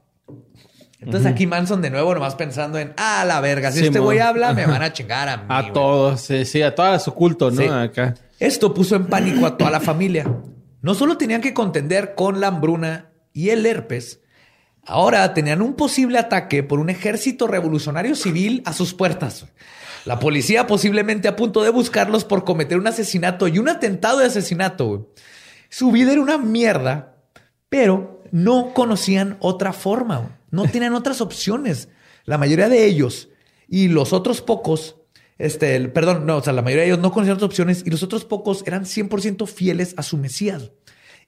Entonces 1.02 1.30
aquí 1.30 1.46
Manson 1.46 1.82
de 1.82 1.90
nuevo 1.90 2.14
nomás 2.14 2.36
pensando 2.36 2.80
en, 2.80 2.94
ah, 2.96 3.26
la 3.28 3.42
verga, 3.42 3.74
si 3.74 3.80
Sí, 3.80 3.86
este 3.88 4.00
güey 4.00 4.20
habla, 4.20 4.54
me 4.54 4.66
van 4.66 4.82
a 4.82 4.94
chingar 4.94 5.28
a 5.28 5.36
mí. 5.36 5.44
A 5.50 5.64
güey". 5.64 5.74
todos, 5.74 6.22
sí, 6.22 6.46
sí, 6.46 6.62
a 6.62 6.74
todas 6.74 7.04
su 7.04 7.14
culto, 7.14 7.52
¿no? 7.52 7.62
Sí. 7.62 7.68
Acá. 7.68 8.14
Esto 8.40 8.74
puso 8.74 8.96
en 8.96 9.08
pánico 9.08 9.46
a 9.46 9.58
toda 9.58 9.72
la 9.72 9.82
familia. 9.82 10.26
No 10.82 10.94
solo 10.94 11.18
tenían 11.18 11.42
que 11.42 11.54
contender 11.54 12.16
con 12.16 12.40
la 12.40 12.48
hambruna 12.48 13.10
y 13.34 13.50
el 13.50 13.66
herpes, 13.66 14.22
ahora 14.86 15.34
tenían 15.34 15.62
un 15.62 15.74
posible 15.74 16.18
ataque 16.18 16.64
por 16.64 16.80
un 16.80 16.90
ejército 16.90 17.48
revolucionario 17.48 18.16
civil 18.16 18.62
a 18.66 18.74
sus 18.74 18.94
puertas. 18.94 19.46
La 20.06 20.20
policía 20.20 20.68
posiblemente 20.68 21.28
a 21.28 21.36
punto 21.36 21.62
de 21.62 21.70
buscarlos 21.70 22.26
por 22.26 22.44
cometer 22.44 22.78
un 22.78 22.88
asesinato 22.88 23.48
y 23.48 23.60
un 23.60 23.70
atentado 23.70 24.20
de 24.20 24.26
asesinato. 24.26 25.14
Su 25.70 25.92
vida 25.92 26.12
era 26.12 26.22
una 26.22 26.38
mierda, 26.38 27.18
pero 27.68 28.24
no 28.32 28.74
conocían 28.74 29.38
otra 29.40 29.74
forma. 29.74 30.40
No 30.52 30.64
tenían 30.64 30.94
otras 30.94 31.22
opciones. 31.22 31.90
La 32.26 32.38
mayoría 32.38 32.70
de 32.70 32.86
ellos 32.86 33.30
y 33.68 33.88
los 33.88 34.14
otros 34.14 34.42
pocos, 34.42 34.98
este, 35.38 35.88
perdón, 35.90 36.26
no, 36.26 36.38
o 36.38 36.44
sea, 36.44 36.54
la 36.54 36.62
mayoría 36.62 36.84
de 36.84 36.90
ellos 36.90 37.00
no 37.00 37.12
conocían 37.12 37.36
otras 37.36 37.50
opciones 37.50 37.84
y 37.86 37.90
los 37.92 38.02
otros 38.02 38.26
pocos 38.26 38.64
eran 38.66 38.86
100% 38.86 39.48
fieles 39.48 39.94
a 39.98 40.04
su 40.04 40.18
Mesías 40.18 40.72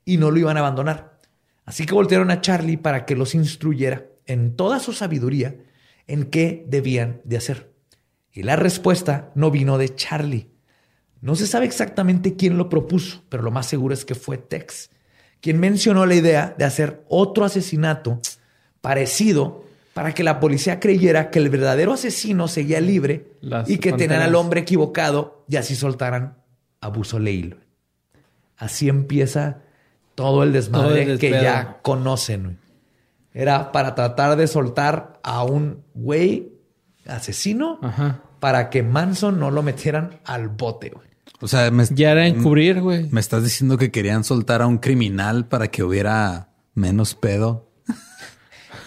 y 0.05 0.17
no 0.17 0.31
lo 0.31 0.39
iban 0.39 0.57
a 0.57 0.61
abandonar. 0.61 1.19
Así 1.65 1.85
que 1.85 1.93
voltearon 1.93 2.31
a 2.31 2.41
Charlie 2.41 2.77
para 2.77 3.05
que 3.05 3.15
los 3.15 3.35
instruyera 3.35 4.05
en 4.25 4.55
toda 4.55 4.79
su 4.79 4.93
sabiduría 4.93 5.55
en 6.07 6.25
qué 6.25 6.65
debían 6.67 7.21
de 7.23 7.37
hacer. 7.37 7.71
Y 8.31 8.43
la 8.43 8.55
respuesta 8.55 9.31
no 9.35 9.51
vino 9.51 9.77
de 9.77 9.93
Charlie. 9.95 10.49
No 11.21 11.35
se 11.35 11.47
sabe 11.47 11.65
exactamente 11.65 12.35
quién 12.35 12.57
lo 12.57 12.69
propuso, 12.69 13.23
pero 13.29 13.43
lo 13.43 13.51
más 13.51 13.67
seguro 13.67 13.93
es 13.93 14.05
que 14.05 14.15
fue 14.15 14.37
Tex, 14.37 14.89
quien 15.39 15.59
mencionó 15.59 16.05
la 16.05 16.15
idea 16.15 16.55
de 16.57 16.65
hacer 16.65 17.03
otro 17.07 17.45
asesinato 17.45 18.19
parecido 18.81 19.63
para 19.93 20.13
que 20.13 20.23
la 20.23 20.39
policía 20.39 20.79
creyera 20.79 21.29
que 21.29 21.39
el 21.39 21.49
verdadero 21.49 21.93
asesino 21.93 22.47
seguía 22.47 22.79
libre 22.79 23.33
Las 23.41 23.69
y 23.69 23.77
que 23.77 23.93
tenían 23.93 24.21
al 24.21 24.35
hombre 24.35 24.61
equivocado 24.61 25.45
y 25.47 25.57
así 25.57 25.75
soltaran 25.75 26.37
a 26.79 26.87
Busoleil. 26.87 27.57
Así 28.57 28.89
empieza 28.89 29.61
todo 30.15 30.43
el 30.43 30.53
desmadre 30.53 31.03
Todo 31.03 31.13
el 31.13 31.19
que 31.19 31.29
ya 31.31 31.79
conocen. 31.81 32.43
güey. 32.43 32.55
Era 33.33 33.71
para 33.71 33.95
tratar 33.95 34.35
de 34.35 34.47
soltar 34.47 35.19
a 35.23 35.43
un 35.43 35.83
güey 35.93 36.51
asesino 37.07 37.79
Ajá. 37.81 38.21
para 38.39 38.69
que 38.69 38.83
Manson 38.83 39.39
no 39.39 39.51
lo 39.51 39.63
metieran 39.63 40.19
al 40.25 40.49
bote. 40.49 40.89
güey. 40.89 41.07
O 41.39 41.47
sea, 41.47 41.71
me, 41.71 41.85
Ya 41.91 42.11
era 42.11 42.27
encubrir, 42.27 42.81
güey. 42.81 43.07
me 43.09 43.19
estás 43.19 43.43
diciendo 43.43 43.77
que 43.77 43.89
querían 43.89 44.23
soltar 44.23 44.61
a 44.61 44.67
un 44.67 44.77
criminal 44.77 45.45
para 45.47 45.69
que 45.69 45.81
hubiera 45.83 46.49
menos 46.75 47.15
pedo. 47.15 47.67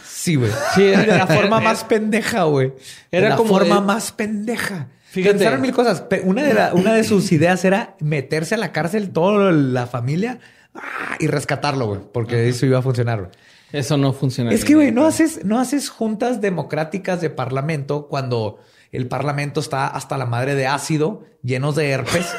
Sí, 0.07 0.37
güey. 0.37 0.51
Sí, 0.75 0.83
de 0.85 1.07
la 1.07 1.27
forma 1.27 1.61
más 1.61 1.85
pendeja, 1.85 2.45
güey. 2.45 2.73
Era 3.11 3.27
Era 3.27 3.29
la 3.31 3.37
como 3.37 3.51
forma 3.51 3.75
de- 3.77 3.81
más 3.83 4.13
pendeja. 4.13 4.89
Fíjate. 5.11 5.35
Pensaron 5.37 5.61
mil 5.61 5.73
cosas. 5.73 6.05
Una 6.25 6.43
de, 6.43 6.55
la- 6.55 6.73
una 6.75 6.95
de 6.95 7.05
sus 7.05 7.31
ideas 7.33 7.65
era 7.65 7.95
meterse 8.01 8.55
a 8.55 8.59
la 8.59 8.73
cárcel 8.73 9.11
toda 9.11 9.53
la 9.53 9.87
familia 9.87 10.39
ah, 10.75 11.17
y 11.19 11.27
rescatarlo, 11.27 11.87
güey. 11.87 12.01
Porque 12.13 12.49
eso 12.49 12.67
iba 12.67 12.79
a 12.79 12.83
funcionar, 12.83 13.21
güey. 13.21 13.31
Eso 13.73 13.97
no 13.97 14.13
funciona. 14.13 14.53
Es 14.53 14.65
que, 14.65 14.75
güey, 14.75 14.93
no 14.93 15.05
haces, 15.05 15.45
no 15.45 15.59
haces 15.59 15.89
juntas 15.89 16.41
democráticas 16.41 17.21
de 17.21 17.31
parlamento 17.31 18.07
cuando 18.07 18.61
el 18.93 19.09
parlamento 19.09 19.59
está 19.59 19.89
hasta 19.89 20.17
la 20.17 20.27
madre 20.27 20.55
de 20.55 20.69
ácido, 20.69 21.25
llenos 21.43 21.75
de 21.75 21.91
herpes. 21.91 22.27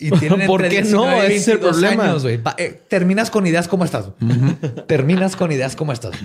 Y 0.00 0.10
tienen 0.10 0.48
¿Por 0.48 0.68
qué 0.68 0.82
no? 0.82 1.04
19 1.04 1.32
y 1.32 1.36
Ese 1.36 1.36
es 1.36 1.48
el 1.48 1.58
22 1.58 1.76
problema. 1.76 2.04
años, 2.10 2.24
eh, 2.24 2.82
terminas 2.88 3.30
con 3.30 3.46
ideas 3.46 3.68
como 3.68 3.84
estas. 3.84 4.10
Terminas 4.88 5.36
con 5.36 5.52
ideas 5.52 5.76
como 5.76 5.92
estas. 5.92 6.16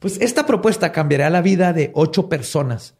Pues 0.00 0.20
esta 0.20 0.46
propuesta 0.46 0.90
cambiará 0.90 1.30
la 1.30 1.40
vida 1.40 1.72
de 1.72 1.92
ocho 1.94 2.28
personas 2.28 2.94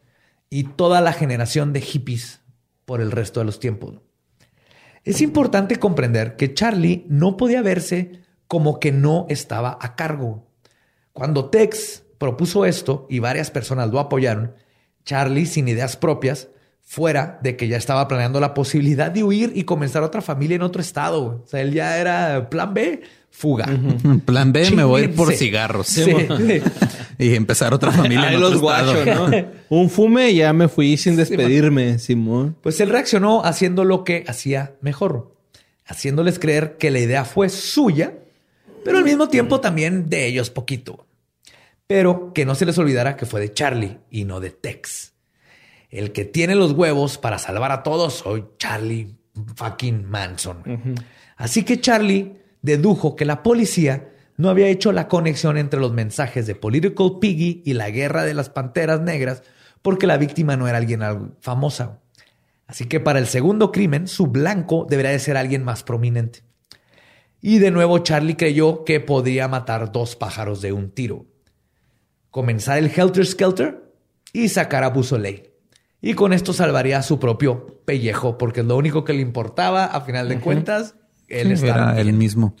y 0.49 0.63
toda 0.63 1.01
la 1.01 1.11
generación 1.11 1.73
de 1.73 1.81
hippies 1.81 2.39
por 2.85 3.01
el 3.01 3.11
resto 3.11 3.41
de 3.41 3.45
los 3.45 3.59
tiempos. 3.59 3.95
Es 5.03 5.21
importante 5.21 5.77
comprender 5.77 6.35
que 6.35 6.53
Charlie 6.53 7.05
no 7.07 7.37
podía 7.37 7.61
verse 7.61 8.21
como 8.47 8.79
que 8.79 8.91
no 8.91 9.25
estaba 9.29 9.77
a 9.81 9.95
cargo. 9.95 10.47
Cuando 11.13 11.49
Tex 11.49 12.03
propuso 12.17 12.65
esto 12.65 13.07
y 13.09 13.19
varias 13.19 13.51
personas 13.51 13.89
lo 13.91 13.99
apoyaron, 13.99 14.55
Charlie, 15.03 15.45
sin 15.45 15.67
ideas 15.67 15.95
propias, 15.95 16.49
Fuera 16.89 17.37
de 17.43 17.55
que 17.55 17.67
ya 17.67 17.77
estaba 17.77 18.07
planeando 18.07 18.39
la 18.39 18.55
posibilidad 18.55 19.11
de 19.11 19.23
huir 19.23 19.51
y 19.53 19.63
comenzar 19.63 20.01
otra 20.01 20.23
familia 20.23 20.55
en 20.55 20.63
otro 20.63 20.81
estado. 20.81 21.43
O 21.43 21.45
sea, 21.45 21.61
él 21.61 21.71
ya 21.71 21.99
era 21.99 22.49
plan 22.49 22.73
B, 22.73 23.03
fuga. 23.31 23.67
Plan 24.25 24.51
B, 24.51 24.71
me 24.71 24.83
voy 24.83 25.01
a 25.01 25.03
ir 25.05 25.15
por 25.15 25.33
cigarros. 25.33 25.87
Sí. 25.87 26.03
y 27.17 27.35
empezar 27.35 27.73
otra 27.73 27.91
familia 27.91 28.29
Ahí 28.29 28.35
en. 28.35 29.51
Un 29.69 29.89
fume 29.89 30.31
y 30.31 30.37
ya 30.37 30.51
me 30.53 30.67
fui 30.67 30.97
sin 30.97 31.15
despedirme, 31.15 31.99
Simón. 31.99 32.55
Pues 32.61 32.79
él 32.79 32.89
reaccionó 32.89 33.43
haciendo 33.45 33.85
lo 33.85 34.03
que 34.03 34.25
hacía 34.27 34.73
mejor, 34.81 35.35
haciéndoles 35.85 36.39
creer 36.39 36.77
que 36.77 36.91
la 36.91 36.99
idea 36.99 37.23
fue 37.23 37.49
suya, 37.49 38.13
pero 38.83 38.97
al 38.97 39.03
mismo 39.03 39.29
tiempo 39.29 39.59
también 39.59 40.09
de 40.09 40.25
ellos 40.25 40.49
poquito. 40.49 41.05
Pero 41.87 42.33
que 42.33 42.45
no 42.45 42.55
se 42.55 42.65
les 42.65 42.77
olvidara 42.77 43.15
que 43.15 43.25
fue 43.25 43.39
de 43.41 43.53
Charlie 43.53 43.99
y 44.11 44.25
no 44.25 44.39
de 44.39 44.51
Tex. 44.51 45.13
El 45.89 46.11
que 46.11 46.25
tiene 46.25 46.55
los 46.55 46.73
huevos 46.73 47.17
para 47.17 47.39
salvar 47.39 47.71
a 47.71 47.83
todos 47.83 48.15
soy 48.15 48.45
Charlie 48.57 49.15
fucking 49.55 50.05
Manson. 50.05 50.63
Así 51.35 51.63
que 51.63 51.79
Charlie 51.79 52.38
dedujo 52.61 53.15
que 53.15 53.25
la 53.25 53.43
policía 53.43 54.09
no 54.37 54.49
había 54.49 54.67
hecho 54.67 54.91
la 54.91 55.07
conexión 55.07 55.57
entre 55.57 55.79
los 55.79 55.91
mensajes 55.93 56.47
de 56.47 56.55
Political 56.55 57.19
Piggy 57.19 57.61
y 57.65 57.73
la 57.73 57.89
guerra 57.89 58.23
de 58.23 58.33
las 58.33 58.49
panteras 58.49 59.01
negras 59.01 59.43
porque 59.81 60.07
la 60.07 60.17
víctima 60.17 60.55
no 60.57 60.67
era 60.67 60.77
alguien 60.77 61.03
al- 61.03 61.33
famosa. 61.41 61.99
Así 62.67 62.85
que 62.85 62.99
para 62.99 63.19
el 63.19 63.27
segundo 63.27 63.71
crimen, 63.71 64.07
su 64.07 64.27
blanco 64.27 64.85
debería 64.89 65.11
de 65.11 65.19
ser 65.19 65.37
alguien 65.37 65.63
más 65.63 65.83
prominente. 65.83 66.43
Y 67.41 67.59
de 67.59 67.71
nuevo 67.71 67.99
Charlie 67.99 68.35
creyó 68.35 68.83
que 68.85 68.99
podría 68.99 69.47
matar 69.47 69.91
dos 69.91 70.15
pájaros 70.15 70.61
de 70.61 70.73
un 70.73 70.91
tiro. 70.91 71.25
Comenzar 72.29 72.77
el 72.77 72.91
Helter 72.95 73.25
Skelter 73.25 73.91
y 74.33 74.49
sacar 74.49 74.83
a 74.83 74.89
Busoley. 74.89 75.49
Y 76.01 76.13
con 76.13 76.31
esto 76.31 76.53
salvaría 76.53 77.01
su 77.01 77.19
propio 77.19 77.81
pellejo, 77.85 78.37
porque 78.37 78.59
es 78.61 78.65
lo 78.65 78.77
único 78.77 79.03
que 79.03 79.13
le 79.13 79.21
importaba, 79.21 79.85
a 79.85 80.01
final 80.01 80.29
de 80.29 80.39
cuentas, 80.39 80.95
él 81.29 81.47
Sí, 81.47 81.65
estaba 81.65 81.91
era 81.93 82.01
el 82.01 82.13
mismo. 82.13 82.55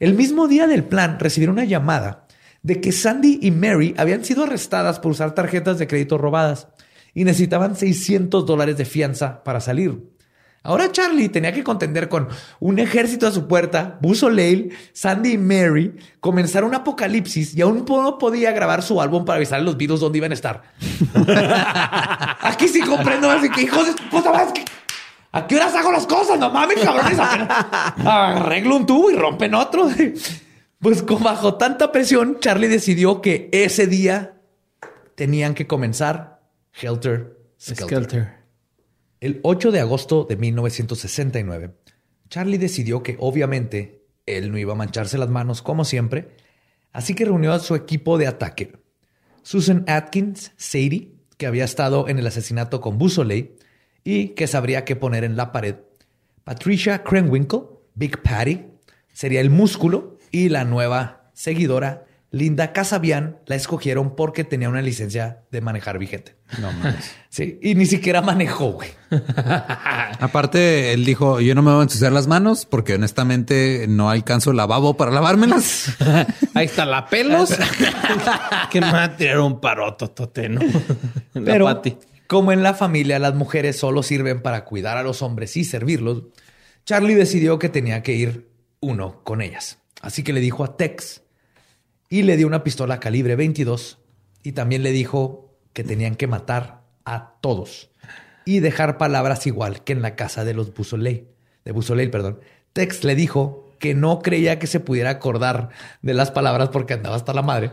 El 0.00 0.14
mismo 0.14 0.46
día 0.48 0.66
del 0.66 0.84
plan 0.84 1.18
recibieron 1.18 1.54
una 1.54 1.64
llamada 1.64 2.26
de 2.62 2.80
que 2.80 2.92
Sandy 2.92 3.38
y 3.42 3.50
Mary 3.50 3.94
habían 3.98 4.24
sido 4.24 4.44
arrestadas 4.44 5.00
por 5.00 5.12
usar 5.12 5.34
tarjetas 5.34 5.78
de 5.78 5.86
crédito 5.86 6.18
robadas 6.18 6.68
y 7.14 7.24
necesitaban 7.24 7.76
600 7.76 8.46
dólares 8.46 8.76
de 8.76 8.84
fianza 8.84 9.42
para 9.42 9.60
salir. 9.60 9.98
Ahora 10.64 10.90
Charlie 10.92 11.28
tenía 11.28 11.52
que 11.52 11.62
contender 11.64 12.08
con 12.08 12.28
un 12.60 12.78
ejército 12.78 13.26
a 13.26 13.30
su 13.32 13.46
puerta, 13.48 13.96
Buzz 14.02 14.24
Leil, 14.24 14.72
Sandy 14.92 15.32
y 15.32 15.38
Mary, 15.38 15.94
comenzar 16.20 16.64
un 16.64 16.74
apocalipsis 16.74 17.56
y 17.56 17.62
aún 17.62 17.84
no 17.88 18.18
podía 18.18 18.50
grabar 18.52 18.82
su 18.82 19.00
álbum 19.00 19.24
para 19.24 19.36
avisar 19.36 19.60
a 19.60 19.62
los 19.62 19.76
Beatles 19.78 20.00
dónde 20.00 20.18
iban 20.18 20.32
a 20.32 20.34
estar. 20.34 20.62
Aquí 22.40 22.68
sí 22.68 22.80
comprendo, 22.80 23.30
así 23.30 23.48
que 23.50 23.62
hijos 23.62 23.86
de 23.86 24.02
puta 24.10 24.52
que- 24.52 24.64
¿A 25.32 25.46
qué 25.46 25.56
horas 25.56 25.74
hago 25.74 25.92
las 25.92 26.06
cosas? 26.06 26.38
No 26.38 26.50
mames, 26.50 26.78
cabrones. 26.80 27.18
Arreglo 28.06 28.76
un 28.76 28.86
tubo 28.86 29.10
y 29.10 29.14
rompen 29.14 29.54
otro. 29.54 29.88
Pues 30.78 31.02
con 31.02 31.22
bajo 31.22 31.56
tanta 31.56 31.92
presión, 31.92 32.38
Charlie 32.40 32.68
decidió 32.68 33.20
que 33.20 33.48
ese 33.52 33.86
día 33.86 34.40
tenían 35.16 35.54
que 35.54 35.66
comenzar 35.66 36.40
Helter 36.72 37.36
Skelter. 37.60 37.86
Skelter. 37.86 38.38
El 39.20 39.40
8 39.42 39.72
de 39.72 39.80
agosto 39.80 40.24
de 40.24 40.36
1969, 40.36 41.74
Charlie 42.28 42.58
decidió 42.58 43.02
que 43.02 43.16
obviamente 43.18 44.06
él 44.26 44.52
no 44.52 44.58
iba 44.58 44.74
a 44.74 44.76
mancharse 44.76 45.18
las 45.18 45.28
manos 45.28 45.60
como 45.60 45.84
siempre, 45.84 46.36
así 46.92 47.14
que 47.14 47.24
reunió 47.24 47.52
a 47.52 47.58
su 47.58 47.74
equipo 47.74 48.16
de 48.16 48.28
ataque. 48.28 48.78
Susan 49.42 49.84
Atkins, 49.88 50.52
Sadie, 50.56 51.14
que 51.36 51.46
había 51.46 51.64
estado 51.64 52.08
en 52.08 52.20
el 52.20 52.26
asesinato 52.28 52.80
con 52.80 52.98
Busoley 52.98 53.56
y 54.04 54.28
que 54.30 54.46
sabría 54.46 54.84
qué 54.84 54.96
poner 54.96 55.24
en 55.24 55.36
la 55.36 55.52
pared. 55.52 55.76
Patricia 56.44 57.02
Krenwinkel, 57.02 57.60
Big 57.94 58.22
Patty, 58.22 58.64
sería 59.12 59.40
el 59.40 59.50
músculo 59.50 60.16
y 60.30 60.48
la 60.48 60.64
nueva 60.64 61.30
seguidora, 61.34 62.04
Linda 62.30 62.72
Casabian, 62.72 63.38
la 63.46 63.56
escogieron 63.56 64.14
porque 64.14 64.44
tenía 64.44 64.68
una 64.68 64.82
licencia 64.82 65.42
de 65.50 65.60
manejar 65.62 65.98
vigente. 65.98 66.36
No 66.60 66.72
mames. 66.72 67.14
Sí, 67.30 67.58
y 67.62 67.74
ni 67.74 67.84
siquiera 67.84 68.22
manejó, 68.22 68.72
güey. 68.72 68.88
Aparte, 70.18 70.94
él 70.94 71.04
dijo, 71.04 71.40
yo 71.40 71.54
no 71.54 71.60
me 71.60 71.70
voy 71.70 71.80
a 71.80 71.82
ensuciar 71.82 72.10
las 72.10 72.26
manos 72.26 72.64
porque 72.64 72.94
honestamente 72.94 73.84
no 73.86 74.08
alcanzo 74.08 74.52
el 74.52 74.56
lavabo 74.56 74.96
para 74.96 75.10
lavármelas. 75.10 75.94
Ahí 76.54 76.64
está 76.64 76.86
la 76.86 77.06
pelos. 77.06 77.50
que 78.70 78.80
me 78.80 78.90
va 78.90 79.04
a 79.04 79.16
tirar 79.16 79.40
un 79.40 79.60
parototote, 79.60 80.48
¿no? 80.48 80.62
La 81.34 81.42
Pero 81.44 81.66
pati. 81.66 81.98
Como 82.28 82.52
en 82.52 82.62
la 82.62 82.74
familia 82.74 83.18
las 83.18 83.34
mujeres 83.34 83.78
solo 83.78 84.02
sirven 84.02 84.42
para 84.42 84.64
cuidar 84.64 84.98
a 84.98 85.02
los 85.02 85.22
hombres 85.22 85.56
y 85.56 85.64
servirlos, 85.64 86.24
Charlie 86.84 87.14
decidió 87.14 87.58
que 87.58 87.70
tenía 87.70 88.02
que 88.02 88.12
ir 88.12 88.50
uno 88.80 89.24
con 89.24 89.40
ellas. 89.40 89.78
Así 90.02 90.22
que 90.22 90.34
le 90.34 90.40
dijo 90.40 90.62
a 90.62 90.76
Tex 90.76 91.22
y 92.10 92.22
le 92.22 92.36
dio 92.36 92.46
una 92.46 92.62
pistola 92.62 93.00
calibre 93.00 93.34
22 93.34 93.98
y 94.42 94.52
también 94.52 94.82
le 94.82 94.92
dijo 94.92 95.58
que 95.72 95.84
tenían 95.84 96.16
que 96.16 96.26
matar 96.26 96.82
a 97.06 97.38
todos 97.40 97.90
y 98.44 98.60
dejar 98.60 98.98
palabras 98.98 99.46
igual 99.46 99.82
que 99.82 99.94
en 99.94 100.02
la 100.02 100.14
casa 100.14 100.44
de 100.44 100.52
los 100.52 100.74
Busoley, 100.74 101.28
de 101.64 101.72
Busoley, 101.72 102.08
perdón. 102.08 102.40
Tex 102.74 103.04
le 103.04 103.14
dijo 103.14 103.74
que 103.78 103.94
no 103.94 104.20
creía 104.20 104.58
que 104.58 104.66
se 104.66 104.80
pudiera 104.80 105.10
acordar 105.10 105.70
de 106.02 106.12
las 106.12 106.30
palabras 106.30 106.68
porque 106.68 106.92
andaba 106.94 107.16
hasta 107.16 107.32
la 107.32 107.42
madre. 107.42 107.72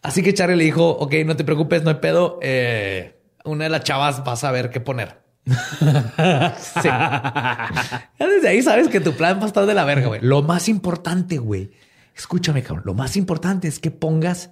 Así 0.00 0.22
que 0.22 0.32
Charlie 0.32 0.56
le 0.56 0.64
dijo, 0.64 0.88
ok, 0.88 1.14
no 1.26 1.36
te 1.36 1.44
preocupes, 1.44 1.82
no 1.82 1.90
hay 1.90 1.96
pedo. 1.96 2.38
eh, 2.40 3.17
una 3.48 3.64
de 3.64 3.70
las 3.70 3.82
chavas 3.84 4.22
va 4.26 4.32
a 4.32 4.36
saber 4.36 4.70
qué 4.70 4.80
poner. 4.80 5.20
sí. 5.46 6.84
Ya 6.84 7.70
desde 8.18 8.48
ahí 8.48 8.62
sabes 8.62 8.88
que 8.88 9.00
tu 9.00 9.12
plan 9.14 9.38
va 9.40 9.44
a 9.44 9.46
estar 9.46 9.66
de 9.66 9.74
la 9.74 9.84
verga, 9.84 10.08
güey. 10.08 10.20
Lo 10.22 10.42
más 10.42 10.68
importante, 10.68 11.38
güey. 11.38 11.70
Escúchame, 12.14 12.62
cabrón. 12.62 12.82
Lo 12.86 12.94
más 12.94 13.16
importante 13.16 13.68
es 13.68 13.78
que 13.78 13.90
pongas 13.90 14.50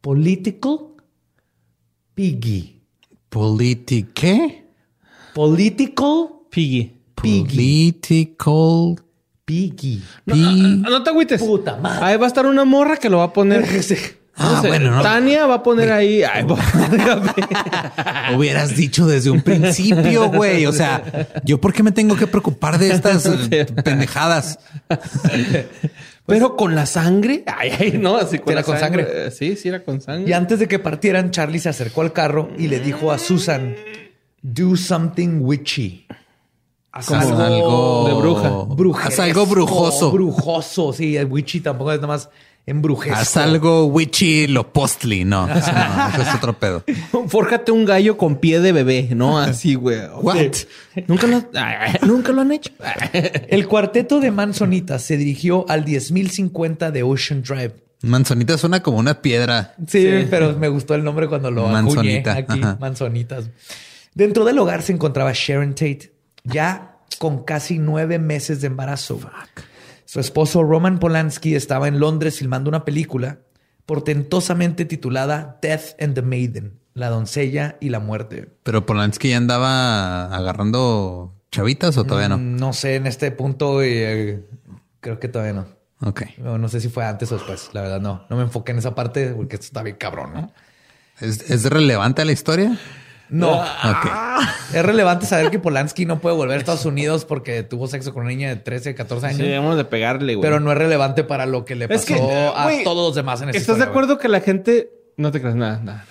political 0.00 0.78
piggy. 2.14 2.82
Politi 3.28 4.04
¿qué? 4.14 4.66
Political 5.34 6.28
Piggy. 6.50 7.00
piggy. 7.20 7.92
Political 7.94 9.04
Piggy. 9.44 10.02
pi- 10.24 10.82
No 10.88 11.02
te 11.02 11.10
agüites. 11.10 11.42
Puta 11.42 11.76
madre. 11.76 12.04
Ahí 12.06 12.16
va 12.16 12.24
a 12.24 12.28
estar 12.28 12.46
una 12.46 12.64
morra 12.64 12.96
que 12.96 13.10
lo 13.10 13.18
va 13.18 13.24
a 13.24 13.32
poner. 13.32 13.64
Ah, 14.36 14.54
No 14.54 14.62
sé, 14.62 14.68
bueno, 14.68 14.90
no. 14.90 15.02
Tania 15.02 15.46
va 15.46 15.54
a 15.56 15.62
poner 15.62 15.92
ahí. 15.92 16.22
Ay. 16.24 16.44
Hubieras 18.36 18.76
dicho 18.76 19.06
desde 19.06 19.30
un 19.30 19.42
principio, 19.42 20.28
güey. 20.30 20.66
O 20.66 20.72
sea, 20.72 21.02
¿yo 21.44 21.60
por 21.60 21.72
qué 21.72 21.82
me 21.82 21.92
tengo 21.92 22.16
que 22.16 22.26
preocupar 22.26 22.78
de 22.78 22.90
estas 22.90 23.28
pendejadas? 23.84 24.58
Pero 26.26 26.56
con 26.56 26.74
la 26.74 26.86
sangre. 26.86 27.44
Ay, 27.46 27.70
ay, 27.78 27.98
no, 28.00 28.16
así 28.16 28.38
con 28.38 28.52
Era 28.52 28.62
la 28.62 28.66
con 28.66 28.78
sangre. 28.78 29.30
Sí, 29.30 29.56
sí, 29.56 29.68
era 29.68 29.84
con 29.84 30.00
sangre. 30.00 30.28
Y 30.28 30.32
antes 30.32 30.58
de 30.58 30.66
que 30.68 30.78
partieran, 30.78 31.30
Charlie 31.30 31.58
se 31.60 31.68
acercó 31.68 32.00
al 32.00 32.12
carro 32.12 32.48
y 32.58 32.68
le 32.68 32.80
dijo 32.80 33.12
a 33.12 33.18
Susan, 33.18 33.76
do 34.40 34.74
something 34.74 35.40
witchy. 35.42 36.06
Haz 36.90 37.10
algo 37.10 38.06
de 38.08 38.76
bruja. 38.76 39.06
Haz 39.08 39.18
algo 39.18 39.46
brujoso. 39.46 40.12
Brujoso, 40.12 40.92
sí. 40.92 41.16
El 41.16 41.26
witchy 41.26 41.60
tampoco 41.60 41.92
es 41.92 41.98
nada 41.98 42.08
más 42.08 42.30
embrujesco. 42.66 43.18
Haz 43.18 43.36
algo 43.36 43.86
witchy 43.86 44.46
lo 44.46 44.72
postly. 44.72 45.24
No, 45.24 45.46
eso 45.48 45.72
no, 45.72 46.08
eso 46.08 46.22
es 46.22 46.34
otro 46.34 46.58
pedo. 46.58 46.84
Fórjate 47.28 47.72
un 47.72 47.84
gallo 47.84 48.16
con 48.16 48.36
pie 48.36 48.60
de 48.60 48.72
bebé, 48.72 49.10
¿no? 49.14 49.38
Así, 49.38 49.74
güey. 49.74 49.98
What? 50.20 50.52
Nunca 51.06 51.26
lo, 51.26 51.42
nunca 52.06 52.32
lo 52.32 52.40
han 52.40 52.52
hecho. 52.52 52.70
El 53.48 53.66
cuarteto 53.68 54.20
de 54.20 54.30
Manzonitas 54.30 55.02
se 55.02 55.16
dirigió 55.16 55.64
al 55.68 55.84
10.050 55.84 56.90
de 56.90 57.02
Ocean 57.02 57.42
Drive. 57.42 57.74
Manzanita 58.02 58.58
suena 58.58 58.82
como 58.82 58.98
una 58.98 59.22
piedra. 59.22 59.74
Sí, 59.86 60.26
pero 60.28 60.58
me 60.58 60.68
gustó 60.68 60.94
el 60.94 61.02
nombre 61.02 61.26
cuando 61.26 61.50
lo 61.50 61.62
acuñé 61.62 61.72
Manzonita, 61.82 62.32
aquí. 62.34 62.60
ajá. 62.60 62.76
Manzonitas. 62.78 63.46
Dentro 64.14 64.44
del 64.44 64.58
hogar 64.58 64.82
se 64.82 64.92
encontraba 64.92 65.32
Sharon 65.34 65.70
Tate, 65.70 66.12
ya 66.44 66.98
con 67.18 67.44
casi 67.44 67.78
nueve 67.78 68.18
meses 68.18 68.60
de 68.60 68.66
embarazo. 68.66 69.18
Su 70.06 70.20
esposo 70.20 70.62
Roman 70.62 70.98
Polanski 70.98 71.54
estaba 71.54 71.88
en 71.88 71.98
Londres 72.00 72.38
filmando 72.38 72.68
una 72.68 72.84
película 72.84 73.38
portentosamente 73.86 74.84
titulada 74.84 75.58
Death 75.62 76.00
and 76.00 76.14
the 76.14 76.22
Maiden, 76.22 76.78
la 76.94 77.08
doncella 77.10 77.76
y 77.80 77.90
la 77.90 78.00
muerte. 78.00 78.48
Pero 78.62 78.86
Polanski 78.86 79.30
ya 79.30 79.36
andaba 79.36 80.34
agarrando 80.34 81.34
chavitas 81.50 81.96
o 81.96 82.04
todavía 82.04 82.28
no. 82.28 82.38
Mm, 82.38 82.56
No 82.56 82.72
sé, 82.72 82.96
en 82.96 83.06
este 83.06 83.30
punto 83.30 83.82
eh, 83.82 84.44
creo 85.00 85.20
que 85.20 85.28
todavía 85.28 85.52
no. 85.54 85.66
Ok. 86.00 86.22
no. 86.38 86.58
no 86.58 86.68
sé 86.68 86.80
si 86.80 86.88
fue 86.88 87.04
antes 87.04 87.30
o 87.32 87.36
después. 87.36 87.70
La 87.72 87.82
verdad, 87.82 88.00
no. 88.00 88.24
No 88.28 88.36
me 88.36 88.42
enfoqué 88.42 88.72
en 88.72 88.78
esa 88.78 88.94
parte 88.94 89.28
porque 89.30 89.56
esto 89.56 89.66
está 89.66 89.82
bien 89.82 89.96
cabrón, 89.96 90.32
¿no? 90.34 90.52
¿Es, 91.20 91.48
es 91.50 91.64
relevante 91.66 92.22
a 92.22 92.24
la 92.24 92.32
historia? 92.32 92.76
No. 93.34 93.60
Ok. 93.60 94.10
Es 94.74 94.82
relevante 94.84 95.26
saber 95.26 95.50
que 95.50 95.58
Polanski 95.58 96.06
no 96.06 96.20
puede 96.20 96.36
volver 96.36 96.56
a 96.56 96.58
Estados 96.60 96.84
Unidos 96.86 97.24
porque 97.24 97.62
tuvo 97.62 97.86
sexo 97.88 98.12
con 98.14 98.22
una 98.22 98.30
niña 98.30 98.48
de 98.50 98.56
13, 98.56 98.94
14 98.94 99.26
años. 99.26 99.38
Sí, 99.38 99.50
vámonos 99.50 99.76
de 99.76 99.84
pegarle, 99.84 100.34
güey. 100.36 100.42
pero 100.42 100.60
no 100.60 100.70
es 100.70 100.78
relevante 100.78 101.24
para 101.24 101.44
lo 101.46 101.64
que 101.64 101.74
le 101.74 101.88
pasó 101.88 102.00
Es 102.00 102.06
que, 102.06 102.14
a 102.14 102.68
todos 102.84 103.08
los 103.08 103.14
demás 103.14 103.40
en 103.42 103.48
esta 103.48 103.58
¿Estás 103.58 103.76
de 103.76 103.80
historia, 103.80 103.90
acuerdo 103.90 104.18
que 104.18 104.28
la 104.28 104.40
gente 104.40 104.90
no 105.16 105.32
te 105.32 105.40
creas 105.40 105.56
nada? 105.56 105.80
nada. 105.82 106.06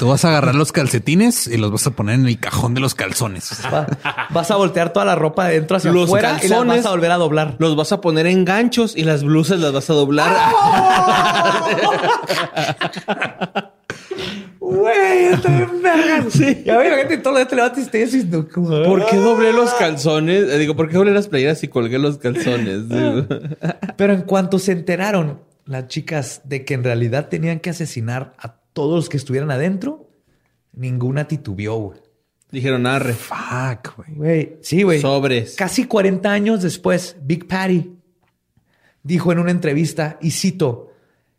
Tú 0.00 0.08
vas 0.08 0.24
a 0.24 0.28
agarrar 0.28 0.54
los 0.54 0.72
calcetines 0.72 1.46
y 1.46 1.58
los 1.58 1.70
vas 1.70 1.86
a 1.86 1.90
poner 1.90 2.14
en 2.14 2.26
el 2.26 2.40
cajón 2.40 2.72
de 2.72 2.80
los 2.80 2.94
calzones. 2.94 3.50
Va- 3.70 3.86
vas 4.30 4.50
a 4.50 4.56
voltear 4.56 4.94
toda 4.94 5.04
la 5.04 5.14
ropa 5.14 5.46
de 5.46 5.56
dentro 5.56 5.76
hacia 5.76 5.92
Los 5.92 6.04
afuera 6.04 6.30
y 6.30 6.32
las 6.48 6.58
calzones- 6.58 6.76
vas 6.78 6.86
a 6.86 6.90
volver 6.90 7.10
a 7.12 7.16
doblar. 7.18 7.56
Los 7.58 7.76
vas 7.76 7.92
a 7.92 8.00
poner 8.00 8.26
en 8.26 8.46
ganchos 8.46 8.96
y 8.96 9.04
las 9.04 9.22
blusas 9.22 9.60
las 9.60 9.74
vas 9.74 9.90
a 9.90 9.92
doblar. 9.92 10.34
Güey, 14.60 15.24
está 15.32 15.48
bien 15.48 15.82
verga. 15.82 16.24
Sí. 16.30 16.62
Ya 16.64 16.78
ves, 16.78 16.90
la 16.90 16.96
gente 16.98 17.16
días 17.30 17.48
te 17.48 17.56
levantas 17.56 17.86
y 17.86 17.90
te 17.90 17.98
dices, 17.98 18.26
no, 18.26 18.46
como, 18.48 18.68
¿Por 18.84 19.06
qué 19.06 19.16
doblé 19.16 19.52
los 19.52 19.70
calzones? 19.74 20.48
Eh, 20.48 20.58
Digo, 20.58 20.76
¿por 20.76 20.88
qué 20.88 20.94
doblé 20.96 21.12
las 21.12 21.28
playeras 21.28 21.62
y 21.64 21.68
colgué 21.68 21.98
los 21.98 22.18
calzones? 22.18 22.82
Pero 23.96 24.12
en 24.12 24.22
cuanto 24.22 24.58
se 24.58 24.72
enteraron 24.72 25.40
las 25.66 25.88
chicas 25.88 26.42
de 26.44 26.64
que 26.64 26.74
en 26.74 26.84
realidad 26.84 27.28
tenían 27.28 27.60
que 27.60 27.70
asesinar 27.70 28.34
a 28.38 28.54
todos 28.72 28.96
los 28.96 29.08
que 29.08 29.16
estuvieran 29.16 29.50
adentro, 29.50 30.10
ninguna 30.72 31.28
titubeó, 31.28 31.76
güey. 31.76 32.00
Dijeron, 32.50 32.86
arre. 32.86 33.14
Fuck, 33.14 33.96
güey. 33.96 34.14
Güey, 34.14 34.56
sí, 34.62 34.82
güey. 34.82 35.00
Sobres. 35.00 35.54
Casi 35.56 35.84
40 35.84 36.30
años 36.30 36.62
después, 36.62 37.16
Big 37.22 37.46
Patty 37.46 37.92
dijo 39.02 39.32
en 39.32 39.38
una 39.38 39.50
entrevista, 39.50 40.18
y 40.20 40.30
cito, 40.32 40.92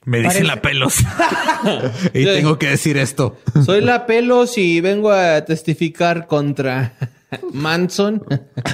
Me 0.03 0.19
dicen 0.19 0.47
la 0.47 0.61
pelos. 0.61 0.97
y 2.13 2.25
tengo 2.25 2.57
que 2.57 2.69
decir 2.69 2.97
esto. 2.97 3.37
Soy 3.65 3.81
la 3.81 4.05
pelos 4.05 4.57
y 4.57 4.81
vengo 4.81 5.11
a 5.11 5.45
testificar 5.45 6.27
contra 6.27 6.95
Manson. 7.53 8.23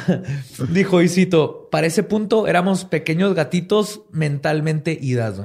dijo, 0.70 1.02
y 1.02 1.10
cito, 1.10 1.68
para 1.72 1.88
ese 1.88 2.04
punto 2.04 2.48
éramos 2.48 2.86
pequeños 2.86 3.34
gatitos 3.34 4.02
mentalmente 4.12 4.98
idas, 5.00 5.42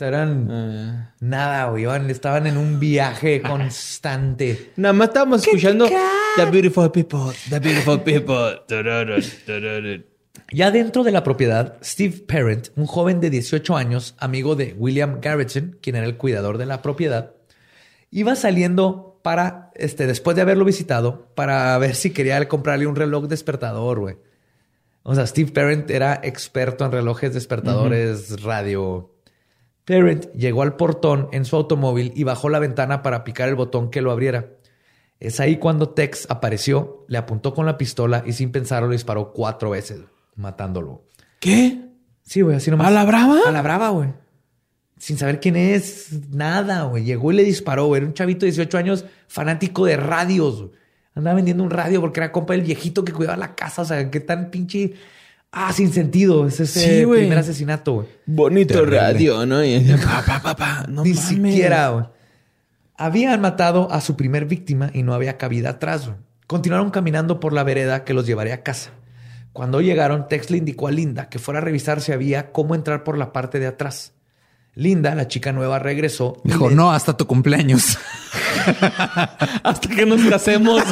eran 0.00 0.48
Ah. 0.50 1.14
nada, 1.20 1.70
güey. 1.70 1.86
Estaban 2.10 2.46
en 2.46 2.56
un 2.56 2.78
viaje 2.78 3.40
constante. 3.48 4.72
Nada 4.76 4.92
más 4.92 5.08
estábamos 5.08 5.46
escuchando 5.46 5.86
The 6.36 6.44
Beautiful 6.46 6.90
People, 6.92 7.34
The 7.48 7.58
Beautiful 7.60 8.02
People. 8.02 8.62
Ya 10.50 10.70
dentro 10.70 11.04
de 11.04 11.12
la 11.12 11.24
propiedad, 11.24 11.76
Steve 11.82 12.24
Parent, 12.26 12.68
un 12.76 12.86
joven 12.86 13.20
de 13.20 13.28
18 13.28 13.76
años, 13.76 14.14
amigo 14.18 14.56
de 14.56 14.74
William 14.78 15.20
Garrettson, 15.20 15.76
quien 15.82 15.96
era 15.96 16.06
el 16.06 16.16
cuidador 16.16 16.56
de 16.56 16.64
la 16.64 16.80
propiedad, 16.80 17.32
iba 18.10 18.34
saliendo 18.34 19.20
para, 19.22 19.70
este, 19.74 20.06
después 20.06 20.36
de 20.36 20.42
haberlo 20.42 20.64
visitado, 20.64 21.28
para 21.34 21.76
ver 21.76 21.94
si 21.94 22.12
quería 22.12 22.48
comprarle 22.48 22.86
un 22.86 22.96
reloj 22.96 23.26
despertador, 23.26 23.98
güey. 23.98 24.16
O 25.02 25.14
sea, 25.14 25.26
Steve 25.26 25.52
Parent 25.52 25.90
era 25.90 26.18
experto 26.22 26.86
en 26.86 26.92
relojes 26.92 27.34
despertadores 27.34 28.42
radio. 28.42 29.14
Parent 29.88 30.30
llegó 30.34 30.60
al 30.60 30.76
portón 30.76 31.28
en 31.32 31.46
su 31.46 31.56
automóvil 31.56 32.12
y 32.14 32.22
bajó 32.22 32.50
la 32.50 32.58
ventana 32.58 33.02
para 33.02 33.24
picar 33.24 33.48
el 33.48 33.54
botón 33.54 33.90
que 33.90 34.02
lo 34.02 34.10
abriera. 34.10 34.50
Es 35.18 35.40
ahí 35.40 35.56
cuando 35.56 35.88
Tex 35.88 36.26
apareció, 36.28 37.06
le 37.08 37.16
apuntó 37.16 37.54
con 37.54 37.64
la 37.64 37.78
pistola 37.78 38.22
y 38.26 38.34
sin 38.34 38.52
pensarlo 38.52 38.88
le 38.88 38.96
disparó 38.96 39.32
cuatro 39.32 39.70
veces, 39.70 40.00
matándolo. 40.36 41.04
¿Qué? 41.40 41.88
Sí, 42.22 42.42
güey, 42.42 42.56
así 42.56 42.70
nomás. 42.70 42.88
¿A 42.88 42.90
la 42.90 43.04
brava? 43.06 43.38
A 43.46 43.50
la 43.50 43.62
brava, 43.62 43.88
güey. 43.88 44.12
Sin 44.98 45.16
saber 45.16 45.40
quién 45.40 45.56
es, 45.56 46.10
nada, 46.30 46.82
güey. 46.82 47.04
Llegó 47.04 47.32
y 47.32 47.36
le 47.36 47.44
disparó, 47.44 47.86
güey. 47.86 48.00
Era 48.00 48.06
un 48.08 48.14
chavito 48.14 48.40
de 48.40 48.52
18 48.52 48.76
años, 48.76 49.06
fanático 49.26 49.86
de 49.86 49.96
radios. 49.96 50.66
Andaba 51.14 51.36
vendiendo 51.36 51.64
un 51.64 51.70
radio 51.70 52.02
porque 52.02 52.20
era 52.20 52.30
compa 52.30 52.52
del 52.52 52.62
viejito 52.62 53.04
que 53.04 53.12
cuidaba 53.12 53.38
la 53.38 53.54
casa. 53.54 53.82
O 53.82 53.84
sea, 53.86 54.10
qué 54.10 54.20
tan 54.20 54.50
pinche... 54.50 54.92
Ah, 55.52 55.72
sin 55.72 55.92
sentido. 55.92 56.46
Es 56.46 56.60
ese 56.60 56.80
Sí, 57.00 57.06
primer 57.06 57.38
asesinato, 57.38 57.94
güey. 57.94 58.06
Bonito 58.26 58.74
Terrible. 58.74 58.98
radio, 59.00 59.46
¿no? 59.46 59.64
Y 59.64 59.80
pa, 60.04 60.22
pa, 60.26 60.42
pa, 60.42 60.56
pa. 60.56 60.84
No 60.88 61.02
Ni 61.04 61.10
mames. 61.14 61.24
siquiera, 61.24 61.88
güey. 61.90 62.04
Habían 62.96 63.40
matado 63.40 63.90
a 63.92 64.00
su 64.00 64.16
primer 64.16 64.44
víctima 64.46 64.90
y 64.92 65.02
no 65.02 65.14
había 65.14 65.38
cabida 65.38 65.70
atrás. 65.70 66.06
güey. 66.06 66.18
Continuaron 66.46 66.90
caminando 66.90 67.40
por 67.40 67.52
la 67.52 67.62
vereda 67.64 68.04
que 68.04 68.12
los 68.14 68.26
llevaría 68.26 68.54
a 68.54 68.62
casa. 68.62 68.90
Cuando 69.52 69.80
llegaron, 69.80 70.28
Tex 70.28 70.50
le 70.50 70.58
indicó 70.58 70.86
a 70.88 70.90
Linda 70.90 71.28
que 71.28 71.38
fuera 71.38 71.58
a 71.60 71.62
revisar 71.62 72.00
si 72.00 72.12
había 72.12 72.52
cómo 72.52 72.74
entrar 72.74 73.02
por 73.04 73.16
la 73.18 73.32
parte 73.32 73.58
de 73.58 73.66
atrás. 73.66 74.12
Linda, 74.74 75.14
la 75.14 75.26
chica 75.28 75.52
nueva, 75.52 75.78
regresó. 75.78 76.40
y 76.44 76.48
Dijo, 76.48 76.68
le- 76.70 76.76
no, 76.76 76.92
hasta 76.92 77.16
tu 77.16 77.26
cumpleaños. 77.26 77.98
Hasta 79.62 79.88
que 79.88 80.06
nos 80.06 80.20
casemos. 80.22 80.82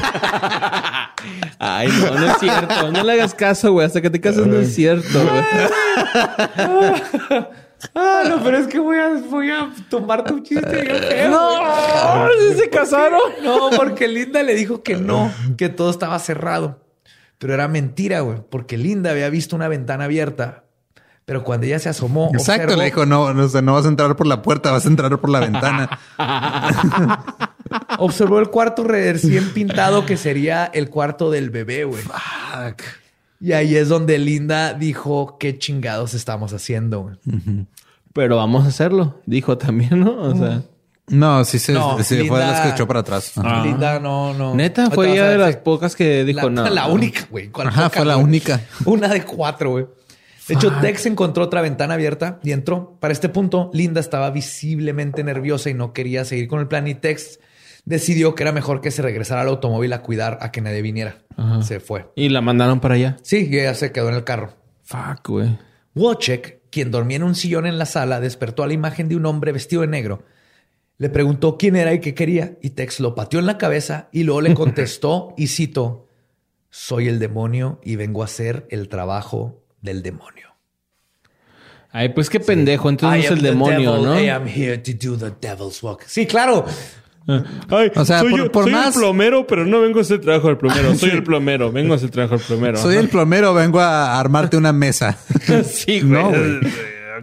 Ay, 1.58 1.88
no, 1.88 2.14
no 2.18 2.26
es 2.26 2.38
cierto. 2.38 2.92
No 2.92 3.02
le 3.02 3.12
hagas 3.12 3.34
caso, 3.34 3.72
güey. 3.72 3.86
Hasta 3.86 4.00
que 4.00 4.10
te 4.10 4.20
cases 4.20 4.46
no 4.46 4.56
es 4.58 4.74
cierto, 4.74 5.08
güey. 5.22 5.44
Ah, 7.94 8.22
no, 8.28 8.42
pero 8.42 8.56
es 8.58 8.66
que 8.66 8.78
voy 8.78 8.96
a, 8.98 9.10
voy 9.28 9.50
a 9.50 9.70
tomarte 9.90 10.32
un 10.32 10.42
chiste 10.42 10.82
bien 10.82 10.96
feo. 10.96 11.30
No, 11.30 12.28
¿sí 12.50 12.58
se 12.58 12.70
casaron. 12.70 13.20
No, 13.44 13.70
porque 13.76 14.08
Linda 14.08 14.42
le 14.42 14.54
dijo 14.54 14.82
que 14.82 14.96
no, 14.96 15.30
que 15.56 15.68
todo 15.68 15.90
estaba 15.90 16.18
cerrado. 16.18 16.80
Pero 17.38 17.52
era 17.52 17.68
mentira, 17.68 18.20
güey, 18.20 18.38
porque 18.50 18.78
Linda 18.78 19.10
había 19.10 19.28
visto 19.28 19.54
una 19.56 19.68
ventana 19.68 20.04
abierta. 20.04 20.64
Pero 21.26 21.42
cuando 21.44 21.66
ella 21.66 21.78
se 21.80 21.88
asomó, 21.88 22.30
Exacto, 22.32 22.68
observó- 22.68 22.78
le 22.78 22.84
dijo, 22.84 23.04
no, 23.04 23.34
no, 23.34 23.46
no 23.48 23.72
vas 23.74 23.84
a 23.84 23.88
entrar 23.88 24.14
por 24.16 24.26
la 24.28 24.42
puerta, 24.42 24.70
vas 24.70 24.86
a 24.86 24.88
entrar 24.88 25.18
por 25.18 25.28
la 25.28 25.40
ventana. 25.40 25.90
observó 27.98 28.38
el 28.38 28.48
cuarto 28.50 28.84
recién 28.84 29.50
pintado 29.50 30.06
que 30.06 30.16
sería 30.16 30.64
el 30.66 30.88
cuarto 30.90 31.30
del 31.30 31.50
bebé, 31.50 31.84
güey. 31.84 32.02
Fuck. 32.02 32.82
Y 33.40 33.52
ahí 33.52 33.76
es 33.76 33.88
donde 33.88 34.18
Linda 34.18 34.72
dijo 34.74 35.36
qué 35.38 35.58
chingados 35.58 36.14
estamos 36.14 36.52
haciendo, 36.52 37.00
güey. 37.02 37.16
Pero 38.12 38.36
vamos 38.36 38.64
a 38.64 38.68
hacerlo. 38.68 39.20
Dijo 39.26 39.58
también, 39.58 40.00
¿no? 40.00 40.16
O 40.22 40.34
sea, 40.34 40.62
No, 41.08 41.44
sí, 41.44 41.58
se, 41.58 41.72
No, 41.72 42.02
sí 42.02 42.26
fue 42.26 42.40
de 42.40 42.46
las 42.46 42.60
que 42.62 42.68
echó 42.70 42.88
para 42.88 43.00
atrás. 43.00 43.36
Ajá. 43.36 43.62
Linda 43.62 44.00
no, 44.00 44.32
no. 44.32 44.54
neta, 44.54 44.90
fue 44.90 45.12
ella 45.12 45.28
de 45.28 45.38
las 45.38 45.56
pocas 45.56 45.94
que 45.94 46.24
dijo 46.24 46.48
la, 46.48 46.62
no. 46.64 46.70
La 46.70 46.86
única, 46.86 47.26
güey. 47.30 47.48
¿Cuál 47.48 47.68
Ajá, 47.68 47.84
poca, 47.84 47.96
fue 47.98 48.06
la 48.06 48.14
güey? 48.14 48.24
única. 48.24 48.60
Una 48.86 49.08
de 49.08 49.22
cuatro, 49.22 49.70
güey. 49.72 49.86
De 50.48 50.54
hecho, 50.54 50.72
Tex 50.80 51.06
encontró 51.06 51.42
otra 51.44 51.60
ventana 51.60 51.94
abierta 51.94 52.38
y 52.42 52.52
entró. 52.52 52.96
Para 53.00 53.12
este 53.12 53.28
punto, 53.28 53.68
Linda 53.74 54.00
estaba 54.00 54.30
visiblemente 54.30 55.24
nerviosa 55.24 55.68
y 55.70 55.74
no 55.74 55.92
quería 55.92 56.24
seguir 56.24 56.46
con 56.48 56.60
el 56.60 56.68
plan. 56.68 56.86
Y 56.86 56.94
Tex 56.94 57.40
decidió 57.86 58.34
que 58.34 58.42
era 58.42 58.52
mejor 58.52 58.82
que 58.82 58.90
se 58.90 59.00
regresara 59.00 59.40
al 59.40 59.48
automóvil 59.48 59.94
a 59.94 60.02
cuidar 60.02 60.36
a 60.42 60.52
que 60.52 60.60
nadie 60.60 60.82
viniera. 60.82 61.22
Se 61.62 61.80
fue. 61.80 62.10
Y 62.16 62.28
la 62.28 62.42
mandaron 62.42 62.80
para 62.80 62.96
allá. 62.96 63.16
Sí, 63.22 63.48
y 63.50 63.58
ella 63.58 63.74
se 63.74 63.92
quedó 63.92 64.10
en 64.10 64.16
el 64.16 64.24
carro. 64.24 64.54
Fuck, 64.82 65.28
güey. 65.28 65.58
Wojciech, 65.94 66.60
quien 66.70 66.90
dormía 66.90 67.16
en 67.16 67.22
un 67.22 67.34
sillón 67.34 67.64
en 67.66 67.78
la 67.78 67.86
sala, 67.86 68.20
despertó 68.20 68.62
a 68.62 68.66
la 68.66 68.74
imagen 68.74 69.08
de 69.08 69.16
un 69.16 69.24
hombre 69.24 69.52
vestido 69.52 69.82
de 69.82 69.88
negro. 69.88 70.24
Le 70.98 71.08
preguntó 71.08 71.56
quién 71.56 71.76
era 71.76 71.92
y 71.94 72.00
qué 72.00 72.14
quería, 72.14 72.56
y 72.60 72.70
Tex 72.70 73.00
lo 73.00 73.14
pateó 73.14 73.38
en 73.38 73.46
la 73.46 73.58
cabeza 73.58 74.08
y 74.12 74.24
luego 74.24 74.40
le 74.40 74.54
contestó, 74.54 75.34
y 75.36 75.46
cito, 75.46 76.08
soy 76.70 77.08
el 77.08 77.18
demonio 77.18 77.80
y 77.84 77.96
vengo 77.96 78.22
a 78.22 78.26
hacer 78.26 78.66
el 78.70 78.88
trabajo 78.88 79.62
del 79.80 80.02
demonio. 80.02 80.56
Ay, 81.92 82.10
pues 82.10 82.28
qué 82.28 82.40
pendejo. 82.40 82.90
Entonces 82.90 83.22
I 83.22 83.26
es 83.26 83.32
el 83.32 83.42
demonio, 83.42 83.92
devil, 83.92 84.06
¿no? 84.06 84.20
I 84.20 84.28
am 84.28 84.46
here 84.46 84.76
to 84.76 84.92
do 84.92 85.16
the 85.16 85.30
devil's 85.40 85.82
work. 85.82 86.04
Sí, 86.06 86.26
claro. 86.26 86.66
Ay, 87.68 87.90
O 87.96 88.04
sea, 88.04 88.20
soy, 88.20 88.30
por- 88.30 88.38
yo- 88.40 88.52
por 88.52 88.64
soy 88.64 88.72
más- 88.72 88.94
el 88.94 89.00
plomero, 89.02 89.46
pero 89.46 89.66
no 89.66 89.80
vengo 89.80 89.98
a 89.98 90.02
hacer 90.02 90.20
trabajo 90.20 90.46
del 90.48 90.56
plomero. 90.58 90.94
Soy 90.98 91.10
el 91.10 91.22
plomero, 91.24 91.72
vengo 91.72 91.92
a 91.92 91.96
hacer 91.96 92.10
trabajo 92.10 92.36
del 92.36 92.44
plomero. 92.46 92.76
Soy 92.78 92.96
el 92.96 93.08
plomero, 93.08 93.52
vengo 93.54 93.80
a 93.80 94.18
armarte 94.20 94.56
una 94.56 94.72
mesa. 94.72 95.16
sí, 95.64 96.00
güey. 96.00 96.22
No, 96.22 96.28
güey. 96.28 96.56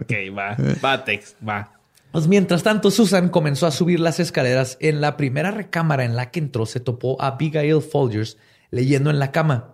ok, 0.00 0.36
va. 0.36 0.56
Va, 0.84 1.04
Tex, 1.04 1.36
va. 1.46 1.70
Pues 2.12 2.28
mientras 2.28 2.62
tanto, 2.62 2.90
Susan 2.90 3.28
comenzó 3.28 3.66
a 3.66 3.70
subir 3.70 3.98
las 3.98 4.20
escaleras. 4.20 4.76
En 4.80 5.00
la 5.00 5.16
primera 5.16 5.50
recámara 5.50 6.04
en 6.04 6.14
la 6.16 6.30
que 6.30 6.38
entró, 6.38 6.66
se 6.66 6.80
topó 6.80 7.20
a 7.20 7.28
Abigail 7.28 7.80
Folgers 7.82 8.36
leyendo 8.70 9.10
en 9.10 9.18
la 9.18 9.32
cama. 9.32 9.73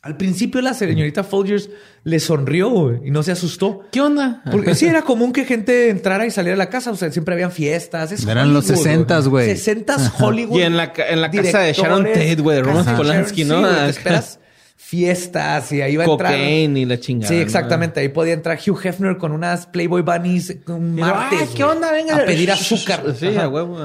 Al 0.00 0.16
principio, 0.16 0.60
la 0.62 0.74
señorita 0.74 1.24
Folgers 1.24 1.70
le 2.04 2.20
sonrió 2.20 3.00
y 3.04 3.10
no 3.10 3.22
se 3.24 3.32
asustó. 3.32 3.82
¿Qué 3.90 4.00
onda? 4.00 4.42
Porque 4.50 4.74
sí 4.76 4.86
era 4.86 5.02
común 5.02 5.32
que 5.32 5.44
gente 5.44 5.90
entrara 5.90 6.24
y 6.24 6.30
saliera 6.30 6.54
de 6.54 6.58
la 6.58 6.70
casa. 6.70 6.92
O 6.92 6.96
sea, 6.96 7.10
siempre 7.10 7.34
habían 7.34 7.50
fiestas. 7.50 8.12
Es 8.12 8.24
Eran 8.24 8.54
los 8.54 8.70
Hollywood, 8.70 9.06
60s, 9.06 9.28
güey. 9.28 9.50
60s 9.50 10.12
Hollywood. 10.20 10.58
Y 10.58 10.62
en 10.62 10.76
la 10.76 10.92
ca- 10.92 11.08
en 11.08 11.20
la 11.20 11.30
casa 11.30 11.58
de 11.60 11.72
Sharon 11.72 12.04
Tate, 12.04 12.36
güey, 12.36 12.56
de 12.58 12.62
Roman 12.62 12.96
Polanski, 12.96 13.44
¿no? 13.44 13.58
sí, 13.68 13.74
te 13.76 13.88
esperas 13.90 14.38
fiestas 14.76 15.70
y 15.72 15.82
ahí 15.82 15.96
va 15.96 16.04
a 16.04 16.06
entrar. 16.06 16.32
Cocaine 16.32 16.76
y 16.78 16.84
la 16.86 16.98
chingada. 16.98 17.28
Sí, 17.28 17.34
¿no? 17.36 17.42
exactamente. 17.42 18.00
Ahí 18.00 18.08
podía 18.08 18.32
entrar 18.34 18.58
Hugh 18.64 18.78
Hefner 18.82 19.18
con 19.18 19.32
unas 19.32 19.66
Playboy 19.66 20.02
Bunnies 20.02 20.56
un 20.68 20.94
martes. 20.94 21.40
"Ay, 21.42 21.48
¿qué 21.54 21.64
onda? 21.64 21.92
Venga. 21.92 22.16
A 22.16 22.24
pedir 22.24 22.50
azúcar. 22.52 23.02
Sí, 23.18 23.26
Ajá. 23.28 23.44
a 23.44 23.48
huevo. 23.48 23.78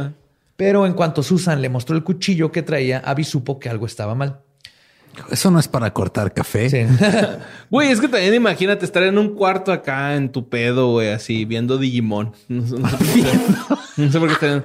Pero 0.55 0.85
en 0.85 0.93
cuanto 0.93 1.23
Susan 1.23 1.61
le 1.61 1.69
mostró 1.69 1.95
el 1.95 2.03
cuchillo 2.03 2.51
que 2.51 2.61
traía, 2.61 2.99
Abby 2.99 3.23
supo 3.23 3.59
que 3.59 3.67
algo 3.69 3.85
estaba 3.87 4.15
mal. 4.15 4.39
Eso 5.31 5.51
no 5.51 5.59
es 5.59 5.67
para 5.67 5.93
cortar 5.93 6.33
café. 6.33 6.69
Sí. 6.69 6.85
Güey, 7.69 7.91
es 7.91 7.99
que 8.01 8.07
también 8.07 8.33
imagínate 8.33 8.85
estar 8.85 9.03
en 9.03 9.17
un 9.17 9.35
cuarto 9.35 9.71
acá 9.71 10.15
en 10.15 10.31
tu 10.31 10.47
pedo, 10.49 10.91
güey, 10.91 11.09
así 11.09 11.45
viendo 11.45 11.77
Digimon. 11.77 12.33
No, 12.47 12.65
sé- 12.67 12.77
no 12.77 12.89
sé 12.89 12.97
por 12.97 13.07
qué- 13.13 13.23
no 13.97 14.11
sé 14.11 14.19
por 14.19 14.27
qué 14.27 14.33
están 14.33 14.63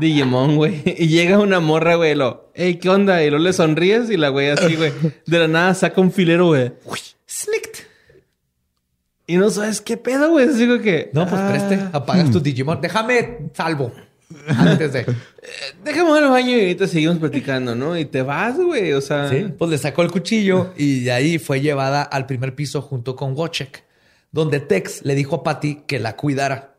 Digimon, 0.00 0.56
güey. 0.56 0.82
Y 0.98 1.08
llega 1.08 1.38
una 1.38 1.60
morra, 1.60 1.94
güey, 1.96 2.12
y 2.12 2.14
lo, 2.14 2.50
hey, 2.54 2.78
¿qué 2.80 2.88
onda? 2.90 3.22
Y 3.24 3.30
luego 3.30 3.44
le 3.44 3.52
sonríes 3.52 4.10
y 4.10 4.16
la 4.16 4.28
güey 4.28 4.50
así, 4.50 4.76
güey, 4.76 4.92
de 5.26 5.38
la 5.38 5.48
nada 5.48 5.74
saca 5.74 6.00
un 6.00 6.12
filero, 6.12 6.46
güey. 6.46 6.72
Snicked. 7.28 7.84
Y 9.26 9.36
no 9.38 9.48
sabes 9.50 9.80
qué 9.80 9.96
pedo, 9.96 10.30
güey. 10.30 10.46
Como 10.48 10.78
que. 10.82 11.10
No, 11.14 11.26
pues 11.26 11.40
ah, 11.40 11.48
preste, 11.50 11.80
apagas 11.92 12.30
tu 12.30 12.40
Digimon. 12.40 12.80
Déjame 12.80 13.50
salvo. 13.54 13.90
Antes 14.48 14.92
de. 14.92 15.06
Déjame 15.84 16.10
ir 16.10 16.24
al 16.24 16.30
baño 16.30 16.50
y 16.56 16.60
ahorita 16.60 16.86
seguimos 16.86 17.18
platicando, 17.18 17.74
¿no? 17.74 17.96
Y 17.96 18.04
te 18.04 18.22
vas, 18.22 18.56
güey. 18.56 18.92
O 18.92 19.00
sea. 19.00 19.28
Sí, 19.28 19.46
pues 19.56 19.70
le 19.70 19.78
sacó 19.78 20.02
el 20.02 20.10
cuchillo 20.10 20.72
y 20.76 21.04
de 21.04 21.12
ahí 21.12 21.38
fue 21.38 21.60
llevada 21.60 22.02
al 22.02 22.26
primer 22.26 22.54
piso 22.54 22.82
junto 22.82 23.14
con 23.16 23.32
Wojciech, 23.36 23.84
donde 24.32 24.60
Tex 24.60 25.04
le 25.04 25.14
dijo 25.14 25.36
a 25.36 25.42
Patty 25.42 25.82
que 25.86 26.00
la 26.00 26.16
cuidara. 26.16 26.70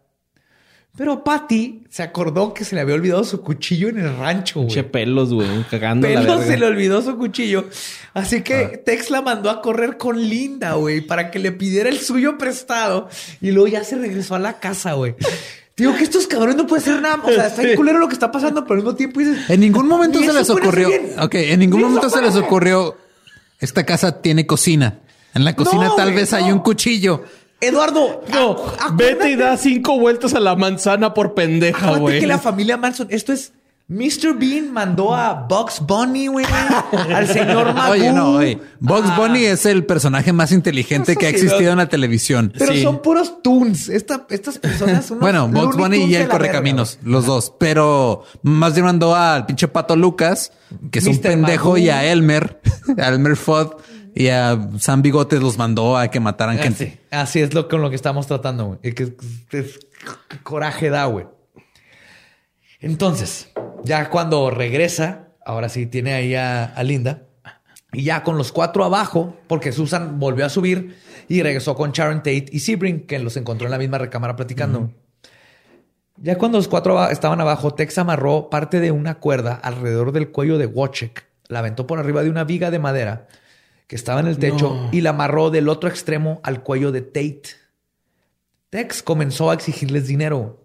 Pero 0.98 1.26
Patty 1.26 1.84
se 1.90 2.04
acordó 2.04 2.54
que 2.54 2.64
se 2.64 2.74
le 2.74 2.80
había 2.80 2.96
olvidado 2.96 3.26
su 3.26 3.42
cuchillo 3.42 3.90
en 3.90 4.00
el 4.00 4.16
rancho, 4.18 4.66
Che 4.70 4.80
güey. 4.82 4.92
pelos, 4.92 5.34
güey. 5.34 5.48
Cagando 5.70 6.08
la 6.08 6.22
verga. 6.22 6.42
se 6.46 6.58
le 6.58 6.66
olvidó 6.66 7.02
su 7.02 7.18
cuchillo. 7.18 7.66
Así 8.14 8.44
que 8.44 8.82
Tex 8.86 9.10
la 9.10 9.22
mandó 9.22 9.50
a 9.50 9.62
correr 9.62 9.98
con 9.98 10.18
Linda, 10.22 10.76
güey, 10.76 11.02
para 11.02 11.32
que 11.32 11.40
le 11.40 11.52
pidiera 11.52 11.90
el 11.90 12.00
suyo 12.00 12.38
prestado. 12.38 13.10
Y 13.42 13.52
luego 13.52 13.68
ya 13.68 13.84
se 13.84 13.98
regresó 13.98 14.36
a 14.36 14.40
la 14.40 14.60
casa, 14.62 14.94
güey. 14.94 15.16
Digo 15.78 15.94
que 15.96 16.04
estos 16.06 16.26
cabrones 16.28 16.56
no 16.56 16.66
pueden 16.68 16.86
ser 16.86 17.02
nada. 17.02 17.20
O 17.24 17.30
sea, 17.30 17.48
está 17.48 17.62
bien 17.62 17.76
culero 17.76 18.00
lo 18.00 18.08
que 18.08 18.14
está 18.14 18.32
pasando, 18.32 18.64
pero 18.64 18.76
al 18.76 18.78
mismo 18.78 18.96
tiempo 18.96 19.20
dices. 19.20 19.50
En 19.50 19.60
ningún 19.60 19.88
momento 19.88 20.20
"Ni 20.22 20.26
se 20.28 20.34
les 20.34 20.50
ocurrió. 20.50 20.90
Ok, 21.20 21.36
en 21.36 21.60
ningún 21.60 21.82
momento 21.82 22.10
se 22.10 22.22
les 22.22 22.34
ser". 22.34 22.44
ocurrió. 22.44 22.96
Esta 23.60 23.86
casa 23.86 24.22
tiene 24.22 24.46
cocina. 24.48 25.00
En 25.34 25.44
la 25.44 25.54
cocina 25.56 25.88
No, 25.88 25.96
tal 25.96 26.08
güey, 26.12 26.18
vez 26.22 26.32
hay 26.34 26.52
un 26.52 26.60
cuchillo. 26.60 27.24
Eduardo, 27.60 28.24
No, 28.32 28.58
vete 28.94 29.32
y 29.32 29.36
da 29.36 29.58
cinco 29.58 30.00
vueltas 30.00 30.34
a 30.34 30.40
la 30.40 30.56
manzana 30.56 31.14
por 31.14 31.34
pendeja, 31.34 31.78
Acuérdate 31.80 32.02
güey. 32.02 32.20
que 32.20 32.28
la 32.28 32.38
familia 32.40 32.78
Manson, 32.78 33.08
esto 33.10 33.34
es 33.34 33.52
Mr. 33.88 34.34
Bean 34.40 34.74
mandó 34.74 35.14
a 35.14 35.46
Bugs 35.48 35.80
Bunny, 35.80 36.26
güey, 36.26 36.44
al 37.14 37.28
señor 37.28 37.72
Magoo. 37.76 37.92
Oye, 37.92 38.12
no, 38.12 38.32
oye. 38.32 38.60
Bugs 38.80 39.10
Ah, 39.12 39.16
Bunny 39.20 39.44
es 39.46 39.68
el 39.68 39.86
personaje 39.86 40.34
más 40.34 40.52
inteligente 40.52 41.12
Eso 41.12 41.20
que 41.20 41.28
ha 41.28 41.30
existido 41.30 41.66
¿no? 41.68 41.72
en 41.74 41.78
la 41.78 41.88
televisión. 41.90 42.52
Pero 42.58 42.74
Sí. 42.74 42.82
son 42.82 43.04
puros 43.04 43.44
toons. 43.44 43.90
Esta- 43.90 44.26
estas 44.32 44.58
personas 44.58 45.06
son 45.06 45.20
Bueno, 45.22 45.48
Bugs 45.50 45.78
Bunny 45.78 45.98
y 46.06 46.16
el 46.16 46.28
Correcaminos, 46.28 46.96
verga, 47.02 47.12
los 47.12 47.26
dos. 47.28 47.54
Pero 47.60 48.24
más 48.42 48.74
bien 48.74 48.86
mandó 48.86 49.16
al 49.16 49.46
pinche 49.46 49.68
Pato 49.68 49.96
Lucas, 49.96 50.52
que 50.90 50.98
es 50.98 51.06
un 51.06 51.20
pendejo, 51.20 51.66
Magoo. 51.74 51.78
y 51.78 51.90
a 51.90 52.06
Elmer, 52.06 52.60
a 52.98 53.08
Elmer 53.10 53.36
Fudd 53.36 53.74
y 54.16 54.30
a 54.30 54.68
Sam 54.80 55.04
Bigotes 55.04 55.42
los 55.44 55.60
mandó 55.60 55.96
a 55.96 56.08
que 56.08 56.20
mataran 56.20 56.56
güey. 56.56 56.70
gente. 56.70 57.02
Así, 57.12 57.22
así 57.22 57.40
es 57.42 57.54
lo 57.54 57.68
con 57.68 57.84
lo 57.84 57.92
que 57.92 57.96
estamos 57.98 58.26
tratando, 58.26 58.66
güey. 58.66 58.80
Que- 58.96 59.16
coraje 60.42 60.90
da, 60.90 61.06
güey. 61.06 61.28
Entonces, 62.80 63.50
ya 63.84 64.10
cuando 64.10 64.50
regresa, 64.52 65.30
ahora 65.46 65.70
sí 65.70 65.86
tiene 65.86 66.14
ahí 66.14 66.36
a, 66.36 66.66
a 66.66 66.84
Linda. 66.84 67.24
Y 67.94 68.04
ya 68.04 68.24
con 68.24 68.38
los 68.38 68.52
cuatro 68.52 68.84
abajo, 68.84 69.38
porque 69.48 69.72
Susan 69.72 70.20
volvió 70.20 70.46
a 70.46 70.50
subir 70.50 70.98
y 71.30 71.42
regresó 71.42 71.76
con 71.76 71.92
Sharon 71.94 72.18
Tate 72.18 72.48
y 72.52 72.60
Sebring, 72.60 73.08
que 73.08 73.20
los 73.20 73.38
encontró 73.38 73.68
en 73.68 73.72
la 73.72 73.78
misma 73.78 73.98
recámara 73.98 74.36
platicando. 74.36 74.92
Ya 76.18 76.38
cuando 76.38 76.58
los 76.58 76.68
cuatro 76.68 76.94
aba- 77.00 77.12
estaban 77.12 77.40
abajo, 77.42 77.74
Tex 77.74 77.98
amarró 77.98 78.50
parte 78.50 78.80
de 78.80 78.92
una 78.92 79.16
cuerda 79.20 79.54
alrededor 79.56 80.12
del 80.12 80.30
cuello 80.32 80.58
de 80.58 80.66
Wojciech, 80.66 81.26
la 81.48 81.60
aventó 81.60 81.88
por 81.88 82.00
arriba 82.00 82.24
de 82.24 82.30
una 82.30 82.44
viga 82.44 82.70
de 82.72 82.80
madera 82.80 83.28
que 83.88 83.96
estaba 83.96 84.20
en 84.20 84.28
el 84.28 84.38
techo 84.40 84.90
y 84.92 85.02
la 85.02 85.12
amarró 85.12 85.50
del 85.52 85.70
otro 85.70 85.90
extremo 85.90 86.40
al 86.44 86.64
cuello 86.64 86.92
de 86.92 87.02
Tate. 87.02 87.44
Tex 88.70 89.04
comenzó 89.04 89.52
a 89.52 89.54
exigirles 89.54 90.08
dinero. 90.08 90.65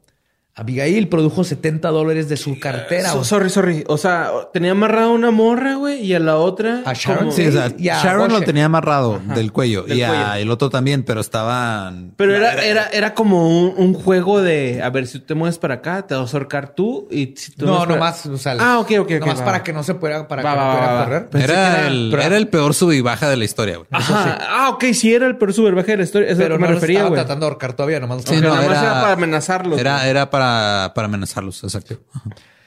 Abigail 0.60 1.08
produjo 1.08 1.42
70 1.42 1.88
dólares 1.88 2.28
de 2.28 2.36
su 2.36 2.58
cartera. 2.60 3.08
So- 3.08 3.16
güey. 3.16 3.24
sorry, 3.24 3.50
sorry. 3.50 3.84
O 3.88 3.96
sea, 3.96 4.30
tenía 4.52 4.72
amarrada 4.72 5.08
una 5.08 5.30
morra, 5.30 5.74
güey, 5.76 6.04
y 6.04 6.14
a 6.14 6.20
la 6.20 6.36
otra. 6.36 6.82
A 6.84 6.92
Sharon, 6.92 7.18
como- 7.18 7.32
Sí, 7.32 7.46
o 7.46 7.52
sea, 7.52 7.72
y 7.78 7.88
a 7.88 8.02
Sharon 8.02 8.30
lo 8.30 8.42
tenía 8.42 8.66
amarrado 8.66 9.20
del 9.34 9.52
cuello 9.52 9.82
del 9.84 9.98
y 9.98 10.02
a 10.02 10.08
cuello. 10.08 10.34
el 10.34 10.50
otro 10.50 10.68
también, 10.70 11.02
pero 11.02 11.20
estaban. 11.20 12.12
Pero 12.16 12.36
era, 12.36 12.62
era, 12.64 12.88
era 12.92 13.14
como 13.14 13.48
un, 13.48 13.72
un 13.76 13.94
juego 13.94 14.42
de 14.42 14.82
a 14.82 14.90
ver 14.90 15.06
si 15.06 15.18
tú 15.20 15.26
te 15.26 15.34
mueves 15.34 15.58
para 15.58 15.74
acá, 15.76 16.06
te 16.06 16.14
vas 16.14 16.32
a 16.32 16.36
ahorcar 16.36 16.74
tú 16.74 17.08
y 17.10 17.34
si 17.36 17.52
tú 17.52 17.64
No, 17.66 17.78
para- 17.78 17.94
nomás, 17.94 18.26
o 18.26 18.36
sea, 18.36 18.56
Ah, 18.58 18.78
ok, 18.80 18.90
ok, 19.00 19.10
ok, 19.12 19.20
nomás 19.20 19.40
va, 19.40 19.44
para 19.46 19.58
va. 19.58 19.64
que 19.64 19.72
no 19.72 19.82
se 19.82 19.94
pueda, 19.94 20.28
para 20.28 20.42
Va, 20.42 20.52
que 20.52 20.58
va, 20.58 20.64
no 20.72 20.78
pueda 20.78 20.92
va. 20.92 21.04
correr. 21.04 21.28
Pensé 21.30 21.46
que 21.46 21.52
Era 21.52 21.78
era- 21.78 21.86
el, 21.88 22.08
pero- 22.10 22.22
era 22.22 22.36
el 22.36 22.48
peor 22.48 22.74
sub 22.74 22.92
y 22.92 23.00
baja 23.00 23.28
de 23.30 23.36
la 23.36 23.44
historia, 23.44 23.76
güey. 23.78 23.88
Ajá. 23.90 24.38
Ah, 24.42 24.68
ok, 24.70 24.84
sí 24.92 25.14
era 25.14 25.26
el 25.26 25.36
peor 25.36 25.54
superbaje 25.54 25.92
de 25.92 25.96
la 25.96 26.02
historia. 26.04 26.28
Eso 26.28 26.36
Pero 26.38 26.50
lo 26.50 26.56
que 26.56 26.62
no 26.62 26.68
me 26.68 26.74
refería, 26.74 26.98
estaba 26.98 27.14
tratando 27.16 27.46
de 27.46 27.50
ahorcar 27.52 27.72
todavía, 27.72 27.98
nomás. 28.00 28.22
Sí, 28.26 28.34
no, 28.36 28.48
nada 28.48 28.56
más 28.56 28.64
era, 28.66 28.80
era 28.82 29.00
para 29.00 29.12
amenazarlos, 29.12 29.78
Era, 29.80 30.06
era 30.06 30.28
para, 30.30 30.49
para 30.94 31.06
amenazarlos, 31.06 31.62
exacto. 31.64 31.98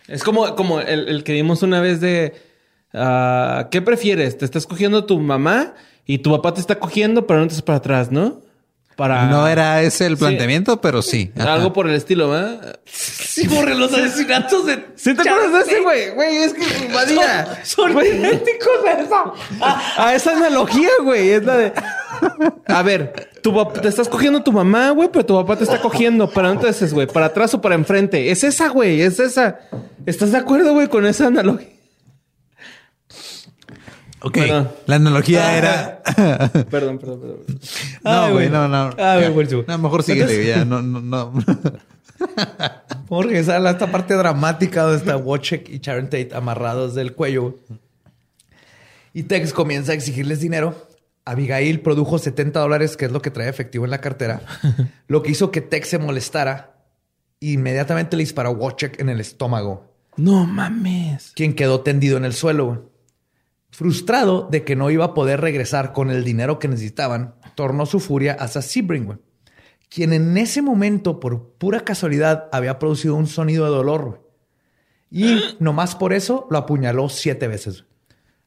Es 0.07 0.23
como, 0.23 0.55
como 0.55 0.81
el, 0.81 1.23
que 1.23 1.34
vimos 1.34 1.64
una 1.64 1.80
vez 1.80 2.01
de 2.01 2.34
ah, 2.93 3.68
¿qué 3.72 3.81
prefieres? 3.81 4.38
¿Te 4.38 4.45
estás 4.45 4.68
cogiendo 4.68 5.05
tu 5.05 5.19
mamá 5.19 5.73
y 6.05 6.19
tu 6.19 6.31
papá 6.31 6.53
te 6.53 6.61
está 6.61 6.80
cogiendo, 6.80 7.26
pero 7.26 7.39
no 7.39 7.47
te 7.47 7.61
para 7.61 7.77
atrás, 7.77 8.11
¿no? 8.11 8.41
Para 8.95 9.26
No 9.26 9.48
era 9.48 9.82
ese 9.82 10.06
el 10.06 10.14
Sí. 10.18 10.20
planteamiento, 10.20 10.80
pero 10.82 11.02
sí. 11.02 11.32
Ajá. 11.38 11.53
algo 11.56 11.74
por 11.74 11.88
el 11.90 11.95
estilo, 11.95 12.30
¿verdad? 12.30 12.80
Sí, 12.86 13.48
borre 13.48 13.74
los 13.76 13.91
asesinatos 13.94 14.65
de. 14.65 14.86
¿Sí 14.95 15.15
te 15.15 15.28
acuerdas 15.28 15.65
de 15.65 15.72
ese, 15.72 15.82
güey? 15.82 16.10
Güey, 16.11 16.38
es 16.38 16.53
que 16.53 16.86
invadía. 16.86 17.60
Son 17.64 17.91
Güey. 17.94 18.18
idénticos 18.20 18.68
a 18.88 18.91
eso. 19.02 19.34
A 19.98 20.14
esa 20.15 20.32
analogía, 20.38 20.90
güey. 21.03 21.32
Es 21.32 21.44
la 21.44 21.57
de. 21.57 21.74
A 22.68 22.82
ver, 22.84 23.32
tu 23.41 23.53
te 23.82 23.88
estás 23.88 24.07
cogiendo 24.07 24.44
tu 24.44 24.52
mamá, 24.52 24.91
güey, 24.91 25.10
pero 25.11 25.26
tu 25.26 25.36
papá 25.36 25.57
te 25.57 25.64
está 25.64 25.80
cogiendo. 25.82 26.30
¿Para 26.30 26.49
dónde 26.49 26.64
te 26.64 26.70
haces, 26.70 26.94
güey? 26.94 27.07
¿Para 27.07 27.28
atrás 27.28 27.53
o 27.56 27.61
para 27.61 27.76
enfrente? 27.76 28.30
Es 28.32 28.44
esa, 28.44 28.70
güey. 28.70 29.02
Es 29.02 29.20
esa. 29.20 29.60
¿Estás 30.06 30.32
de 30.32 30.38
acuerdo, 30.38 30.74
güey, 30.74 30.88
con 30.88 31.06
esa 31.06 31.28
analogía? 31.28 31.68
Ok. 34.24 34.34
Perdón. 34.36 34.72
La 34.86 34.95
analogía 34.95 35.58
era. 35.58 36.02
Perdón, 36.72 36.98
perdón, 36.98 37.20
perdón. 37.20 37.40
no, 38.04 38.32
güey, 38.32 38.50
no, 38.50 38.68
no. 38.68 38.90
Ah, 38.98 39.16
güey, 39.16 39.24
Ya. 39.28 39.30
buenísimo. 39.32 39.64
No, 39.68 39.78
mejor 39.78 40.04
síguele, 40.04 40.45
ya. 40.45 40.64
No, 40.66 40.82
no, 40.82 41.02
no. 41.02 41.34
Vamos 43.10 43.26
a 43.26 43.28
regresar 43.28 43.66
a 43.66 43.72
esta 43.72 43.91
parte 43.91 44.14
dramática 44.14 44.84
donde 44.84 44.98
está 44.98 45.18
Wojciech 45.18 45.70
y 45.70 45.80
Sharon 45.80 46.06
Tate 46.06 46.30
amarrados 46.34 46.95
del 46.95 47.14
cuello. 47.14 47.60
Y 49.14 49.24
Tex 49.24 49.52
comienza 49.54 49.91
a 49.91 49.95
exigirles 49.95 50.40
dinero. 50.40 50.88
Abigail 51.26 51.82
produjo 51.82 52.18
70 52.18 52.60
dólares, 52.60 52.98
que 52.98 53.06
es 53.06 53.12
lo 53.12 53.22
que 53.22 53.30
trae 53.32 53.48
efectivo 53.50 53.86
en 53.86 53.91
la 53.91 54.00
cartera, 54.02 54.41
lo 55.08 55.22
que 55.24 55.32
hizo 55.32 55.52
que 55.52 55.62
Tex 55.62 55.90
se 55.90 55.98
molestara. 56.00 56.76
e 57.40 57.52
Inmediatamente 57.52 58.18
le 58.18 58.24
disparó 58.24 58.50
a 58.52 58.76
en 58.98 59.10
el 59.10 59.20
estómago, 59.22 59.94
No 60.18 60.45
mames. 60.45 61.32
quien 61.36 61.54
quedó 61.54 61.82
tendido 61.82 62.18
en 62.18 62.26
el 62.26 62.34
suelo. 62.34 62.93
Frustrado 63.74 64.48
de 64.52 64.64
que 64.64 64.76
no 64.76 64.91
iba 64.91 65.04
a 65.04 65.14
poder 65.16 65.41
regresar 65.41 65.94
con 65.94 66.12
el 66.12 66.24
dinero 66.24 66.60
que 66.60 66.68
necesitaban, 66.68 67.34
tornó 67.56 67.88
su 67.88 68.00
furia 68.00 68.34
hacia 68.34 68.62
Sebring, 68.62 69.20
quien 69.90 70.14
en 70.14 70.38
ese 70.38 70.62
momento, 70.62 71.20
por 71.20 71.54
pura 71.54 71.80
casualidad, 71.80 72.50
había 72.52 72.78
producido 72.78 73.16
un 73.16 73.26
sonido 73.26 73.66
de 73.66 73.72
dolor. 73.72 74.30
Y 75.10 75.41
nomás 75.60 75.95
por 75.95 76.14
eso 76.14 76.48
lo 76.52 76.60
apuñaló 76.60 77.10
siete 77.10 77.48
veces. 77.48 77.86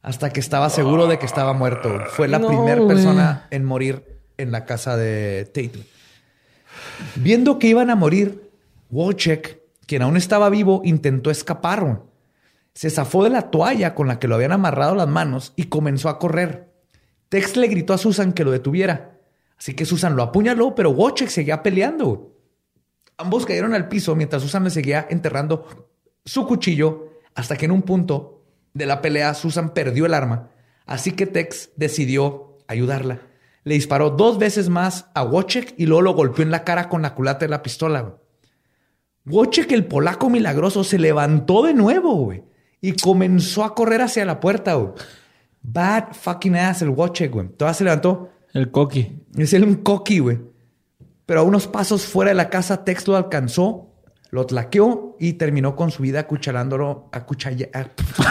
Hasta 0.01 0.31
que 0.31 0.39
estaba 0.39 0.70
seguro 0.70 1.09
de 1.09 1.19
que 1.19 1.27
estaba 1.27 1.53
muerto. 1.55 1.93
Fue 2.11 2.28
la 2.28 2.39
No, 2.39 2.47
primera 2.47 2.86
persona 2.86 3.48
en 3.51 3.65
morir 3.65 4.20
en 4.36 4.53
la 4.53 4.65
casa 4.65 4.97
de 4.97 5.44
Tate. 5.47 5.82
Viendo 7.16 7.59
que 7.59 7.66
iban 7.66 7.90
a 7.90 7.97
morir, 7.97 8.48
Wojciech 8.90 9.59
quien 9.86 10.03
aún 10.03 10.16
estaba 10.16 10.51
vivo, 10.51 10.82
intentó 10.85 11.31
escapar. 11.31 12.03
Se 12.77 12.90
zafó 12.90 13.24
de 13.24 13.31
la 13.31 13.51
toalla 13.51 13.94
con 13.94 14.07
la 14.07 14.19
que 14.19 14.28
lo 14.28 14.35
habían 14.35 14.53
amarrado 14.53 14.94
las 14.94 15.09
manos 15.09 15.55
y 15.57 15.65
comenzó 15.65 16.11
a 16.11 16.19
correr. 16.19 16.74
Tex 17.31 17.57
le 17.57 17.69
gritó 17.69 17.94
a 17.94 17.98
Susan 17.98 18.35
que 18.35 18.44
lo 18.44 18.51
detuviera. 18.51 19.19
Así 19.57 19.73
que 19.73 19.86
Susan 19.86 20.15
lo 20.15 20.23
apuñaló, 20.23 20.74
pero 20.74 20.90
Wojciech 20.90 21.31
seguía 21.31 21.62
peleando. 21.62 22.36
Ambos 23.16 23.47
cayeron 23.47 23.73
al 23.73 23.89
piso 23.89 24.15
mientras 24.15 24.43
Susan 24.43 24.62
le 24.62 24.69
seguía 24.69 25.07
enterrando 25.09 25.89
su 26.23 26.47
cuchillo 26.47 27.12
hasta 27.35 27.57
que 27.57 27.65
en 27.65 27.70
un 27.70 27.81
punto 27.81 28.44
de 28.74 28.85
la 28.85 29.01
pelea 29.01 29.32
Susan 29.32 29.73
perdió 29.73 30.05
el 30.05 30.12
arma. 30.12 30.51
Así 30.85 31.12
que 31.12 31.24
Tex 31.24 31.70
decidió 31.77 32.59
ayudarla. 32.69 33.23
Le 33.65 33.73
disparó 33.73 34.11
dos 34.11 34.36
veces 34.36 34.69
más 34.69 35.07
a 35.15 35.23
Wojciech 35.24 35.73
y 35.78 35.86
luego 35.86 36.03
lo 36.03 36.12
golpeó 36.12 36.44
en 36.44 36.51
la 36.51 36.62
cara 36.62 36.90
con 36.90 37.01
la 37.01 37.15
culata 37.15 37.47
de 37.47 37.48
la 37.48 37.62
pistola. 37.62 38.19
Wojciech, 39.24 39.73
el 39.73 39.86
polaco 39.86 40.28
milagroso, 40.28 40.85
se 40.85 40.98
levantó 40.98 41.62
de 41.62 41.73
nuevo, 41.73 42.16
güey, 42.16 42.44
y 42.81 42.93
comenzó 42.93 43.65
a 43.65 43.74
correr 43.74 44.03
hacia 44.03 44.24
la 44.24 44.40
puerta, 44.40 44.74
güey. 44.74 44.93
Bad 45.62 46.12
fucking 46.12 46.57
ass 46.57 46.82
el 46.82 46.90
Wojciech, 46.90 47.32
güey. 47.32 47.48
Todavía 47.48 47.74
se 47.74 47.85
levantó. 47.85 48.31
El 48.53 48.70
coqui. 48.70 49.23
Es 49.36 49.53
él 49.53 49.65
un 49.65 49.77
coqui, 49.77 50.20
güey. 50.20 50.39
Pero 51.27 51.40
a 51.40 51.43
unos 51.43 51.66
pasos 51.66 52.07
fuera 52.07 52.31
de 52.31 52.36
la 52.36 52.48
casa, 52.48 52.85
Tex 52.85 53.09
lo 53.09 53.16
alcanzó, 53.16 53.85
lo 54.36 54.44
tlaqueó 54.44 55.16
y 55.18 55.32
terminó 55.32 55.74
con 55.74 55.90
su 55.90 56.02
vida 56.02 56.20
acucharándolo, 56.20 57.08
acuchalla, 57.10 57.68
a- 57.72 57.86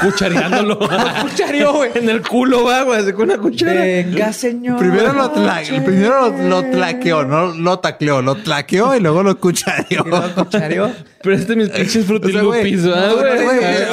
Cuchareándolo. 0.05 0.77
Cuchareó, 1.23 1.73
güey. 1.73 1.91
en 1.95 2.09
el 2.09 2.21
culo, 2.21 2.63
va, 2.63 2.83
güey. 2.83 2.99
así 3.01 3.11
con 3.11 3.23
una 3.23 3.39
cuchara. 3.39 3.81
Venga, 3.81 4.31
señor. 4.31 4.77
Primero 4.77 5.11
lo, 5.13 5.33
tla- 5.33 5.83
primero 5.83 6.29
lo, 6.29 6.43
lo 6.47 6.63
tlaqueó, 6.69 7.25
no 7.25 7.47
lo 7.55 7.79
tacleó, 7.79 8.21
lo 8.21 8.35
tlaqueó 8.35 8.95
y 8.95 8.99
luego 8.99 9.23
lo 9.23 9.39
cuchareó. 9.39 10.05
Y 10.05 10.09
lo 10.09 10.35
cuchareó. 10.35 10.91
Pero 11.23 11.35
este 11.35 11.55
mis 11.55 11.69
pinches 11.69 12.05
frutilupis, 12.05 12.85
güey, 12.85 13.03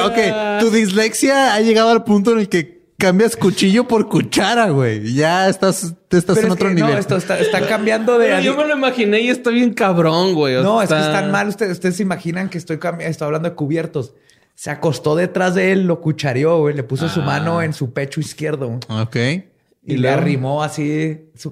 ok, 0.05 0.59
tu 0.59 0.69
dislexia 0.69 1.55
ha 1.55 1.59
llegado 1.61 1.89
al 1.89 2.03
punto 2.03 2.31
en 2.33 2.39
el 2.39 2.49
que 2.49 2.82
cambias 3.03 3.35
cuchillo 3.35 3.87
por 3.87 4.07
cuchara, 4.07 4.69
güey. 4.69 5.13
Ya 5.13 5.49
estás, 5.49 5.93
te 6.07 6.17
estás 6.17 6.35
Pero 6.35 6.47
en 6.47 6.51
es 6.53 6.55
otro 6.55 6.69
que, 6.69 6.75
nivel. 6.75 6.93
No, 6.93 6.97
esto 6.97 7.17
está, 7.17 7.37
está 7.37 7.67
cambiando 7.67 8.17
de... 8.17 8.27
Pero 8.27 8.39
yo 8.39 8.55
me 8.55 8.65
lo 8.65 8.77
imaginé 8.77 9.19
y 9.21 9.29
está 9.29 9.49
bien 9.49 9.73
cabrón, 9.73 10.33
güey. 10.33 10.55
No, 10.63 10.81
es 10.81 10.87
que 10.89 10.97
están 10.99 11.29
mal. 11.31 11.49
Ustedes, 11.49 11.73
ustedes 11.73 11.97
se 11.97 12.03
imaginan 12.03 12.49
que 12.49 12.57
estoy, 12.57 12.79
estoy 12.99 13.25
hablando 13.25 13.49
de 13.49 13.55
cubiertos. 13.55 14.13
Se 14.55 14.69
acostó 14.69 15.15
detrás 15.15 15.53
de 15.55 15.71
él, 15.73 15.85
lo 15.85 15.99
cuchareó, 15.99 16.59
güey. 16.59 16.75
Le 16.75 16.83
puso 16.83 17.09
su 17.09 17.21
Ah. 17.21 17.25
mano 17.25 17.61
en 17.61 17.73
su 17.73 17.91
pecho 17.91 18.21
izquierdo. 18.21 18.79
Ok. 18.87 19.15
Y, 19.15 19.43
Y 19.85 19.95
le 19.97 19.97
luego- 20.03 20.17
arrimó 20.17 20.63
así 20.63 21.29
su 21.35 21.51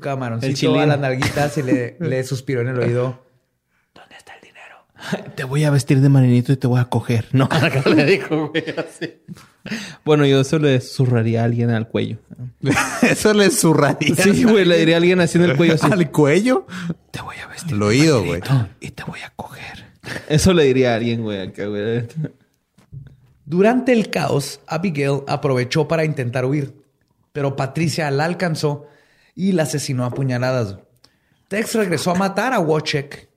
chilín. 0.55 0.79
a 0.81 0.85
las 0.85 0.99
nalguitas 0.99 1.57
y 1.57 1.63
le, 1.63 1.97
le 1.99 2.23
suspiró 2.23 2.61
en 2.61 2.69
el 2.69 2.79
oído. 2.79 3.25
¿Dónde 3.93 4.15
está 4.15 4.35
el 4.35 4.41
dinero? 4.41 4.85
Te 5.35 5.43
voy 5.43 5.63
a 5.63 5.69
vestir 5.69 6.01
de 6.01 6.09
marinito 6.09 6.51
y 6.51 6.57
te 6.57 6.67
voy 6.67 6.79
a 6.79 6.85
coger. 6.85 7.27
No, 7.31 7.45
acá 7.51 7.83
le 7.89 8.05
dijo, 8.05 8.49
güey, 8.49 8.63
así. 8.77 9.21
Bueno, 10.03 10.25
yo 10.25 10.41
eso 10.41 10.59
le 10.59 10.79
zurraría 10.81 11.41
a 11.41 11.45
alguien 11.45 11.69
al 11.69 11.87
cuello. 11.87 12.17
Eso 13.03 13.33
le 13.33 13.51
zurraría. 13.51 14.15
Sí, 14.15 14.43
güey, 14.43 14.65
le 14.65 14.77
diría 14.77 14.95
a 14.95 14.97
alguien 14.97 15.19
así 15.21 15.37
en 15.37 15.43
el 15.43 15.57
cuello 15.57 15.75
así. 15.75 15.85
Al 15.91 16.09
cuello. 16.09 16.65
Te 17.11 17.21
voy 17.21 17.35
a 17.37 17.47
vestir 17.47 17.73
Al 17.73 17.83
oído, 17.83 18.23
güey. 18.23 18.41
y 18.79 18.89
te 18.89 19.03
voy 19.03 19.19
a 19.19 19.31
coger. 19.35 19.85
Eso 20.29 20.53
le 20.53 20.63
diría 20.63 20.93
a 20.93 20.95
alguien, 20.95 21.21
güey, 21.21 21.41
acá, 21.41 21.67
güey. 21.67 22.07
Durante 23.45 23.93
el 23.93 24.09
caos, 24.09 24.61
Abigail 24.65 25.21
aprovechó 25.27 25.87
para 25.87 26.05
intentar 26.05 26.45
huir, 26.45 26.73
pero 27.31 27.55
Patricia 27.55 28.09
la 28.09 28.25
alcanzó 28.25 28.87
y 29.35 29.51
la 29.51 29.63
asesinó 29.63 30.05
a 30.05 30.11
puñaladas. 30.11 30.77
Tex 31.49 31.75
regresó 31.75 32.11
a 32.11 32.15
matar 32.15 32.53
a 32.53 32.59
Wojciech 32.59 33.30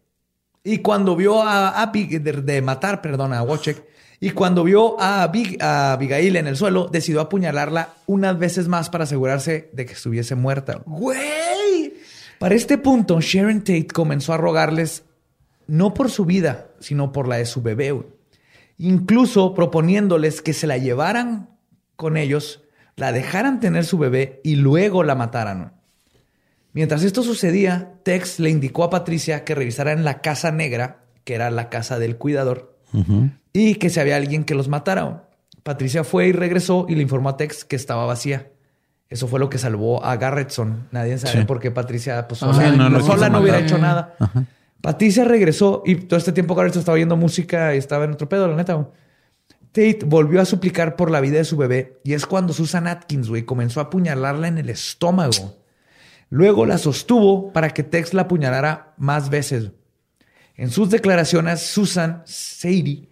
y 0.65 0.79
cuando 0.79 1.15
vio 1.15 1.43
a 1.43 1.81
Abigail, 1.83 2.25
de, 2.25 2.33
de 2.33 2.63
matar, 2.63 3.01
perdón, 3.03 3.33
a 3.33 3.43
Wojciech, 3.43 3.85
y 4.21 4.31
cuando 4.31 4.65
vio 4.65 4.99
a, 5.01 5.23
Abig- 5.31 5.61
a 5.61 5.93
Abigail 5.93 6.37
en 6.37 6.47
el 6.47 6.57
suelo, 6.57 6.89
decidió 6.91 7.21
apuñalarla 7.21 7.91
unas 8.07 8.39
veces 8.39 8.67
más 8.69 8.89
para 8.89 9.05
asegurarse 9.05 9.69
de 9.73 9.85
que 9.85 9.93
estuviese 9.93 10.35
muerta. 10.35 10.81
¡Güey! 10.87 11.95
Para 12.39 12.55
este 12.55 12.79
punto, 12.79 13.21
Sharon 13.21 13.61
Tate 13.61 13.87
comenzó 13.89 14.33
a 14.33 14.39
rogarles 14.39 15.05
no 15.67 15.93
por 15.95 16.11
su 16.11 16.25
vida, 16.25 16.69
sino 16.81 17.13
por 17.13 17.29
la 17.29 17.37
de 17.37 17.45
su 17.47 17.61
bebé. 17.63 17.91
güey. 17.93 18.07
Incluso 18.79 19.55
proponiéndoles 19.55 20.41
que 20.43 20.53
se 20.53 20.67
la 20.67 20.79
llevaran 20.79 21.51
con 21.97 22.17
ellos, 22.17 22.63
la 22.97 23.13
dejaran 23.13 23.61
tener 23.61 23.85
su 23.85 23.99
bebé 23.99 24.41
y 24.43 24.57
luego 24.57 25.03
la 25.05 25.15
mataran. 25.15 25.74
Mientras 26.75 27.03
esto 27.05 27.23
sucedía, 27.23 27.95
Tex 28.03 28.39
le 28.41 28.51
indicó 28.51 28.85
a 28.85 28.91
Patricia 28.91 29.45
que 29.45 29.55
revisara 29.55 29.93
en 29.93 30.05
la 30.05 30.21
casa 30.21 30.51
negra, 30.53 31.05
que 31.25 31.35
era 31.35 31.51
la 31.51 31.71
casa 31.71 31.99
del 31.99 32.17
cuidador, 32.17 32.77
y 33.53 33.77
que 33.77 33.89
si 33.91 34.01
había 34.01 34.17
alguien 34.17 34.45
que 34.45 34.55
los 34.55 34.69
matara. 34.69 35.29
Patricia 35.63 36.05
fue 36.05 36.29
y 36.29 36.33
regresó 36.33 36.85
y 36.89 36.95
le 36.97 37.03
informó 37.03 37.31
a 37.31 37.37
Tex 37.39 37.65
que 37.65 37.77
estaba 37.77 38.05
vacía. 38.05 38.51
Eso 39.09 39.29
fue 39.29 39.39
lo 39.41 39.49
que 39.49 39.57
salvó 39.59 40.05
a 40.05 40.17
Garretson. 40.17 40.89
Nadie 40.91 41.17
sabe 41.17 41.41
Sí. 41.41 41.45
por 41.47 41.59
qué 41.61 41.71
Patricia 41.71 42.27
pues, 42.29 42.43
Ah, 42.43 42.49
no 42.91 43.01
sola 43.01 43.29
no 43.31 43.41
hubiera 43.41 43.61
hecho 43.61 43.79
nada. 43.79 44.15
Patricia 44.81 45.25
regresó 45.25 45.83
y 45.87 45.95
todo 45.95 46.19
este 46.19 46.33
tiempo 46.33 46.55
Garretson 46.55 46.81
estaba 46.81 46.97
oyendo 46.97 47.17
música 47.17 47.75
y 47.75 47.79
estaba 47.79 48.05
en 48.05 48.13
otro 48.13 48.29
pedo, 48.29 48.49
la 48.49 48.57
neta. 48.57 48.87
Tate 49.73 50.01
volvió 50.05 50.41
a 50.41 50.45
suplicar 50.45 50.95
por 50.97 51.11
la 51.11 51.21
vida 51.21 51.39
de 51.39 51.45
su 51.45 51.57
bebé 51.57 51.99
y 52.05 52.13
es 52.13 52.27
cuando 52.27 52.53
Susan 52.53 52.87
Atkins, 52.87 53.29
güey, 53.29 53.45
comenzó 53.45 53.81
a 53.81 53.85
apuñalarla 53.85 54.49
en 54.49 54.59
el 54.59 54.69
estómago. 54.71 55.57
Luego 56.31 56.67
la 56.67 56.79
sostuvo 56.79 57.53
para 57.53 57.71
que 57.71 57.83
Tex 57.83 58.15
la 58.15 58.23
apuñalara 58.23 58.95
más 58.97 59.31
veces. 59.31 59.71
En 60.57 60.71
sus 60.71 60.91
declaraciones, 60.91 61.63
Susan 61.63 62.23
Sadie 62.27 63.09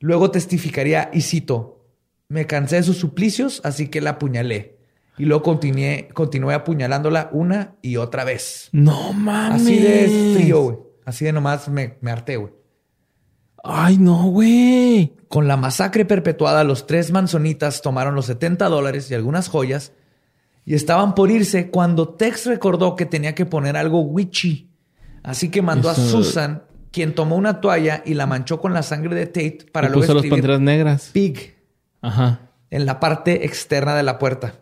luego 0.00 0.30
testificaría 0.30 1.10
y 1.12 1.22
cito, 1.22 1.86
me 2.28 2.46
cansé 2.46 2.76
de 2.76 2.82
sus 2.82 2.98
suplicios, 2.98 3.60
así 3.64 3.88
que 3.88 4.00
la 4.00 4.10
apuñalé. 4.10 4.78
Y 5.16 5.24
luego 5.24 5.42
continué, 5.42 6.08
continué 6.12 6.54
apuñalándola 6.54 7.30
una 7.32 7.76
y 7.80 7.96
otra 7.96 8.24
vez. 8.24 8.68
No 8.72 9.12
mames. 9.12 9.62
Así 9.62 9.78
de 9.78 10.34
frío, 10.36 10.62
güey. 10.62 10.76
Así 11.04 11.24
de 11.24 11.32
nomás 11.32 11.68
me, 11.68 11.96
me 12.00 12.10
harté, 12.10 12.36
güey. 12.36 12.52
Ay, 13.62 13.96
no, 13.96 14.24
güey. 14.24 15.16
Con 15.28 15.48
la 15.48 15.56
masacre 15.56 16.04
perpetuada, 16.04 16.64
los 16.64 16.86
tres 16.86 17.12
manzonitas 17.12 17.80
tomaron 17.80 18.14
los 18.14 18.26
70 18.26 18.68
dólares 18.68 19.10
y 19.10 19.14
algunas 19.14 19.48
joyas 19.48 19.92
y 20.66 20.74
estaban 20.74 21.14
por 21.14 21.30
irse 21.30 21.70
cuando 21.70 22.08
Tex 22.08 22.46
recordó 22.46 22.96
que 22.96 23.06
tenía 23.06 23.34
que 23.34 23.46
poner 23.46 23.76
algo 23.76 24.00
witchy. 24.00 24.70
Así 25.22 25.50
que 25.50 25.62
mandó 25.62 25.88
a 25.90 25.94
Susan, 25.94 26.64
quien 26.90 27.14
tomó 27.14 27.36
una 27.36 27.60
toalla 27.60 28.02
y 28.04 28.14
la 28.14 28.26
manchó 28.26 28.60
con 28.60 28.72
la 28.74 28.82
sangre 28.82 29.14
de 29.14 29.26
Tate 29.26 29.66
para 29.72 29.88
luego 29.88 30.02
puso 30.02 30.14
los 30.14 30.24
escribir 30.24 30.42
panteras 30.42 30.60
negras. 30.60 31.10
Pig 31.12 31.54
Ajá. 32.02 32.40
en 32.70 32.86
la 32.86 33.00
parte 33.00 33.44
externa 33.44 33.94
de 33.94 34.02
la 34.02 34.18
puerta. 34.18 34.54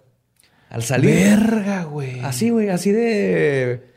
Al 0.70 0.83
salir. 0.83 1.11
Verga, 1.15 1.85
güey. 1.85 2.20
Así, 2.20 2.51
güey, 2.51 2.70
así 2.70 2.91
de. 2.93 3.91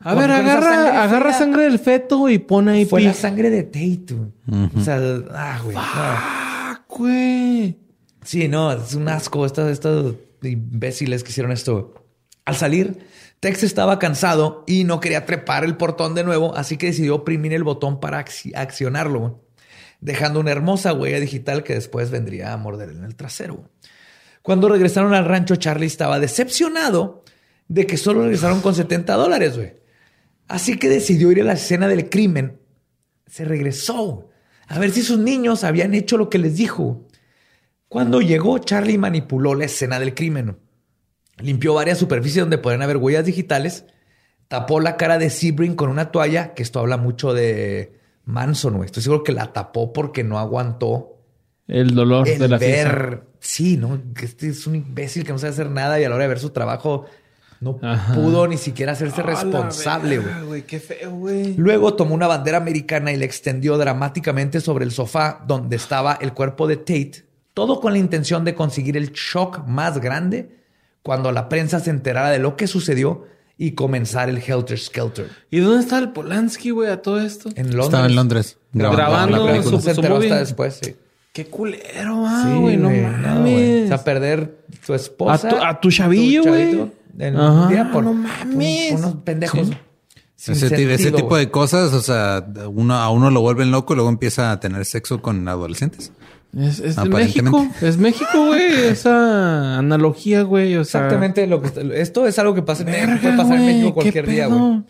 A 0.00 0.14
ver, 0.14 0.30
agarra, 0.30 0.74
sangre 0.74 0.98
agarra 0.98 1.32
sangre 1.32 1.62
del 1.62 1.78
feto 1.78 2.28
y 2.28 2.38
pone 2.38 2.72
ahí 2.72 2.84
Fue 2.84 3.00
la 3.00 3.12
pig. 3.12 3.18
sangre 3.20 3.50
de 3.50 3.62
Tate. 3.62 4.06
güey. 4.14 4.70
O 4.76 4.80
sea, 4.80 4.98
ah, 5.32 5.60
güey. 5.62 5.76
no. 5.76 5.82
Ah, 5.84 6.80
güey. 6.88 7.78
Sí, 8.24 8.48
no, 8.48 8.72
es 8.72 8.94
un 8.94 9.08
asco. 9.08 9.46
Estas, 9.46 9.70
estas 9.70 10.14
imbéciles 10.42 11.22
que 11.24 11.30
hicieron 11.30 11.52
esto. 11.52 11.94
Al 12.44 12.54
salir, 12.56 12.98
Tex 13.40 13.62
estaba 13.64 13.98
cansado 13.98 14.64
y 14.66 14.84
no 14.84 15.00
quería 15.00 15.26
trepar 15.26 15.64
el 15.64 15.76
portón 15.76 16.14
de 16.14 16.24
nuevo, 16.24 16.56
así 16.56 16.76
que 16.76 16.86
decidió 16.86 17.16
oprimir 17.16 17.52
el 17.52 17.64
botón 17.64 17.98
para 18.00 18.24
acci- 18.24 18.52
accionarlo, 18.54 19.44
dejando 20.00 20.40
una 20.40 20.52
hermosa 20.52 20.92
huella 20.92 21.18
digital 21.20 21.64
que 21.64 21.74
después 21.74 22.10
vendría 22.10 22.52
a 22.52 22.56
morder 22.56 22.90
en 22.90 23.04
el 23.04 23.16
trasero. 23.16 23.68
Cuando 24.42 24.68
regresaron 24.68 25.12
al 25.12 25.24
rancho, 25.24 25.56
Charlie 25.56 25.86
estaba 25.86 26.20
decepcionado 26.20 27.24
de 27.66 27.84
que 27.86 27.96
solo 27.96 28.22
regresaron 28.22 28.60
con 28.60 28.74
70 28.76 29.14
dólares, 29.14 29.56
güey. 29.56 29.74
Así 30.46 30.78
que 30.78 30.88
decidió 30.88 31.32
ir 31.32 31.40
a 31.40 31.44
la 31.44 31.54
escena 31.54 31.88
del 31.88 32.08
crimen. 32.08 32.60
Se 33.26 33.44
regresó 33.44 34.28
a 34.68 34.78
ver 34.78 34.92
si 34.92 35.02
sus 35.02 35.18
niños 35.18 35.64
habían 35.64 35.94
hecho 35.94 36.16
lo 36.16 36.30
que 36.30 36.38
les 36.38 36.56
dijo. 36.56 37.08
Cuando 37.88 38.20
llegó, 38.20 38.58
Charlie 38.58 38.98
manipuló 38.98 39.54
la 39.54 39.64
escena 39.66 39.98
del 39.98 40.14
crimen. 40.14 40.56
Limpió 41.38 41.74
varias 41.74 41.98
superficies 41.98 42.42
donde 42.42 42.58
podrían 42.58 42.82
haber 42.82 42.96
huellas 42.96 43.24
digitales. 43.24 43.84
Tapó 44.48 44.80
la 44.80 44.96
cara 44.96 45.18
de 45.18 45.30
Sebring 45.30 45.74
con 45.74 45.90
una 45.90 46.10
toalla, 46.10 46.54
que 46.54 46.62
esto 46.62 46.80
habla 46.80 46.96
mucho 46.96 47.34
de 47.34 47.98
Manson, 48.24 48.74
güey. 48.76 48.86
Estoy 48.86 49.02
seguro 49.02 49.22
que 49.24 49.32
la 49.32 49.52
tapó 49.52 49.92
porque 49.92 50.24
no 50.24 50.38
aguantó 50.38 51.18
El 51.68 51.94
dolor 51.94 52.28
el 52.28 52.38
de 52.38 52.48
la 52.48 52.58
fiesta. 52.58 52.92
ver. 52.92 53.22
Sí, 53.40 53.76
¿no? 53.76 54.00
Que 54.14 54.24
Este 54.24 54.48
es 54.48 54.66
un 54.66 54.76
imbécil 54.76 55.24
que 55.24 55.32
no 55.32 55.38
sabe 55.38 55.52
hacer 55.52 55.70
nada 55.70 56.00
y 56.00 56.04
a 56.04 56.08
la 56.08 56.14
hora 56.14 56.24
de 56.24 56.28
ver 56.28 56.38
su 56.40 56.50
trabajo 56.50 57.06
no 57.60 57.78
Ajá. 57.82 58.14
pudo 58.14 58.46
ni 58.46 58.56
siquiera 58.56 58.92
hacerse 58.92 59.22
responsable, 59.22 60.18
güey. 60.18 60.44
güey. 60.46 60.62
Qué 60.62 60.78
feo, 60.80 61.10
güey. 61.12 61.54
Luego 61.56 61.94
tomó 61.94 62.14
una 62.14 62.26
bandera 62.26 62.58
americana 62.58 63.12
y 63.12 63.16
la 63.16 63.24
extendió 63.24 63.78
dramáticamente 63.78 64.60
sobre 64.60 64.84
el 64.84 64.90
sofá 64.92 65.42
donde 65.46 65.76
estaba 65.76 66.14
el 66.20 66.32
cuerpo 66.34 66.66
de 66.66 66.76
Tate, 66.76 67.25
todo 67.56 67.80
con 67.80 67.94
la 67.94 67.98
intención 67.98 68.44
de 68.44 68.54
conseguir 68.54 68.98
el 68.98 69.12
shock 69.12 69.66
más 69.66 69.98
grande 69.98 70.58
cuando 71.00 71.32
la 71.32 71.48
prensa 71.48 71.80
se 71.80 71.88
enterara 71.88 72.28
de 72.28 72.38
lo 72.38 72.54
que 72.54 72.66
sucedió 72.66 73.24
y 73.56 73.70
comenzar 73.70 74.28
el 74.28 74.36
Helter 74.46 74.78
Skelter. 74.78 75.30
¿Y 75.50 75.60
dónde 75.60 75.80
está 75.80 75.98
el 75.98 76.10
Polanski, 76.12 76.68
güey, 76.68 76.90
a 76.90 77.00
todo 77.00 77.18
esto? 77.18 77.48
En 77.56 77.68
Londres. 77.70 77.84
Estaba 77.86 78.06
en 78.08 78.14
Londres. 78.14 78.58
Grabando 78.74 79.38
la 79.46 79.52
película. 79.52 79.78
su- 79.78 79.82
Se 79.82 79.92
enteró 79.92 80.18
hasta 80.18 80.38
después, 80.40 80.80
sí. 80.82 80.96
Qué 81.32 81.46
culero, 81.46 82.26
ah, 82.26 82.42
Sí, 82.46 82.60
güey, 82.60 82.76
no 82.76 82.90
mames. 82.90 83.84
O 83.84 83.88
sea, 83.88 84.04
perder 84.04 84.58
tu 84.86 84.92
esposa. 84.92 85.48
A 85.48 85.50
tu- 85.50 85.56
a 85.64 85.80
tu 85.80 85.90
chavillo, 85.90 86.42
güey. 86.44 86.90
por 87.90 88.04
no 88.04 88.12
mames. 88.12 88.92
un- 88.92 88.98
unos 88.98 89.14
pendejos. 89.24 89.70
sin 90.34 90.52
Ese, 90.54 91.10
tipo 91.12 91.34
de 91.38 91.50
cosas, 91.50 91.94
o 91.94 92.02
sea, 92.02 92.46
uno, 92.70 92.94
a 92.96 93.08
uno 93.10 93.30
lo 93.30 93.40
vuelven 93.40 93.70
loco 93.70 93.94
y 93.94 93.96
luego 93.96 94.10
empieza 94.10 94.52
a 94.52 94.60
tener 94.60 94.84
sexo 94.84 95.22
con 95.22 95.48
adolescentes. 95.48 96.12
Es, 96.56 96.80
es. 96.80 96.96
México. 97.04 97.66
Es 97.82 97.98
México, 97.98 98.46
güey. 98.46 98.62
Esa 98.88 99.78
analogía, 99.78 100.42
güey. 100.42 100.76
O 100.76 100.84
sea, 100.84 101.02
Exactamente 101.02 101.46
lo 101.46 101.60
que 101.60 101.70
esto 102.00 102.26
es 102.26 102.38
algo 102.38 102.54
que 102.54 102.62
pasa 102.62 102.82
en 102.82 102.90
México, 102.90 103.18
puede 103.20 103.36
pasar 103.36 103.56
en 103.56 103.66
México 103.66 103.88
¿qué 103.88 103.94
cualquier 103.94 104.26
día, 104.26 104.46
güey. 104.46 104.82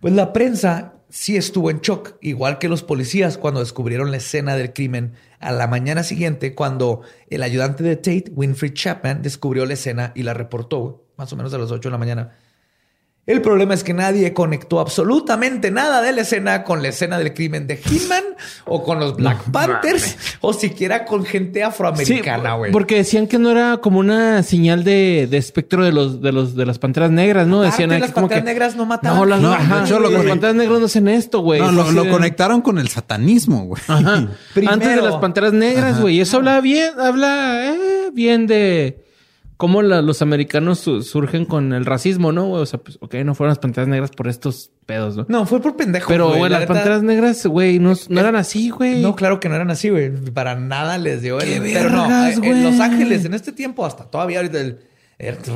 Pues 0.00 0.14
la 0.14 0.32
prensa 0.32 0.94
sí 1.10 1.36
estuvo 1.36 1.70
en 1.70 1.80
shock, 1.80 2.14
igual 2.20 2.58
que 2.58 2.68
los 2.68 2.82
policías 2.82 3.36
cuando 3.36 3.60
descubrieron 3.60 4.10
la 4.10 4.16
escena 4.16 4.56
del 4.56 4.72
crimen 4.72 5.12
a 5.38 5.52
la 5.52 5.66
mañana 5.66 6.02
siguiente, 6.02 6.54
cuando 6.54 7.02
el 7.28 7.42
ayudante 7.42 7.84
de 7.84 7.96
Tate, 7.96 8.32
Winfrey 8.34 8.72
Chapman, 8.72 9.22
descubrió 9.22 9.66
la 9.66 9.74
escena 9.74 10.12
y 10.14 10.22
la 10.22 10.34
reportó, 10.34 11.04
más 11.16 11.32
o 11.32 11.36
menos 11.36 11.52
a 11.52 11.58
las 11.58 11.70
8 11.70 11.88
de 11.88 11.92
la 11.92 11.98
mañana. 11.98 12.32
El 13.26 13.42
problema 13.42 13.74
es 13.74 13.84
que 13.84 13.94
nadie 13.94 14.32
conectó 14.32 14.80
absolutamente 14.80 15.70
nada 15.70 16.02
de 16.02 16.10
la 16.10 16.22
escena 16.22 16.64
con 16.64 16.82
la 16.82 16.88
escena 16.88 17.16
del 17.18 17.32
crimen 17.32 17.66
de 17.68 17.76
Hitman 17.76 18.24
o 18.64 18.82
con 18.82 18.98
los 18.98 19.14
Black 19.14 19.44
Panthers 19.52 20.16
o 20.40 20.52
siquiera 20.52 21.04
con 21.04 21.24
gente 21.24 21.62
afroamericana, 21.62 22.54
güey. 22.54 22.72
porque 22.72 22.96
decían 22.96 23.28
que 23.28 23.38
no 23.38 23.50
era 23.52 23.76
como 23.76 24.00
una 24.00 24.42
señal 24.42 24.82
de, 24.82 25.28
de 25.30 25.36
espectro 25.36 25.84
de 25.84 25.92
los 25.92 26.20
de 26.22 26.32
los 26.32 26.56
de 26.56 26.66
las 26.66 26.78
panteras 26.80 27.10
negras, 27.12 27.46
¿no? 27.46 27.58
Aparte, 27.58 27.70
Decían 27.72 27.92
aquí 27.92 28.00
las 28.00 28.10
como 28.10 28.26
panteras 28.26 28.42
que 28.44 28.50
negras 28.52 28.76
no 28.76 28.86
mataban 28.86 29.18
No, 29.18 29.24
las, 29.26 29.40
No, 29.40 29.50
de 29.50 29.54
ajá, 29.56 29.84
hecho, 29.84 30.00
lo 30.00 30.10
las 30.10 30.24
panteras 30.24 30.56
negras 30.56 30.80
no 30.80 30.86
hacen 30.86 31.06
esto, 31.08 31.40
güey. 31.40 31.60
no, 31.60 31.70
lo, 31.70 31.82
así 31.82 31.94
lo 31.94 32.04
de- 32.04 32.10
conectaron 32.10 32.62
con 32.62 32.78
el 32.78 32.88
satanismo, 32.88 33.64
güey. 33.66 33.82
Antes 34.66 34.96
de 34.96 35.02
las 35.02 35.16
panteras 35.16 35.52
negras, 35.52 36.00
güey. 36.00 36.20
Eso 36.20 36.38
habla 36.38 36.60
bien, 36.60 36.98
habla 36.98 37.60
eh, 37.66 38.10
bien 38.12 38.46
de 38.48 39.04
cómo 39.60 39.82
la- 39.82 40.00
los 40.00 40.22
americanos 40.22 40.80
su- 40.80 41.02
surgen 41.02 41.44
con 41.44 41.74
el 41.74 41.84
racismo, 41.84 42.32
¿no? 42.32 42.46
güey? 42.46 42.62
O 42.62 42.66
sea, 42.66 42.80
pues, 42.80 42.96
ok, 43.02 43.14
no 43.24 43.34
fueron 43.34 43.50
las 43.50 43.58
panteras 43.58 43.88
negras 43.88 44.10
por 44.10 44.26
estos 44.26 44.70
pedos, 44.86 45.16
¿no? 45.16 45.26
No, 45.28 45.44
fue 45.44 45.60
por 45.60 45.76
pendejo. 45.76 46.08
Pero, 46.08 46.28
güey. 46.28 46.38
güey, 46.38 46.50
La 46.50 46.60
las 46.60 46.68
neta- 46.68 46.74
panteras 46.74 47.02
negras, 47.02 47.46
güey, 47.46 47.78
no, 47.78 47.92
no 48.08 48.20
eran 48.20 48.36
así, 48.36 48.70
güey. 48.70 49.02
No, 49.02 49.14
claro 49.14 49.38
que 49.38 49.50
no 49.50 49.54
eran 49.56 49.70
así, 49.70 49.90
güey. 49.90 50.10
Para 50.32 50.54
nada 50.54 50.96
les 50.96 51.20
dio 51.20 51.38
el. 51.40 51.62
¡Qué 51.62 51.70
Pero 51.74 51.90
no, 51.90 52.26
eh, 52.26 52.34
en! 52.42 52.64
Los 52.64 52.80
Ángeles, 52.80 53.24
en 53.26 53.34
este 53.34 53.52
tiempo, 53.52 53.84
hasta 53.84 54.04
todavía 54.04 54.38
ahorita, 54.38 54.58
el- 54.60 54.78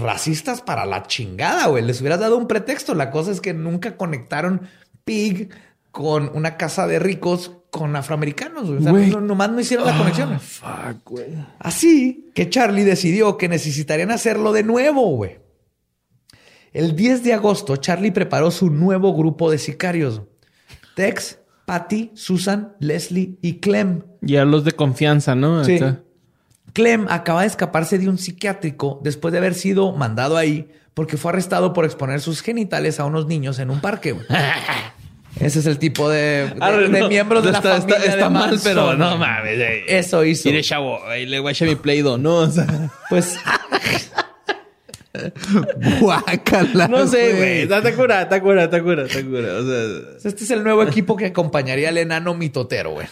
racistas 0.03 0.61
para 0.61 0.85
la 0.85 1.05
chingada, 1.05 1.67
güey. 1.69 1.83
Les 1.83 1.99
hubieras 2.01 2.21
dado 2.21 2.37
un 2.37 2.47
pretexto. 2.47 2.95
La 2.95 3.11
cosa 3.11 3.31
es 3.31 3.41
que 3.41 3.55
nunca 3.55 3.97
conectaron 3.97 4.61
Pig 5.07 5.49
con 5.95 6.33
una 6.35 6.57
casa 6.57 6.89
de 6.89 6.99
ricos 6.99 7.53
con 7.71 7.95
afroamericanos, 7.95 8.67
güey. 8.67 8.79
O 8.79 8.83
sea, 8.83 8.93
no- 8.93 9.21
nomás 9.21 9.51
no 9.53 9.61
hicieron 9.61 9.87
la 9.87 9.97
conexión. 9.97 10.33
Ah, 10.33 10.41
fuck, 10.41 11.09
güey. 11.09 11.27
Así 11.61 12.33
que 12.35 12.51
Charlie 12.51 12.83
decidió 12.83 13.37
que 13.37 13.49
necesitarían 13.49 14.11
hacerlo 14.11 14.53
de 14.53 14.65
nuevo, 14.65 15.07
güey. 15.15 15.39
El 16.73 16.97
10 16.97 17.23
de 17.23 17.33
agosto, 17.33 17.77
Charlie 17.77 18.11
preparó 18.11 18.51
su 18.51 18.71
nuevo 18.71 19.15
grupo 19.15 19.53
de 19.53 19.59
sicarios. 19.59 20.23
Tex, 20.97 21.39
Patty, 21.65 22.11
Susan, 22.15 22.75
Leslie 22.81 23.39
y 23.41 23.61
Clem. 23.61 24.03
Ya 24.21 24.45
los 24.45 24.65
de 24.65 24.73
confianza, 24.73 25.37
¿no? 25.37 25.65
Sí. 25.65 25.77
Acá. 25.77 26.01
Clem 26.73 27.07
acaba 27.09 27.43
de 27.43 27.47
escaparse 27.47 27.99
de 28.01 28.09
un 28.09 28.19
psiquiátrico 28.19 29.01
después 29.05 29.31
de 29.31 29.39
haber 29.39 29.55
sido 29.55 29.93
mandado 29.93 30.37
ahí 30.37 30.69
porque 30.93 31.17
fue 31.17 31.31
arrestado 31.31 31.73
por 31.73 31.85
exponer 31.85 32.21
sus 32.21 32.41
genitales 32.43 32.99
a 32.99 33.05
unos 33.05 33.27
niños 33.29 33.61
en 33.61 33.71
un 33.71 33.81
parque. 33.81 34.17
Ese 35.41 35.59
es 35.59 35.67
el 35.67 35.79
tipo 35.79 36.09
de, 36.09 36.49
de- 36.49 36.55
Arre, 36.61 36.89
de 36.89 37.01
no. 37.01 37.09
miembros 37.09 37.45
de 37.45 37.51
la 37.53 37.59
Está- 37.59 37.77
está- 37.77 37.89
familia 37.95 38.11
está 38.13 38.25
de 38.25 38.31
mal, 38.31 38.61
pero 38.63 38.95
no 38.97 39.19
mames, 39.19 39.59
eh. 39.59 39.85
Eso 39.89 40.25
hizo. 40.25 40.49
Mire, 40.49 40.63
chavo, 40.63 41.01
le 41.09 41.39
voy 41.41 41.49
a 41.49 41.53
echar 41.53 41.67
mi 41.69 41.75
Play-Doh, 41.75 42.19
¿no? 42.19 42.37
O 42.37 42.51
sea, 42.51 42.67
Pues 43.11 43.37
Guácala. 46.01 46.89
no 46.89 47.07
sé, 47.07 47.35
güey. 47.35 47.63
Está 47.63 47.95
cura, 47.95 48.23
está 48.23 48.41
cura, 48.41 48.65
está 48.65 48.83
cura, 48.83 49.05
está 49.05 49.23
cura. 49.25 49.55
O 49.59 49.65
sea, 49.67 50.29
Este 50.31 50.45
es 50.45 50.51
el 50.51 50.63
nuevo 50.65 50.83
equipo 50.83 51.17
que 51.17 51.27
acompañaría 51.27 51.89
al 51.89 51.99
enano 51.99 52.35
mitotero, 52.35 52.93
güey. 52.93 53.07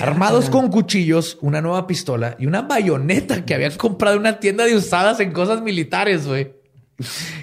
Armados 0.00 0.48
con 0.48 0.68
cuchillos, 0.70 1.38
una 1.40 1.60
nueva 1.60 1.86
pistola 1.88 2.36
y 2.38 2.46
una 2.46 2.62
bayoneta 2.62 3.44
que 3.44 3.54
habían 3.54 3.72
comprado 3.72 4.14
en 4.14 4.20
una 4.20 4.38
tienda 4.38 4.64
de 4.64 4.76
usadas 4.76 5.18
en 5.20 5.32
cosas 5.32 5.60
militares, 5.60 6.26
güey. 6.26 6.52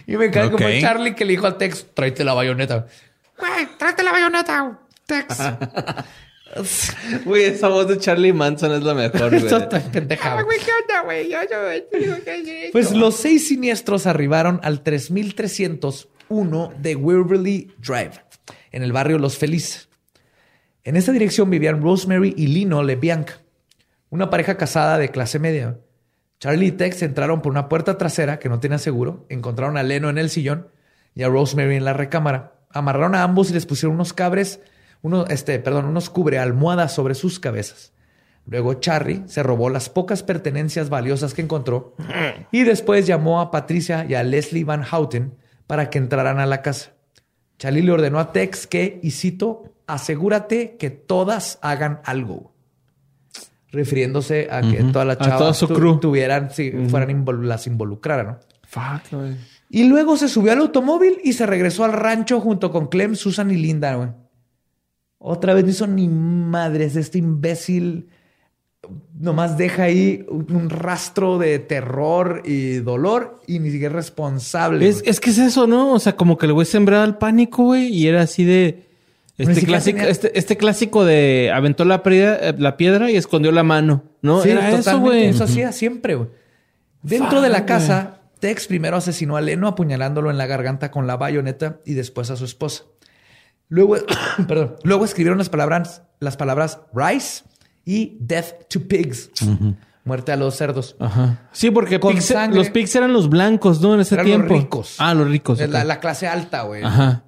Y 0.08 0.16
me 0.16 0.26
encanta 0.28 0.52
como 0.52 0.66
Ok. 0.66 0.72
el 0.72 0.82
Charlie 0.82 1.16
que 1.16 1.26
le 1.26 1.32
dijo 1.32 1.48
al 1.48 1.58
Tex, 1.58 1.88
tráete 1.94 2.24
la 2.24 2.34
bayoneta. 2.34 2.88
Güey, 3.40 3.68
tráete 3.78 4.04
la 4.04 4.12
bayoneta, 4.12 4.80
Tex. 5.06 5.38
güey, 7.26 7.44
esa 7.46 7.68
voz 7.68 7.88
de 7.88 7.98
Charlie 7.98 8.34
Manson 8.34 8.72
es 8.74 8.84
la 8.84 8.94
mejor, 8.94 9.34
Esto 9.34 9.50
güey. 9.60 9.64
está 9.64 9.92
pendeja, 9.92 10.30
Ay, 10.38 10.44
güey. 10.44 10.58
güey, 10.58 10.60
¿qué 10.66 10.72
onda, 10.82 11.02
güey? 11.04 11.30
Yo, 11.30 11.38
yo, 11.44 11.88
te 11.90 12.00
digo 12.00 12.16
que 12.24 12.44
sí. 12.44 12.70
Pues 12.72 12.92
los 12.92 13.16
seis 13.16 13.48
siniestros 13.48 14.06
arribaron 14.08 14.60
al 14.64 14.82
3301 14.82 16.74
de 16.78 16.96
Waverly 16.96 17.74
Drive, 17.78 18.24
en 18.72 18.84
el 18.84 18.92
barrio 18.92 19.20
Los 19.20 19.38
Felices. 19.38 19.90
En 20.84 20.96
esa 20.96 21.12
dirección 21.12 21.50
vivían 21.50 21.82
Rosemary 21.82 22.34
y 22.36 22.48
Lino 22.48 22.82
LeBianca, 22.84 23.42
una 24.10 24.30
pareja 24.30 24.58
casada 24.58 24.98
de 24.98 25.10
clase 25.10 25.38
media. 25.40 25.78
Charlie 26.40 26.68
y 26.68 26.72
Tex 26.72 27.02
entraron 27.02 27.42
por 27.42 27.52
una 27.52 27.68
puerta 27.68 27.98
trasera 27.98 28.40
que 28.40 28.48
no 28.50 28.60
tenía 28.60 28.78
seguro, 28.78 29.26
encontraron 29.30 29.78
a 29.78 29.84
Leno 29.84 30.10
en 30.10 30.18
el 30.18 30.30
sillón 30.30 30.70
y 31.14 31.24
a 31.24 31.28
Rosemary 31.28 31.76
en 31.76 31.84
la 31.86 31.94
recámara. 31.94 32.56
Amarraron 32.72 33.16
a 33.16 33.24
ambos 33.24 33.50
y 33.50 33.54
les 33.54 33.66
pusieron 33.66 33.96
unos 33.96 34.14
cabres, 34.14 34.60
unos, 35.02 35.30
este, 35.30 35.58
perdón, 35.60 35.86
unos 35.86 36.10
cubre 36.10 36.40
almohadas 36.40 36.94
sobre 36.94 37.16
sus 37.16 37.40
cabezas. 37.40 37.94
Luego 38.46 38.76
Charlie 38.76 39.24
se 39.28 39.44
robó 39.44 39.70
las 39.70 39.90
pocas 39.90 40.24
pertenencias 40.24 40.90
valiosas 40.90 41.34
que 41.34 41.42
encontró 41.42 41.96
y 42.52 42.64
después 42.64 43.06
llamó 43.06 43.42
a 43.42 43.52
Patricia 43.52 44.06
y 44.10 44.16
a 44.16 44.24
Leslie 44.24 44.64
Van 44.64 44.84
Houten 44.84 45.36
para 45.68 45.90
que 45.90 46.00
entraran 46.00 46.40
a 46.40 46.46
la 46.48 46.62
casa. 46.64 46.92
Charlie 47.60 47.82
le 47.84 47.92
ordenó 47.92 48.20
a 48.20 48.32
Tex 48.32 48.66
que, 48.66 49.00
y 49.04 49.12
cito, 49.12 49.66
asegúrate 49.86 50.78
que 50.78 50.90
todas 50.90 51.60
hagan 51.62 52.02
algo. 52.06 52.54
Refiriéndose 53.72 54.48
a 54.50 54.62
que 54.62 54.84
toda 54.86 55.06
la 55.06 55.14
A 55.14 55.18
chava 55.18 55.38
toda 55.38 55.54
su 55.54 55.68
tu- 55.68 55.76
crew. 55.76 56.00
tuvieran, 56.00 56.50
si 56.50 56.72
fueran 56.90 57.10
invol- 57.10 57.44
las 57.44 57.68
involucraran, 57.68 58.28
¿no? 58.28 58.40
Fuck, 58.68 59.12
güey. 59.12 59.36
Y 59.70 59.84
luego 59.84 60.18
se 60.18 60.28
subió 60.28 60.52
al 60.52 60.60
automóvil 60.60 61.18
y 61.24 61.34
se 61.34 61.46
regresó 61.46 61.84
al 61.84 61.94
rancho 61.94 62.40
junto 62.42 62.72
con 62.72 62.88
Clem, 62.88 63.16
Susan 63.16 63.52
y 63.52 63.56
Linda, 63.56 63.96
güey. 63.96 64.10
Otra 65.20 65.54
vez 65.54 65.64
no 65.64 65.70
hizo 65.70 65.86
ni 65.86 66.08
madres. 66.08 66.96
Este 66.96 67.20
imbécil 67.20 68.08
nomás 69.20 69.58
deja 69.58 69.84
ahí 69.84 70.26
un 70.30 70.70
rastro 70.70 71.38
de 71.38 71.60
terror 71.60 72.42
y 72.46 72.76
dolor 72.78 73.42
y 73.46 73.60
ni 73.60 73.70
siquiera 73.70 73.92
es 73.92 73.96
responsable. 73.96 74.88
Es, 74.88 75.04
es 75.06 75.20
que 75.20 75.30
es 75.30 75.38
eso, 75.38 75.68
¿no? 75.68 75.92
O 75.94 76.00
sea, 76.00 76.16
como 76.16 76.38
que 76.38 76.46
el 76.48 76.54
güey 76.54 76.66
sembraba 76.66 77.04
el 77.04 77.16
pánico, 77.18 77.66
güey, 77.66 77.88
y 77.90 78.08
era 78.08 78.22
así 78.22 78.46
de. 78.46 78.88
Este 79.38 79.64
clásico, 79.64 79.98
tenía- 79.98 80.12
este, 80.12 80.38
este 80.38 80.58
clásico 80.58 81.06
de 81.06 81.52
aventó 81.54 81.86
la 81.86 82.04
piedra, 82.04 82.54
la 82.58 82.76
piedra 82.76 83.10
y 83.12 83.16
escondió 83.16 83.52
la 83.54 83.64
mano, 83.64 84.04
¿no? 84.22 84.42
Sí, 84.42 84.50
era 84.50 84.68
eso, 84.70 84.78
totalmente. 84.80 85.08
güey. 85.10 85.26
Eso 85.28 85.44
hacía 85.46 85.72
siempre, 85.72 86.16
güey. 86.16 86.30
Dentro 87.04 87.42
de 87.42 87.48
la 87.50 87.66
casa, 87.66 88.19
Tex 88.40 88.68
primero 88.68 88.98
asesinó 88.98 89.38
a 89.38 89.42
Leno 89.42 89.68
apuñalándolo 89.68 90.32
en 90.32 90.38
la 90.38 90.46
garganta 90.48 90.92
con 90.92 91.08
la 91.08 91.18
bayoneta 91.18 91.80
y 91.86 91.94
después 91.94 92.30
a 92.32 92.36
su 92.36 92.46
esposa. 92.46 92.84
Luego, 93.68 93.98
perdón, 94.48 94.76
luego 94.84 95.06
escribieron 95.06 95.38
las 95.38 95.50
palabras, 95.50 96.04
las 96.20 96.38
palabras 96.38 96.80
Rice 96.94 97.44
y 97.86 98.18
Death 98.20 98.68
to 98.70 98.82
Pigs. 98.88 99.30
Muerte 100.06 100.32
a 100.32 100.38
los 100.38 100.56
cerdos. 100.56 100.96
Ajá. 101.00 101.50
Sí, 101.52 101.70
porque 101.70 102.00
Con 102.00 102.16
pigs- 102.16 102.22
sangre. 102.34 102.58
los 102.58 102.70
pigs 102.70 102.96
eran 102.96 103.14
los 103.14 103.30
blancos, 103.30 103.80
¿no? 103.82 103.94
En 103.94 104.00
ese 104.00 104.16
Eran 104.16 104.28
los 104.28 104.36
tiempo. 104.38 104.54
ricos. 104.56 104.96
Ah, 104.98 105.14
los 105.14 105.28
ricos. 105.30 105.60
La, 105.68 105.84
la 105.84 106.00
clase 106.00 106.28
alta, 106.28 106.64
güey. 106.64 106.84
Ajá. 106.84 107.24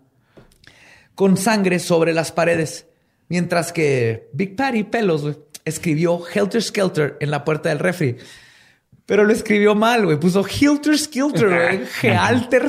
Con 1.16 1.38
sangre 1.38 1.78
sobre 1.80 2.14
las 2.14 2.32
paredes. 2.32 2.88
Mientras 3.28 3.72
que 3.72 4.30
Big 4.34 4.56
Patty 4.56 4.84
Pelos 4.86 5.22
güey, 5.22 5.38
escribió 5.66 6.22
Helter 6.34 6.62
Skelter 6.64 7.18
en 7.20 7.30
la 7.32 7.44
puerta 7.44 7.70
del 7.70 7.80
refri. 7.80 8.18
Pero 9.06 9.24
lo 9.24 9.34
escribió 9.34 9.76
mal, 9.76 10.06
güey. 10.06 10.20
Puso 10.20 10.46
Helter 10.46 10.98
Skelter, 10.98 11.48
güey. 11.48 11.82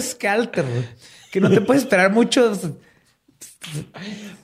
Skelter, 0.01 0.65
güey. 0.65 0.89
Que 1.31 1.41
no 1.41 1.51
te 1.51 1.61
puedes 1.61 1.85
esperar 1.85 2.13
mucho. 2.13 2.53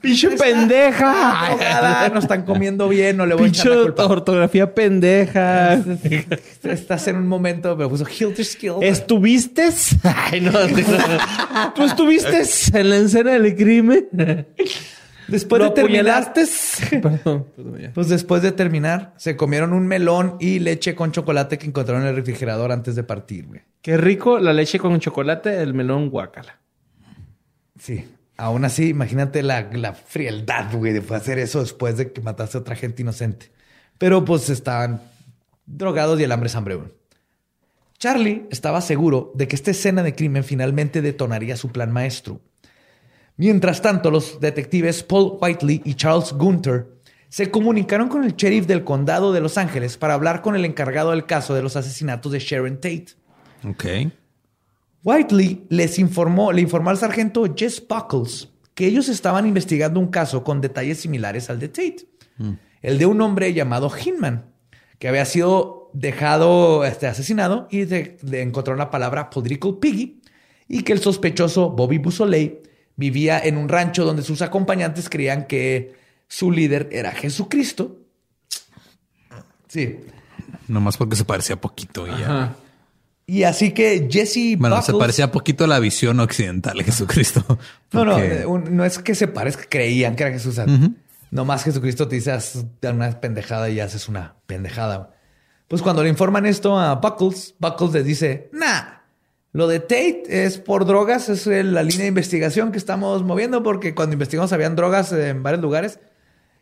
¡Pinche 0.01 0.29
Está 0.29 0.45
pendeja! 0.45 2.09
no 2.13 2.21
están 2.21 2.45
comiendo 2.45 2.89
bien, 2.89 3.17
no 3.17 3.27
le 3.27 3.35
voy 3.35 3.47
a 3.47 3.49
echar 3.49 3.65
¡Pinche 3.65 3.77
la 3.77 3.83
culpa. 3.83 4.07
ortografía 4.07 4.73
pendeja! 4.73 5.75
Estás 6.63 7.09
en 7.09 7.17
un 7.17 7.27
momento, 7.27 7.77
pero 7.77 7.91
puso 7.91 8.07
Helter 8.07 8.45
Skelter. 8.45 8.89
¿Estuviste? 8.89 9.69
Ay, 10.05 10.41
no. 10.41 10.53
¿Tú 11.75 11.85
estuviste 11.85 12.43
en 12.79 12.91
la 12.91 12.97
escena 12.97 13.33
del 13.33 13.57
crimen? 13.57 14.09
Después 15.29 15.61
¿Lo 15.61 15.69
de 15.69 15.75
terminar, 15.75 16.33
perdón, 17.03 17.47
perdón, 17.55 17.79
ya. 17.79 17.93
pues 17.93 18.09
después 18.09 18.43
de 18.43 18.51
terminar, 18.51 19.13
se 19.19 19.37
comieron 19.37 19.75
un 19.75 19.87
melón 19.87 20.37
y 20.41 20.59
leche 20.59 20.95
con 20.95 21.13
chocolate 21.13 21.59
que 21.59 21.67
encontraron 21.67 22.03
en 22.03 22.09
el 22.09 22.17
refrigerador 22.17 22.73
antes 22.73 22.97
de 22.97 23.05
partir, 23.05 23.47
güey. 23.47 23.61
Qué 23.83 23.99
rico 23.99 24.39
la 24.39 24.55
leche 24.55 24.79
con 24.79 24.99
chocolate, 24.99 25.63
el 25.63 25.75
melón 25.75 26.09
guacala. 26.09 26.59
Sí. 27.79 28.05
Aún 28.39 28.65
así, 28.65 28.89
imagínate 28.89 29.43
la, 29.43 29.69
la 29.73 29.93
frialdad, 29.93 30.73
güey, 30.75 30.93
de 30.93 31.15
hacer 31.15 31.39
eso 31.39 31.61
después 31.61 31.97
de 31.97 32.13
que 32.13 32.21
mataste 32.23 32.57
a 32.57 32.61
otra 32.61 32.77
gente 32.77 33.03
inocente. 33.03 33.51
Pero 33.99 34.25
pues 34.25 34.49
estaban 34.49 35.03
drogados 35.67 36.19
y 36.21 36.23
el 36.23 36.33
hambre 36.33 36.47
es 36.47 36.55
hambre, 36.55 36.77
güey. 36.77 36.89
Charlie 37.99 38.47
estaba 38.51 38.81
seguro 38.81 39.33
de 39.35 39.49
que 39.49 39.57
esta 39.57 39.73
escena 39.73 40.05
de 40.05 40.15
crimen 40.15 40.45
finalmente 40.45 41.03
detonaría 41.03 41.57
su 41.57 41.71
plan 41.71 41.91
maestro. 41.93 42.41
Mientras 43.39 43.81
tanto, 43.81 44.11
los 44.11 44.39
detectives 44.41 45.03
Paul 45.03 45.39
Whiteley 45.41 45.81
y 45.85 45.95
Charles 45.95 46.33
Gunter 46.33 46.89
se 47.31 47.51
comunicaron 47.51 48.09
con 48.09 48.25
el 48.25 48.35
sheriff 48.35 48.67
del 48.67 48.85
condado 48.85 49.33
de 49.33 49.41
Los 49.41 49.57
Ángeles 49.59 49.97
para 49.97 50.15
hablar 50.15 50.43
con 50.43 50.55
el 50.57 50.65
encargado 50.65 51.11
del 51.13 51.25
caso 51.25 51.55
de 51.55 51.63
los 51.63 51.77
asesinatos 51.77 52.33
de 52.33 52.39
Sharon 52.41 52.77
Tate. 52.77 53.07
Ok. 53.65 53.85
Whiteley 55.05 55.65
les 55.69 55.99
informó, 55.99 56.53
le 56.53 56.63
informó 56.63 56.91
al 56.91 56.99
sargento 56.99 57.45
Jess 57.57 57.83
Buckles 57.87 58.49
que 58.75 58.87
ellos 58.87 59.09
estaban 59.09 59.47
investigando 59.47 59.99
un 60.01 60.09
caso 60.09 60.45
con 60.45 60.61
detalles 60.61 60.99
similares 61.01 61.51
al 61.51 61.59
de 61.59 61.69
Tate. 61.69 62.07
El 62.83 62.99
de 62.99 63.07
un 63.07 63.21
hombre 63.21 63.53
llamado 63.53 63.91
Hinman, 63.91 64.47
que 65.01 65.09
había 65.09 65.25
sido 65.25 65.91
dejado 65.95 66.85
este, 66.85 67.07
asesinado 67.09 67.67
y 67.71 67.85
de- 67.87 68.17
le 68.23 68.43
encontraron 68.43 68.79
la 68.79 68.91
palabra 68.91 69.31
political 69.31 69.79
piggy 69.81 70.21
y 70.69 70.83
que 70.83 70.93
el 70.93 71.01
sospechoso 71.01 71.71
Bobby 71.71 71.99
Busoley 71.99 72.61
vivía 72.99 73.39
en 73.39 73.57
un 73.57 73.71
rancho 73.71 74.05
donde 74.05 74.23
sus 74.23 74.43
acompañantes 74.43 75.09
creían 75.09 75.47
que 75.47 75.95
su 76.27 76.51
líder 76.51 76.89
era 76.93 77.13
Jesucristo. 77.13 77.97
Sí. 79.69 80.01
Nomás 80.67 80.97
porque 80.99 81.17
se 81.17 81.25
parecía 81.25 81.57
poquito 81.57 82.07
y 82.07 82.11
ya. 82.11 82.55
Y 83.25 83.45
así 83.45 83.73
que 83.73 84.09
Jesse 84.11 84.59
Bueno, 84.59 84.83
se 84.83 84.93
parecía 84.95 85.31
poquito 85.31 85.65
a 85.65 85.67
la 85.67 85.79
visión 85.79 86.19
occidental 86.21 86.77
de 86.77 86.85
Jesucristo. 86.85 87.45
No, 87.93 88.05
no, 88.05 88.19
eh, 88.19 88.45
no 88.71 88.85
es 88.85 88.99
que 88.99 89.15
se 89.15 89.29
parezca, 89.29 89.65
creían 89.67 90.15
que 90.15 90.25
era 90.25 90.33
Jesús. 90.33 90.61
Nomás 91.31 91.65
Jesucristo 91.65 92.07
te 92.07 92.17
dice 92.17 92.33
haz 92.33 92.67
una 92.83 93.19
pendejada 93.21 93.71
y 93.71 93.81
haces 93.81 94.09
una 94.09 94.35
pendejada. 94.47 95.15
Pues 95.69 95.81
cuando 95.81 96.03
le 96.03 96.11
informan 96.11 96.45
esto 96.45 96.79
a 96.79 96.97
Buckles, 96.97 97.55
Buckles 97.59 97.93
les 97.95 98.05
dice, 98.05 98.51
nah, 98.53 98.98
lo 99.53 99.67
de 99.67 99.81
Tate 99.81 100.25
es 100.45 100.59
por 100.59 100.85
drogas, 100.85 101.29
es 101.29 101.47
la 101.47 101.83
línea 101.83 102.03
de 102.03 102.09
investigación 102.09 102.71
que 102.71 102.79
estamos 102.79 103.23
moviendo 103.25 103.63
porque 103.63 103.95
cuando 103.95 104.13
investigamos 104.13 104.53
habían 104.53 104.77
drogas 104.77 105.13
en 105.13 105.43
varios 105.43 105.63
lugares 105.63 106.01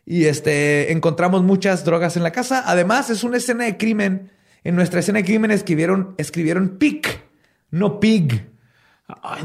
y 0.05 0.25
este 0.25 0.93
encontramos 0.93 1.43
muchas 1.43 1.83
drogas 1.83 2.15
en 2.15 2.23
la 2.23 2.31
casa. 2.31 2.63
Además, 2.65 3.09
es 3.09 3.23
una 3.23 3.37
escena 3.37 3.65
de 3.65 3.77
crimen. 3.77 4.31
En 4.63 4.75
nuestra 4.75 5.01
escena 5.01 5.19
de 5.19 5.25
crimen 5.25 5.51
escribieron, 5.51 6.15
escribieron 6.17 6.77
pic, 6.77 7.23
no 7.71 7.99
pig. 7.99 8.49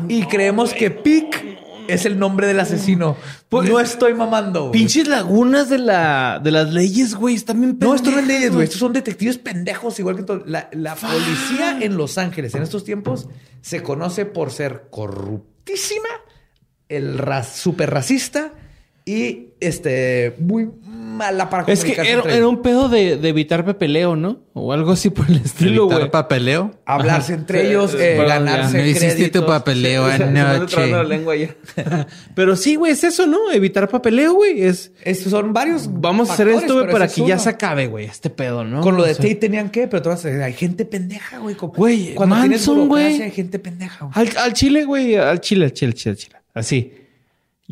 y 0.09 0.25
creemos 0.27 0.73
que 0.73 0.91
pic 0.91 1.52
es 1.89 2.07
el 2.07 2.19
nombre 2.19 2.47
del 2.47 2.61
asesino. 2.61 3.17
Pues- 3.49 3.69
no 3.69 3.81
estoy 3.81 4.15
mamando. 4.15 4.69
güey. 4.69 4.73
Pinches 4.73 5.09
lagunas 5.09 5.69
de 5.69 5.79
la 5.79 6.41
de 6.43 6.51
las 6.51 6.73
leyes, 6.73 7.15
güey. 7.15 7.35
Están 7.35 7.61
bien 7.61 7.77
No, 7.81 7.95
esto 7.95 8.11
no 8.11 8.19
es 8.19 8.27
leyes, 8.27 8.53
güey. 8.53 8.65
Estos 8.65 8.81
son 8.81 8.93
detectives 8.93 9.39
pendejos, 9.39 9.99
igual 9.99 10.17
que 10.17 10.23
todo. 10.23 10.43
La, 10.47 10.69
la 10.73 10.95
policía 10.95 11.79
en 11.81 11.97
Los 11.97 12.19
Ángeles 12.19 12.55
en 12.55 12.63
estos 12.63 12.85
tiempos 12.85 13.29
se 13.61 13.83
conoce 13.83 14.27
por 14.27 14.51
ser 14.51 14.89
corruptísima, 14.91 16.09
el 16.89 17.19
ra 17.19 17.43
super 17.45 17.91
racista 17.91 18.53
y 19.05 19.49
este 19.61 20.37
muy 20.39 20.71
mala 21.23 21.49
para 21.51 21.73
Es 21.73 21.85
que 21.85 21.93
era, 21.93 22.03
entre 22.05 22.31
era 22.33 22.37
ellos. 22.39 22.49
un 22.49 22.63
pedo 22.63 22.89
de, 22.89 23.17
de 23.17 23.29
evitar 23.29 23.65
pepeleo, 23.65 24.17
¿no? 24.17 24.41
O 24.55 24.73
algo 24.73 24.93
así 24.93 25.11
por 25.11 25.29
el 25.31 25.37
estilo, 25.37 25.83
evitar 25.85 25.99
güey. 26.01 26.11
papeleo. 26.11 26.73
hablarse 26.85 27.33
entre 27.35 27.61
Sí, 27.63 27.67
ellos, 27.69 27.91
sí, 27.93 27.97
eh, 28.01 28.17
ganarse 28.27 28.73
ya. 28.79 28.83
No 28.83 28.87
hiciste 28.89 29.15
créditos. 29.15 29.43
tu 29.43 29.47
papeleo 29.49 30.11
Se- 30.11 30.19
se 30.19 30.25
me 30.27 30.41
anda 30.41 30.67
trabando 30.67 30.97
la 30.97 31.01
anoche. 31.01 31.17
lengua 31.17 31.37
ya. 31.37 31.57
Pero 32.35 32.57
sí, 32.57 32.75
güey, 32.77 32.93
es 32.93 33.05
eso, 33.05 33.27
¿no? 33.27 33.51
Evitar 33.53 33.89
papeleo, 33.89 34.35
güey. 34.35 34.63
Es 34.63 34.93
Estos 35.05 35.31
son 35.31 35.53
varios. 35.53 35.89
vamos 35.91 36.29
a 36.31 36.35
hacer 36.35 36.49
esto, 36.49 36.75
güey, 36.75 36.91
para 36.91 37.07
que 37.09 37.21
es 37.23 37.27
ya 37.27 37.39
se 37.39 37.49
acabe, 37.51 37.87
güey, 37.87 38.05
este 38.07 38.29
pedo, 38.31 38.65
¿no? 38.65 38.81
Con 38.81 38.97
lo 38.97 39.05
de 39.05 39.13
O 39.13 39.15
sea, 39.15 39.23
Tate 39.23 39.37
tenían 39.37 39.71
que, 39.71 39.87
pero 39.89 40.03
todas 40.03 40.25
hay 40.25 40.53
gente 40.53 40.85
pendeja, 40.85 41.39
güey. 41.39 41.55
Güey, 41.55 42.15
cuando 42.15 42.37
tienes 42.37 42.61
Manson, 42.67 42.89
güey. 42.89 43.05
burocracia, 43.05 43.25
hay 43.25 43.31
gente 43.31 43.59
pendeja, 43.59 44.05
güey. 44.07 44.13
Al, 44.29 44.37
al 44.39 44.53
chile, 44.53 44.85
güey, 44.85 45.17
al 45.17 45.41
chile, 45.41 45.67
al 45.67 45.73
chile, 45.73 45.91
al 45.93 45.95
chile, 45.95 46.11
al 46.13 46.17
chile. 46.17 46.37
Así. 46.55 46.93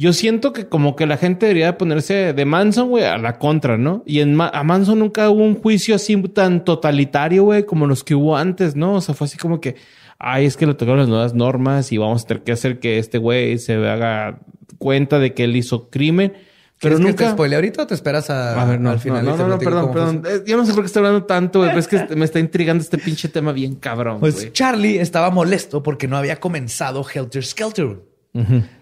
Yo 0.00 0.14
siento 0.14 0.54
que 0.54 0.66
como 0.66 0.96
que 0.96 1.04
la 1.06 1.18
gente 1.18 1.44
debería 1.44 1.66
de 1.66 1.72
ponerse 1.74 2.32
de 2.32 2.44
Manson, 2.46 2.88
güey, 2.88 3.04
a 3.04 3.18
la 3.18 3.38
contra, 3.38 3.76
¿no? 3.76 4.02
Y 4.06 4.20
en 4.20 4.34
Ma- 4.34 4.48
a 4.48 4.62
Manson 4.64 4.98
nunca 4.98 5.28
hubo 5.28 5.44
un 5.44 5.60
juicio 5.60 5.94
así 5.94 6.16
tan 6.28 6.64
totalitario, 6.64 7.44
güey, 7.44 7.64
como 7.66 7.86
los 7.86 8.02
que 8.02 8.14
hubo 8.14 8.34
antes, 8.36 8.76
¿no? 8.76 8.94
O 8.94 9.00
sea, 9.02 9.14
fue 9.14 9.26
así 9.26 9.36
como 9.36 9.60
que, 9.60 9.76
ay, 10.18 10.46
es 10.46 10.56
que 10.56 10.64
le 10.66 10.72
tocaron 10.72 11.00
las 11.00 11.08
nuevas 11.08 11.34
normas 11.34 11.92
y 11.92 11.98
vamos 11.98 12.24
a 12.24 12.26
tener 12.28 12.42
que 12.44 12.52
hacer 12.52 12.78
que 12.80 12.98
este 12.98 13.18
güey 13.18 13.58
se 13.58 13.74
haga 13.74 14.40
cuenta 14.78 15.18
de 15.18 15.34
que 15.34 15.44
él 15.44 15.54
hizo 15.54 15.90
crimen. 15.90 16.32
Pero 16.80 16.96
¿Quieres 16.96 16.98
que 16.98 17.10
nunca... 17.12 17.24
te 17.26 17.30
spoile 17.32 17.56
ahorita 17.56 17.82
o 17.82 17.86
te 17.86 17.92
esperas 17.92 18.30
a, 18.30 18.58
A 18.58 18.64
ver, 18.64 18.80
no, 18.80 18.88
al 18.88 19.00
final? 19.00 19.22
no, 19.22 19.36
no, 19.36 19.48
no, 19.48 19.58
perdón, 19.58 19.92
perdón. 19.92 20.22
Eh, 20.26 20.44
Yo 20.46 20.56
no 20.56 20.64
sé 20.64 20.72
por 20.72 20.82
qué 20.82 20.86
estoy 20.86 21.00
hablando 21.00 21.26
tanto, 21.26 21.58
güey, 21.58 21.68
pero 21.72 21.80
es 21.80 21.88
que 21.88 22.16
me 22.16 22.24
está 22.24 22.38
intrigando 22.38 22.82
este 22.82 22.96
pinche 22.96 23.28
tema 23.28 23.52
bien 23.52 23.74
cabrón, 23.74 24.18
Pues. 24.20 24.50
Charlie 24.54 24.98
estaba 24.98 25.28
molesto 25.30 25.82
porque 25.82 26.08
no 26.08 26.16
había 26.16 26.40
comenzado 26.40 27.04
Helter 27.14 27.44
Skelter. 27.44 27.98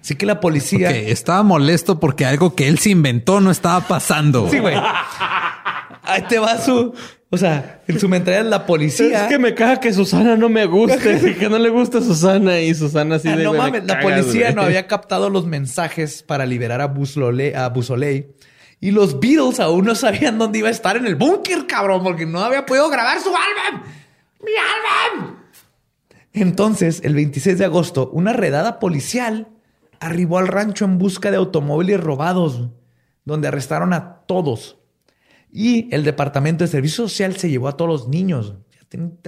Así 0.01 0.15
que 0.15 0.27
la 0.27 0.41
policía. 0.41 0.91
Estaba 0.91 1.43
molesto 1.43 1.99
porque 2.01 2.27
algo 2.27 2.55
que 2.55 2.69
él 2.69 2.79
se 2.79 2.91
inventó 2.91 3.41
no 3.41 3.51
estaba 3.51 3.81
pasando. 3.81 4.49
Sí, 4.51 4.59
güey. 4.59 4.77
Ahí 6.03 6.23
te 6.29 6.39
va 6.39 6.59
su. 6.59 6.95
O 7.31 7.37
sea, 7.37 7.83
en 7.87 8.01
su 8.01 8.09
mentalidad 8.09 8.47
la 8.47 8.65
policía. 8.65 9.25
Es 9.25 9.29
que 9.29 9.39
me 9.39 9.55
caga 9.55 9.81
que 9.81 9.93
Susana 9.93 10.37
no 10.37 10.49
me 10.49 10.65
guste, 10.65 11.37
que 11.39 11.49
no 11.51 11.59
le 11.59 11.69
gusta 11.69 11.99
a 11.99 12.01
Susana 12.01 12.59
y 12.61 12.75
Susana 12.75 13.17
así 13.17 13.29
Ah, 13.29 13.37
de 13.37 13.45
no 13.45 13.53
mames, 13.53 13.85
la 13.85 13.99
cagas, 13.99 14.23
policía 14.23 14.53
no 14.53 14.63
había 14.63 14.87
captado 14.87 15.29
los 15.29 15.45
mensajes 15.45 16.23
para 16.23 16.47
liberar 16.47 16.81
a 16.81 16.87
Busoley, 16.87 17.53
a 17.53 17.69
Busoley. 17.69 18.29
Y 18.81 18.93
los 18.93 19.21
Beatles 19.21 19.61
aún 19.61 19.85
no 19.85 19.95
sabían 19.95 20.39
dónde 20.39 20.61
iba 20.61 20.69
a 20.69 20.71
estar 20.71 20.97
en 20.97 21.07
el 21.07 21.17
búnker, 21.17 21.67
cabrón, 21.67 22.03
porque 22.03 22.25
no 22.25 22.41
había 22.41 22.65
podido 22.65 22.89
grabar 22.89 23.21
su 23.21 23.29
álbum. 23.29 23.83
¡Mi 24.43 24.53
álbum! 25.19 25.35
Entonces, 26.41 27.01
el 27.05 27.15
26 27.15 27.59
de 27.59 27.65
agosto, 27.65 28.11
una 28.13 28.33
redada 28.33 28.79
policial 28.79 29.49
arribó 30.01 30.39
al 30.39 30.49
rancho 30.49 30.85
en 30.85 30.99
busca 30.99 31.31
de 31.31 31.37
automóviles 31.37 32.01
robados, 32.01 32.69
donde 33.25 33.49
arrestaron 33.49 33.93
a 33.93 34.21
todos. 34.27 34.79
Y 35.51 35.93
el 35.95 36.05
Departamento 36.05 36.65
de 36.65 36.69
Servicio 36.69 37.09
Social 37.09 37.37
se 37.37 37.51
llevó 37.51 37.69
a 37.69 37.77
todos 37.77 37.91
los 37.91 38.09
niños. 38.09 38.55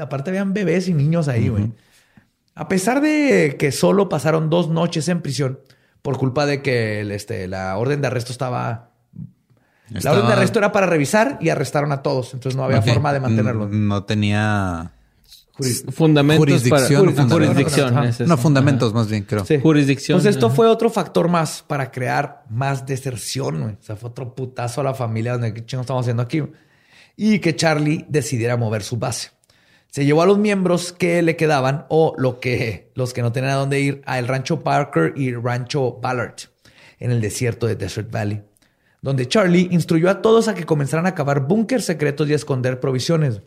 Aparte, 0.01 0.31
habían 0.31 0.53
bebés 0.53 0.89
y 0.89 0.95
niños 0.95 1.29
ahí, 1.29 1.49
güey. 1.49 1.73
A 2.55 2.69
pesar 2.69 3.01
de 3.01 3.57
que 3.59 3.73
solo 3.73 4.09
pasaron 4.09 4.51
dos 4.51 4.69
noches 4.69 5.09
en 5.09 5.23
prisión 5.23 5.61
por 6.03 6.19
culpa 6.19 6.47
de 6.47 6.63
que 6.63 7.01
el, 7.01 7.11
este, 7.11 7.49
la 7.49 7.77
orden 7.77 8.01
de 8.01 8.07
arresto 8.07 8.33
estaba... 8.33 8.91
La 9.89 10.13
orden 10.13 10.29
de 10.29 10.33
arresto 10.35 10.61
era 10.61 10.71
para 10.71 10.87
revisar 10.87 11.39
y 11.41 11.49
arrestaron 11.49 11.91
a 11.91 12.03
todos. 12.03 12.33
Entonces 12.33 12.57
no 12.57 12.63
había 12.63 12.81
forma 12.81 13.13
de 13.13 13.19
mantenerlo. 13.19 13.69
No 13.69 14.05
tenía 14.05 14.93
Fundamentos 15.91 16.47
Jurisdicción, 16.47 17.05
para 17.05 17.17
fundamentos. 17.17 17.33
jurisdicción. 17.33 18.05
Es 18.05 18.21
no 18.21 18.37
fundamentos, 18.37 18.95
más 18.95 19.09
bien 19.09 19.25
creo. 19.25 19.45
Sí. 19.45 19.59
Jurisdicción. 19.61 20.19
Pues 20.19 20.27
esto 20.27 20.47
ajá. 20.47 20.57
fue 20.57 20.67
otro 20.67 20.91
factor 20.91 21.29
más 21.29 21.65
para 21.67 21.91
crear 21.91 22.45
más 22.51 22.87
deserción, 22.87 23.61
güey. 23.61 23.75
O 23.75 23.83
sea, 23.83 23.97
fue 23.97 24.11
otro 24.11 24.35
putazo 24.35 24.81
a 24.81 24.85
la 24.85 24.95
familia 24.95 25.33
donde 25.33 25.55
qué 25.55 25.65
chingo 25.65 25.83
estamos 25.83 26.03
haciendo 26.03 26.23
aquí. 26.23 26.43
Y 27.17 27.39
que 27.39 27.55
Charlie 27.57 28.07
decidiera 28.09 28.57
mover 28.57 28.83
su 28.83 28.97
base. 28.97 29.31
Se 29.91 30.05
llevó 30.05 30.23
a 30.23 30.27
los 30.27 30.39
miembros 30.39 30.93
que 30.93 31.21
le 31.21 31.35
quedaban 31.35 31.87
o 31.89 32.15
lo 32.17 32.39
que, 32.39 32.93
los 32.95 33.13
que 33.13 33.23
no 33.23 33.33
tenían 33.33 33.55
a 33.55 33.57
dónde 33.57 33.81
ir 33.81 34.03
a 34.07 34.21
el 34.21 34.29
rancho 34.29 34.61
Parker 34.61 35.15
y 35.17 35.35
rancho 35.35 35.99
Ballard 36.01 36.37
en 37.01 37.11
el 37.11 37.21
desierto 37.21 37.67
de 37.67 37.75
Desert 37.75 38.11
Valley, 38.11 38.43
donde 39.03 39.27
Charlie 39.27 39.69
instruyó 39.73 40.09
a 40.11 40.23
todos 40.23 40.47
a 40.47 40.55
que 40.55 40.65
comenzaran 40.65 41.07
a 41.07 41.15
cavar 41.15 41.41
búnkers 41.41 41.87
secretos 41.87 42.29
y 42.29 42.35
a 42.35 42.37
esconder 42.37 42.79
provisiones, 42.79 43.41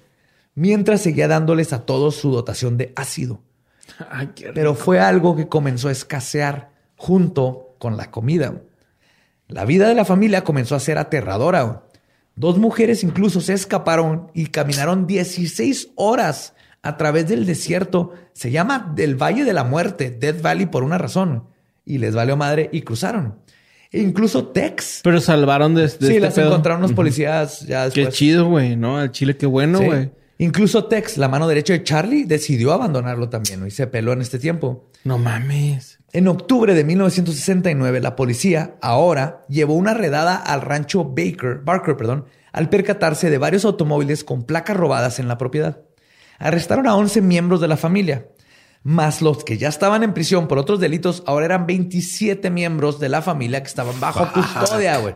mientras 0.55 1.01
seguía 1.01 1.27
dándoles 1.27 1.73
a 1.73 1.85
todos 1.85 2.15
su 2.15 2.31
dotación 2.31 2.77
de 2.77 2.93
ácido. 2.95 3.41
Ay. 4.09 4.29
Pero 4.53 4.75
fue 4.75 4.99
algo 4.99 5.35
que 5.35 5.47
comenzó 5.47 5.89
a 5.89 5.91
escasear 5.91 6.71
junto 6.95 7.75
con 7.79 7.97
la 7.97 8.11
comida. 8.11 8.53
La 9.47 9.65
vida 9.65 9.87
de 9.87 9.95
la 9.95 10.05
familia 10.05 10.43
comenzó 10.43 10.75
a 10.75 10.79
ser 10.79 10.97
aterradora. 10.97 11.83
Dos 12.35 12.57
mujeres 12.57 13.03
incluso 13.03 13.41
se 13.41 13.53
escaparon 13.53 14.31
y 14.33 14.47
caminaron 14.47 15.05
16 15.05 15.89
horas 15.95 16.53
a 16.81 16.97
través 16.97 17.27
del 17.27 17.45
desierto. 17.45 18.13
Se 18.33 18.51
llama 18.51 18.91
del 18.95 19.15
Valle 19.21 19.43
de 19.43 19.53
la 19.53 19.63
Muerte, 19.63 20.09
Death 20.09 20.41
Valley, 20.41 20.65
por 20.65 20.83
una 20.83 20.97
razón. 20.97 21.43
Y 21.85 21.97
les 21.97 22.15
valió 22.15 22.37
madre 22.37 22.69
y 22.71 22.81
cruzaron. 22.81 23.35
E 23.91 23.99
incluso 24.01 24.47
Tex. 24.47 25.01
Pero 25.03 25.21
salvaron 25.21 25.75
de, 25.75 25.83
de 25.83 25.89
sí, 25.89 25.95
este 26.07 26.19
las 26.19 26.33
pedo. 26.33 26.47
encontraron 26.47 26.79
unos 26.79 26.93
policías 26.93 27.59
ya 27.67 27.89
Qué 27.91 28.09
chido, 28.09 28.47
güey, 28.47 28.75
¿no? 28.75 28.97
Al 28.97 29.11
chile, 29.11 29.37
qué 29.37 29.45
bueno, 29.45 29.79
Sí. 29.79 30.09
Incluso 30.37 30.85
Tex, 30.85 31.17
la 31.17 31.29
mano 31.29 31.47
derecha 31.47 31.73
de 31.73 31.83
Charlie, 31.83 32.25
decidió 32.25 32.73
abandonarlo 32.73 33.29
también 33.29 33.59
¿no? 33.59 33.67
y 33.67 33.71
se 33.71 33.87
peló 33.87 34.13
en 34.13 34.21
este 34.21 34.39
tiempo. 34.39 34.89
No 35.03 35.17
mames. 35.17 35.99
En 36.11 36.27
octubre 36.27 36.73
de 36.73 36.83
1969, 36.83 37.99
la 37.99 38.15
policía 38.15 38.75
ahora 38.81 39.41
llevó 39.49 39.73
una 39.75 39.93
redada 39.93 40.35
al 40.35 40.61
rancho 40.61 41.03
Baker, 41.05 41.61
Barker, 41.63 41.97
perdón, 41.97 42.25
al 42.51 42.69
percatarse 42.69 43.29
de 43.29 43.37
varios 43.37 43.65
automóviles 43.65 44.23
con 44.23 44.43
placas 44.43 44.77
robadas 44.77 45.19
en 45.19 45.27
la 45.27 45.37
propiedad. 45.37 45.81
Arrestaron 46.39 46.87
a 46.87 46.95
11 46.95 47.21
miembros 47.21 47.61
de 47.61 47.67
la 47.67 47.77
familia, 47.77 48.27
más 48.83 49.21
los 49.21 49.43
que 49.43 49.57
ya 49.57 49.69
estaban 49.69 50.03
en 50.03 50.13
prisión 50.13 50.47
por 50.47 50.57
otros 50.57 50.79
delitos, 50.79 51.23
ahora 51.25 51.45
eran 51.45 51.65
27 51.65 52.49
miembros 52.49 52.99
de 52.99 53.09
la 53.09 53.21
familia 53.21 53.61
que 53.61 53.69
estaban 53.69 53.99
bajo 53.99 54.31
custodia, 54.33 54.97
güey. 54.97 55.15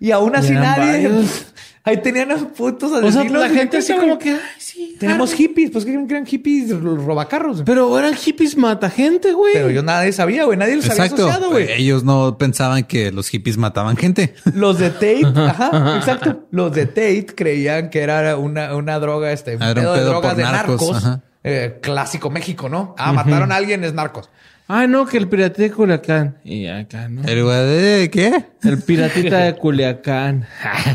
Y 0.00 0.10
aún 0.10 0.34
así 0.34 0.52
nadie. 0.52 1.08
varios. 1.08 1.46
Ahí 1.86 1.98
tenían 2.02 2.32
a 2.32 2.36
putos 2.36 2.90
O 2.90 3.10
sea, 3.12 3.24
la 3.24 3.48
gente 3.48 3.76
así 3.78 3.94
como 3.94 4.18
que, 4.18 4.32
ay, 4.32 4.38
sí. 4.58 4.96
Tenemos 4.98 5.32
hippies, 5.32 5.70
pues 5.70 5.84
que 5.84 5.92
eran 5.92 6.26
hippies 6.26 6.70
ro- 6.70 6.96
robacarros. 6.96 7.62
Pero 7.64 7.96
eran 7.98 8.14
hippies 8.14 8.56
mata 8.56 8.90
gente, 8.90 9.32
güey. 9.32 9.52
Pero 9.54 9.70
yo 9.70 9.82
nadie 9.84 10.12
sabía, 10.12 10.44
güey. 10.44 10.58
Nadie 10.58 10.76
los 10.76 10.90
había 10.90 11.04
Exacto. 11.04 11.28
asociado, 11.28 11.50
güey. 11.52 11.70
Ellos 11.70 12.02
no 12.02 12.36
pensaban 12.38 12.82
que 12.84 13.12
los 13.12 13.28
hippies 13.28 13.56
mataban 13.56 13.96
gente. 13.96 14.34
Los 14.54 14.78
de 14.80 14.90
Tate, 14.90 15.22
ajá, 15.24 15.96
exacto. 15.96 16.46
Los 16.50 16.72
de 16.72 16.86
Tate 16.86 17.26
creían 17.36 17.88
que 17.90 18.00
era 18.00 18.36
una, 18.36 18.74
una 18.74 18.98
droga, 18.98 19.30
este, 19.32 19.52
era 19.52 19.68
un 19.68 19.74
pedo 19.74 19.94
de 19.94 20.00
drogas 20.02 20.30
por 20.32 20.36
de 20.36 20.42
narcos, 20.42 20.80
narcos. 20.80 20.96
ajá. 21.04 21.20
eh, 21.44 21.78
clásico 21.80 22.30
México, 22.30 22.68
¿no? 22.68 22.96
Ah, 22.98 23.12
mataron 23.12 23.52
a 23.52 23.56
alguien, 23.56 23.84
es 23.84 23.94
narcos. 23.94 24.28
Ay, 24.68 24.88
no, 24.88 25.06
que 25.06 25.16
el 25.16 25.28
piratita 25.28 25.62
de 25.62 25.70
Culiacán. 25.70 26.38
Y 26.42 26.66
acá, 26.66 27.08
¿no? 27.08 27.22
El 27.22 27.44
güey 27.44 27.56
de 27.56 28.10
¿qué? 28.10 28.46
El 28.64 28.82
piratita 28.82 29.38
de 29.38 29.54
Culiacán. 29.54 30.46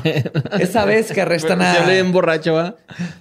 Esa 0.60 0.84
vez 0.84 1.12
que 1.14 1.22
arrestan 1.22 1.60
Se 1.60 1.66
hablé 1.66 1.94
a. 1.94 2.00
en 2.00 2.12
borracho, 2.12 2.54
¿va? 2.54 2.76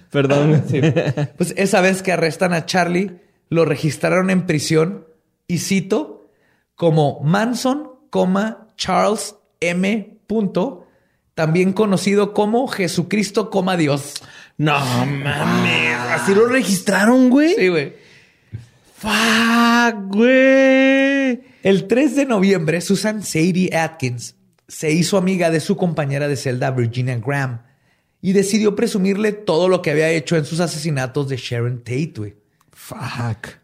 Perdón. 0.09 0.63
Pues 1.37 1.53
esa 1.55 1.79
vez 1.79 2.03
que 2.03 2.11
arrestan 2.11 2.53
a 2.53 2.65
Charlie, 2.65 3.19
lo 3.49 3.63
registraron 3.63 4.29
en 4.29 4.45
prisión 4.45 5.07
y 5.47 5.59
cito 5.59 6.29
como 6.75 7.21
Manson, 7.21 7.89
coma, 8.09 8.67
Charles 8.75 9.35
M. 9.61 10.17
Punto, 10.27 10.87
también 11.33 11.71
conocido 11.71 12.33
como 12.33 12.67
Jesucristo, 12.67 13.49
coma 13.49 13.77
Dios. 13.77 14.15
No 14.57 14.79
mames. 14.79 15.95
Así 16.11 16.35
lo 16.35 16.47
registraron, 16.47 17.29
güey. 17.29 17.55
Sí, 17.55 17.67
güey. 17.69 17.93
Fuck, 19.01 20.13
güey. 20.13 21.41
El 21.63 21.87
3 21.87 22.15
de 22.15 22.25
noviembre, 22.27 22.81
Susan 22.81 23.23
Sadie 23.23 23.75
Atkins 23.75 24.35
se 24.67 24.91
hizo 24.91 25.17
amiga 25.17 25.49
de 25.49 25.59
su 25.59 25.75
compañera 25.75 26.27
de 26.27 26.35
celda 26.35 26.69
Virginia 26.69 27.17
Graham 27.17 27.63
y 28.21 28.33
decidió 28.33 28.75
presumirle 28.75 29.31
todo 29.31 29.67
lo 29.67 29.81
que 29.81 29.89
había 29.89 30.09
hecho 30.11 30.37
en 30.37 30.45
sus 30.45 30.59
asesinatos 30.59 31.27
de 31.29 31.37
Sharon 31.37 31.79
Tate. 31.79 32.13
güey. 32.15 32.35
Fuck. 32.71 33.57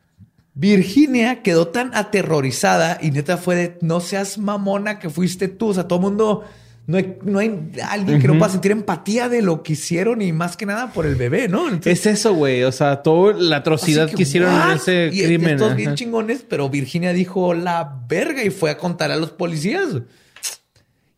Virginia 0.55 1.43
quedó 1.43 1.68
tan 1.68 1.93
aterrorizada 1.93 2.97
y 2.99 3.11
neta 3.11 3.38
fue 3.38 3.55
de 3.55 3.77
no 3.81 3.99
seas 3.99 4.39
mamona 4.39 4.97
que 4.97 5.11
fuiste 5.11 5.47
tú. 5.47 5.68
O 5.68 5.73
sea, 5.76 5.88
todo 5.88 5.99
el 5.99 6.05
mundo, 6.05 6.45
no 6.88 6.97
hay, 6.97 7.18
no 7.22 7.39
hay 7.39 7.69
alguien 7.84 8.22
que 8.22 8.30
no 8.30 8.38
pueda 8.38 8.49
sentir 8.49 8.72
empatía 8.72 9.27
de 9.27 9.41
lo 9.41 9.61
que 9.61 9.73
hicieron 9.73 10.22
y 10.22 10.31
más 10.31 10.55
que 10.55 10.65
nada 10.65 10.93
por 10.93 11.05
el 11.05 11.15
bebé, 11.15 11.49
¿no? 11.49 11.68
Entonces, 11.68 12.05
Es 12.05 12.05
eso, 12.05 12.34
güey. 12.34 12.64
O 12.64 12.72
sea, 12.72 13.03
toda 13.03 13.34
la 13.34 13.57
atrocidad 13.57 14.09
que, 14.09 14.23
hicieron 14.23 14.53
¿what? 14.53 14.72
en 14.72 14.77
ese 14.77 15.09
Y 15.11 15.23
crimen. 15.26 15.55
Estos 15.55 15.76
bien 15.76 15.95
chingones, 15.95 16.45
pero 16.47 16.69
Virginia 16.69 17.11
dijo 17.11 17.53
la 17.53 17.99
verga 18.07 18.41
y 18.41 18.51
fue 18.51 18.69
a 18.69 18.77
contar 18.77 19.11
a 19.11 19.18
los 19.18 19.31
policías. 19.31 19.89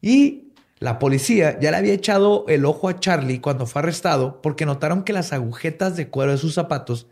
Y 0.02 0.46
la 0.80 0.98
policía 0.98 1.60
ya 1.60 1.70
le 1.70 1.78
había 1.78 1.94
echado 1.94 2.46
el 2.48 2.66
ojo 2.66 2.90
a 2.90 3.00
Charlie 3.00 3.40
cuando 3.40 3.68
fue 3.68 3.84
arrestado 3.84 4.41
porque 4.41 4.66
notaron 4.66 5.04
que 5.04 5.14
las 5.14 5.34
agujetas 5.34 5.96
de 5.96 6.08
cuero 6.08 6.32
de 6.32 6.40
sus 6.40 6.56
zapatos 6.56 7.06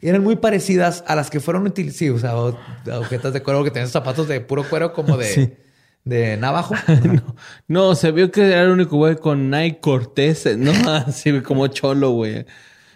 eran 0.00 0.24
muy 0.24 0.34
parecidas 0.34 1.04
a 1.06 1.14
las 1.14 1.30
que 1.30 1.38
fueron 1.38 1.64
utilizadas. 1.64 1.96
Sí, 1.96 2.08
o 2.08 2.18
sea, 2.18 2.32
agujetas 2.92 3.32
de 3.32 3.42
cuero 3.42 3.62
que 3.62 3.70
tenían 3.70 3.88
zapatos 3.88 4.26
de 4.26 4.40
puro 4.40 4.68
cuero 4.68 4.92
como 4.94 5.16
de, 5.16 5.26
Sí. 5.34 5.52
De 6.04 6.36
navajo. 6.36 6.74
No, 7.04 7.36
no, 7.68 7.94
se 7.94 8.10
vio 8.12 8.30
que 8.30 8.46
era 8.46 8.62
el 8.62 8.70
único 8.70 8.96
güey 8.96 9.16
con 9.16 9.50
Nike 9.50 9.80
Cortés, 9.80 10.48
¿no? 10.58 10.72
Así 10.90 11.40
como 11.42 11.66
cholo, 11.68 12.10
güey. 12.10 12.46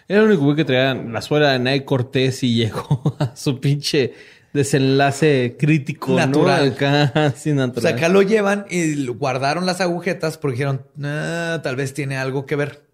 Era 0.07 0.21
el 0.21 0.27
único 0.27 0.43
güey 0.43 0.55
que 0.55 0.65
traía 0.65 0.93
la 0.93 1.21
suela 1.21 1.51
de 1.51 1.59
Nike 1.59 1.85
Cortés 1.85 2.43
y 2.43 2.55
llegó 2.55 3.15
a 3.19 3.35
su 3.35 3.59
pinche 3.59 4.13
desenlace 4.53 5.57
crítico, 5.59 6.15
Natural. 6.15 6.67
¿no? 6.69 6.73
Acá, 6.75 7.03
así 7.27 7.51
O 7.51 7.55
natural. 7.55 7.81
sea, 7.81 7.91
acá 7.97 8.09
lo 8.09 8.21
llevan 8.21 8.65
y 8.69 9.05
guardaron 9.07 9.65
las 9.65 9.81
agujetas 9.81 10.37
porque 10.37 10.53
dijeron, 10.55 10.85
"Ah, 11.03 11.59
tal 11.63 11.75
vez 11.75 11.93
tiene 11.93 12.15
algo 12.17 12.45
que 12.45 12.55
ver. 12.55 12.85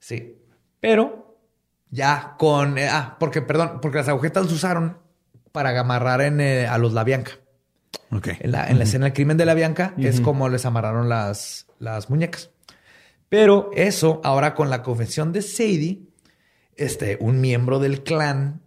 Sí. 0.00 0.36
Pero 0.80 1.38
ya 1.90 2.34
con... 2.38 2.76
eh, 2.78 2.88
ah, 2.90 3.16
porque, 3.20 3.40
perdón, 3.40 3.78
porque 3.80 3.98
las 3.98 4.08
agujetas 4.08 4.44
las 4.44 4.52
usaron 4.52 4.98
para 5.52 5.78
amarrar 5.78 6.22
en, 6.22 6.40
eh, 6.40 6.66
a 6.66 6.76
los 6.78 6.92
La 6.92 7.04
Bianca. 8.10 8.16
Ok. 8.16 8.28
En 8.40 8.52
la, 8.52 8.68
en 8.68 8.78
la 8.78 8.84
escena 8.84 9.06
del 9.06 9.12
crimen 9.14 9.36
de 9.36 9.46
La 9.46 9.54
Bianca 9.54 9.94
es 9.98 10.20
como 10.20 10.48
les 10.48 10.64
amarraron 10.66 11.08
las, 11.08 11.66
las 11.78 12.10
muñecas. 12.10 12.50
Pero 13.28 13.70
eso, 13.74 14.20
ahora 14.24 14.54
con 14.54 14.68
la 14.70 14.82
confesión 14.82 15.32
de 15.32 15.40
Sadie, 15.42 16.02
este, 16.76 17.16
un 17.20 17.40
miembro 17.40 17.78
del 17.78 18.02
clan, 18.02 18.60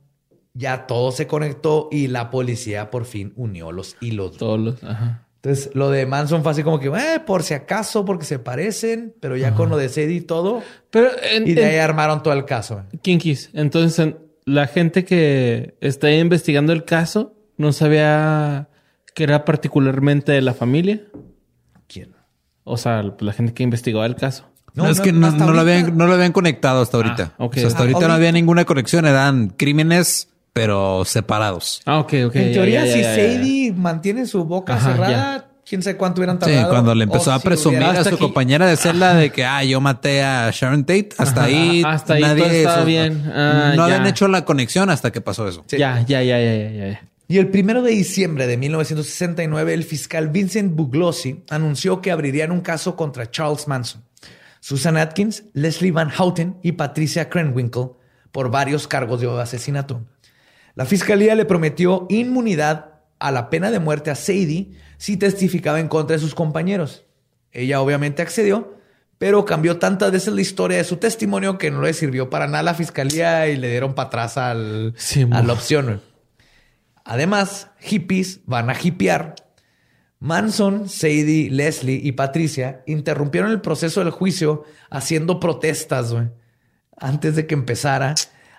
ya 0.53 0.87
todo 0.87 1.11
se 1.11 1.27
conectó 1.27 1.89
y 1.91 2.07
la 2.07 2.29
policía 2.31 2.89
por 2.89 3.05
fin 3.05 3.33
unió 3.35 3.71
los 3.71 3.97
hilos. 4.01 4.37
Todos 4.37 4.59
los, 4.59 4.83
ajá. 4.83 5.21
Entonces, 5.43 5.69
lo 5.75 5.91
de 5.91 6.07
Manson 6.07 6.41
fue 6.41 6.53
así 6.53 6.63
como 6.63 6.79
que, 6.79 6.87
eh, 6.87 7.19
por 7.23 7.43
si 7.43 7.53
acaso, 7.53 8.03
porque 8.03 8.25
se 8.25 8.39
parecen, 8.39 9.13
pero 9.19 9.37
ya 9.37 9.53
con 9.53 9.69
lo 9.69 9.77
de 9.77 9.89
Sadie 9.89 10.15
y 10.15 10.21
todo, 10.21 10.63
Pero 10.89 11.09
en, 11.21 11.47
y 11.47 11.53
de 11.53 11.61
en- 11.61 11.67
ahí 11.69 11.77
armaron 11.77 12.23
todo 12.23 12.33
el 12.33 12.45
caso. 12.45 12.83
Kinkis, 13.03 13.51
entonces 13.53 13.99
en- 13.99 14.17
la 14.45 14.65
gente 14.65 15.05
que 15.05 15.75
está 15.81 16.09
investigando 16.11 16.73
el 16.73 16.83
caso 16.83 17.35
no 17.57 17.73
sabía 17.73 18.69
que 19.15 19.23
era 19.23 19.43
particularmente 19.45 20.31
de 20.31 20.41
la 20.41 20.53
familia. 20.53 21.01
¿Quién? 21.87 22.11
O 22.63 22.77
sea, 22.77 23.03
la 23.19 23.33
gente 23.33 23.53
que 23.55 23.63
investigaba 23.63 24.05
el 24.05 24.15
caso. 24.15 24.45
No, 24.75 24.87
es 24.89 24.99
que 24.99 25.11
no, 25.13 25.25
hasta 25.27 25.45
no 25.45 25.53
lo 25.53 25.59
ahorita- 25.61 25.77
habían, 25.79 25.97
no 25.97 26.05
lo 26.05 26.13
habían 26.13 26.31
conectado 26.33 26.81
hasta 26.81 26.97
ahorita. 26.97 27.31
Ah, 27.39 27.45
ok. 27.45 27.53
O 27.55 27.59
sea, 27.59 27.67
hasta 27.67 27.79
Ah, 27.79 27.81
ahorita 27.83 28.07
no 28.07 28.13
había 28.13 28.31
ninguna 28.31 28.65
conexión. 28.65 29.05
Eran 29.05 29.47
crímenes, 29.49 30.27
pero 30.53 31.03
separados. 31.05 31.81
Ah, 31.85 31.99
ok, 31.99 32.13
ok. 32.27 32.35
en 32.35 32.47
ya, 32.49 32.53
teoría, 32.53 32.85
ya, 32.85 32.93
si 32.93 33.01
ya, 33.01 33.15
ya, 33.15 33.23
ya. 33.23 33.33
Sadie 33.37 33.71
mantiene 33.73 34.25
su 34.25 34.43
boca 34.43 34.75
Ajá, 34.75 34.91
cerrada, 34.91 35.47
quién 35.65 35.81
sabe 35.81 35.95
cuánto 35.95 36.19
hubieran 36.19 36.37
Sí, 36.41 36.45
tardado. 36.51 36.69
cuando 36.69 36.93
le 36.93 37.05
empezó 37.05 37.31
a 37.31 37.39
si 37.39 37.45
presumir 37.45 37.83
a 37.83 38.03
su 38.03 38.09
aquí- 38.09 38.17
compañera 38.17 38.65
de 38.67 38.75
celda 38.75 39.13
de 39.15 39.29
que, 39.31 39.45
ah, 39.45 39.63
yo 39.63 39.79
maté 39.79 40.23
a 40.23 40.51
Sharon 40.51 40.81
Tate, 40.83 41.09
hasta 41.17 41.45
ahí 41.45 41.81
hasta 41.85 42.15
ahí 42.15 42.21
nadie... 42.23 42.43
todo 42.43 42.51
estaba 42.51 42.77
eso- 42.79 42.85
bien. 42.85 43.31
Ah, 43.33 43.73
no 43.77 43.87
ya. 43.87 43.95
habían 43.95 44.07
hecho 44.07 44.27
la 44.27 44.43
conexión 44.43 44.89
hasta 44.89 45.11
que 45.13 45.21
pasó 45.21 45.47
eso. 45.47 45.63
Sí. 45.67 45.77
Ya, 45.77 46.01
ya, 46.05 46.21
ya, 46.21 46.37
ya, 46.37 46.53
ya, 46.53 46.87
ya. 46.89 47.01
Y 47.27 47.39
el 47.39 47.49
primero 47.49 47.81
de 47.81 47.91
diciembre 47.91 48.45
de 48.45 48.55
1969, 48.57 49.73
el 49.73 49.83
fiscal 49.83 50.29
Vincent 50.29 50.75
Buglossi 50.75 51.43
anunció 51.49 52.01
que 52.01 52.11
abrirían 52.11 52.51
un 52.51 52.61
caso 52.61 52.95
contra 52.95 53.31
Charles 53.31 53.67
Manson, 53.67 54.03
Susan 54.59 54.95
Atkins, 54.95 55.43
Leslie 55.53 55.91
Van 55.91 56.11
Houten 56.11 56.57
y 56.61 56.73
Patricia 56.73 57.29
Krenwinkel 57.29 57.89
por 58.31 58.51
varios 58.51 58.87
cargos 58.87 59.21
de 59.21 59.41
asesinato. 59.41 60.05
La 60.75 60.85
fiscalía 60.85 61.35
le 61.35 61.45
prometió 61.45 62.05
inmunidad 62.09 62.95
a 63.17 63.31
la 63.31 63.49
pena 63.49 63.71
de 63.71 63.79
muerte 63.79 64.11
a 64.11 64.15
Sadie 64.15 64.73
si 64.97 65.17
testificaba 65.17 65.79
en 65.79 65.87
contra 65.87 66.15
de 66.15 66.21
sus 66.21 66.35
compañeros. 66.35 67.05
Ella 67.51 67.81
obviamente 67.81 68.21
accedió, 68.21 68.75
pero 69.17 69.45
cambió 69.45 69.77
tantas 69.77 70.11
veces 70.11 70.33
la 70.33 70.41
historia 70.41 70.77
de 70.77 70.83
su 70.83 70.97
testimonio 70.97 71.57
que 71.57 71.71
no 71.71 71.81
le 71.81 71.93
sirvió 71.93 72.29
para 72.29 72.45
nada 72.45 72.59
a 72.59 72.63
la 72.63 72.73
fiscalía 72.73 73.47
y 73.47 73.55
le 73.55 73.69
dieron 73.69 73.95
para 73.95 74.07
atrás 74.07 74.37
al, 74.37 74.93
Sí, 74.97 75.25
a 75.31 75.41
la 75.41 75.53
opción. 75.53 76.01
Además, 77.05 77.69
hippies 77.79 78.41
van 78.45 78.69
a 78.69 78.75
hipear. 78.81 79.35
Manson, 80.19 80.89
Sadie, 80.89 81.51
Leslie 81.51 82.01
y 82.03 82.13
Patricia 82.13 82.81
interrumpieron 82.87 83.51
el 83.51 83.61
proceso 83.61 83.99
del 83.99 84.09
juicio 84.09 84.63
haciendo 84.89 85.39
protestas. 85.39 86.15
Antes 86.97 87.35
de 87.35 87.45
que 87.45 87.53
empezara, 87.53 88.15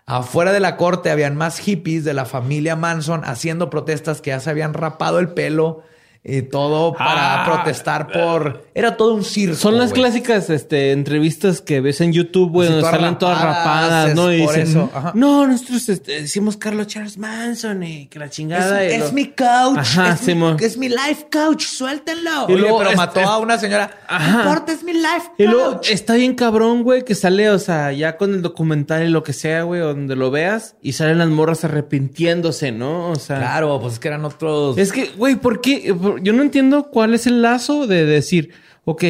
afuera 0.06 0.52
de 0.52 0.60
la 0.60 0.76
corte 0.76 1.10
habían 1.10 1.36
más 1.36 1.58
hippies 1.58 2.04
de 2.04 2.14
la 2.14 2.24
familia 2.24 2.76
Manson 2.76 3.24
haciendo 3.24 3.68
protestas 3.68 4.20
que 4.20 4.30
ya 4.30 4.38
se 4.38 4.50
habían 4.50 4.74
rapado 4.74 5.18
el 5.18 5.30
pelo 5.30 5.82
y 6.28 6.42
todo 6.42 6.92
para 6.92 7.42
Ah. 7.42 7.44
protestar 7.46 8.08
por... 8.10 8.66
Era 8.74 8.96
todo 8.96 9.14
un 9.14 9.22
circo. 9.24 9.54
Son 9.56 9.78
las 9.78 9.92
clásicas 9.92 10.50
este, 10.50 10.90
entrevistas 10.90 11.60
que 11.60 11.80
ves 11.80 12.00
en 12.00 12.12
YouTube, 12.12 12.50
güey, 12.50 12.68
donde 12.68 12.82
salen 12.82 13.16
todas 13.18 13.40
rapadas, 13.40 14.14
¿no? 14.14 14.30
es 14.30 14.40
Y 14.40 14.44
por 14.44 14.54
dicen, 14.56 14.68
eso, 14.70 14.90
ajá. 14.92 15.12
no, 15.14 15.46
nosotros 15.46 15.88
este, 15.88 16.22
decimos 16.22 16.56
Carlos 16.56 16.88
Charles 16.88 17.16
Manson 17.16 17.82
y 17.84 18.06
que 18.08 18.18
la 18.18 18.24
Es, 18.26 18.30
chingada. 18.32 18.82
es 18.82 19.04
lo- 19.06 19.12
mi 19.12 19.26
coach. 19.28 19.78
Ajá, 19.78 20.14
es, 20.14 20.20
Simón. 20.20 20.56
mi, 20.58 20.66
es 20.66 20.76
mi 20.76 20.88
life 20.88 21.28
coach. 21.32 21.62
Suéltenlo. 21.64 22.46
Y 22.48 22.52
Oye, 22.54 22.56
luego 22.62 22.78
pero 22.78 22.90
es- 22.90 22.96
mató 22.96 23.20
es- 23.20 23.26
a 23.26 23.38
una 23.38 23.56
señora. 23.58 23.90
Ajá. 24.08 24.32
No 24.32 24.38
importa, 24.40 24.72
es 24.72 24.82
mi 24.82 24.92
life 24.94 25.30
Y 25.38 25.44
luego 25.44 25.80
está 25.88 26.14
bien 26.14 26.34
cabrón, 26.34 26.82
güey, 26.82 27.04
que 27.04 27.14
sale, 27.14 27.50
o 27.50 27.58
sea, 27.60 27.92
ya 27.92 28.16
con 28.16 28.34
el 28.34 28.42
documental 28.42 29.04
y 29.04 29.10
lo 29.10 29.22
que 29.22 29.32
sea, 29.32 29.62
güey, 29.62 29.80
donde 29.80 30.16
lo 30.16 30.30
veas, 30.32 30.74
y 30.82 30.94
salen 30.94 31.18
las 31.18 31.28
morras 31.28 31.64
arrepintiéndose, 31.64 32.72
¿no? 32.72 33.10
O 33.10 33.16
sea. 33.16 33.38
Claro, 33.38 33.78
pues 33.80 33.94
es 33.94 33.98
que 34.00 34.08
eran 34.08 34.24
otros. 34.24 34.76
Es 34.78 34.92
que, 34.92 35.06
güey, 35.16 35.36
¿por 35.36 35.60
qué? 35.60 35.94
Por- 35.94 36.15
yo 36.18 36.32
no 36.32 36.42
entiendo 36.42 36.90
cuál 36.90 37.14
es 37.14 37.26
el 37.26 37.42
lazo 37.42 37.86
de 37.86 38.04
decir, 38.04 38.52
ok, 38.84 39.04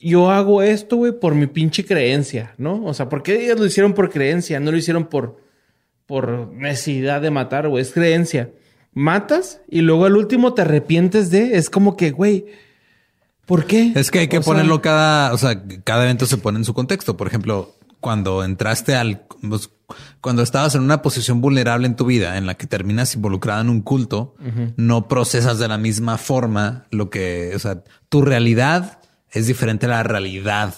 yo 0.00 0.30
hago 0.30 0.62
esto, 0.62 0.96
güey, 0.96 1.12
por 1.12 1.34
mi 1.34 1.46
pinche 1.46 1.84
creencia, 1.84 2.54
¿no? 2.58 2.84
O 2.84 2.94
sea, 2.94 3.08
¿por 3.08 3.22
qué 3.22 3.44
ellos 3.44 3.58
lo 3.58 3.66
hicieron 3.66 3.92
por 3.92 4.10
creencia? 4.10 4.58
No 4.58 4.70
lo 4.70 4.76
hicieron 4.76 5.06
por, 5.06 5.40
por 6.06 6.48
necesidad 6.52 7.20
de 7.20 7.30
matar, 7.30 7.68
güey, 7.68 7.82
es 7.82 7.92
creencia. 7.92 8.50
Matas 8.94 9.60
y 9.68 9.82
luego 9.82 10.06
al 10.06 10.16
último 10.16 10.54
te 10.54 10.62
arrepientes 10.62 11.30
de, 11.30 11.56
es 11.56 11.68
como 11.68 11.96
que, 11.96 12.10
güey, 12.10 12.46
¿por 13.44 13.66
qué? 13.66 13.92
Es 13.94 14.10
que 14.10 14.20
hay 14.20 14.28
que 14.28 14.38
O 14.38 14.42
sea, 14.42 14.52
ponerlo 14.52 14.80
cada, 14.80 15.32
o 15.32 15.38
sea, 15.38 15.62
cada 15.84 16.04
evento 16.04 16.26
se 16.26 16.38
pone 16.38 16.58
en 16.58 16.64
su 16.64 16.74
contexto. 16.74 17.16
Por 17.16 17.26
ejemplo, 17.26 17.74
cuando 18.00 18.42
entraste 18.44 18.94
al, 18.94 19.26
pues, 19.46 19.70
cuando 20.20 20.42
estabas 20.42 20.74
en 20.74 20.82
una 20.82 21.02
posición 21.02 21.40
vulnerable 21.40 21.86
en 21.86 21.96
tu 21.96 22.04
vida 22.04 22.36
en 22.36 22.46
la 22.46 22.54
que 22.54 22.66
terminas 22.66 23.14
involucrado 23.14 23.60
en 23.60 23.70
un 23.70 23.82
culto, 23.82 24.34
no 24.76 25.08
procesas 25.08 25.58
de 25.58 25.68
la 25.68 25.78
misma 25.78 26.18
forma 26.18 26.86
lo 26.90 27.10
que, 27.10 27.52
o 27.54 27.58
sea, 27.58 27.82
tu 28.08 28.22
realidad 28.22 29.00
es 29.30 29.46
diferente 29.46 29.86
a 29.86 29.90
la 29.90 30.02
realidad 30.02 30.74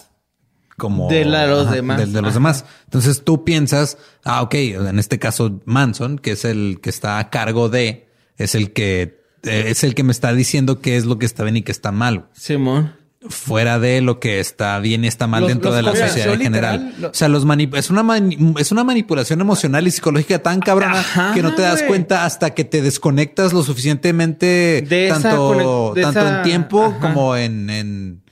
como 0.77 1.09
De 1.09 1.25
la 1.27 1.47
los 1.47 1.71
demás. 1.71 1.99
de, 1.99 2.07
de 2.07 2.23
los 2.23 2.35
demás. 2.35 2.65
Entonces 2.85 3.23
tú 3.23 3.45
piensas, 3.45 3.99
ah, 4.25 4.43
ok, 4.43 4.55
en 4.55 4.99
este 4.99 5.19
caso 5.19 5.61
Manson, 5.67 6.19
que 6.19 6.33
es 6.33 6.45
el 6.47 6.81
que 6.83 6.89
está 6.89 7.19
a 7.19 7.29
cargo 7.29 7.69
de, 7.69 8.09
es 8.37 8.55
el 8.55 8.73
que 8.73 9.21
eh, 9.43 9.65
es 9.69 9.85
el 9.85 9.95
que 9.95 10.03
me 10.03 10.13
está 10.13 10.33
diciendo 10.33 10.81
qué 10.81 10.97
es 10.97 11.05
lo 11.05 11.19
que 11.19 11.27
está 11.27 11.45
bien 11.45 11.57
y 11.59 11.63
qué 11.63 11.73
está 11.73 11.93
mal 11.93 12.27
Simón. 12.33 12.95
Fuera 13.29 13.79
de 13.79 14.01
lo 14.01 14.19
que 14.19 14.41
está 14.41 14.79
bien 14.79 15.05
y 15.05 15.07
está 15.09 15.27
mal 15.27 15.43
Los- 15.43 15.49
dentro 15.51 15.71
los 15.71 15.77
de 15.77 15.83
la 15.83 15.93
sociedad 16.09 16.33
en 16.33 16.39
literal, 16.39 16.79
general. 16.79 16.95
lo- 17.03 17.09
o 17.11 17.15
sea, 17.15 17.29
los 17.29 17.45
mani- 17.45 17.69
es 17.75 17.91
una 17.91 18.03
mani- 18.03 18.55
es 18.59 18.73
una 18.73 18.83
manipulación 18.83 19.41
emocional 19.43 19.87
y 19.87 19.91
psicológica 19.91 20.39
tan 20.39 20.61
cabrona 20.61 21.01
Ajá, 21.01 21.33
que 21.35 21.43
no 21.43 21.55
te 21.55 21.61
das 21.63 21.83
cuenta 21.83 22.25
hasta 22.25 22.55
que 22.55 22.65
te 22.65 22.81
desconectas 22.81 23.53
lo 23.53 23.63
suficientemente 23.63 24.83
De 24.89 25.09
esa 25.09 25.21
tanto, 25.21 25.93
tanto 25.95 26.19
esa- 26.21 26.37
en 26.39 26.43
tiempo 26.45 26.85
ajá. 26.85 26.99
como 27.01 27.37
en, 27.37 27.69
en 27.69 28.23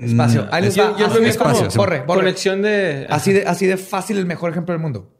Espacio. 0.00 0.46
Ahí 0.50 0.62
les 0.62 0.74
Yo- 0.74 0.84
va. 0.84 0.90
Yo 0.98 1.06
Así 1.06 1.18
creo 1.18 1.36
como 1.38 1.50
espacio, 1.50 1.68
corre. 1.78 2.04
conexión 2.06 2.62
de... 2.62 3.06
Así 3.08 3.32
de, 3.32 3.46
así 3.46 3.66
de 3.66 3.76
fácil 3.78 4.18
el 4.18 4.26
mejor 4.26 4.50
ejemplo 4.50 4.72
del 4.74 4.80
mundo. 4.82 5.10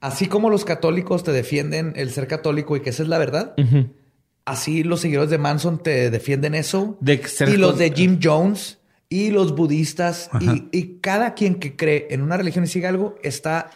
Así 0.00 0.26
como 0.26 0.50
los 0.50 0.64
católicos 0.64 1.24
te 1.24 1.32
defienden 1.32 1.92
el 1.96 2.10
ser 2.12 2.28
católico 2.28 2.76
y 2.76 2.80
que 2.80 2.90
esa 2.90 3.02
es 3.02 3.08
la 3.08 3.18
verdad, 3.18 3.54
así 4.50 4.82
los 4.82 5.00
seguidores 5.00 5.30
de 5.30 5.38
Manson 5.38 5.82
te 5.82 6.10
defienden 6.10 6.54
eso. 6.54 6.96
De 7.00 7.20
y 7.46 7.56
los 7.56 7.78
de 7.78 7.90
Jim 7.92 8.18
Jones 8.22 8.78
y 9.08 9.30
los 9.30 9.54
budistas 9.56 10.28
y, 10.40 10.68
y 10.70 10.98
cada 11.00 11.34
quien 11.34 11.56
que 11.56 11.76
cree 11.76 12.08
en 12.10 12.22
una 12.22 12.36
religión 12.36 12.64
y 12.64 12.68
sigue 12.68 12.86
algo 12.86 13.16
está... 13.22 13.70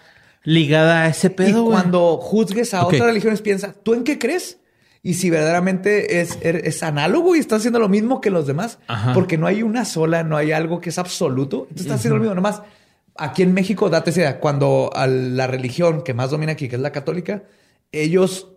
ligada 0.45 1.05
a 1.05 1.09
ese 1.09 1.29
y 1.29 1.31
pedo, 1.31 1.63
güey. 1.63 1.73
cuando 1.79 2.17
juzgues 2.19 2.75
a 2.75 2.85
otras 2.87 3.03
religiones 3.03 3.41
piensa, 3.43 3.73
¿tú 3.83 3.95
en 3.95 4.03
qué 4.05 4.19
crees? 4.19 4.59
Y 5.05 5.15
si 5.15 5.31
verdaderamente 5.31 6.21
es, 6.21 6.39
er- 6.43 6.63
es 6.65 6.83
análogo 6.83 7.35
y 7.35 7.39
está 7.39 7.57
haciendo 7.57 7.79
lo 7.81 7.89
mismo 7.89 8.21
que 8.21 8.31
los 8.31 8.47
demás, 8.47 8.79
Ajá. 8.89 9.13
porque 9.15 9.39
no 9.39 9.47
hay 9.47 9.63
una 9.63 9.85
sola, 9.85 10.23
no 10.25 10.37
hay 10.37 10.53
algo 10.53 10.81
que 10.81 10.91
es 10.91 10.99
absoluto, 10.99 11.63
entonces 11.63 11.87
está 11.87 11.95
haciendo 11.95 12.17
lo 12.17 12.23
mismo. 12.23 12.35
Nomás 12.35 12.63
aquí 13.17 13.43
en 13.43 13.53
México, 13.55 13.89
date 13.91 14.11
idea, 14.11 14.39
cuando 14.39 14.91
a 14.95 15.07
la 15.07 15.47
religión 15.47 16.03
que 16.03 16.13
más 16.15 16.31
domina 16.31 16.53
aquí, 16.53 16.69
que 16.69 16.77
es 16.77 16.83
la 16.83 16.93
católica, 16.93 17.43
ellos 17.91 18.52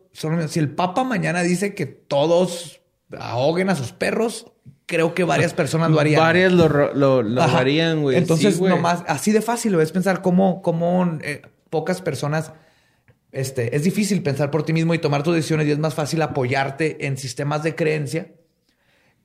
Si 0.48 0.60
el 0.60 0.70
Papa 0.70 1.04
mañana 1.04 1.42
dice 1.42 1.76
que 1.76 1.86
todos 1.86 2.82
ahoguen 3.20 3.70
a 3.70 3.76
sus 3.76 3.92
perros, 3.92 4.52
creo 4.86 5.14
que 5.14 5.24
varias 5.24 5.54
personas 5.56 5.92
lo 5.92 6.00
harían. 6.00 6.22
Varias 6.22 6.54
lo, 6.54 7.22
lo, 7.22 7.42
harían, 7.42 8.02
güey. 8.02 8.18
Entonces, 8.18 8.56
Sí, 8.56 8.64
nomás 8.64 9.04
así 9.08 9.32
de 9.32 9.42
fácil 9.42 9.74
lo 9.74 9.82
es 9.82 9.92
pensar 9.92 10.22
cómo, 10.22 10.62
cómo 10.62 11.20
eh, 11.22 11.42
pocas 11.70 12.02
personas. 12.02 12.54
Este, 13.32 13.76
es 13.76 13.84
difícil 13.84 14.24
pensar 14.24 14.50
por 14.50 14.64
ti 14.64 14.72
mismo 14.72 14.94
y 14.94 15.00
tomar 15.00 15.22
tus 15.22 15.36
decisiones 15.36 15.68
y 15.68 15.72
es 15.72 15.80
más 15.80 15.94
fácil 15.94 16.22
apoyarte 16.22 17.06
en 17.06 17.18
sistemas 17.18 17.64
de 17.64 17.76
creencia 17.76 18.32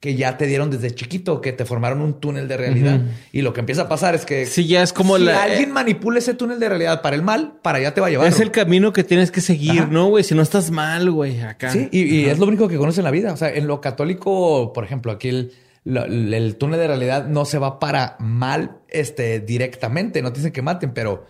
que 0.01 0.15
ya 0.17 0.39
te 0.39 0.47
dieron 0.47 0.71
desde 0.71 0.95
chiquito, 0.95 1.43
que 1.43 1.53
te 1.53 1.67
formaron 1.67 2.01
un 2.01 2.21
túnel 2.21 2.49
de 2.49 2.57
realidad. 2.57 3.01
Y 3.33 3.43
lo 3.43 3.53
que 3.53 3.61
empieza 3.61 3.83
a 3.83 3.89
pasar 3.89 4.15
es 4.15 4.25
que 4.25 4.47
Sí, 4.47 4.67
ya 4.67 4.83
es 4.83 4.95
como 4.95 5.19
si 5.19 5.25
la- 5.25 5.43
alguien 5.43 5.73
manipula 5.73 6.19
ese 6.19 6.33
túnel 6.33 6.59
de 6.59 6.71
realidad 6.71 7.03
para 7.03 7.15
el 7.17 7.23
mal, 7.23 7.59
para 7.61 7.77
allá 7.79 7.93
te 7.93 8.01
va 8.01 8.07
a 8.07 8.11
llevar. 8.11 8.27
Es 8.27 8.41
el 8.41 8.51
camino 8.51 8.95
que 8.95 9.05
tienes 9.05 9.31
que 9.31 9.43
seguir, 9.43 9.83
Ajá. 9.83 9.89
¿no, 9.91 10.07
güey? 10.09 10.25
Si 10.25 10.35
no 10.35 10.41
estás 10.41 10.71
mal, 10.71 11.11
güey, 11.11 11.41
acá. 11.43 11.71
Sí, 11.71 11.89
y, 11.93 12.01
y 12.05 12.25
es 12.25 12.39
lo 12.39 12.47
único 12.47 12.67
que 12.67 12.79
conoce 12.79 13.01
en 13.01 13.05
la 13.05 13.11
vida. 13.11 13.33
O 13.33 13.37
sea, 13.37 13.51
en 13.53 13.67
lo 13.67 13.83
católico, 13.83 14.73
por 14.73 14.85
ejemplo, 14.85 15.13
aquí 15.13 15.29
el, 15.29 15.53
lo- 15.85 16.05
el 16.07 16.57
túnel 16.57 16.81
de 16.81 16.87
realidad 16.87 17.27
no 17.27 17.45
se 17.45 17.59
va 17.59 17.79
para 17.79 18.17
mal 18.21 18.79
este, 18.89 19.41
directamente. 19.41 20.23
No 20.23 20.33
te 20.33 20.39
dicen 20.39 20.53
que 20.53 20.63
maten, 20.63 20.93
pero 20.95 21.27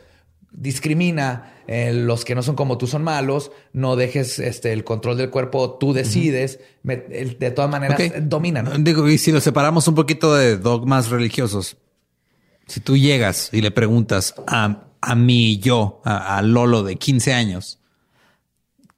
discrimina. 0.60 1.54
eh, 1.72 1.92
los 1.92 2.24
que 2.24 2.34
no 2.34 2.42
son 2.42 2.56
como 2.56 2.78
tú 2.78 2.86
son 2.88 3.02
malos. 3.04 3.50
No 3.72 3.94
dejes 3.96 4.38
este, 4.40 4.72
el 4.72 4.82
control 4.84 5.16
del 5.18 5.30
cuerpo, 5.30 5.76
tú 5.78 5.92
decides. 5.92 6.58
Me- 6.82 6.96
de 6.96 7.50
todas 7.52 7.70
maneras, 7.70 8.00
Ok. 8.00 8.16
domina. 8.22 8.62
¿no? 8.62 8.72
Digo, 8.78 9.08
y 9.08 9.18
si 9.18 9.30
lo 9.32 9.40
separamos 9.40 9.86
un 9.88 9.94
poquito 9.94 10.34
de 10.34 10.56
dogmas 10.58 11.10
religiosos, 11.10 11.76
si 12.66 12.80
tú 12.80 12.96
llegas 12.96 13.50
y 13.52 13.60
le 13.62 13.70
preguntas 13.72 14.34
a, 14.46 14.84
a 15.00 15.14
mí 15.16 15.58
yo, 15.58 16.00
a, 16.04 16.36
a 16.38 16.42
Lolo 16.42 16.82
de 16.84 16.96
15 16.96 17.32
años, 17.32 17.78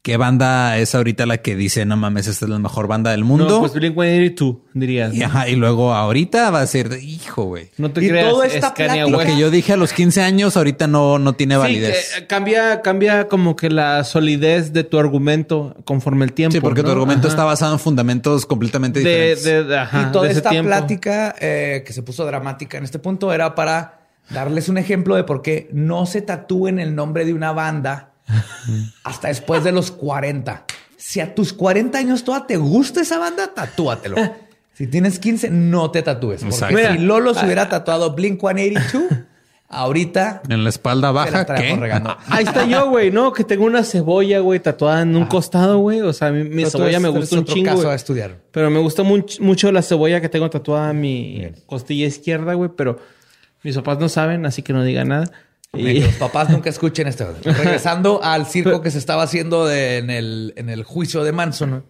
¿qué 0.03 0.17
banda 0.17 0.79
es 0.79 0.95
ahorita 0.97 1.27
la 1.27 1.39
que 1.39 1.55
dice, 1.55 1.87
no 1.87 1.97
mames, 1.97 2.27
esta 2.27 2.45
es 2.47 2.51
la 2.51 2.59
mejor 2.59 2.89
banda 2.89 3.13
del 3.13 3.23
mundo? 3.25 3.49
No, 3.49 3.61
pues 3.61 3.73
Blink-182, 3.75 4.59
dirías. 4.75 5.15
y, 5.15 5.23
ajá, 5.23 5.49
y 5.49 5.55
luego 5.55 5.95
ahorita 5.95 6.51
va 6.51 6.61
a 6.61 6.67
ser, 6.67 6.99
hijo, 7.01 7.45
güey. 7.45 7.71
No 7.79 7.93
te 7.93 8.05
Y 8.05 8.09
creas, 8.09 8.31
toda 8.31 8.47
esta 8.47 8.75
plática- 8.75 9.07
Lo 9.07 9.19
que 9.21 9.37
yo 9.39 9.51
dije 9.51 9.73
a 9.75 9.77
los 9.77 9.93
15 9.93 10.21
años 10.23 10.57
ahorita 10.57 10.87
no, 10.89 11.19
no 11.21 11.35
tiene 11.35 11.55
Sí, 11.55 11.61
validez. 11.61 12.15
que 12.19 12.27
cambia, 12.27 12.83
cambia 12.83 13.29
como 13.29 13.55
que 13.55 13.71
la 13.71 14.03
solidez 14.05 14.73
de 14.73 14.83
tu 14.85 14.99
argumento 14.99 15.77
conforme 15.85 16.25
el 16.25 16.33
tiempo. 16.33 16.53
Sí, 16.55 16.61
porque 16.61 16.83
tu 16.83 16.91
argumento 16.91 17.29
Ajá. 17.29 17.35
está 17.35 17.45
basado 17.45 17.73
en 17.75 17.79
fundamentos 17.79 18.45
completamente 18.45 19.01
de, 19.01 19.09
diferentes. 19.09 19.45
de, 19.45 19.65
de- 19.65 19.79
ajá, 19.79 20.07
y 20.09 20.13
toda 20.13 20.29
esta 20.31 20.51
tiempo. 20.51 20.69
plática 20.69 21.35
eh, 21.41 21.85
que 21.87 21.93
se 21.93 22.03
puso 22.03 22.25
dramática 22.27 22.77
en 22.77 22.83
este 22.85 22.99
punto 22.99 23.33
era 23.33 23.55
para 23.55 24.01
darles 24.31 24.69
un 24.69 24.79
ejemplo 24.79 25.15
de 25.15 25.25
por 25.25 25.43
qué 25.43 25.69
no 25.73 26.07
se 26.07 26.23
tatúen 26.23 26.79
el 26.81 26.95
nombre 26.95 27.25
de 27.25 27.35
una 27.35 27.53
banda 27.53 28.12
hasta 29.05 29.29
después 29.29 29.65
de 29.65 29.73
los 29.73 29.91
40. 29.91 30.65
Si 30.97 31.21
a 31.21 31.35
tus 31.35 31.53
40 31.53 31.99
años 31.99 32.25
toda 32.25 32.47
te 32.47 32.57
gusta 32.57 33.01
esa 33.01 33.19
banda, 33.19 33.53
tatúatelo. 33.55 34.17
Si 34.75 34.87
tienes 34.87 35.19
15, 35.19 35.51
no 35.51 35.91
te 35.91 36.03
tatúes. 36.03 36.43
Porque. 36.43 36.75
Mira, 36.75 36.93
si 36.93 36.99
Lolo 36.99 37.35
se 37.35 37.45
hubiera 37.45 37.69
tatuado 37.69 38.15
Blink 38.15 38.41
182, 38.41 39.05
ahorita 39.69 40.43
En 40.49 40.65
la 40.65 40.71
espalda 40.71 41.09
la 41.09 41.13
baja. 41.13 41.47
Ahí 42.29 42.45
está 42.45 42.65
yo, 42.65 42.89
güey, 42.89 43.11
¿no? 43.11 43.33
Que 43.33 43.45
tengo 43.45 43.67
una 43.67 43.85
cebolla, 43.85 44.41
güey, 44.41 44.61
tatuada 44.61 45.03
en 45.03 45.15
un 45.15 45.27
costado, 45.27 45.79
güey. 45.79 46.01
O 46.01 46.13
sea, 46.15 46.33
mi, 46.33 46.65
cebolla 46.65 47.01
me 47.01 47.11
gusta 47.11 47.37
un 47.37 47.43
otro 47.43 47.55
chingo, 47.55 47.71
caso 47.71 47.91
a 47.91 47.95
estudiar. 47.95 48.39
Pero 48.51 48.71
me 48.71 48.79
gusta 48.81 49.03
much- 49.03 49.41
mucho 49.41 49.71
la 49.73 49.83
cebolla 49.83 50.23
que 50.23 50.31
tengo 50.31 50.49
tatuada 50.49 50.91
en 50.91 51.01
mi 51.01 51.49
costilla 51.67 52.07
izquierda, 52.07 52.55
güey. 52.55 52.71
Pero 52.75 52.99
mis 53.63 53.77
papás 53.77 53.99
no 53.99 54.09
saben, 54.09 54.47
así 54.47 54.63
que 54.63 54.73
no 54.73 54.83
digan 54.83 55.09
nada. 55.09 55.31
Que 55.73 55.81
Y... 55.81 56.01
los 56.01 56.15
papás 56.17 56.51
nunca 56.51 56.71
escuchen 56.71 57.07
esto. 57.09 57.35
Regresando 57.45 58.23
al 58.23 58.47
circo 58.47 58.83
que 58.83 58.91
se 58.91 58.99
estaba 58.99 59.23
haciendo 59.23 59.67
de- 59.67 59.99
en, 59.99 60.11
el, 60.11 60.53
en 60.57 60.69
el 60.69 60.85
juicio 60.85 61.25
de 61.25 61.33
Manson, 61.33 61.85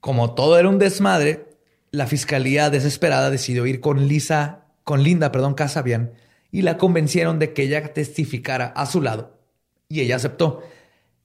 como 0.00 0.34
todo 0.34 0.58
era 0.58 0.68
un 0.68 0.78
desmadre, 0.78 1.46
la 1.92 2.06
fiscalía 2.06 2.70
desesperada 2.70 3.30
decidió 3.30 3.66
ir 3.66 3.80
con 3.80 4.08
Lisa, 4.08 4.64
con 4.84 5.02
Linda, 5.02 5.30
perdón, 5.30 5.54
Casabian, 5.54 6.12
y 6.50 6.62
la 6.62 6.78
convencieron 6.78 7.38
de 7.38 7.52
que 7.52 7.62
ella 7.62 7.92
testificara 7.92 8.66
a 8.66 8.86
su 8.86 9.00
lado. 9.02 9.38
Y 9.88 10.00
ella 10.00 10.16
aceptó. 10.16 10.62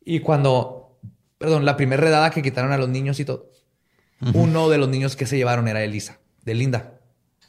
Y 0.04 0.20
cuando, 0.20 1.00
perdón, 1.40 1.66
la 1.66 1.78
primera 1.78 2.02
redada 2.02 2.30
que 2.30 2.42
quitaron 2.44 2.72
a 2.74 2.78
los 2.78 2.90
niños 2.90 3.20
y 3.20 3.26
todo, 3.26 3.50
uno 4.34 4.70
de 4.70 4.78
los 4.78 4.90
niños 4.90 5.16
que 5.16 5.26
se 5.26 5.38
llevaron 5.38 5.68
era 5.68 5.84
Elisa, 5.84 6.20
de 6.44 6.54
Linda. 6.54 6.95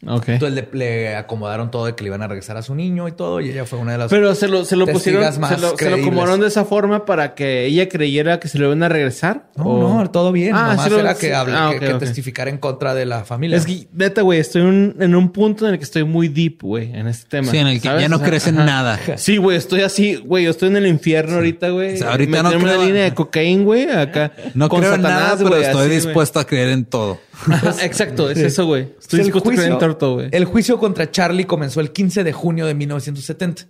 Entonces 0.09 0.53
le, 0.53 0.69
le 0.73 1.16
acomodaron 1.16 1.70
todo 1.70 1.87
de 1.87 1.95
que 1.95 2.05
le 2.05 2.09
iban 2.09 2.23
a 2.23 2.28
regresar 2.28 2.57
a 2.57 2.62
su 2.62 2.74
niño 2.74 3.09
y 3.09 3.12
todo, 3.12 3.41
y 3.41 3.51
ella 3.51 3.65
fue 3.65 3.78
una 3.78 3.93
de 3.93 3.99
las 3.99 4.11
Pero 4.11 4.35
se 4.35 4.49
lo, 4.49 4.65
se 4.65 4.77
lo 4.77 4.87
pusieron, 4.87 5.23
se 5.33 5.41
lo, 5.41 5.47
se 5.49 5.59
lo 5.59 5.74
creíbles. 5.74 6.07
acomodaron 6.07 6.41
de 6.41 6.47
esa 6.49 6.65
forma 6.65 7.05
para 7.05 7.35
que 7.35 7.66
ella 7.66 7.89
creyera 7.89 8.39
que 8.41 8.49
se 8.49 8.59
lo 8.59 8.66
iban 8.66 8.83
a 8.83 8.89
regresar. 8.89 9.47
No, 9.57 9.65
¿O? 9.65 10.03
no, 10.03 10.11
todo 10.11 10.33
bien. 10.33 10.55
Ah, 10.55 10.69
Nomás 10.70 10.85
sí 10.85 10.91
lo- 10.91 11.01
era 11.01 11.15
que, 11.15 11.27
sí. 11.28 11.33
hable, 11.33 11.55
Ah, 11.57 11.70
que, 11.73 11.81
que 11.81 11.93
ok. 11.95 11.99
testificara 12.01 12.51
en 12.51 12.59
contra 12.59 12.95
de 12.95 13.07
la 13.07 13.24
familia. 13.24 13.57
Es 13.57 13.66
que, 13.66 13.89
neta, 13.93 14.23
güey, 14.23 14.39
estoy 14.41 14.62
un- 14.62 14.97
en 15.01 15.15
un 15.15 15.31
punto 15.33 15.66
en 15.66 15.73
el 15.73 15.78
que 15.78 15.85
estoy 15.85 16.05
muy 16.05 16.28
deep, 16.28 16.62
güey, 16.62 16.95
en 16.95 17.07
este 17.09 17.28
tema. 17.28 17.51
Sí, 17.51 17.59
en 17.59 17.66
el 17.66 17.81
que 17.81 17.89
¿sabes? 17.89 18.03
ya 18.03 18.09
no 18.09 18.16
O 18.16 18.19
sea, 18.20 18.28
crees 18.28 18.47
en 18.47 18.57
ajá. 18.59 18.65
nada. 18.66 19.01
Sí, 19.16 19.37
güey, 19.39 19.57
estoy 19.57 19.81
así, 19.83 20.16
güey, 20.16 20.45
yo 20.45 20.51
estoy 20.51 20.69
en 20.69 20.77
el 20.77 20.87
infierno 20.87 21.37
ahorita, 21.37 21.70
güey. 21.70 21.95
O 21.95 21.97
sea, 21.99 22.11
ahorita 22.12 22.43
no 22.43 22.51
creo- 22.51 22.62
una 22.62 22.77
línea 22.85 23.05
de 23.05 23.15
cocaína, 23.15 23.65
güey, 23.65 23.91
acá. 23.91 24.33
No 24.55 24.69
con 24.69 24.81
creo 24.81 24.95
en 24.95 25.03
nada, 25.03 25.37
pero 25.37 25.57
estoy 25.57 25.87
así, 25.87 25.95
dispuesto 25.95 26.39
a 26.41 26.47
creer 26.47 26.69
en 26.69 26.85
todo. 26.85 27.19
Exacto, 27.83 28.31
es 28.31 28.39
eso, 28.39 28.67
güey. 28.67 28.95
Estoy 29.01 29.21
El 29.21 29.27
dispuesto 29.27 29.51
a 29.51 29.53
creer 29.53 29.67
en 29.69 29.73
juicio- 29.75 29.79
torto, 29.89 30.15
güey. 30.15 30.29
El 30.33 30.45
juicio 30.45 30.79
contra 30.79 31.11
Charlie 31.11 31.45
comenzó 31.45 31.81
el 31.81 31.93
15 31.93 32.25
de 32.25 32.33
junio 32.33 32.67
de 32.67 32.75
1970. 32.75 33.65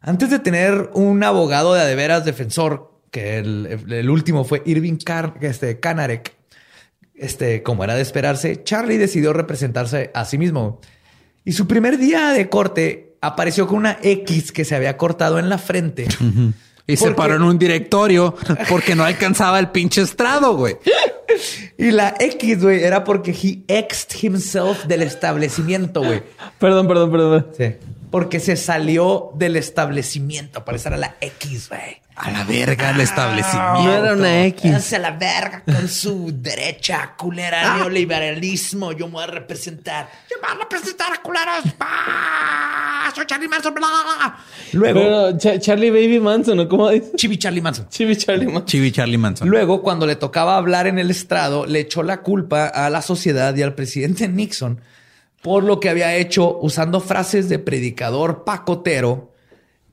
Antes 0.00 0.30
de 0.30 0.38
tener 0.38 0.90
un 0.94 1.22
abogado 1.24 1.74
de 1.74 1.80
adeveras 1.80 2.24
defensor, 2.24 2.92
que 3.10 3.38
el, 3.38 3.84
el 3.88 4.10
último 4.10 4.44
fue 4.44 4.62
Irving 4.66 4.96
Car- 4.96 5.34
este, 5.40 5.80
Kanarek, 5.80 6.34
este, 7.14 7.62
como 7.62 7.82
era 7.84 7.94
de 7.94 8.02
esperarse, 8.02 8.62
Charlie 8.62 8.98
decidió 8.98 9.32
representarse 9.32 10.10
a 10.14 10.24
sí 10.24 10.38
mismo. 10.38 10.80
Y 11.44 11.52
su 11.52 11.66
primer 11.66 11.96
día 11.98 12.30
de 12.32 12.48
corte 12.48 13.16
apareció 13.20 13.66
con 13.66 13.78
una 13.78 13.98
X 14.02 14.52
que 14.52 14.64
se 14.64 14.74
había 14.74 14.96
cortado 14.96 15.38
en 15.38 15.48
la 15.48 15.58
frente 15.58 16.06
Y 16.86 16.96
se 16.96 17.10
paró 17.12 17.34
en 17.34 17.42
un 17.42 17.58
directorio 17.58 18.34
porque 18.68 18.94
no 18.94 19.04
alcanzaba 19.04 19.58
el 19.58 19.70
pinche 19.70 20.02
estrado, 20.02 20.56
güey. 20.56 20.76
Y 21.76 21.90
la 21.90 22.14
X, 22.18 22.62
güey, 22.62 22.82
era 22.82 23.02
porque 23.02 23.32
he 23.32 23.64
exed 23.66 24.16
himself 24.22 24.84
del 24.86 25.02
establecimiento, 25.02 26.02
güey. 26.02 26.22
Perdón, 26.58 26.86
perdón, 26.86 27.10
perdón. 27.10 27.46
Sí. 27.56 27.74
Porque 28.10 28.40
se 28.40 28.56
salió 28.56 29.30
del 29.34 29.56
establecimiento. 29.56 30.64
Para 30.64 30.76
esa 30.76 30.90
era 30.90 30.96
la 30.98 31.16
X, 31.20 31.68
güey. 31.68 32.00
A 32.14 32.30
la 32.30 32.44
verga 32.44 32.90
el 32.90 33.00
establecimiento. 33.02 33.82
No 33.82 33.92
era 33.92 34.12
una 34.14 34.46
X. 34.46 34.64
Háganse 34.70 34.98
la 34.98 35.10
verga 35.10 35.62
con 35.66 35.86
su 35.88 36.32
derecha 36.34 37.14
culera 37.16 37.76
neoliberalismo. 37.76 38.92
Yo 38.92 39.06
me 39.08 39.14
voy 39.14 39.24
a 39.24 39.26
representar. 39.26 40.08
Yo 40.30 40.36
me 40.40 40.48
voy 40.48 40.56
a 40.56 40.60
representar 40.62 41.12
a 41.12 41.20
culeros. 41.20 41.74
¡Ah! 41.80 43.12
Soy 43.14 43.26
Charlie 43.26 43.48
Manson. 43.48 43.74
Bla, 43.74 43.86
bla, 43.86 44.16
bla. 44.16 44.38
Luego, 44.72 45.00
Pero 45.00 45.38
Cha- 45.38 45.58
Charlie 45.58 45.90
Baby 45.90 46.20
Manson, 46.20 46.56
¿no? 46.56 46.68
¿Cómo 46.68 46.88
dice? 46.90 47.12
Chibi 47.16 47.38
Charlie 47.38 47.60
Manson. 47.60 47.88
Chibi 47.88 48.16
Charlie 48.16 48.46
Manson. 48.46 48.64
Chibi 48.64 48.92
Charlie 48.92 49.18
Manson. 49.18 49.48
Luego, 49.48 49.82
cuando 49.82 50.06
le 50.06 50.16
tocaba 50.16 50.56
hablar 50.56 50.86
en 50.86 50.98
el 50.98 51.10
estrado, 51.10 51.66
le 51.66 51.80
echó 51.80 52.02
la 52.02 52.22
culpa 52.22 52.66
a 52.68 52.88
la 52.90 53.02
sociedad 53.02 53.54
y 53.56 53.62
al 53.62 53.74
presidente 53.74 54.26
Nixon 54.28 54.80
por 55.42 55.64
lo 55.64 55.80
que 55.80 55.88
había 55.90 56.14
hecho 56.16 56.58
usando 56.60 57.00
frases 57.00 57.48
de 57.48 57.58
predicador 57.58 58.44
pacotero 58.44 59.32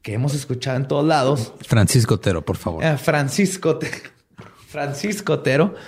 que 0.02 0.14
hemos 0.14 0.34
escuchado 0.34 0.78
en 0.78 0.88
todos 0.88 1.06
lados. 1.06 1.54
Francisco 1.68 2.16
Otero, 2.16 2.44
por 2.44 2.58
favor. 2.58 2.84
Eh, 2.84 2.98
Francisco, 2.98 3.78
Te- 3.78 3.92
Francisco 4.68 5.34
Otero. 5.34 5.76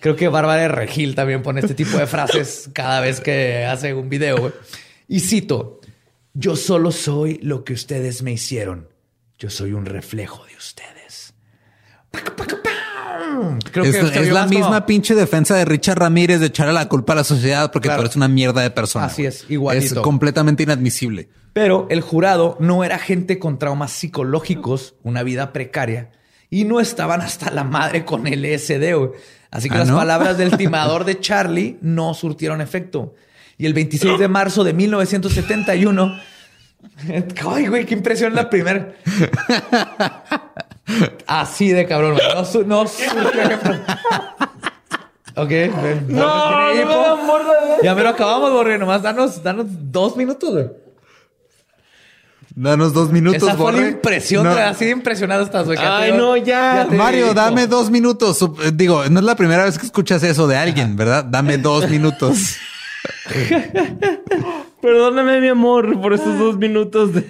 Creo 0.00 0.16
que 0.16 0.28
Bárbara 0.28 0.62
de 0.62 0.68
Regil 0.68 1.14
también 1.14 1.42
pone 1.42 1.60
este 1.60 1.74
tipo 1.74 1.96
de 1.98 2.06
frases 2.06 2.70
cada 2.72 3.00
vez 3.00 3.20
que 3.20 3.64
hace 3.64 3.94
un 3.94 4.08
video. 4.08 4.52
Y 5.08 5.20
cito, 5.20 5.80
yo 6.34 6.56
solo 6.56 6.92
soy 6.92 7.38
lo 7.42 7.64
que 7.64 7.72
ustedes 7.72 8.22
me 8.22 8.32
hicieron. 8.32 8.88
Yo 9.38 9.50
soy 9.50 9.72
un 9.72 9.86
reflejo 9.86 10.44
de 10.46 10.56
ustedes. 10.56 11.34
Creo 13.72 13.84
es 13.84 13.96
que 14.10 14.20
es 14.20 14.32
la 14.32 14.46
misma 14.46 14.66
como- 14.66 14.86
pinche 14.86 15.14
defensa 15.14 15.54
de 15.56 15.64
Richard 15.64 15.98
Ramírez 15.98 16.40
de 16.40 16.46
echarle 16.46 16.72
la 16.72 16.88
culpa 16.88 17.12
a 17.12 17.16
la 17.16 17.24
sociedad 17.24 17.70
porque 17.72 17.88
Claro. 17.88 18.02
tú 18.02 18.06
eres 18.06 18.16
una 18.16 18.28
mierda 18.28 18.62
de 18.62 18.70
persona. 18.70 19.06
Así 19.06 19.24
es, 19.26 19.44
igualito. 19.48 19.84
Es 19.86 20.00
completamente 20.00 20.62
inadmisible. 20.62 21.28
Pero 21.52 21.86
el 21.90 22.00
jurado 22.00 22.56
no 22.60 22.84
era 22.84 22.98
gente 22.98 23.38
con 23.38 23.58
traumas 23.58 23.90
psicológicos, 23.92 24.94
una 25.02 25.22
vida 25.22 25.52
precaria, 25.52 26.10
y 26.50 26.64
no 26.64 26.80
estaban 26.80 27.20
hasta 27.20 27.50
la 27.50 27.64
madre 27.64 28.04
con 28.04 28.26
el 28.26 28.44
LSD. 28.44 28.94
güey. 28.94 29.10
Así 29.50 29.68
que 29.68 29.76
¿Ah, 29.76 29.78
las 29.80 29.88
no? 29.88 29.96
palabras 29.96 30.36
del 30.38 30.50
timador 30.58 31.04
de 31.04 31.18
Charlie 31.20 31.78
no 31.80 32.14
surtieron 32.14 32.60
efecto. 32.60 33.14
Y 33.56 33.66
el 33.66 33.74
26 33.74 34.18
de 34.18 34.28
marzo 34.28 34.62
de 34.64 34.72
1971... 34.74 36.20
Ay, 37.50 37.66
güey, 37.66 37.84
qué 37.86 37.94
impresión 37.94 38.34
la 38.36 38.48
primera. 38.48 38.94
Así 41.26 41.70
de 41.70 41.86
cabrón. 41.86 42.16
No, 42.34 42.44
su- 42.44 42.64
no. 42.64 42.80
Ok. 45.36 45.48
ven. 45.48 46.06
No, 46.08 46.48
¿Tiene 46.72 46.84
no 46.84 47.38
de- 47.38 47.82
Ya 47.84 47.94
me 47.94 48.02
lo 48.02 48.08
acabamos, 48.08 48.50
Borre. 48.52 48.78
Nomás 48.78 49.02
danos, 49.02 49.42
danos 49.42 49.66
dos 49.68 50.16
minutos, 50.16 50.50
güey. 50.52 50.66
Danos 52.54 52.92
dos 52.92 53.12
minutos, 53.12 53.40
Esa 53.42 53.54
fue 53.56 53.72
la 53.72 53.78
Borre. 53.78 53.88
impresión, 53.90 54.42
No. 54.42 54.50
así 54.50 54.86
de 54.86 54.90
impresionado 54.90 55.44
estás, 55.44 55.66
güey. 55.66 55.78
Ay, 55.80 56.12
no, 56.12 56.36
ya. 56.36 56.88
Mario, 56.90 57.26
digo. 57.26 57.34
dame 57.34 57.68
dos 57.68 57.88
minutos. 57.88 58.42
Eh, 58.42 58.72
Digo, 58.74 59.04
no 59.08 59.20
es 59.20 59.24
la 59.24 59.36
primera 59.36 59.64
vez 59.64 59.78
que 59.78 59.86
escuchas 59.86 60.24
eso 60.24 60.48
de 60.48 60.56
alguien, 60.56 60.96
¿verdad? 60.96 61.24
Dame 61.24 61.58
dos 61.58 61.88
minutos. 61.90 62.56
Perdóname, 64.82 65.40
mi 65.40 65.48
amor, 65.48 66.00
por 66.00 66.14
esos 66.14 66.36
dos 66.38 66.56
minutos 66.56 67.14
de... 67.14 67.20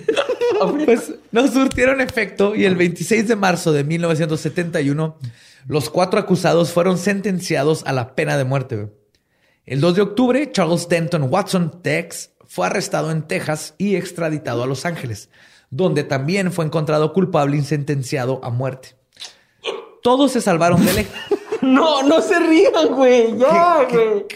Pues 0.85 1.12
no 1.30 1.47
surtieron 1.48 2.01
efecto 2.01 2.55
y 2.55 2.64
el 2.64 2.76
26 2.76 3.28
de 3.28 3.36
marzo 3.36 3.72
de 3.72 3.85
1971 3.85 5.16
los 5.66 5.90
cuatro 5.90 6.18
acusados 6.18 6.72
fueron 6.72 6.97
sentenciados 6.97 7.82
a 7.86 7.93
la 7.93 8.14
pena 8.14 8.39
de 8.39 8.44
muerte. 8.44 8.90
El 9.66 9.82
2 9.82 9.97
de 9.97 10.02
octubre, 10.02 10.51
Charles 10.51 10.89
Denton 10.89 11.28
Watson, 11.30 11.82
Tex, 11.82 12.30
fue 12.47 12.66
arrestado 12.66 13.10
en 13.10 13.28
Texas 13.28 13.74
y 13.76 13.97
extraditado 13.97 14.62
a 14.62 14.66
Los 14.66 14.86
Ángeles, 14.86 15.28
donde 15.68 16.05
también 16.05 16.52
fue 16.52 16.64
encontrado 16.64 17.12
culpable 17.12 17.59
y 17.59 17.62
sentenciado 17.62 18.40
a 18.43 18.48
muerte. 18.48 18.97
Todos 20.02 20.32
se 20.32 20.40
salvaron 20.40 20.85
del... 20.85 21.06
No, 21.60 22.02
no 22.05 22.22
se 22.22 22.39
rían, 22.39 22.94
güey. 22.94 23.36
Ya, 23.36 23.86
güey. 23.90 24.26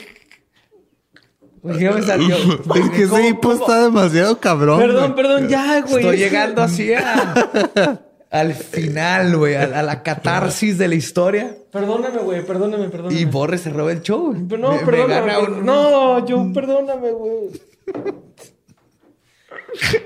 Güey, 1.63 1.79
¿qué 1.79 1.91
me 1.91 2.03
salió? 2.03 2.37
es 2.75 2.91
que 2.91 3.07
¿Cómo- 3.07 3.19
ese 3.19 3.29
hipo 3.29 3.41
cómo? 3.51 3.55
está 3.55 3.83
demasiado 3.85 4.39
cabrón. 4.41 4.81
Perdón, 4.81 5.13
güey. 5.13 5.15
perdón, 5.15 5.49
ya, 5.49 5.81
güey. 5.83 5.97
Estoy 6.05 6.17
llegando 6.19 6.63
así 6.63 6.93
a- 6.93 8.01
al 8.31 8.55
final, 8.55 9.37
güey, 9.37 9.55
a, 9.55 9.65
a 9.79 9.83
la 9.83 10.03
catarsis 10.03 10.77
de 10.79 10.89
la 10.89 10.95
historia. 10.97 11.57
Perdóname, 11.71 12.19
güey, 12.19 12.45
perdóname, 12.45 12.89
perdóname. 12.89 13.21
Y 13.21 13.25
Borre 13.27 13.59
se 13.59 13.71
roba 13.71 13.93
el 13.93 14.03
show. 14.03 14.33
güey. 14.33 14.43
Pero 14.49 14.61
no, 14.63 14.71
Me- 14.73 14.79
me 14.79 14.85
perdóname. 14.85 15.15
gana 15.33 15.41
per- 15.41 15.51
un- 15.51 15.65
No, 15.67 16.27
yo, 16.27 16.51
perdóname, 16.53 17.11
güey. 17.13 17.33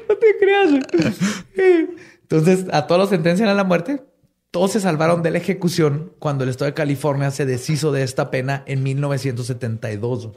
no 0.08 0.16
te 0.16 0.26
creas. 0.38 0.70
güey. 0.70 1.88
Entonces, 2.22 2.66
a 2.72 2.86
todos 2.86 3.00
los 3.00 3.10
sentencian 3.10 3.48
a 3.48 3.54
la 3.54 3.64
muerte. 3.64 4.02
Todos 4.50 4.72
se 4.72 4.80
salvaron 4.80 5.22
de 5.22 5.30
la 5.30 5.38
ejecución 5.38 6.12
cuando 6.18 6.44
el 6.44 6.50
estado 6.50 6.66
de 6.70 6.74
California 6.74 7.30
se 7.30 7.44
deshizo 7.46 7.92
de 7.92 8.02
esta 8.02 8.30
pena 8.30 8.62
en 8.66 8.82
1972. 8.82 10.30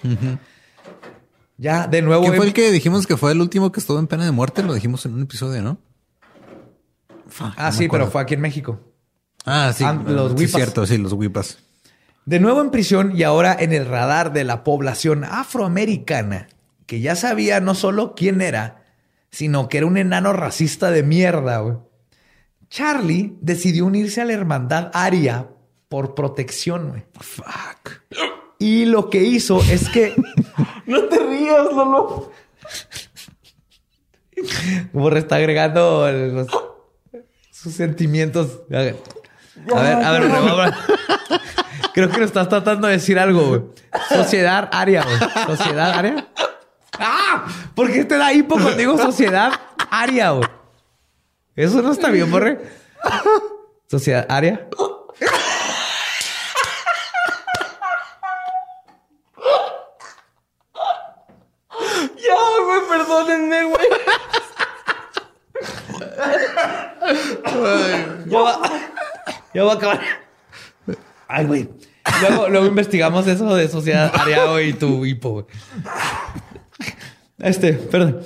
Ya, 1.61 1.87
de 1.87 2.01
nuevo. 2.01 2.21
¿Quién 2.23 2.35
fue 2.35 2.45
em- 2.45 2.47
el 2.47 2.53
que 2.53 2.71
dijimos 2.71 3.05
que 3.05 3.17
fue 3.17 3.33
el 3.33 3.41
último 3.41 3.69
que 3.71 3.81
estuvo 3.81 3.99
en 3.99 4.07
pena 4.07 4.23
de 4.23 4.31
muerte? 4.31 4.63
Lo 4.63 4.73
dijimos 4.73 5.05
en 5.05 5.13
un 5.13 5.23
episodio, 5.23 5.61
¿no? 5.61 5.77
Fuck, 7.27 7.53
Ah, 7.57 7.69
no 7.69 7.71
sí, 7.73 7.89
pero 7.89 8.07
fue 8.09 8.21
aquí 8.21 8.33
en 8.35 8.41
México. 8.41 8.79
Ah, 9.45 9.73
sí. 9.75 9.83
Ah, 9.83 9.93
los 9.93 10.31
sí, 10.31 10.37
Wipas. 10.37 10.55
cierto, 10.55 10.85
sí, 10.85 10.97
los 10.97 11.11
Wipas. 11.13 11.57
De 12.25 12.39
nuevo 12.39 12.61
en 12.61 12.71
prisión 12.71 13.13
y 13.15 13.23
ahora 13.23 13.55
en 13.59 13.73
el 13.73 13.85
radar 13.85 14.31
de 14.31 14.43
la 14.45 14.63
población 14.63 15.23
afroamericana, 15.23 16.47
que 16.85 17.01
ya 17.01 17.15
sabía 17.15 17.59
no 17.59 17.75
solo 17.75 18.13
quién 18.15 18.41
era, 18.41 18.83
sino 19.31 19.67
que 19.67 19.79
era 19.79 19.87
un 19.87 19.97
enano 19.97 20.31
racista 20.33 20.91
de 20.91 21.03
mierda. 21.03 21.59
güey. 21.59 21.77
Charlie 22.69 23.35
decidió 23.41 23.85
unirse 23.85 24.21
a 24.21 24.25
la 24.25 24.33
hermandad 24.33 24.91
aria 24.93 25.47
por 25.89 26.15
protección. 26.15 26.89
güey. 26.89 27.05
Fuck. 27.19 28.01
Y 28.59 28.85
lo 28.85 29.09
que 29.09 29.23
hizo 29.23 29.61
es 29.63 29.89
que 29.89 30.13
No 30.85 31.03
te 31.05 31.19
rías, 34.93 35.23
está 35.23 35.35
agregando 35.35 36.07
sus 37.51 37.73
sentimientos. 37.73 38.61
A 38.71 38.79
ver, 38.79 38.95
a 39.75 39.81
ver, 39.81 39.95
a 40.03 40.11
ver, 40.11 40.23
a 40.23 40.55
ver. 40.55 40.73
Creo 41.93 42.09
que 42.09 42.19
lo 42.19 42.25
estás 42.25 42.47
tratando 42.47 42.87
de 42.87 42.93
decir 42.93 43.19
algo, 43.19 43.47
güey. 43.47 43.61
Sociedad 44.09 44.69
aria, 44.71 45.03
güey. 45.03 45.17
Sociedad 45.57 45.91
aria. 45.91 46.27
¡Ah! 46.97 47.45
¿Por 47.75 47.91
qué 47.91 48.05
te 48.05 48.17
da 48.17 48.31
hipo 48.33 48.55
cuando 48.55 48.75
digo 48.75 48.97
sociedad 48.97 49.51
aria, 49.89 50.31
güey? 50.31 50.47
Eso 51.55 51.81
no 51.81 51.91
está 51.91 52.09
bien, 52.09 52.31
Borre. 52.31 52.59
Sociedad 53.87 54.25
aria. 54.29 54.69
Ya, 62.15 62.35
güey, 62.65 62.81
perdónenme, 63.19 63.63
güey. 63.65 63.87
Ya 68.27 68.39
va, 68.39 68.61
ya 69.53 69.63
va 69.63 69.71
a 69.71 69.75
acabar. 69.75 69.99
Ay, 71.27 71.45
güey. 71.45 71.69
Luego, 72.49 72.65
investigamos 72.65 73.27
eso 73.27 73.55
de 73.55 73.67
sociedad 73.67 74.11
güey, 74.51 74.69
y 74.69 74.73
tu 74.73 75.05
hipo. 75.05 75.47
Este, 77.37 77.73
perdón. 77.73 78.21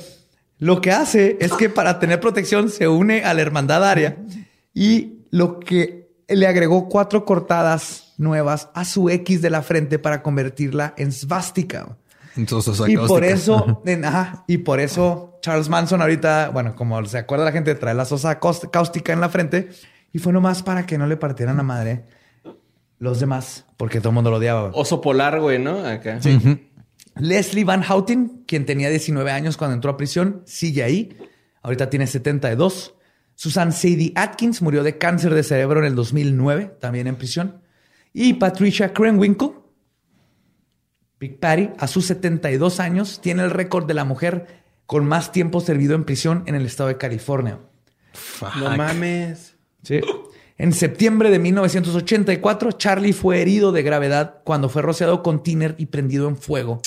Lo 0.59 0.79
que 0.79 0.91
hace 0.91 1.37
es 1.41 1.51
que 1.53 1.69
para 1.69 1.99
tener 1.99 2.19
protección 2.19 2.69
se 2.69 2.87
une 2.87 3.23
a 3.23 3.33
la 3.33 3.41
hermandad 3.41 3.83
aria 3.83 4.17
y 4.73 5.25
lo 5.29 5.59
que 5.59 6.09
le 6.27 6.47
agregó 6.47 6.87
cuatro 6.87 7.25
cortadas 7.25 8.13
nuevas 8.17 8.69
a 8.73 8.85
su 8.85 9.09
X 9.09 9.41
de 9.41 9.49
la 9.49 9.61
frente 9.61 9.99
para 9.99 10.21
convertirla 10.23 10.93
en 10.97 11.11
svástica. 11.11 11.97
Entonces, 12.35 12.79
Y 12.87 12.97
por 12.97 13.23
eso, 13.23 13.81
en- 13.85 14.05
ajá, 14.05 14.43
y 14.47 14.59
por 14.59 14.79
eso 14.79 15.37
Charles 15.41 15.69
Manson 15.69 16.01
ahorita, 16.01 16.49
bueno, 16.49 16.75
como 16.75 17.03
se 17.05 17.17
acuerda 17.17 17.45
la 17.45 17.51
gente, 17.51 17.75
trae 17.75 17.93
la 17.93 18.05
sosa 18.05 18.39
cáustica 18.39 19.13
en 19.13 19.21
la 19.21 19.29
frente 19.29 19.69
y 20.11 20.19
fue 20.19 20.33
nomás 20.33 20.63
para 20.63 20.85
que 20.85 20.97
no 20.97 21.05
le 21.07 21.17
partieran 21.17 21.57
la 21.57 21.63
madre 21.63 22.05
los 22.99 23.19
demás, 23.19 23.65
porque 23.77 23.99
todo 23.99 24.09
el 24.09 24.15
mundo 24.15 24.31
lo 24.31 24.37
odiaba. 24.37 24.71
Oso 24.73 25.01
polar, 25.01 25.39
güey, 25.41 25.59
¿no? 25.59 25.85
Acá. 25.85 26.19
Leslie 27.17 27.63
Van 27.65 27.83
Houten, 27.83 28.43
quien 28.47 28.65
tenía 28.65 28.89
19 28.89 29.29
años 29.31 29.57
cuando 29.57 29.75
entró 29.75 29.91
a 29.91 29.97
prisión, 29.97 30.41
sigue 30.45 30.83
ahí. 30.83 31.15
Ahorita 31.61 31.89
tiene 31.89 32.07
72. 32.07 32.95
Susan 33.35 33.71
Sadie 33.73 34.13
Atkins 34.15 34.61
murió 34.61 34.83
de 34.83 34.97
cáncer 34.97 35.33
de 35.33 35.43
cerebro 35.43 35.79
en 35.79 35.85
el 35.85 35.95
2009, 35.95 36.77
también 36.79 37.07
en 37.07 37.15
prisión. 37.15 37.61
Y 38.13 38.35
Patricia 38.35 38.93
Krenwinkel, 38.93 39.51
Big 41.23 41.39
Patty, 41.39 41.69
a 41.77 41.87
sus 41.87 42.05
72 42.07 42.81
años, 42.81 43.21
tiene 43.21 43.43
el 43.43 43.49
récord 43.49 43.85
de 43.85 43.93
la 43.93 44.03
mujer 44.03 44.61
con 44.85 45.05
más 45.05 45.31
tiempo 45.31 45.61
servido 45.61 45.95
en 45.95 46.03
prisión 46.03 46.43
en 46.47 46.55
el 46.55 46.65
estado 46.65 46.89
de 46.89 46.97
California. 46.97 47.59
No 48.59 48.75
mames. 48.75 49.55
Sí. 49.83 50.01
En 50.57 50.73
septiembre 50.73 51.29
de 51.29 51.39
1984, 51.39 52.73
Charlie 52.73 53.13
fue 53.13 53.41
herido 53.41 53.71
de 53.71 53.83
gravedad 53.83 54.41
cuando 54.43 54.67
fue 54.67 54.81
rociado 54.81 55.23
con 55.23 55.43
tiner 55.43 55.75
y 55.77 55.85
prendido 55.85 56.27
en 56.27 56.35
fuego, 56.35 56.81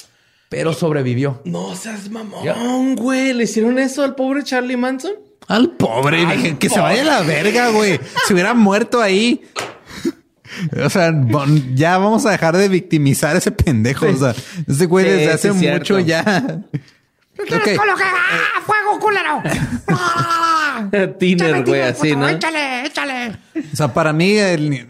pero 0.50 0.74
sobrevivió. 0.74 1.40
No 1.46 1.74
seas 1.74 2.10
mamón, 2.10 2.94
güey. 2.94 3.32
¿Le 3.32 3.44
hicieron 3.44 3.78
eso 3.78 4.04
al 4.04 4.14
pobre 4.16 4.44
Charlie 4.44 4.76
Manson? 4.76 5.12
Al 5.48 5.70
pobre, 5.70 6.26
dije, 6.26 6.58
que 6.58 6.68
se 6.68 6.78
vaya 6.78 7.00
a 7.00 7.04
la 7.06 7.22
verga, 7.22 7.70
güey. 7.70 7.98
Se 8.26 8.34
hubiera 8.34 8.52
muerto 8.52 9.00
ahí. 9.00 9.40
O 10.84 10.90
sea, 10.90 11.10
bon- 11.12 11.74
ya 11.76 11.98
vamos 11.98 12.24
a 12.26 12.30
dejar 12.30 12.56
de 12.56 12.68
victimizar 12.68 13.34
a 13.34 13.38
ese 13.38 13.50
pendejo. 13.52 14.06
O 14.06 14.16
sea, 14.16 14.34
ese 14.66 14.86
güey 14.86 15.04
Sí, 15.04 15.10
desde 15.12 15.32
hace 15.32 15.52
mucho 15.52 15.98
ya. 15.98 16.22
¿Qué 17.36 17.42
quieres 17.42 17.68
Ok. 17.68 17.76
con 17.76 17.86
lo 17.88 17.96
que? 17.96 18.02
¡Ah, 18.04 18.62
fuego, 18.64 18.98
culero! 18.98 19.42
¡Ah! 19.88 20.88
Tiner, 21.18 21.64
güey, 21.64 21.82
así, 21.82 22.08
puto, 22.08 22.20
¿no? 22.20 22.28
Échale, 22.28 22.86
échale. 22.86 23.36
O 23.72 23.76
sea, 23.76 23.92
para 23.92 24.12
mí, 24.12 24.36
el- 24.38 24.86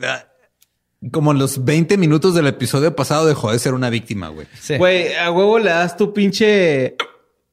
como 1.13 1.35
los 1.35 1.65
20 1.65 1.97
minutos 1.99 2.35
del 2.35 2.47
episodio 2.47 2.95
pasado 2.97 3.27
dejó 3.27 3.53
de 3.53 3.59
ser 3.59 3.75
una 3.75 3.91
víctima, 3.91 4.29
güey. 4.29 4.47
Sí. 4.61 4.77
Güey, 4.77 5.15
a 5.15 5.31
huevo 5.31 5.59
le 5.59 5.71
das 5.71 5.97
tu 5.97 6.13
pinche. 6.13 6.97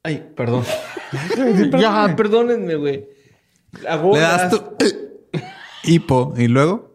Ay, 0.04 0.24
perdón. 0.36 0.64
ya, 1.80 2.14
perdónenme, 2.16 2.76
güey. 2.76 3.06
A 3.88 3.96
huevo 3.96 4.16
Le 4.16 4.22
das 4.22 4.50
tu 4.50 4.76
hipo 5.84 6.34
y 6.38 6.48
luego. 6.48 6.93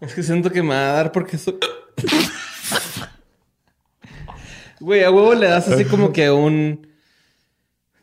Es 0.00 0.14
que 0.14 0.22
siento 0.22 0.50
que 0.50 0.62
me 0.62 0.70
va 0.74 0.90
a 0.90 0.92
dar 0.94 1.12
porque 1.12 1.36
estoy. 1.36 1.58
Güey, 4.80 5.04
a 5.04 5.10
huevo 5.10 5.34
le 5.34 5.46
das 5.48 5.68
así 5.68 5.84
como 5.84 6.12
que 6.12 6.30
un. 6.30 6.86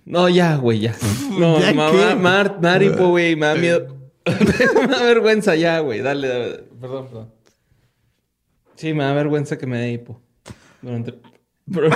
No, 0.06 0.28
ya, 0.28 0.56
güey, 0.58 0.80
ya. 0.80 0.96
No, 1.32 1.60
¿Ya 1.60 1.74
ma- 1.74 1.92
qué? 1.92 1.98
ma- 1.98 2.16
mar, 2.16 2.58
maripo, 2.62 3.10
güey, 3.10 3.36
me 3.36 3.46
da 3.48 3.56
miedo. 3.56 3.96
me 4.26 4.88
da 4.88 5.04
vergüenza, 5.04 5.56
ya, 5.56 5.80
güey. 5.80 6.02
Dale, 6.02 6.28
dale. 6.28 6.58
Perdón, 6.82 7.06
perdón. 7.08 7.34
Sí, 8.76 8.94
me 8.94 9.04
da 9.04 9.14
vergüenza 9.14 9.58
que 9.58 9.66
me 9.68 9.78
dé 9.80 9.92
hipo. 9.92 10.20
Durante... 10.82 11.14
Pero- 11.72 11.90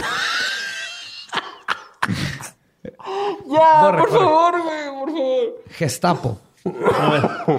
ya, 3.48 3.80
Corre, 3.82 3.98
por 4.02 4.10
corre. 4.10 4.20
favor, 4.20 4.62
güey, 4.64 4.90
por 5.00 5.10
favor. 5.12 5.64
Gestapo. 5.72 6.40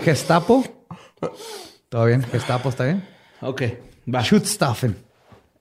Gestapo. 0.02 0.64
¿Todo 1.88 2.04
bien? 2.06 2.22
Gestapo, 2.22 2.68
¿está 2.68 2.84
bien? 2.84 3.04
Ok, 3.40 3.62
va. 4.12 4.22
Schutzstaffen. 4.22 4.96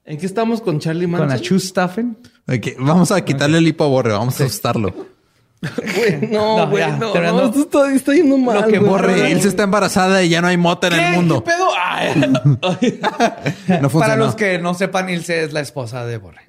¿En 0.05 0.17
qué 0.17 0.25
estamos 0.25 0.61
con 0.61 0.79
Charlie 0.79 1.07
Manson? 1.07 1.27
Con 1.27 1.37
la 1.37 1.43
Schutzstaffen. 1.43 2.17
Vamos 2.79 3.11
a 3.11 3.23
quitarle 3.23 3.57
el 3.57 3.67
hipo 3.67 3.83
a 3.83 3.87
Borre, 3.87 4.11
vamos 4.13 4.39
a 4.39 4.45
asustarlo. 4.45 4.93
Güey, 5.59 6.29
no, 6.31 6.57
No, 6.57 6.69
güey, 6.69 6.83
ya, 6.83 6.97
no, 6.97 7.11
terminando. 7.11 7.41
no, 7.41 7.47
esto 7.47 7.61
está, 7.61 7.93
está 7.93 8.13
yendo 8.13 8.37
mal. 8.37 8.61
Lo 8.61 8.67
que 8.67 8.77
güey. 8.77 8.89
borre, 8.91 9.31
Él 9.31 9.41
se 9.41 9.47
está 9.47 9.63
embarazada 9.63 10.21
y 10.23 10.29
ya 10.29 10.39
no 10.39 10.47
hay 10.47 10.57
mota 10.57 10.87
en 10.87 10.93
el 10.93 11.13
mundo. 11.15 11.43
¿Qué 11.43 11.51
pedo? 11.51 11.67
Ay. 11.75 12.99
No. 13.81 13.89
Para 13.89 14.15
los 14.15 14.35
que 14.35 14.59
no 14.59 14.75
sepan, 14.75 15.09
Ilse 15.09 15.43
es 15.43 15.53
la 15.53 15.61
esposa 15.61 16.05
de 16.05 16.17
Borre. 16.17 16.41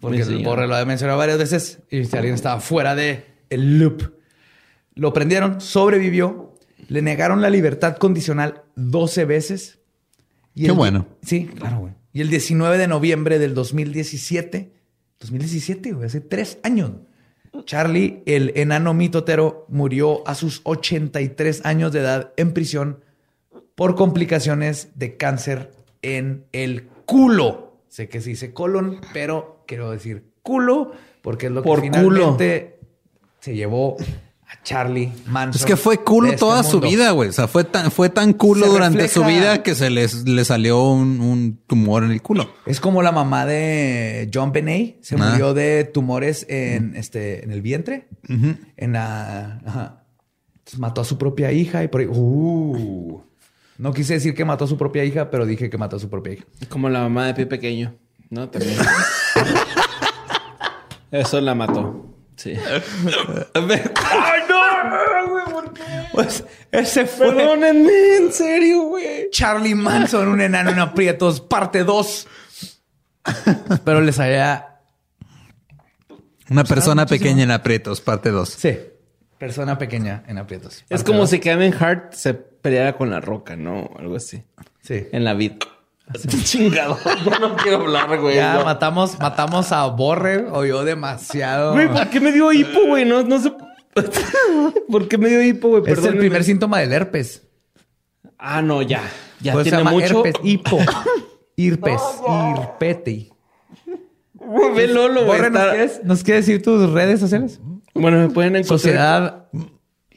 Porque 0.00 0.22
el. 0.22 0.42
Borre 0.44 0.66
lo 0.66 0.74
ha 0.74 0.84
mencionado 0.84 1.18
varias 1.18 1.38
veces 1.38 1.78
y 1.90 2.04
si 2.04 2.16
alguien 2.16 2.34
estaba 2.34 2.60
fuera 2.60 2.94
de 2.94 3.24
el 3.48 3.78
loop. 3.78 4.02
Lo 4.94 5.12
prendieron, 5.12 5.60
sobrevivió, 5.60 6.54
le 6.88 7.02
negaron 7.02 7.42
la 7.42 7.50
libertad 7.50 7.96
condicional 7.96 8.62
12 8.76 9.24
veces. 9.24 9.78
Y 10.54 10.62
Qué 10.62 10.68
el- 10.68 10.72
bueno. 10.74 11.06
Sí, 11.22 11.46
claro, 11.46 11.80
güey. 11.80 11.92
Y 12.12 12.20
el 12.20 12.30
19 12.30 12.78
de 12.78 12.88
noviembre 12.88 13.38
del 13.38 13.54
2017, 13.54 14.72
2017, 15.20 15.92
güey, 15.92 16.06
hace 16.06 16.20
tres 16.20 16.58
años. 16.62 16.92
Charlie, 17.64 18.22
el 18.26 18.52
enano 18.56 18.94
mitotero, 18.94 19.66
murió 19.68 20.26
a 20.28 20.34
sus 20.34 20.60
83 20.64 21.64
años 21.64 21.92
de 21.92 22.00
edad 22.00 22.32
en 22.36 22.52
prisión 22.52 23.04
por 23.74 23.94
complicaciones 23.94 24.90
de 24.94 25.16
cáncer 25.16 25.72
en 26.02 26.44
el 26.52 26.88
culo. 27.06 27.76
Sé 27.88 28.08
que 28.08 28.20
se 28.20 28.30
dice 28.30 28.52
colon, 28.52 29.00
pero 29.12 29.64
quiero 29.66 29.90
decir 29.90 30.24
culo 30.42 30.92
porque 31.22 31.46
es 31.46 31.52
lo 31.52 31.62
Por 31.62 31.80
que 31.82 31.88
culo. 31.90 32.00
finalmente 32.02 32.78
se 33.40 33.54
llevó 33.54 33.96
a 34.50 34.62
Charlie 34.62 35.12
Manson. 35.26 35.60
Es 35.60 35.66
que 35.66 35.76
fue 35.76 35.98
culo 36.02 36.28
este 36.28 36.38
toda 36.38 36.62
su 36.62 36.80
vida, 36.80 37.10
güey. 37.10 37.28
O 37.28 37.32
sea, 37.32 37.48
fue 37.48 37.64
tan, 37.64 37.90
fue 37.90 38.08
tan 38.08 38.32
culo 38.32 38.66
Se 38.66 38.72
durante 38.72 38.98
refleja- 39.02 39.12
su 39.14 39.24
vida 39.24 39.62
que 39.62 39.74
se 39.74 39.90
les, 39.90 40.24
le 40.26 40.44
salió 40.44 40.84
un, 40.88 41.20
un 41.20 41.60
tumor 41.66 42.02
en 42.04 42.12
el 42.12 42.22
culo. 42.22 42.50
Es 42.64 42.80
como 42.80 43.02
la 43.02 43.12
mamá 43.12 43.44
de 43.44 44.30
John 44.32 44.52
Benet. 44.52 44.98
Se 45.02 45.16
Ah. 45.16 45.30
murió 45.30 45.52
de 45.54 45.84
tumores 45.84 46.46
en, 46.48 46.96
este, 46.96 47.44
en 47.44 47.50
el 47.52 47.60
vientre. 47.62 48.08
En 48.28 48.92
la... 48.92 49.60
ajá. 49.66 50.04
Entonces 50.58 50.78
mató 50.80 51.00
a 51.02 51.04
su 51.04 51.18
propia 51.18 51.52
hija 51.52 51.82
y 51.84 51.88
por 51.88 52.00
ahí... 52.00 52.06
Uh. 52.10 53.20
No 53.78 53.92
quise 53.92 54.14
decir 54.14 54.34
que 54.34 54.44
mató 54.44 54.64
a 54.64 54.68
su 54.68 54.76
propia 54.76 55.04
hija, 55.04 55.30
pero 55.30 55.46
dije 55.46 55.70
que 55.70 55.78
mató 55.78 55.96
a 55.96 56.00
su 56.00 56.10
propia 56.10 56.32
hija. 56.34 56.44
Como 56.68 56.88
la 56.88 57.00
mamá 57.00 57.26
de 57.26 57.34
pie 57.34 57.46
pequeño. 57.46 57.94
No, 58.28 58.48
también. 58.48 58.76
Eso 61.10 61.40
la 61.40 61.54
mató. 61.54 62.04
Sí. 62.36 62.54
Pues 66.12 66.44
ese 66.72 67.06
fue 67.06 67.34
Perdónenme, 67.34 68.16
en 68.16 68.32
serio, 68.32 68.82
güey. 68.82 69.30
Charlie 69.30 69.74
Manson, 69.74 70.28
un 70.28 70.40
enano 70.40 70.70
en 70.70 70.78
aprietos, 70.78 71.40
parte 71.40 71.84
2. 71.84 72.26
Espero 73.70 74.00
les 74.00 74.18
haya... 74.18 74.80
Una 76.50 76.64
persona 76.64 77.04
pequeña 77.06 77.42
en 77.42 77.50
aprietos, 77.50 78.00
parte 78.00 78.30
2. 78.30 78.48
Sí. 78.48 78.78
Persona 79.38 79.78
pequeña 79.78 80.24
en 80.26 80.38
aprietos. 80.38 80.84
Es 80.88 81.04
como 81.04 81.20
dos. 81.20 81.30
si 81.30 81.38
Kevin 81.38 81.72
Hart 81.78 82.12
se 82.12 82.34
peleara 82.34 82.96
con 82.96 83.08
la 83.08 83.20
roca, 83.20 83.54
¿no? 83.54 83.88
Algo 83.96 84.16
así. 84.16 84.42
Sí. 84.82 85.06
En 85.12 85.22
la 85.24 85.34
vida. 85.34 85.56
Chingado. 86.42 86.98
Yo 87.24 87.38
no 87.38 87.56
quiero 87.56 87.82
hablar, 87.82 88.18
güey. 88.18 88.34
Ya 88.34 88.54
no. 88.54 88.64
matamos, 88.64 89.16
matamos 89.20 89.70
a 89.70 89.86
Borre. 89.86 90.46
Oyó 90.50 90.82
demasiado. 90.82 91.72
Güey, 91.72 91.88
¿por 91.88 92.08
qué 92.10 92.18
me 92.18 92.32
dio 92.32 92.50
hipo, 92.50 92.86
güey? 92.86 93.04
No, 93.04 93.22
no 93.22 93.38
sé. 93.38 93.52
¿Por 94.90 95.08
qué 95.08 95.18
me 95.18 95.28
dio 95.28 95.42
hipo, 95.42 95.68
güey? 95.80 95.92
es 95.92 96.04
el 96.04 96.16
primer 96.18 96.44
síntoma 96.44 96.78
del 96.80 96.92
herpes. 96.92 97.42
Ah, 98.38 98.62
no, 98.62 98.82
ya. 98.82 99.02
Ya 99.40 99.52
Pues 99.52 99.64
se 99.64 99.70
tiene 99.76 99.90
mucho. 99.90 100.24
herpes, 100.24 100.34
hipo. 100.44 100.78
Irpes, 101.56 102.00
irpeti. 102.56 103.32
Güey, 104.34 104.74
Ve 104.74 104.86
Lolo, 104.86 105.24
güey. 105.24 105.38
Borre, 105.40 105.50
¿nos 105.50 105.62
quieres, 105.70 106.00
¿nos 106.04 106.22
quieres 106.22 106.46
decir 106.46 106.62
tus 106.62 106.90
redes 106.92 107.18
sociales? 107.18 107.60
Bueno, 107.94 108.18
me 108.18 108.28
pueden 108.28 108.54
encontrar. 108.54 108.78
Sociedad. 108.78 109.48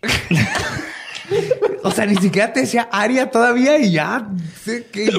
o 1.83 1.91
sea, 1.91 2.05
ni 2.05 2.15
siquiera 2.17 2.53
te 2.53 2.61
decía 2.61 2.87
Aria 2.91 3.31
todavía 3.31 3.77
y 3.79 3.91
ya. 3.91 4.29
sé 4.63 4.85
que. 4.91 5.09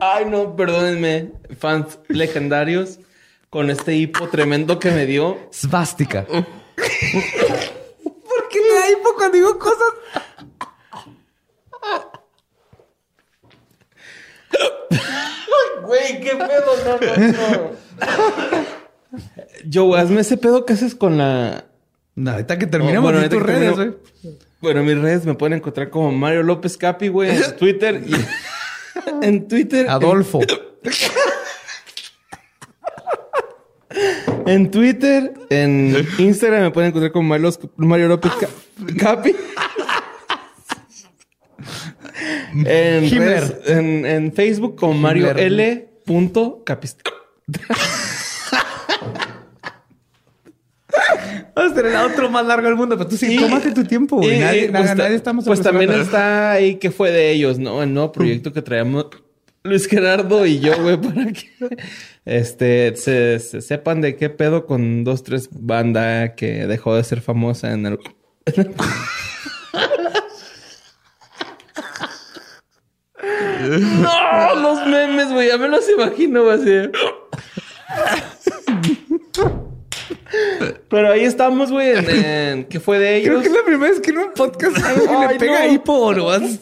Ay, 0.00 0.24
no, 0.26 0.56
perdónenme, 0.56 1.32
fans 1.58 1.98
legendarios, 2.08 3.00
con 3.50 3.70
este 3.70 3.94
hipo 3.96 4.28
tremendo 4.28 4.78
que 4.78 4.90
me 4.90 5.04
dio. 5.06 5.38
Svástica. 5.50 6.26
¿Por 8.04 8.48
qué 8.48 8.60
me 8.60 8.74
da 8.74 8.90
hipo 8.90 9.14
cuando 9.16 9.36
digo 9.36 9.58
cosas? 9.58 9.88
Güey, 15.84 16.20
qué 16.20 16.30
pedo, 16.36 16.76
no, 16.84 16.98
no, 17.00 17.36
no. 17.52 17.70
Joe, 19.72 19.98
hazme 20.00 20.20
ese 20.20 20.36
pedo 20.36 20.64
que 20.64 20.72
haces 20.74 20.94
con 20.94 21.18
la. 21.18 21.64
No, 22.14 22.32
ahorita 22.32 22.58
que 22.58 22.66
terminemos 22.66 23.10
Oh, 23.10 23.12
bueno, 23.12 23.28
tus 23.28 23.42
redes, 23.42 23.74
termino- 23.76 23.96
güey. 24.22 24.36
Bueno, 24.60 24.82
mis 24.82 24.98
redes 24.98 25.24
me 25.24 25.34
pueden 25.34 25.54
encontrar 25.54 25.88
como 25.90 26.12
Mario 26.12 26.42
López 26.42 26.76
Capi, 26.76 27.08
güey, 27.08 27.30
en 27.30 27.56
Twitter 27.56 28.02
y 28.06 28.14
en 29.24 29.48
Twitter. 29.48 29.88
Adolfo. 29.88 30.40
En, 30.42 30.48
Twitter, 34.70 35.32
en 35.50 36.06
Instagram 36.18 36.62
me 36.62 36.70
pueden 36.70 36.88
encontrar 36.90 37.12
como 37.12 37.28
Mario, 37.28 37.50
Mario 37.76 38.08
López 38.08 38.32
Ca- 38.40 38.48
Capi. 38.98 39.34
En, 42.54 43.10
redes- 43.10 43.56
en, 43.66 44.04
en 44.06 44.32
Facebook 44.32 44.76
como 44.76 44.94
Mario 44.94 45.28
Himmler. 45.30 45.46
L. 45.46 45.88
Punto 46.04 46.62
Capist- 46.66 46.98
Vamos 51.54 51.72
a 51.72 51.74
tener 51.74 51.92
el 51.92 51.98
otro 51.98 52.30
más 52.30 52.44
largo 52.46 52.66
del 52.66 52.76
mundo, 52.76 52.96
pero 52.96 53.08
tú 53.08 53.16
sí, 53.16 53.36
tómate 53.36 53.72
tu 53.72 53.84
tiempo, 53.84 54.16
güey. 54.16 54.36
Y, 54.36 54.40
Nadie, 54.40 54.60
pues, 54.62 54.72
nadie, 54.72 54.86
ta- 54.88 54.94
nadie 55.02 55.16
estamos 55.16 55.44
pues 55.44 55.60
también 55.62 55.90
está 55.92 56.52
ahí 56.52 56.76
que 56.76 56.90
fue 56.90 57.10
de 57.10 57.30
ellos, 57.30 57.58
¿no? 57.58 57.82
El 57.82 57.92
nuevo 57.94 58.10
proyecto 58.12 58.52
que 58.52 58.62
traemos 58.62 59.06
Luis 59.62 59.86
Gerardo 59.86 60.46
y 60.46 60.58
yo, 60.60 60.72
güey, 60.82 60.96
para 60.96 61.26
que 61.32 61.48
este 62.24 62.94
se, 62.96 63.38
se 63.38 63.60
sepan 63.60 64.00
de 64.00 64.16
qué 64.16 64.30
pedo 64.30 64.66
con 64.66 65.04
dos, 65.04 65.22
tres 65.22 65.48
banda 65.52 66.34
que 66.34 66.66
dejó 66.66 66.94
de 66.94 67.04
ser 67.04 67.20
famosa 67.20 67.72
en 67.72 67.86
el. 67.86 67.98
no, 74.00 74.54
los 74.56 74.86
memes, 74.86 75.32
güey, 75.32 75.48
ya 75.48 75.58
me 75.58 75.68
los 75.68 75.88
imagino, 75.88 76.44
güey, 76.44 76.60
así. 76.60 76.90
Pero 80.88 81.12
ahí 81.12 81.24
estamos, 81.24 81.70
güey, 81.70 81.90
en, 81.90 82.10
en- 82.24 82.64
¿qué 82.64 82.80
fue 82.80 82.98
de 82.98 83.16
ellos? 83.16 83.28
Creo 83.28 83.40
que 83.42 83.48
es 83.48 83.54
la 83.54 83.64
primera 83.64 83.90
vez 83.92 84.00
que 84.00 84.10
en 84.10 84.18
un 84.18 84.32
podcast 84.34 84.76
algo 84.84 85.04
Ay, 85.20 85.28
le 85.28 85.38
pega 85.38 85.66
no. 85.66 85.72
hipo 85.72 85.92
o 85.94 86.12
nomás- 86.14 86.58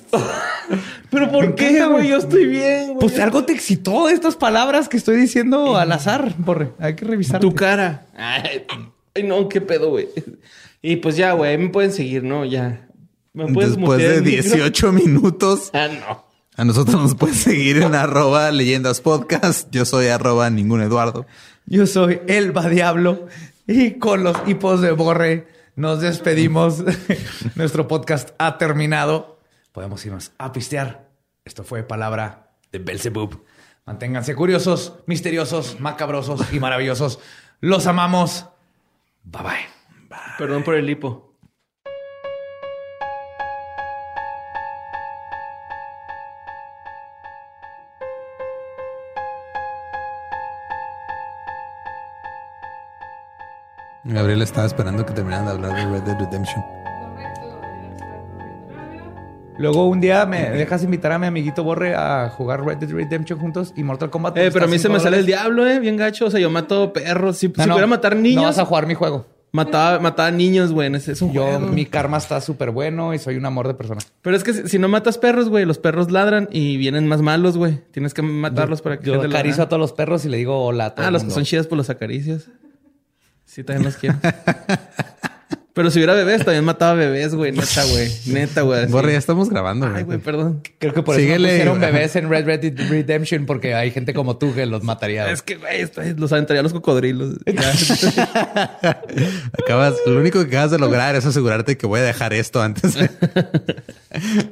Pero 1.10 1.30
¿por 1.30 1.54
qué, 1.54 1.84
güey? 1.86 2.08
Yo 2.08 2.16
estoy 2.18 2.46
bien, 2.46 2.86
güey. 2.94 2.98
Pues 3.00 3.18
algo 3.18 3.44
te 3.44 3.52
excitó 3.52 4.06
de 4.06 4.14
estas 4.14 4.36
palabras 4.36 4.88
que 4.88 4.96
estoy 4.96 5.16
diciendo 5.16 5.76
al 5.76 5.90
azar, 5.92 6.34
Borre. 6.38 6.70
Hay 6.78 6.94
que 6.94 7.04
revisar. 7.04 7.40
Tu 7.40 7.54
cara. 7.54 8.06
Ay, 8.16 8.64
no, 9.24 9.48
qué 9.48 9.60
pedo, 9.60 9.90
güey. 9.90 10.08
Y 10.82 10.96
pues 10.96 11.16
ya, 11.16 11.32
güey, 11.32 11.56
me 11.58 11.70
pueden 11.70 11.92
seguir, 11.92 12.22
¿no? 12.22 12.44
Ya. 12.44 12.86
¿Me 13.32 13.46
puedes 13.52 13.76
Después 13.76 13.98
de 13.98 14.16
el 14.16 14.22
micro? 14.22 14.42
18 14.56 14.92
minutos, 14.92 15.70
Ah, 15.72 15.88
no. 15.88 16.24
a 16.56 16.64
nosotros 16.64 17.00
nos 17.00 17.14
puedes 17.14 17.36
seguir 17.38 17.78
en 17.78 17.94
arroba 17.94 18.50
leyendas 18.50 19.00
podcast. 19.00 19.68
Yo 19.70 19.84
soy 19.84 20.06
arroba 20.08 20.50
ningún 20.50 20.82
Eduardo. 20.82 21.26
Yo 21.66 21.86
soy 21.86 22.20
Elba 22.26 22.68
Diablo 22.68 23.26
y 23.68 23.98
con 23.98 24.24
los 24.24 24.36
hipos 24.48 24.80
de 24.80 24.92
Borre 24.92 25.46
nos 25.76 26.00
despedimos. 26.00 26.82
Nuestro 27.54 27.86
podcast 27.86 28.30
ha 28.38 28.56
terminado. 28.56 29.38
Podemos 29.72 30.04
irnos 30.06 30.32
a 30.38 30.52
pistear. 30.52 31.10
Esto 31.44 31.62
fue 31.62 31.82
palabra 31.82 32.50
de 32.72 32.78
Belzebub. 32.78 33.44
Manténganse 33.84 34.34
curiosos, 34.34 34.94
misteriosos, 35.06 35.78
macabrosos 35.80 36.52
y 36.52 36.60
maravillosos. 36.60 37.20
Los 37.60 37.86
amamos. 37.86 38.46
Bye 39.22 39.42
bye. 39.42 40.18
Perdón 40.38 40.64
por 40.64 40.74
el 40.74 40.88
hipo. 40.88 41.27
Gabriel 54.04 54.42
estaba 54.42 54.66
esperando 54.66 55.04
que 55.04 55.12
terminaran 55.12 55.46
de 55.46 55.52
hablar 55.52 55.74
de 55.74 55.84
Red 55.98 56.02
Dead 56.02 56.18
Redemption. 56.18 56.64
Luego 59.58 59.88
un 59.88 60.00
día 60.00 60.24
me 60.24 60.50
dejas 60.50 60.84
invitar 60.84 61.10
a 61.10 61.18
mi 61.18 61.26
amiguito 61.26 61.64
Borre 61.64 61.94
a 61.96 62.30
jugar 62.30 62.64
Red 62.64 62.76
Dead 62.78 62.90
Redemption 62.90 63.40
juntos 63.40 63.72
y 63.76 63.82
Mortal 63.82 64.08
Kombat. 64.08 64.36
Eh, 64.38 64.50
pero 64.52 64.66
a 64.66 64.68
mí 64.68 64.78
se 64.78 64.88
me 64.88 65.00
sale 65.00 65.18
el 65.18 65.26
diablo, 65.26 65.66
eh, 65.68 65.80
bien 65.80 65.96
gacho. 65.96 66.26
O 66.26 66.30
sea, 66.30 66.38
yo 66.38 66.48
mato 66.48 66.92
perros. 66.92 67.38
Si, 67.38 67.48
No, 67.48 67.54
si 67.54 67.60
no, 67.62 67.74
pudiera 67.74 67.88
matar 67.88 68.14
No 68.14 68.22
niños, 68.22 68.44
vas 68.44 68.58
a 68.60 68.64
jugar 68.64 68.86
mi 68.86 68.94
juego. 68.94 69.26
mataba, 69.50 69.98
mataba 69.98 70.30
niños, 70.30 70.70
güey. 70.70 70.94
Ese 70.94 71.10
es 71.10 71.22
un 71.22 71.32
Yo, 71.32 71.42
juego. 71.44 71.66
mi 71.66 71.86
karma 71.86 72.18
está 72.18 72.40
súper 72.40 72.70
bueno 72.70 73.14
y 73.14 73.18
soy 73.18 73.36
un 73.36 73.46
amor 73.46 73.66
de 73.66 73.74
persona. 73.74 74.00
Pero 74.22 74.36
es 74.36 74.44
que 74.44 74.52
si, 74.54 74.68
si 74.68 74.78
no 74.78 74.88
matas 74.88 75.18
perros, 75.18 75.48
güey, 75.48 75.64
los 75.64 75.78
perros 75.78 76.12
ladran 76.12 76.48
y 76.52 76.76
vienen 76.76 77.08
más 77.08 77.20
malos, 77.20 77.56
güey. 77.56 77.80
Tienes 77.90 78.14
que 78.14 78.22
matarlos 78.22 78.80
para 78.80 79.00
que 79.00 79.06
Yo 79.10 79.20
acaricio 79.20 79.64
a 79.64 79.68
todos 79.68 79.80
los 79.80 79.92
perros 79.92 80.24
y 80.24 80.28
le 80.28 80.36
digo 80.36 80.56
hola 80.64 80.86
a 80.86 80.94
todo 80.94 81.04
Ah, 81.04 81.08
el 81.08 81.14
los 81.14 81.24
que 81.24 81.30
son 81.32 81.42
chidas 81.42 81.66
por 81.66 81.76
los 81.78 81.90
acaricias. 81.90 82.48
Sí, 83.48 83.64
también 83.64 83.84
los 83.86 83.96
quiero. 83.96 84.16
Pero 85.72 85.90
si 85.92 85.98
hubiera 86.00 86.12
bebés, 86.14 86.44
también 86.44 86.64
mataba 86.64 86.94
bebés, 86.94 87.34
güey. 87.36 87.52
Neta, 87.52 87.84
güey. 87.84 88.10
Neta, 88.26 88.62
güey. 88.62 88.86
Borre, 88.88 89.12
ya 89.12 89.18
estamos 89.18 89.48
grabando. 89.48 89.86
Ay, 89.94 90.02
güey, 90.02 90.18
perdón. 90.18 90.60
Creo 90.80 90.92
que 90.92 91.02
por 91.04 91.14
Síguele. 91.14 91.56
eso 91.56 91.66
no 91.66 91.74
pusieron 91.74 91.80
bebés 91.80 92.16
en 92.16 92.28
Red 92.28 92.46
Red 92.46 92.78
Redemption 92.90 93.46
porque 93.46 93.74
hay 93.74 93.92
gente 93.92 94.12
como 94.12 94.36
tú 94.38 94.52
que 94.54 94.66
los 94.66 94.82
mataría. 94.82 95.30
Es 95.30 95.40
que, 95.42 95.54
güey, 95.54 95.80
esto- 95.82 96.02
los 96.16 96.32
aventaría 96.32 96.60
a 96.60 96.62
los 96.64 96.72
cocodrilos. 96.72 97.36
Acabas, 99.62 99.94
lo 100.06 100.18
único 100.18 100.40
que 100.42 100.48
acabas 100.48 100.72
de 100.72 100.78
lograr 100.78 101.14
es 101.14 101.24
asegurarte 101.26 101.76
que 101.76 101.86
voy 101.86 102.00
a 102.00 102.04
dejar 102.04 102.32
esto 102.32 102.60
antes. 102.62 102.94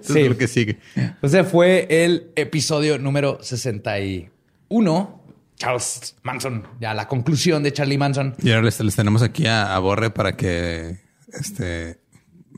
Sí. 0.02 0.20
es 0.20 0.28
lo 0.28 0.36
que 0.36 0.46
sigue. 0.46 0.78
Ese 1.22 1.42
fue 1.42 1.86
el 1.90 2.28
episodio 2.36 2.98
número 2.98 3.38
61. 3.42 5.15
Charles 5.56 6.16
Manson, 6.22 6.66
ya 6.80 6.94
la 6.94 7.08
conclusión 7.08 7.62
de 7.62 7.72
Charlie 7.72 7.98
Manson. 7.98 8.34
Y 8.42 8.50
ahora 8.50 8.62
les, 8.62 8.80
les 8.80 8.94
tenemos 8.96 9.22
aquí 9.22 9.46
a, 9.46 9.74
a 9.74 9.78
Borre 9.78 10.10
para 10.10 10.36
que 10.36 11.00
este 11.28 11.98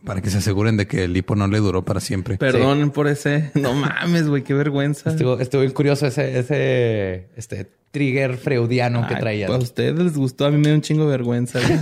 para 0.04 0.20
que 0.22 0.30
se 0.30 0.38
aseguren 0.38 0.76
de 0.76 0.86
que 0.86 1.04
el 1.04 1.16
hipo 1.16 1.36
no 1.36 1.46
le 1.48 1.58
duró 1.58 1.84
para 1.84 2.00
siempre. 2.00 2.38
Perdón 2.38 2.90
por 2.90 3.08
ese. 3.08 3.50
No 3.54 3.74
mames, 3.74 4.28
güey, 4.28 4.42
qué 4.42 4.54
vergüenza. 4.54 5.10
Estuvo, 5.10 5.38
estuvo 5.38 5.60
bien 5.60 5.72
curioso 5.72 6.06
ese, 6.06 6.38
ese 6.38 7.28
este 7.36 7.70
trigger 7.90 8.36
freudiano 8.36 9.06
que 9.06 9.16
traía. 9.16 9.48
A 9.48 9.56
ustedes 9.56 9.98
les 9.98 10.16
gustó, 10.16 10.46
a 10.46 10.50
mí 10.50 10.56
me 10.56 10.68
dio 10.68 10.74
un 10.74 10.82
chingo 10.82 11.04
de 11.04 11.10
vergüenza. 11.10 11.60
güey. 11.60 11.78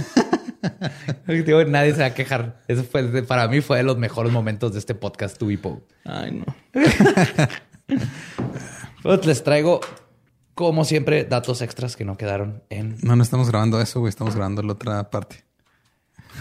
Digo, 1.44 1.64
nadie 1.64 1.92
se 1.92 2.00
va 2.00 2.06
a 2.06 2.14
quejar. 2.14 2.62
Eso 2.68 2.84
fue, 2.84 3.22
para 3.22 3.48
mí 3.48 3.60
fue 3.60 3.78
de 3.78 3.82
los 3.84 3.98
mejores 3.98 4.32
momentos 4.32 4.72
de 4.72 4.78
este 4.78 4.94
podcast, 4.94 5.38
tu 5.38 5.50
hipo. 5.50 5.82
Ay, 6.04 6.32
no. 6.32 6.44
Pues 9.02 9.24
les 9.24 9.44
traigo, 9.44 9.80
como 10.56 10.86
siempre, 10.86 11.24
datos 11.24 11.60
extras 11.60 11.96
que 11.96 12.04
no 12.06 12.16
quedaron 12.16 12.62
en. 12.70 12.96
No, 13.02 13.14
no 13.14 13.22
estamos 13.22 13.50
grabando 13.50 13.78
eso, 13.80 14.00
güey. 14.00 14.08
Estamos 14.08 14.34
grabando 14.34 14.62
la 14.62 14.72
otra 14.72 15.10
parte. 15.10 15.44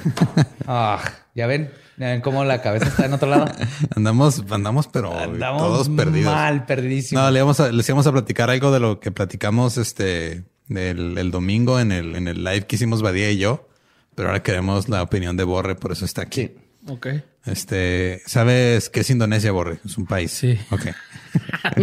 Ah, 0.68 1.00
ya 1.36 1.48
ven, 1.48 1.70
ya 1.98 2.08
ven 2.08 2.22
cómo 2.22 2.44
la 2.44 2.62
cabeza 2.62 2.88
está 2.88 3.06
en 3.06 3.14
otro 3.14 3.30
lado. 3.30 3.46
Andamos, 3.96 4.44
andamos, 4.50 4.88
pero 4.88 5.18
Andamos 5.18 5.62
todos 5.62 5.90
perdidos. 5.90 6.34
mal, 6.34 6.66
perdidísimos. 6.66 7.24
No, 7.24 7.30
le 7.30 7.40
íbamos 7.40 7.60
a, 7.60 7.72
les 7.72 7.88
íbamos 7.88 8.08
a 8.08 8.12
platicar 8.12 8.50
algo 8.50 8.72
de 8.72 8.80
lo 8.80 9.00
que 9.00 9.12
platicamos 9.12 9.78
este 9.78 10.44
el, 10.70 11.18
el 11.18 11.32
domingo 11.32 11.80
en 11.80 11.92
el, 11.92 12.16
en 12.16 12.28
el 12.28 12.44
live 12.44 12.66
que 12.68 12.78
hicimos 12.78 13.02
Badía 13.02 13.30
y 13.32 13.38
yo. 13.38 13.68
Pero 14.16 14.30
ahora 14.30 14.42
queremos 14.42 14.90
la 14.90 15.04
opinión 15.04 15.38
de 15.38 15.44
Borre, 15.44 15.76
por 15.76 15.92
eso 15.92 16.06
está 16.06 16.24
aquí. 16.24 16.42
Sí. 16.48 16.56
Ok. 16.88 17.08
Este, 17.46 18.22
¿sabes 18.26 18.90
qué 18.90 19.02
es 19.02 19.10
Indonesia, 19.10 19.52
Borre? 19.52 19.80
Es 19.86 19.98
un 19.98 20.06
país. 20.06 20.32
Sí. 20.32 20.58
Ok. 20.72 20.86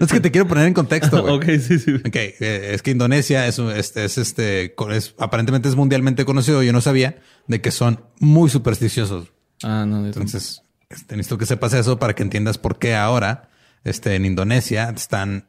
es 0.00 0.12
que 0.12 0.20
te 0.20 0.30
quiero 0.30 0.46
poner 0.46 0.66
en 0.66 0.74
contexto, 0.74 1.22
güey. 1.22 1.34
Ok, 1.34 1.44
sí, 1.60 1.78
sí. 1.78 1.94
Ok, 1.94 2.14
eh, 2.16 2.70
es 2.72 2.82
que 2.82 2.90
Indonesia 2.90 3.46
es, 3.46 3.58
un- 3.58 3.70
este, 3.72 4.04
es 4.04 4.18
este, 4.18 4.74
es- 4.90 5.14
aparentemente 5.18 5.68
es 5.68 5.76
mundialmente 5.76 6.24
conocido. 6.24 6.62
Yo 6.62 6.72
no 6.72 6.80
sabía 6.80 7.16
de 7.46 7.60
que 7.60 7.70
son 7.70 8.04
muy 8.20 8.50
supersticiosos. 8.50 9.32
Ah, 9.62 9.84
no. 9.86 10.04
Entonces, 10.04 10.62
este, 10.88 11.16
necesito 11.16 11.38
que 11.38 11.46
sepas 11.46 11.72
eso 11.74 11.98
para 11.98 12.14
que 12.14 12.22
entiendas 12.22 12.58
por 12.58 12.78
qué 12.78 12.94
ahora, 12.94 13.50
este, 13.84 14.14
en 14.14 14.24
Indonesia 14.24 14.88
te 14.92 14.98
están 15.00 15.48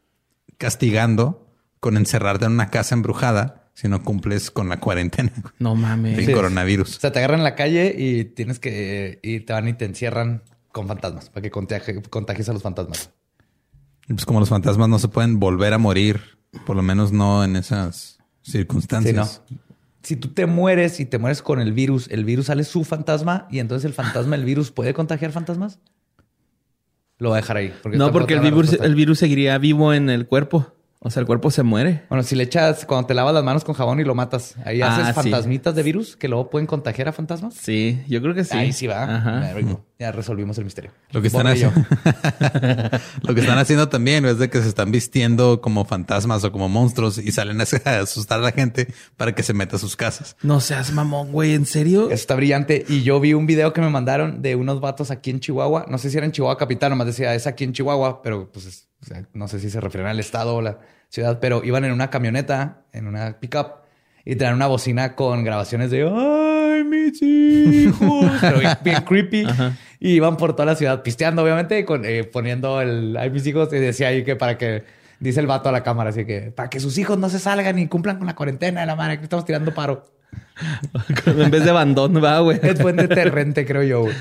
castigando 0.58 1.54
con 1.80 1.98
encerrarte 1.98 2.46
en 2.46 2.54
una 2.54 2.70
casa 2.70 2.96
embrujada 2.96 3.65
si 3.76 3.88
no 3.88 4.02
cumples 4.04 4.50
con 4.50 4.68
la 4.70 4.80
cuarentena 4.80 5.32
No 5.60 5.76
mames. 5.76 6.16
del 6.18 6.26
Sí. 6.26 6.32
coronavirus. 6.34 6.98
O 6.98 7.00
sea, 7.00 7.12
te 7.12 7.20
agarran 7.20 7.42
en 7.42 7.44
la 7.44 7.54
calle 7.56 7.94
y 7.96 8.24
tienes 8.26 8.58
que 8.58 9.20
ir, 9.22 9.46
te 9.46 9.54
van 9.54 9.68
y 9.68 9.74
te 9.74 9.86
encierran 9.86 10.42
con 10.72 10.88
fantasmas 10.88 11.30
para 11.30 11.44
que 11.44 11.52
contagie- 11.52 12.02
contagies 12.10 12.50
a 12.50 12.54
los 12.54 12.64
fantasmas. 12.64 13.12
Y 14.08 14.14
Pues 14.14 14.26
como 14.26 14.40
los 14.40 14.50
fantasmas 14.50 14.90
no 14.90 14.98
se 14.98 15.08
pueden 15.10 15.40
volver 15.40 15.74
a 15.74 15.78
morir, 15.78 16.22
por 16.66 16.76
lo 16.76 16.82
menos 16.82 17.12
no 17.12 17.44
en 17.44 17.56
esas 17.56 18.18
Sí, 18.42 18.54
circunstancias. 18.54 19.44
no. 19.50 19.58
Si 20.04 20.16
tú 20.16 20.30
te 20.30 20.46
mueres 20.46 21.00
y 21.00 21.06
te 21.06 21.18
mueres 21.18 21.42
con 21.42 21.60
el 21.60 21.74
virus, 21.74 22.08
el 22.12 22.26
virus 22.26 22.46
sale 22.48 22.64
su 22.64 22.84
fantasma 22.84 23.48
y 23.52 23.60
entonces 23.60 23.86
el 23.86 23.94
fantasma, 23.94 24.36
el 24.36 24.46
virus 24.46 24.72
puede 24.72 24.94
contagiar 24.94 25.32
fantasmas. 25.32 25.80
Lo 27.18 27.30
voy 27.30 27.38
a 27.38 27.42
dejar 27.42 27.58
ahí. 27.58 27.74
porque 27.82 27.98
No, 27.98 28.12
porque 28.12 28.34
el 28.36 28.42
virus, 28.42 28.74
el 28.74 28.94
virus 28.94 29.20
seguiría 29.20 29.58
vivo 29.58 29.94
en 29.94 30.10
el 30.10 30.28
cuerpo. 30.28 30.75
O 31.00 31.10
sea, 31.12 31.20
el 31.22 31.28
cuerpo 31.28 31.52
se 31.52 31.62
muere. 31.62 32.04
Bueno, 32.10 32.24
si 32.24 32.36
le 32.36 32.44
echas, 32.44 32.86
cuando 32.86 33.06
te 33.06 33.14
lavas 33.14 33.34
las 33.34 33.44
manos 33.44 33.64
con 33.64 33.76
jabón 33.76 34.00
y 34.00 34.04
lo 34.04 34.16
matas, 34.16 34.56
ahí 34.66 34.82
Ah, 34.82 34.96
haces 34.96 35.08
sí. 35.08 35.14
fantasmitas 35.14 35.76
de 35.76 35.84
virus 35.84 36.16
que 36.16 36.28
luego 36.28 36.50
pueden 36.50 36.66
contagiar 36.66 37.08
a 37.10 37.14
fantasmas. 37.14 37.54
Sí, 37.54 38.02
yo 38.08 38.22
creo 38.22 38.34
que 38.34 38.44
sí. 38.44 38.58
Ahí 38.58 38.74
sí 38.74 38.88
va. 38.88 39.04
Ajá. 39.04 39.54
Ya 39.98 40.12
resolvimos 40.12 40.58
el 40.58 40.66
misterio. 40.66 40.92
Lo 41.12 41.22
que 41.22 41.28
están 41.28 41.48
haciendo, 41.48 41.74
lo 43.22 43.34
que 43.34 43.40
están 43.42 43.58
haciendo 43.58 43.88
también 43.90 44.26
es 44.26 44.38
de 44.40 44.50
que 44.50 44.62
se 44.62 44.68
están 44.68 44.92
vistiendo 44.92 45.62
como 45.62 45.86
fantasmas 45.86 46.44
o 46.44 46.52
como 46.52 46.68
monstruos 46.68 47.18
y 47.18 47.32
salen 47.32 47.62
a 47.62 47.64
asustar 48.02 48.40
a 48.40 48.44
la 48.44 48.52
gente 48.52 48.88
para 49.16 49.34
que 49.34 49.42
se 49.44 49.54
meta 49.54 49.78
a 49.78 49.80
sus 49.80 49.96
casas. 49.96 50.36
No 50.44 50.60
seas 50.60 50.92
mamón, 50.92 51.32
güey. 51.32 51.54
¿En 51.54 51.66
serio? 51.66 52.06
Eso 52.08 52.14
está 52.16 52.36
brillante. 52.36 52.86
Y 52.90 53.04
yo 53.04 53.20
vi 53.22 53.34
un 53.34 53.46
video 53.46 53.72
que 53.72 53.80
me 53.82 53.90
mandaron 53.90 54.42
de 54.42 54.56
unos 54.56 54.82
vatos 54.82 55.12
aquí 55.12 55.30
en 55.30 55.40
Chihuahua. 55.40 55.86
No 55.90 55.98
sé 55.98 56.10
si 56.10 56.18
era 56.18 56.26
en 56.26 56.32
Chihuahua 56.34 56.58
capital, 56.58 56.90
nomás 56.90 57.08
decía 57.08 57.34
es 57.34 57.48
aquí 57.48 57.64
en 57.64 57.72
Chihuahua, 57.74 58.22
pero 58.22 58.52
pues 58.52 58.66
es- 58.66 58.90
o 59.02 59.06
sea, 59.06 59.26
no 59.34 59.48
sé 59.48 59.60
si 59.60 59.70
se 59.70 59.80
refieren 59.80 60.10
al 60.10 60.20
estado 60.20 60.56
o 60.56 60.62
la 60.62 60.80
ciudad, 61.10 61.40
pero 61.40 61.64
iban 61.64 61.86
en 61.86 61.92
una 61.92 62.10
camioneta, 62.10 62.86
en 62.92 63.08
una 63.08 63.40
pickup 63.40 63.68
y 64.26 64.36
traían 64.36 64.56
una 64.56 64.68
bocina 64.68 65.16
con 65.16 65.44
grabaciones 65.44 65.92
de 65.92 66.04
mis 66.90 67.22
hijos, 67.22 68.32
pero 68.42 68.60
bien, 68.60 68.78
bien 68.84 69.02
creepy. 69.04 69.46
Y 70.00 70.12
iban 70.12 70.38
por 70.38 70.54
toda 70.54 70.66
la 70.66 70.76
ciudad 70.76 71.02
pisteando, 71.04 71.44
obviamente, 71.44 71.84
con, 71.86 72.06
eh, 72.06 72.24
poniendo 72.24 72.82
el 72.82 73.16
ay, 73.18 73.30
mis 73.30 73.46
hijos 73.48 73.72
y 73.74 73.78
decía 73.78 74.10
ahí 74.10 74.24
que 74.24 74.36
para 74.36 74.58
que 74.58 74.84
dice 75.20 75.40
el 75.40 75.48
vato 75.48 75.70
a 75.70 75.72
la 75.72 75.84
cámara, 75.84 76.10
así 76.12 76.26
que 76.26 76.52
para 76.52 76.70
que 76.70 76.80
sus 76.80 76.98
hijos 76.98 77.18
no 77.18 77.30
se 77.30 77.40
salgan 77.40 77.80
y 77.80 77.88
cumplan 77.88 78.18
con 78.18 78.28
la 78.28 78.36
cuarentena 78.36 78.82
de 78.82 78.88
la 78.88 78.96
madre 78.96 79.18
que 79.18 79.24
estamos 79.24 79.46
tirando 79.46 79.74
paro. 79.74 80.06
en 81.26 81.52
vez 81.52 81.64
de 81.66 81.72
bandón, 81.72 82.22
va, 82.24 82.40
güey. 82.40 82.60
Es 82.62 82.82
buen 82.82 82.96
deterrente, 82.96 83.66
creo 83.66 83.84
yo. 83.84 84.02
güey. 84.02 84.16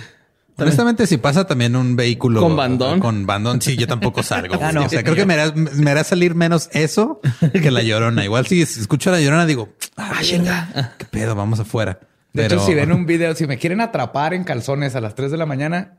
Honestamente, 0.56 1.06
si 1.08 1.16
pasa 1.16 1.44
también 1.46 1.74
un 1.74 1.96
vehículo 1.96 2.40
¿Con 2.40 2.54
bandón? 2.54 3.00
con 3.00 3.26
bandón, 3.26 3.60
sí, 3.60 3.76
yo 3.76 3.88
tampoco 3.88 4.22
salgo. 4.22 4.54
Ah, 4.60 4.70
güey. 4.70 4.74
no. 4.74 4.84
O 4.84 4.88
sea, 4.88 5.02
creo 5.02 5.16
que 5.16 5.26
me 5.26 5.34
hará, 5.34 5.52
me 5.52 5.90
hará 5.90 6.04
salir 6.04 6.34
menos 6.34 6.68
eso 6.72 7.20
que 7.52 7.70
la 7.70 7.82
llorona. 7.82 8.24
Igual 8.24 8.46
si 8.46 8.62
escucho 8.62 9.10
a 9.10 9.14
la 9.14 9.20
llorona, 9.20 9.46
digo, 9.46 9.70
ah, 9.96 10.12
chinga, 10.22 10.92
qué 10.96 11.04
pedo, 11.06 11.34
vamos 11.34 11.58
afuera. 11.58 11.98
De 12.34 12.42
Pero 12.42 12.56
hecho, 12.56 12.66
si 12.66 12.74
ven 12.74 12.92
un 12.92 13.06
video, 13.06 13.34
si 13.34 13.46
me 13.46 13.58
quieren 13.58 13.80
atrapar 13.80 14.34
en 14.34 14.44
calzones 14.44 14.94
a 14.96 15.00
las 15.00 15.14
3 15.14 15.30
de 15.30 15.36
la 15.36 15.46
mañana, 15.46 15.98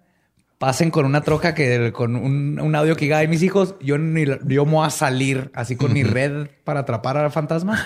pasen 0.57 0.91
con 0.91 1.06
una 1.06 1.22
troca 1.22 1.56
que 1.56 1.91
con 1.94 2.16
un, 2.18 2.60
un 2.60 2.76
audio 2.76 2.95
que 2.95 3.06
diga, 3.06 3.20
ay, 3.20 3.28
mis 3.28 3.41
hijos, 3.41 3.76
yo 3.80 3.98
ni 3.98 4.26
yo 4.26 4.66
me 4.66 4.72
voy 4.74 4.86
a 4.86 4.90
salir 4.90 5.49
así 5.53 5.78
con 5.78 5.94
mi 5.94 6.03
red 6.03 6.48
para 6.64 6.82
atrapar 6.82 7.18
a 7.18 7.30
fantasmas. 7.32 7.82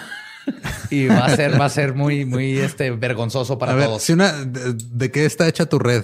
y 0.89 1.05
va 1.05 1.25
a 1.25 1.35
ser, 1.35 1.61
va 1.61 1.65
a 1.65 1.69
ser 1.69 1.93
muy, 1.93 2.25
muy 2.25 2.57
este, 2.57 2.89
vergonzoso 2.89 3.59
para 3.59 3.73
A 3.73 3.75
ver, 3.75 3.85
todos. 3.85 4.01
si 4.01 4.13
una, 4.13 4.31
de, 4.33 4.73
de 4.73 5.11
qué 5.11 5.25
está 5.25 5.47
hecha 5.47 5.67
tu 5.67 5.77
red? 5.77 6.03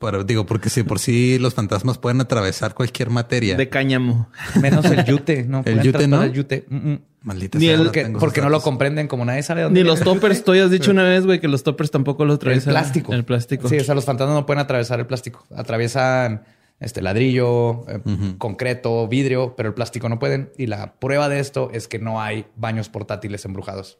Pero 0.00 0.24
digo, 0.24 0.46
porque 0.46 0.70
si 0.70 0.82
por 0.82 0.98
sí 0.98 1.38
los 1.38 1.52
fantasmas 1.52 1.98
pueden 1.98 2.22
atravesar 2.22 2.72
cualquier 2.72 3.10
materia. 3.10 3.56
De 3.56 3.68
cáñamo. 3.68 4.30
Menos 4.60 4.86
el 4.86 5.04
yute, 5.04 5.44
¿no? 5.44 5.62
¿El 5.66 5.82
yute 5.82 6.08
no? 6.08 6.22
El 6.22 6.32
yute. 6.32 6.64
Mm, 6.70 6.92
mm. 6.92 7.00
Maldita 7.22 7.58
Ni 7.58 7.66
sea, 7.66 7.74
el 7.74 7.84
no 7.84 7.92
Que- 7.92 8.04
tengo 8.04 8.18
porque 8.18 8.40
no 8.40 8.48
lo 8.48 8.60
comprenden 8.62 9.06
como 9.06 9.24
nadie 9.26 9.42
sabe 9.42 9.62
dónde 9.62 9.82
Ni 9.82 9.86
los 9.86 10.00
toppers. 10.04 10.42
Tú 10.42 10.54
ya 10.54 10.64
has 10.64 10.70
dicho 10.70 10.90
una 10.90 11.02
vez, 11.02 11.26
güey, 11.26 11.38
que 11.40 11.48
los 11.48 11.62
toppers 11.62 11.90
tampoco 11.90 12.24
los 12.24 12.34
El 12.34 12.38
atraviesan. 12.38 12.72
plástico. 12.72 13.12
El 13.12 13.24
plástico. 13.24 13.68
Sí, 13.68 13.78
o 13.78 13.84
sea, 13.84 13.94
los 13.94 14.04
fantasmas 14.06 14.34
no 14.36 14.46
pueden 14.46 14.60
atravesar 14.60 15.00
el 15.00 15.06
plástico. 15.06 15.44
Atraviesan 15.54 16.44
este 16.78 17.02
ladrillo, 17.02 17.84
eh, 17.90 18.00
concreto, 18.38 19.06
vidrio, 19.06 19.54
pero 19.54 19.68
el 19.68 19.74
plástico 19.74 20.08
no 20.08 20.18
pueden. 20.18 20.50
Y 20.56 20.66
la 20.66 20.94
prueba 20.94 21.28
de 21.28 21.40
esto 21.40 21.70
es 21.74 21.88
que 21.88 21.98
no 21.98 22.22
hay 22.22 22.46
baños 22.56 22.88
portátiles 22.88 23.44
embrujados 23.44 23.98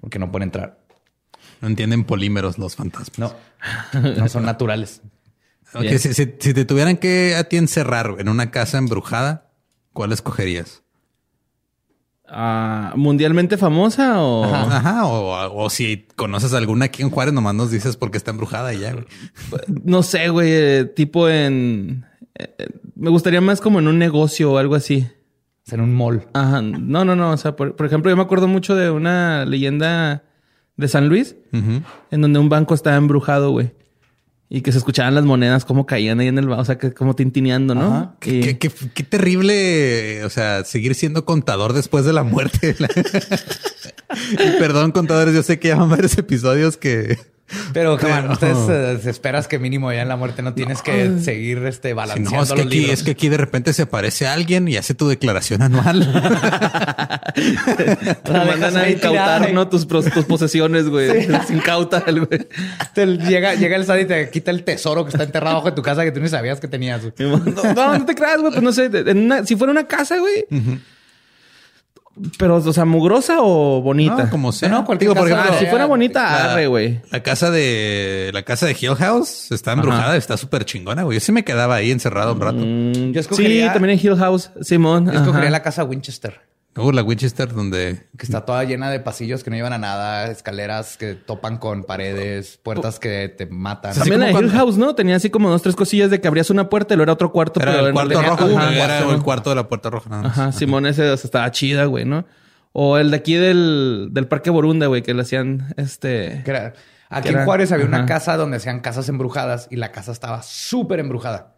porque 0.00 0.18
no 0.20 0.30
pueden 0.30 0.48
entrar. 0.48 0.78
No 1.60 1.66
entienden 1.66 2.04
polímeros 2.04 2.56
los 2.58 2.76
fantasmas. 2.76 3.18
No, 3.18 3.34
no 4.16 4.28
son 4.28 4.44
naturales. 4.44 5.02
Si- 5.98 6.14
si 6.14 6.26
te 6.54 6.64
tuvieran 6.64 6.96
que 6.98 7.34
a 7.34 7.44
ti 7.44 7.56
encerrar 7.56 8.14
en 8.18 8.28
una 8.28 8.50
casa 8.52 8.78
embrujada, 8.78 9.50
¿cuál 9.92 10.12
escogerías? 10.12 10.82
¿Mundialmente 12.94 13.56
famosa 13.56 14.20
o...? 14.22 14.44
Ajá, 14.44 15.06
o, 15.06 15.64
o 15.64 15.70
si 15.70 16.06
conoces 16.16 16.52
alguna 16.54 16.86
aquí 16.86 17.02
en 17.02 17.10
Juárez, 17.10 17.32
nomás 17.32 17.54
nos 17.54 17.70
dices 17.70 17.96
porque 17.96 18.18
está 18.18 18.30
embrujada 18.32 18.74
y 18.74 18.80
ya, 18.80 18.92
güey. 18.92 19.04
No 19.84 20.02
sé, 20.02 20.28
güey. 20.28 20.50
eh, 20.52 20.84
tipo 20.84 21.28
en... 21.28 22.04
eh, 22.34 22.54
eh, 22.58 22.68
me 22.96 23.10
gustaría 23.10 23.40
más 23.40 23.60
como 23.60 23.78
en 23.78 23.88
un 23.88 23.98
negocio 23.98 24.52
o 24.52 24.58
algo 24.58 24.74
así. 24.74 25.06
En 25.70 25.80
un 25.80 25.94
mall. 25.94 26.26
Ajá. 26.34 26.62
No, 26.62 27.04
no, 27.04 27.14
no. 27.16 27.30
O 27.30 27.36
sea, 27.36 27.54
por, 27.56 27.76
por 27.76 27.86
ejemplo, 27.86 28.10
yo 28.10 28.16
me 28.16 28.22
acuerdo 28.22 28.48
mucho 28.48 28.74
de 28.74 28.90
una 28.90 29.44
leyenda 29.44 30.24
de 30.76 30.88
San 30.88 31.08
Luis 31.08 31.36
en 31.52 32.20
donde 32.20 32.38
un 32.38 32.48
banco 32.48 32.74
estaba 32.74 32.96
embrujado, 32.96 33.50
güey. 33.50 33.72
Y 34.50 34.62
que 34.62 34.72
se 34.72 34.78
escuchaban 34.78 35.14
las 35.14 35.24
monedas 35.24 35.66
como 35.66 35.84
caían 35.84 36.20
ahí 36.20 36.28
en 36.28 36.38
el. 36.38 36.50
O 36.50 36.64
sea, 36.64 36.78
que 36.78 36.94
como 36.94 37.14
tintineando, 37.14 37.74
¿no? 37.74 37.82
Ajá. 37.86 38.14
Qué, 38.18 38.30
Y- 38.38 38.40
qué- 38.40 38.58
qué- 38.58 38.70
qué 38.94 39.02
terrible, 39.02 40.24
o 40.24 40.30
sea, 40.30 40.64
seguir 40.64 40.94
siendo 40.94 41.26
contador 41.26 41.74
después 41.74 42.06
de 42.06 42.14
la 42.14 42.22
muerte. 42.22 42.74
y 44.32 44.58
perdón, 44.58 44.92
contadores, 44.92 45.34
yo 45.34 45.42
sé 45.42 45.58
que 45.58 45.68
llaman 45.68 45.90
varios 45.90 46.16
episodios 46.16 46.76
que... 46.76 47.18
Pero, 47.72 47.96
Pero- 47.98 48.32
ustedes 48.32 49.04
eh, 49.06 49.10
esperas 49.10 49.48
que 49.48 49.58
mínimo 49.58 49.92
ya 49.92 50.02
en 50.02 50.08
la 50.08 50.16
muerte 50.16 50.42
no 50.42 50.54
tienes 50.54 50.82
que 50.82 51.18
seguir 51.20 51.58
este 51.66 51.88
Si 51.88 51.94
balanceando 51.94 52.36
no, 52.36 52.42
es 52.42 52.48
que, 52.50 52.56
los 52.56 52.66
aquí, 52.66 52.78
libros. 52.80 52.98
es 52.98 53.02
que 53.04 53.10
aquí 53.12 53.28
de 53.28 53.36
repente 53.38 53.72
se 53.72 53.82
aparece 53.82 54.26
alguien 54.26 54.68
y 54.68 54.76
hace 54.76 54.94
tu 54.94 55.08
declaración 55.08 55.62
anual. 55.62 56.00
Te 57.34 58.32
mandan 58.32 58.76
a 58.76 58.88
incautar. 58.90 59.52
¿no? 59.52 59.68
Tus, 59.68 59.86
tus 59.88 60.24
posesiones, 60.24 60.88
güey. 60.88 61.26
Las 61.26 61.50
incauta 61.58 62.02
el 62.06 62.24
güey. 62.26 62.46
Te 62.94 63.06
llega, 63.06 63.54
llega 63.54 63.76
el 63.76 63.84
SAT 63.84 64.00
y 64.00 64.04
te 64.06 64.30
quita 64.30 64.50
el 64.50 64.64
tesoro 64.64 65.04
que 65.04 65.10
está 65.10 65.24
enterrado 65.24 65.56
bajo 65.56 65.70
de 65.70 65.76
tu 65.76 65.82
casa 65.82 66.04
que 66.04 66.12
tú 66.12 66.20
ni 66.20 66.28
sabías 66.28 66.60
que 66.60 66.68
tenías. 66.68 67.02
güey. 67.02 67.12
No, 67.30 67.38
no, 67.74 67.98
no 67.98 68.04
te 68.06 68.14
creas, 68.14 68.38
güey. 68.40 68.52
Pues 68.52 68.62
no 68.62 68.72
sé. 68.72 68.86
en 68.92 69.18
una- 69.18 69.44
si 69.46 69.56
fuera 69.56 69.70
una 69.70 69.86
casa, 69.86 70.16
güey. 70.18 70.44
Pero, 72.38 72.56
o 72.56 72.72
sea, 72.72 72.84
mugrosa 72.84 73.36
o 73.40 73.80
bonita. 73.82 74.24
No, 74.24 74.30
como 74.30 74.52
sea. 74.52 74.68
No, 74.68 74.84
cualquier 74.84 75.10
Digo, 75.10 75.20
por 75.20 75.30
ejemplo, 75.30 75.52
Ah, 75.54 75.58
si 75.58 75.66
fuera 75.66 75.86
bonita, 75.86 76.22
la- 76.22 76.52
arre, 76.52 76.66
güey. 76.66 77.00
La 77.10 77.22
casa 77.22 77.50
de 77.50 78.30
la 78.34 78.42
casa 78.42 78.66
de 78.66 78.76
Hill 78.80 78.94
House 78.96 79.50
está 79.52 79.72
embrujada, 79.72 80.16
está 80.16 80.36
súper 80.36 80.64
chingona, 80.64 81.02
güey. 81.02 81.16
Yo 81.18 81.20
sí 81.20 81.32
me 81.32 81.44
quedaba 81.44 81.76
ahí 81.76 81.90
encerrado 81.90 82.32
un 82.34 82.40
rato. 82.40 82.58
Mm, 82.58 83.12
Yo 83.12 83.20
escogería- 83.20 83.66
Sí, 83.68 83.72
también 83.72 83.98
en 83.98 84.06
Hill 84.06 84.16
House, 84.16 84.50
Simón. 84.62 85.06
Yo 85.06 85.12
escogería 85.12 85.48
Ajá. 85.48 85.50
la 85.50 85.62
casa 85.62 85.84
Winchester, 85.84 86.40
Uh, 86.78 86.92
la 86.92 87.02
Winchester 87.02 87.52
donde 87.52 88.08
que 88.16 88.24
está 88.24 88.44
toda 88.44 88.64
llena 88.64 88.90
de 88.90 89.00
pasillos 89.00 89.42
que 89.44 89.50
no 89.50 89.56
llevan 89.56 89.72
a 89.72 89.78
nada, 89.78 90.26
escaleras 90.30 90.96
que 90.96 91.14
topan 91.14 91.58
con 91.58 91.84
paredes, 91.84 92.58
puertas 92.62 92.98
que 92.98 93.28
te 93.28 93.46
matan. 93.46 93.90
Así 93.90 94.00
También 94.00 94.20
la 94.20 94.26
Hill 94.28 94.32
cuando- 94.32 94.52
House, 94.52 94.76
¿no? 94.78 94.94
Tenía 94.94 95.16
así 95.16 95.30
como 95.30 95.50
dos, 95.50 95.62
tres 95.62 95.76
cosillas 95.76 96.10
de 96.10 96.20
que 96.20 96.28
abrías 96.28 96.50
una 96.50 96.68
puerta 96.68 96.94
y 96.94 96.96
lo 96.96 97.02
era 97.02 97.12
otro 97.12 97.32
cuarto. 97.32 97.60
era 97.60 97.72
pero 97.72 97.86
el 97.88 97.92
no 97.92 97.94
cuarto 97.94 98.14
tenía- 98.14 98.30
rojo, 98.30 98.58
Ajá, 98.58 98.74
era 98.74 98.98
el 99.10 99.22
cuarto 99.22 99.50
de 99.50 99.56
la 99.56 99.68
puerta 99.68 99.90
roja. 99.90 100.10
nada 100.10 100.22
más. 100.22 100.32
Ajá, 100.38 100.52
Simón, 100.52 100.86
ese 100.86 101.10
o 101.10 101.16
sea, 101.16 101.24
estaba 101.26 101.50
chida, 101.50 101.84
güey, 101.86 102.04
¿no? 102.04 102.26
O 102.72 102.98
el 102.98 103.10
de 103.10 103.16
aquí 103.16 103.34
del, 103.34 104.08
del 104.12 104.28
Parque 104.28 104.50
Borunda, 104.50 104.86
güey, 104.86 105.02
que 105.02 105.14
le 105.14 105.22
hacían 105.22 105.74
este. 105.76 106.42
Que 106.44 106.50
era- 106.50 106.74
aquí 107.08 107.22
Que 107.24 107.28
era- 107.30 107.40
en 107.40 107.44
Juárez 107.46 107.72
había 107.72 107.86
ajá. 107.86 107.96
una 107.96 108.06
casa 108.06 108.36
donde 108.36 108.58
hacían 108.58 108.80
casas 108.80 109.08
embrujadas 109.08 109.66
y 109.70 109.76
la 109.76 109.90
casa 109.90 110.12
estaba 110.12 110.42
súper 110.42 111.00
embrujada. 111.00 111.54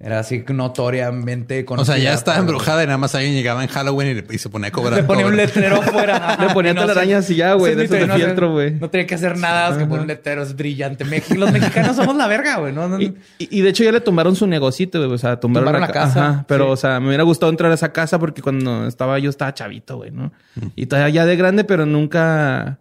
Era 0.00 0.20
así 0.20 0.44
notoriamente 0.48 1.62
O 1.62 1.66
conocida. 1.66 1.94
sea, 1.96 2.02
ya 2.04 2.14
estaba 2.14 2.38
embrujada 2.38 2.84
y 2.84 2.86
nada 2.86 2.98
más 2.98 3.16
alguien 3.16 3.34
llegaba 3.34 3.64
en 3.64 3.68
Halloween 3.68 4.08
y, 4.10 4.14
le- 4.14 4.26
y 4.30 4.38
se 4.38 4.48
ponía 4.48 4.68
a 4.68 4.70
cobrar. 4.70 5.00
Le 5.00 5.02
ponía 5.02 5.26
un 5.26 5.36
letrero 5.36 5.76
afuera. 5.82 6.36
Le 6.40 6.54
ponía 6.54 6.72
no 6.72 6.82
telarañas 6.82 7.28
y 7.30 7.34
ya, 7.34 7.54
güey, 7.54 7.72
Sí, 7.74 7.86
de 7.88 8.06
no 8.06 8.14
fieltro, 8.14 8.52
güey. 8.52 8.74
No 8.74 8.88
tenía 8.90 9.08
que 9.08 9.16
hacer 9.16 9.36
nada, 9.36 9.70
más 9.70 9.78
que 9.78 9.86
poner 9.86 10.02
un 10.02 10.06
letrero, 10.06 10.42
es 10.42 10.54
brillante. 10.54 11.04
México, 11.04 11.34
los 11.40 11.50
mexicanos 11.50 11.96
somos 11.96 12.14
la 12.14 12.28
verga, 12.28 12.58
güey. 12.58 12.72
No, 12.72 12.88
no- 12.88 12.98
Y, 13.00 13.60
de 13.60 13.68
hecho 13.68 13.82
ya 13.82 13.90
le 13.90 14.00
tumbaron 14.00 14.36
su 14.36 14.46
negocito, 14.46 14.98
güey. 15.00 15.10
O 15.12 15.18
sea, 15.18 15.40
tumbaron, 15.40 15.66
Tumbaron 15.66 15.80
la, 15.80 15.86
la 15.88 15.92
ca- 15.92 16.00
casa, 16.06 16.28
Ajá, 16.28 16.44
pero, 16.46 16.66
sí. 16.66 16.70
o 16.70 16.76
sea, 16.76 17.00
me 17.00 17.08
hubiera 17.08 17.24
gustado 17.24 17.50
entrar 17.50 17.72
a 17.72 17.74
esa 17.74 17.92
casa 17.92 18.20
porque 18.20 18.40
cuando 18.40 18.86
estaba 18.86 19.18
yo 19.18 19.30
estaba 19.30 19.52
chavito, 19.52 19.96
güey, 19.96 20.12
¿no? 20.12 20.30
Y 20.76 20.86
todavía 20.86 21.12
ya 21.12 21.26
de 21.26 21.36
grande, 21.36 21.64
pero 21.64 21.86
nunca... 21.86 22.78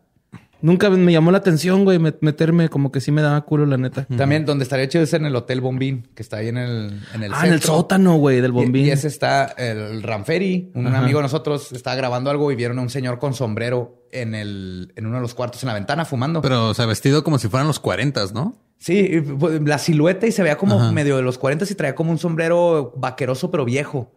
Nunca 0.68 0.89
me 0.89 1.14
llamó 1.14 1.31
la 1.31 1.38
atención, 1.38 1.85
güey, 1.85 1.98
met- 1.98 2.18
meterme 2.19 2.68
como 2.68 2.91
que 2.91 2.99
sí 2.99 3.10
me 3.10 3.22
daba 3.22 3.39
culo, 3.45 3.65
la 3.65 3.77
neta. 3.77 4.06
También 4.18 4.44
donde 4.45 4.64
estaría 4.64 4.85
chido 4.89 5.06
es 5.06 5.14
en 5.14 5.26
el 5.26 5.34
Hotel 5.34 5.61
Bombín, 5.61 6.10
que 6.14 6.22
está 6.22 6.38
ahí 6.38 6.49
en 6.49 6.57
el, 6.57 7.02
en 7.14 7.23
el 7.23 7.34
ah, 7.34 7.48
en 7.48 7.53
el 7.53 7.61
sótano, 7.61 8.18
güey, 8.18 8.41
del 8.41 8.52
bombín. 8.52 8.85
Y, 8.85 8.89
ese 8.89 9.07
está 9.07 9.45
el 9.57 10.03
Ramferi, 10.03 10.72
un 10.76 10.88
Ajá. 10.88 10.99
amigo 10.99 11.19
de 11.19 11.23
nosotros, 11.23 11.72
estaba 11.72 11.95
grabando 11.95 12.30
algo 12.30 12.52
y 12.52 12.56
vieron 12.57 12.80
a 12.80 12.81
un 12.81 12.89
señor 12.89 13.18
con 13.18 13.34
sombrero 13.34 14.03
en 14.11 14.35
el, 14.35 14.91
en 14.98 15.06
uno 15.06 15.15
de 15.15 15.22
los 15.22 15.34
cuartos 15.34 15.64
en 15.64 15.68
la 15.68 15.73
ventana 15.73 16.03
fumando. 16.03 16.41
Pero, 16.41 16.68
o 16.68 16.73
sea, 16.73 16.85
vestido 16.85 17.23
como 17.23 17.39
si 17.39 17.48
fueran 17.48 17.68
los 17.68 17.80
40, 17.80 18.26
¿no? 18.34 18.57
sí, 18.77 19.07
y, 19.10 19.22
pues, 19.22 19.61
la 19.61 19.77
silueta 19.77 20.27
y 20.27 20.34
se 20.34 20.44
veía 20.44 20.57
como 20.57 20.81
Ajá. 20.81 20.91
medio 20.91 21.15
de 21.15 21.23
los 21.23 21.38
40 21.38 21.65
y 21.69 21.76
traía 21.76 21.95
como 21.95 22.11
un 22.11 22.18
sombrero 22.19 22.94
vaqueroso 22.98 23.49
pero 23.52 23.64
viejo. 23.64 24.11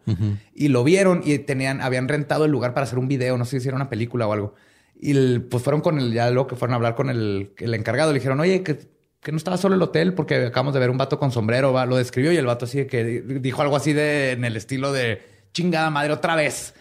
Y 0.52 0.66
lo 0.66 0.82
vieron 0.82 1.22
y 1.24 1.38
tenían, 1.38 1.80
habían 1.80 2.08
rentado 2.08 2.44
el 2.44 2.50
lugar 2.50 2.74
para 2.74 2.84
hacer 2.84 2.98
un 2.98 3.06
video, 3.06 3.38
no 3.38 3.44
sé 3.44 3.60
si 3.60 3.68
era 3.68 3.76
una 3.76 3.88
película 3.88 4.26
o 4.26 4.32
algo. 4.32 4.54
Y 5.02 5.12
el- 5.12 5.42
pues 5.50 5.62
fueron 5.62 5.80
con 5.80 5.98
el, 5.98 6.12
ya 6.12 6.30
luego 6.30 6.46
que 6.48 6.56
fueron 6.56 6.74
a 6.74 6.76
hablar 6.76 6.94
con 6.94 7.08
el, 7.10 7.52
el 7.58 7.74
encargado, 7.74 8.12
le 8.12 8.18
dijeron, 8.18 8.38
oye, 8.40 8.62
que, 8.62 8.78
que 9.20 9.32
no 9.32 9.38
estaba 9.38 9.56
solo 9.56 9.74
el 9.74 9.82
hotel 9.82 10.12
porque 10.14 10.36
acabamos 10.46 10.74
de 10.74 10.80
ver 10.80 10.90
un 10.90 10.98
vato 10.98 11.18
con 11.18 11.30
sombrero, 11.32 11.72
va, 11.72 11.86
lo 11.86 11.96
describió 11.96 12.32
y 12.32 12.36
el 12.36 12.46
vato 12.46 12.64
así 12.66 12.86
que 12.86 13.04
di- 13.04 13.20
dijo 13.40 13.62
algo 13.62 13.76
así 13.76 13.92
de 13.92 14.32
en 14.32 14.44
el 14.44 14.56
estilo 14.56 14.92
de 14.92 15.22
chingada 15.52 15.90
madre 15.90 16.12
otra 16.12 16.36
vez. 16.36 16.74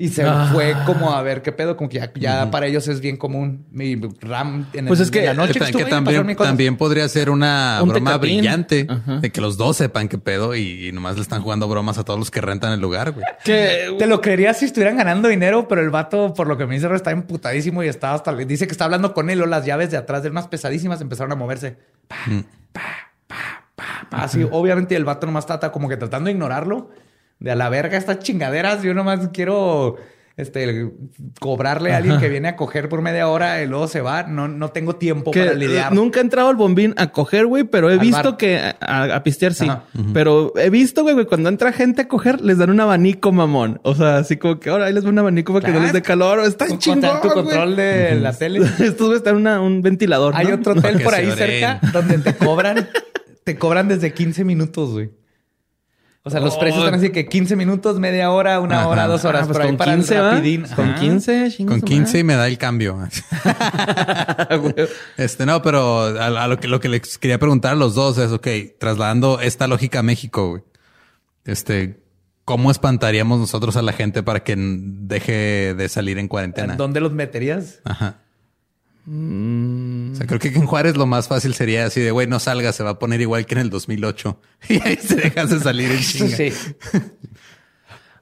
Y 0.00 0.10
se 0.10 0.22
Ah. 0.22 0.48
fue 0.52 0.76
como 0.86 1.12
a 1.12 1.20
ver 1.22 1.42
qué 1.42 1.50
pedo, 1.50 1.76
como 1.76 1.88
que 1.90 1.98
ya, 1.98 2.12
ya 2.14 2.50
para 2.52 2.66
ellos 2.66 2.86
es 2.86 3.00
bien 3.00 3.16
común. 3.16 3.66
Mi 3.72 3.96
Ram 4.20 4.66
en, 4.72 4.86
Pues 4.86 5.00
el- 5.00 5.06
es 5.06 5.10
que- 5.10 5.26
la 5.26 5.34
noche 5.34 5.48
que, 5.48 5.54
que, 5.54 5.58
ta- 5.58 5.66
estuve 5.66 5.84
que 5.86 5.90
pasaron 6.04 6.36
también, 6.36 6.76
podría 6.76 7.08
ser 7.08 7.30
una 7.30 7.80
Un 7.82 7.88
broma 7.88 8.12
tecatín. 8.12 8.38
brillante 8.38 8.86
de 9.20 9.32
que 9.32 9.40
los 9.40 9.56
dos 9.56 9.76
sepan 9.76 10.06
qué 10.06 10.16
pedo 10.16 10.54
y, 10.54 10.86
y 10.86 10.92
nomás 10.92 11.16
le 11.16 11.22
están 11.22 11.42
jugando 11.42 11.66
bromas 11.66 11.98
a 11.98 12.04
todos 12.04 12.16
los 12.16 12.30
que 12.30 12.40
rentan 12.40 12.72
el 12.72 12.80
lugar, 12.80 13.10
güey. 13.10 13.26
Que, 13.44 13.96
Te 13.98 14.06
lo 14.06 14.20
creería 14.20 14.54
si 14.54 14.66
estuvieran 14.66 14.96
ganando 14.96 15.26
dinero, 15.28 15.66
pero 15.66 15.80
el 15.80 15.90
vato, 15.90 16.32
por 16.32 16.46
lo 16.46 16.56
que 16.56 16.64
me 16.66 16.76
dice, 16.76 16.88
está 16.94 17.10
emputadísimo 17.10 17.82
y 17.82 17.88
está 17.88 18.14
hasta. 18.14 18.32
Dice 18.36 18.66
que 18.68 18.72
está 18.72 18.84
hablando 18.84 19.12
con 19.12 19.30
él 19.30 19.42
o 19.42 19.46
las 19.46 19.66
llaves 19.66 19.90
de 19.90 19.96
atrás 19.96 20.22
de 20.22 20.30
unas 20.30 20.46
pesadísimas 20.46 21.00
empezaron 21.00 21.32
a 21.32 21.34
moverse. 21.34 21.76
Pa, 22.06 22.16
pa, 22.72 22.80
pa, 23.26 23.36
pa, 23.74 24.06
pa. 24.10 24.22
Así, 24.22 24.46
obviamente, 24.48 24.94
el 24.94 25.04
vato 25.04 25.26
nomás 25.26 25.44
está 25.50 25.72
como 25.72 25.88
que 25.88 25.96
tratando 25.96 26.26
de 26.28 26.32
ignorarlo. 26.34 26.90
De 27.40 27.50
a 27.50 27.54
la 27.54 27.68
verga 27.68 27.96
estas 27.96 28.18
chingaderas. 28.20 28.82
Yo 28.82 28.94
nomás 28.94 29.28
quiero 29.32 29.96
este, 30.36 30.90
cobrarle 31.40 31.92
a 31.92 31.96
alguien 31.98 32.18
que 32.20 32.28
viene 32.28 32.46
a 32.48 32.54
coger 32.56 32.88
por 32.88 33.02
media 33.02 33.28
hora 33.28 33.62
y 33.62 33.66
luego 33.66 33.88
se 33.88 34.00
va. 34.00 34.22
No, 34.24 34.46
no 34.48 34.70
tengo 34.70 34.96
tiempo 34.96 35.30
que 35.30 35.40
para 35.44 35.54
lidiar. 35.54 35.92
nunca 35.92 36.20
he 36.20 36.22
entrado 36.22 36.48
al 36.48 36.56
bombín 36.56 36.94
a 36.96 37.08
coger, 37.12 37.46
güey, 37.46 37.64
pero 37.64 37.90
he 37.90 37.94
Al 37.94 37.98
visto 38.00 38.22
bar. 38.30 38.36
que 38.36 38.56
a, 38.58 38.76
a- 38.80 39.16
a 39.16 39.22
pistear 39.24 39.54
sí. 39.54 39.66
Ajá. 39.68 39.84
Pero 40.12 40.52
he 40.56 40.70
visto, 40.70 41.02
güey, 41.02 41.14
güey, 41.14 41.26
cuando 41.26 41.48
entra 41.48 41.72
gente 41.72 42.02
a 42.02 42.08
coger, 42.08 42.40
les 42.40 42.58
dan 42.58 42.70
un 42.70 42.80
abanico, 42.80 43.32
mamón. 43.32 43.80
O 43.82 43.94
sea, 43.94 44.18
así 44.18 44.36
como 44.36 44.58
que 44.60 44.70
ahora 44.70 44.86
ahí 44.86 44.92
les 44.92 45.04
da 45.04 45.10
un 45.10 45.18
abanico 45.18 45.52
para 45.52 45.66
que 45.66 45.72
no 45.72 45.80
les 45.80 45.92
dé 45.92 46.02
calor. 46.02 46.40
Está 46.40 46.66
chingón, 46.78 47.20
Tu 47.20 47.28
control 47.28 47.74
de 47.76 48.14
la 48.16 48.32
tele. 48.32 48.60
Estos 48.80 49.06
güey 49.08 49.16
están 49.16 49.44
en 49.46 49.58
un 49.60 49.82
ventilador. 49.82 50.34
Hay 50.36 50.46
¿no? 50.48 50.54
otro 50.54 50.72
hotel 50.72 51.00
por 51.02 51.14
ahí 51.14 51.30
cerca 51.32 51.80
donde 51.92 52.18
te 52.18 52.34
cobran, 52.34 52.88
te 53.44 53.56
cobran 53.58 53.88
desde 53.88 54.12
15 54.12 54.44
minutos, 54.44 54.90
güey. 54.92 55.10
O 56.24 56.30
sea, 56.30 56.40
los 56.40 56.56
Oh. 56.56 56.60
precios 56.60 56.84
están 56.84 56.98
así 56.98 57.10
que 57.10 57.26
15 57.26 57.56
minutos, 57.56 57.98
media 57.98 58.30
hora, 58.30 58.60
una 58.60 58.80
Ajá. 58.80 58.88
hora, 58.88 59.06
dos 59.06 59.24
horas. 59.24 59.42
Ah, 59.44 59.46
pues 59.46 59.56
por 59.56 59.62
ahí 59.62 59.68
con 59.68 59.76
para 59.78 59.92
15, 59.94 60.14
el 60.16 60.20
¿va? 60.22 60.30
rapidín. 60.32 60.66
Con 60.76 60.88
Ajá. 60.90 61.00
15, 61.00 61.50
chinga 61.56 61.70
Con 61.70 61.80
su 61.80 61.86
15 61.86 62.18
y 62.18 62.24
me 62.24 62.34
da 62.34 62.46
el 62.48 62.58
cambio. 62.58 62.98
güey. 64.60 64.74
Este, 65.16 65.46
no, 65.46 65.62
pero 65.62 66.00
a, 66.20 66.26
a 66.44 66.48
lo 66.48 66.58
que 66.58 66.68
lo 66.68 66.80
que 66.80 66.88
les 66.88 67.18
quería 67.18 67.38
preguntar 67.38 67.72
a 67.72 67.76
los 67.76 67.94
dos 67.94 68.18
es, 68.18 68.30
ok, 68.32 68.46
trasladando 68.78 69.40
esta 69.40 69.66
lógica 69.68 70.00
a 70.00 70.02
México, 70.02 70.48
güey. 70.50 70.62
Este, 71.44 72.00
¿cómo 72.44 72.70
espantaríamos 72.70 73.38
nosotros 73.40 73.76
a 73.76 73.82
la 73.82 73.92
gente 73.92 74.22
para 74.22 74.40
que 74.44 74.54
deje 74.58 75.74
de 75.74 75.88
salir 75.88 76.18
en 76.18 76.28
cuarentena? 76.28 76.76
¿Dónde 76.76 77.00
los 77.00 77.12
meterías? 77.12 77.80
Ajá. 77.84 78.18
Mm. 79.10 80.12
O 80.12 80.14
sea, 80.16 80.26
creo 80.26 80.38
que 80.38 80.48
en 80.48 80.66
Juárez 80.66 80.96
lo 80.98 81.06
más 81.06 81.28
fácil 81.28 81.54
sería 81.54 81.86
así 81.86 82.02
de, 82.02 82.10
güey, 82.10 82.26
no 82.26 82.38
salga, 82.38 82.74
se 82.74 82.82
va 82.82 82.90
a 82.90 82.98
poner 82.98 83.22
igual 83.22 83.46
que 83.46 83.54
en 83.54 83.60
el 83.60 83.70
2008. 83.70 84.38
Y 84.68 84.82
ahí 84.86 84.96
se 84.96 85.16
dejas 85.16 85.48
de 85.48 85.60
salir 85.60 85.90
en 85.90 86.00
chinga. 86.00 86.36
Sí. 86.36 86.52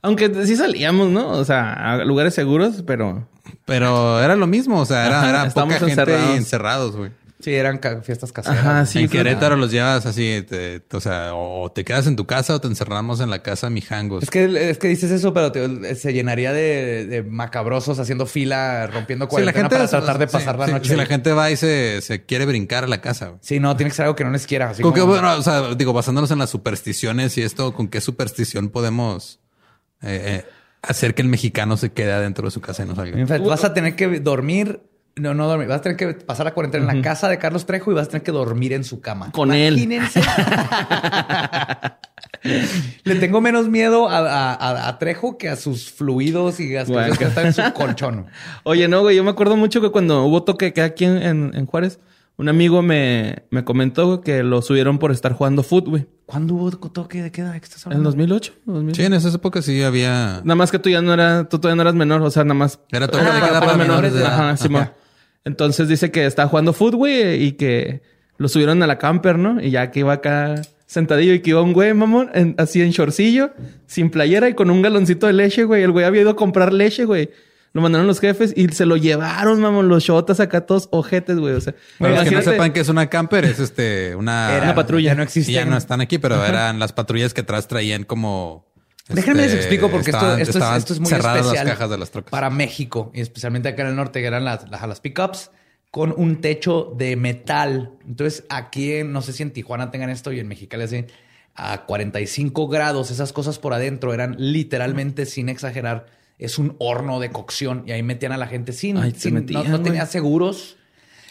Aunque 0.03 0.47
sí 0.47 0.55
salíamos, 0.55 1.09
¿no? 1.09 1.31
O 1.31 1.45
sea, 1.45 1.73
a 1.73 2.05
lugares 2.05 2.35
seguros, 2.35 2.85
pero 2.87 3.29
Pero 3.65 4.23
era 4.23 4.37
lo 4.37 4.47
mismo, 4.47 4.81
o 4.81 4.87
sea, 4.87 5.07
era, 5.07 5.19
Ajá, 5.19 5.31
era 5.31 5.51
poca 5.51 5.79
gente 5.81 6.37
encerrados, 6.37 6.95
güey. 6.95 7.11
Sí, 7.47 7.55
eran 7.55 7.79
ca- 7.79 8.03
fiestas 8.03 8.33
caseras. 8.33 8.59
Ajá, 8.59 8.87
sí. 8.87 8.99
en 8.99 9.09
Querétaro 9.09 9.55
los 9.55 9.71
llevas 9.71 10.05
así, 10.05 10.45
te- 10.49 10.83
o 10.93 11.01
sea, 11.01 11.31
o 11.33 11.71
te 11.71 11.85
quedas 11.85 12.09
en 12.09 12.17
tu 12.17 12.27
casa 12.27 12.57
o 12.57 12.61
te 12.61 12.67
encerramos 12.67 13.21
en 13.21 13.31
la 13.31 13.41
casa 13.45 13.71
mijangos. 13.71 14.25
Es 14.25 14.31
que, 14.31 14.71
es 14.71 14.79
que 14.79 14.89
dices 14.89 15.13
eso, 15.13 15.33
pero 15.33 15.53
te- 15.53 15.95
se 15.95 16.13
llenaría 16.13 16.53
de, 16.53 17.07
de 17.07 17.23
macabrosos 17.23 18.01
haciendo 18.01 18.27
fila, 18.27 18.89
rompiendo 18.89 19.29
cuarentena 19.29 19.69
para 19.69 19.87
tratar 19.87 20.19
de 20.19 20.27
sí, 20.27 20.33
pasar 20.33 20.59
la 20.59 20.67
sí, 20.67 20.73
noche. 20.73 20.91
Si 20.91 20.97
la 20.97 21.07
gente 21.07 21.31
va 21.33 21.49
y 21.53 21.57
se, 21.57 22.01
se 22.01 22.25
quiere 22.25 22.47
brincar 22.47 22.83
a 22.83 22.89
la 22.89 23.01
casa. 23.01 23.35
Sí, 23.43 23.61
no, 23.61 23.77
tiene 23.77 23.91
que 23.91 23.95
ser 23.97 24.07
algo 24.07 24.17
que 24.17 24.25
no 24.25 24.31
les 24.33 24.45
quiera. 24.45 24.71
así 24.71 24.83
Con 24.83 24.93
qué, 24.93 24.99
como- 25.03 25.13
bueno, 25.13 25.33
o 25.37 25.43
sea, 25.43 25.73
digo, 25.77 25.93
basándonos 25.93 26.33
en 26.33 26.41
las 26.41 26.51
supersticiones 26.51 27.39
y 27.39 27.43
esto, 27.43 27.73
¿con 27.75 27.87
qué 27.87 28.01
superstición 28.01 28.71
podemos 28.71 29.39
eh, 30.03 30.43
eh, 30.43 30.45
hacer 30.83 31.15
que 31.15 31.23
el 31.23 31.29
mexicano 31.29 31.77
se 31.77 31.93
quede 31.93 32.11
adentro 32.13 32.45
de 32.47 32.51
su 32.51 32.61
casa 32.61 32.83
y 32.83 32.87
no 32.87 32.97
salga? 32.97 33.39
Vas 33.39 33.63
a 33.63 33.73
tener 33.73 33.95
que 33.95 34.19
dormir. 34.19 34.81
No, 35.19 35.33
no 35.33 35.47
dormir. 35.49 35.67
Vas 35.67 35.79
a 35.79 35.83
tener 35.83 35.97
que 35.97 36.09
pasar 36.13 36.45
la 36.45 36.53
cuarentena 36.53 36.91
en 36.93 36.97
la 36.99 37.03
casa 37.03 37.29
de 37.31 37.39
Carlos 37.39 37.65
Trejo 37.65 37.91
y 37.91 37.95
vas 37.95 38.07
a 38.07 38.11
tener 38.11 38.23
que 38.23 38.33
dormir 38.33 38.75
en 38.75 38.85
su 38.85 39.01
cama. 39.01 39.33
Con 39.33 39.51
él. 39.53 39.79
Imagínense. 39.79 40.21
Le 43.05 43.15
tengo 43.17 43.41
menos 43.41 43.69
miedo 43.69 44.09
a, 44.09 44.19
a- 44.19 44.53
a- 44.55 44.89
a 44.89 44.99
Trejo 44.99 45.39
que 45.39 45.49
a 45.49 45.57
sus 45.57 45.91
fluidos 45.91 46.61
y 46.61 46.73
Guau. 46.75 46.85
cosas 46.87 47.19
que 47.19 47.25
están 47.25 47.47
en 47.47 47.53
su 47.55 47.63
colchón. 47.73 48.27
Oye, 48.65 48.89
no, 48.89 49.01
güey, 49.01 49.17
yo 49.17 49.25
me 49.25 49.31
acuerdo 49.31 49.57
mucho 49.57 49.81
que 49.81 49.91
cuando 49.91 50.23
hubo 50.25 50.43
toque 50.43 50.73
que 50.73 50.83
aquí 50.83 51.05
en, 51.07 51.17
en- 51.23 51.51
en 51.55 51.67
Juárez, 51.67 51.99
un 52.37 52.49
amigo 52.51 52.83
me, 52.83 53.45
me 53.51 53.65
comentó 53.65 54.21
que 54.21 54.43
lo 54.43 54.61
subieron 54.61 54.99
por 54.99 55.13
estar 55.13 55.33
jugando 55.33 55.63
fútbol, 55.63 55.91
güey. 55.91 56.07
¿Cuándo 56.27 56.55
hubo 56.55 56.71
toque 56.73 57.23
de 57.23 57.33
qué 57.33 57.41
estás 57.41 57.87
En 57.87 57.93
hablando? 57.93 58.11
2008. 58.11 58.53
2008. 58.67 58.97
Sí, 58.97 59.07
en 59.07 59.15
esa 59.15 59.29
época 59.31 59.63
sí 59.63 59.83
había... 59.83 60.43
Nada 60.45 60.57
más 60.57 60.71
que 60.71 60.79
tú 60.79 60.91
ya 60.91 61.01
no 61.01 61.15
eras, 61.15 61.49
tú 61.49 61.59
todavía 61.59 61.77
no 61.77 61.83
eras 61.83 61.95
menor, 61.95 62.21
o 62.21 62.31
sea, 62.31 62.45
nada 62.45 62.55
más. 62.55 62.81
Era 62.93 63.09
toque 63.09 63.25
Ah, 63.27 63.33
de 63.35 63.41
queda 63.41 63.49
para 63.49 63.61
para 63.61 63.73
menores 63.79 63.89
menores 63.89 64.13
de 64.13 64.19
de 64.19 64.25
edad. 64.25 64.35
Ajá, 64.35 64.49
Ajá. 64.51 64.57
Simón. 64.59 64.91
Entonces 65.47 65.89
dice 65.89 66.11
que 66.11 66.27
estaba 66.27 66.49
jugando 66.49 66.73
fútbol, 66.75 66.97
güey, 66.97 67.43
y 67.43 67.53
que 67.53 68.03
lo 68.37 68.49
subieron 68.49 68.83
a 68.83 68.87
la 68.87 68.99
camper, 68.99 69.39
¿no? 69.39 69.63
Y 69.63 69.71
ya 69.71 69.91
que 69.91 70.01
iba 70.01 70.13
acá 70.13 70.61
sentadillo 70.87 71.33
y 71.33 71.41
que 71.41 71.51
iba 71.51 71.63
un 71.63 71.73
güey, 71.73 71.95
mamón, 71.95 72.31
en- 72.35 72.55
así 72.59 72.83
en 72.83 72.91
shortcillo, 72.91 73.53
sin 73.87 74.11
playera 74.11 74.49
y 74.51 74.55
con 74.55 74.71
un 74.71 74.83
galoncito 74.83 75.27
de 75.27 75.33
leche, 75.33 75.65
güey. 75.65 75.83
El 75.83 75.93
güey 75.93 76.05
había 76.05 76.21
ido 76.21 76.31
a 76.31 76.37
comprar 76.37 76.73
leche, 76.73 77.05
güey. 77.07 77.31
Lo 77.73 77.81
mandaron 77.83 78.07
los 78.07 78.21
jefes 78.21 78.55
y 78.57 78.69
se 78.69 78.87
lo 78.87 78.97
llevaron, 78.97 79.61
mamón, 79.61 79.89
los 79.89 80.03
shotas 80.03 80.41
acá 80.41 80.63
todos 80.67 80.89
ojetes, 80.93 81.39
güey. 81.39 81.55
O 81.55 81.61
sea, 81.61 81.75
Para 81.99 82.15
los 82.17 82.25
que 82.29 82.35
no 82.35 82.43
sepan 82.43 82.73
que 82.73 82.81
es 82.81 82.89
una 82.89 83.09
camper, 83.09 83.45
es 83.45 83.59
este 83.61 84.15
una, 84.17 84.53
Era, 84.55 84.65
Una 84.65 84.75
patrulla. 84.75 85.11
Ya 85.11 85.15
no 85.15 85.23
existe. 85.23 85.53
ya 85.53 85.65
no 85.65 85.77
están 85.77 86.01
aquí, 86.01 86.19
pero 86.19 86.45
eran 86.45 86.79
las 86.79 86.93
patrullas 86.93 87.35
que 87.35 87.43
atrás 87.43 87.69
traían 87.69 88.05
como. 88.05 88.67
Déjenme 89.09 89.43
les 89.43 89.53
este, 89.53 89.59
explico 89.59 89.91
porque 89.91 90.11
esto- 90.11 90.17
estaban- 90.19 90.41
esto, 90.41 90.51
es, 90.51 90.57
estaban 90.57 90.79
esto 90.79 90.93
es 90.95 91.01
muy 91.01 91.13
especial 91.13 91.45
las 91.47 91.65
cajas 91.65 91.91
de 91.91 91.99
las 91.99 92.11
trocas. 92.11 92.31
para 92.31 92.51
México 92.51 93.11
y 93.15 93.21
especialmente 93.21 93.69
acá 93.69 93.83
en 93.83 93.89
el 93.89 93.97
norte 93.97 94.21
que 94.21 94.27
eran 94.27 94.45
las, 94.45 94.69
las, 94.71 94.87
las 94.87 95.01
pickups 95.01 95.51
con 95.93 96.13
un 96.17 96.41
techo 96.41 96.93
de 96.97 97.17
metal. 97.17 97.93
Entonces 98.07 98.45
aquí, 98.49 99.03
no 99.05 99.23
sé 99.23 99.33
si 99.33 99.43
en 99.45 99.53
Tijuana 99.53 99.91
tengan 99.91 100.11
esto 100.11 100.33
y 100.33 100.41
en 100.41 100.49
Mexicali 100.49 100.83
así, 100.85 101.05
a 101.55 101.87
45 101.87 102.69
grados, 102.69 103.11
esas 103.11 103.33
cosas 103.33 103.59
por 103.59 103.73
adentro 103.73 104.13
eran 104.13 104.35
literalmente, 104.39 105.25
sin 105.25 105.49
exagerar, 105.49 106.07
es 106.39 106.59
un 106.59 106.77
horno 106.81 107.19
de 107.21 107.31
cocción 107.31 107.85
y 107.87 107.93
ahí 107.93 108.03
metían 108.03 108.33
a 108.33 108.37
la 108.37 108.47
gente 108.47 108.73
sin, 108.73 108.99
Ay, 108.99 109.13
se 109.13 109.21
sin- 109.21 109.35
metían, 109.35 109.71
no, 109.71 109.81
tenía 109.81 110.05
seguros. 110.05 110.77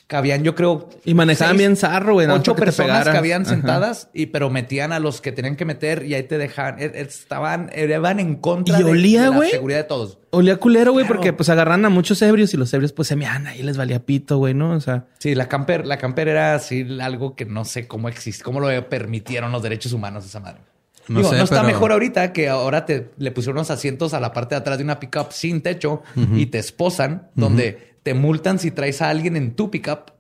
Cabían, 0.07 0.43
yo 0.43 0.53
creo. 0.53 0.87
Y 1.03 1.15
manejaban 1.15 1.57
bien 1.57 1.75
zarro, 1.75 2.13
güey, 2.13 2.27
Ocho 2.27 2.53
te 2.53 2.61
personas 2.61 2.91
pegaran. 2.91 3.13
que 3.13 3.17
habían 3.17 3.41
Ajá. 3.41 3.49
sentadas, 3.49 4.09
y 4.13 4.27
pero 4.27 4.51
metían 4.51 4.91
a 4.91 4.99
los 4.99 5.19
que 5.19 5.31
tenían 5.31 5.55
que 5.55 5.65
meter 5.65 6.05
y 6.05 6.13
ahí 6.13 6.21
te 6.23 6.37
dejaban. 6.37 6.75
e- 6.79 6.91
Estaban, 7.01 7.71
iban 7.75 8.19
en 8.19 8.35
contra 8.35 8.79
Y 8.79 8.83
de, 8.83 8.91
olía, 8.91 9.23
de 9.23 9.29
la 9.31 9.35
güey. 9.35 9.49
seguridad 9.49 9.79
de 9.79 9.83
todos. 9.85 10.19
Olía 10.29 10.57
culero, 10.57 10.91
güey, 10.91 11.05
Claro. 11.05 11.15
porque 11.15 11.33
pues 11.33 11.49
agarran 11.49 11.83
a 11.85 11.89
muchos 11.89 12.21
ebrios 12.21 12.53
y 12.53 12.57
los 12.57 12.71
ebrios 12.73 12.91
pues 12.93 13.07
se 13.07 13.15
mean 13.15 13.47
ahí 13.47 13.63
les 13.63 13.77
valía 13.77 13.99
pito, 14.05 14.37
güey, 14.37 14.53
¿no? 14.53 14.71
O 14.73 14.79
sea, 14.79 15.05
Sí, 15.17 15.33
la 15.33 15.47
camper, 15.47 15.87
la 15.87 15.97
camper 15.97 16.27
era 16.27 16.53
así 16.53 16.85
algo 17.01 17.35
que 17.35 17.45
no 17.45 17.65
sé 17.65 17.87
cómo 17.87 18.07
existe, 18.07 18.43
cómo 18.43 18.59
lo 18.59 18.89
permitieron 18.89 19.51
los 19.51 19.63
derechos 19.63 19.91
humanos 19.93 20.23
esa 20.25 20.39
madre. 20.39 20.59
No 21.07 21.19
Digo, 21.19 21.29
sé, 21.31 21.37
no 21.37 21.43
está 21.43 21.57
pero- 21.57 21.67
mejor 21.67 21.91
ahorita 21.91 22.33
que 22.33 22.49
ahora 22.49 22.85
te 22.85 23.11
le 23.17 23.31
pusieron 23.31 23.57
unos 23.57 23.69
asientos 23.71 24.13
a 24.13 24.19
la 24.19 24.33
parte 24.33 24.55
de 24.55 24.59
atrás 24.59 24.77
de 24.77 24.83
una 24.83 24.99
pickup 24.99 25.31
sin 25.31 25.61
techo 25.61 26.01
y 26.35 26.47
te 26.47 26.57
esposan, 26.59 27.29
donde 27.35 27.95
te 28.03 28.13
multan 28.13 28.59
si 28.59 28.71
traes 28.71 29.01
a 29.01 29.09
alguien 29.09 29.35
en 29.35 29.55
tu 29.55 29.69
pickup, 29.71 30.11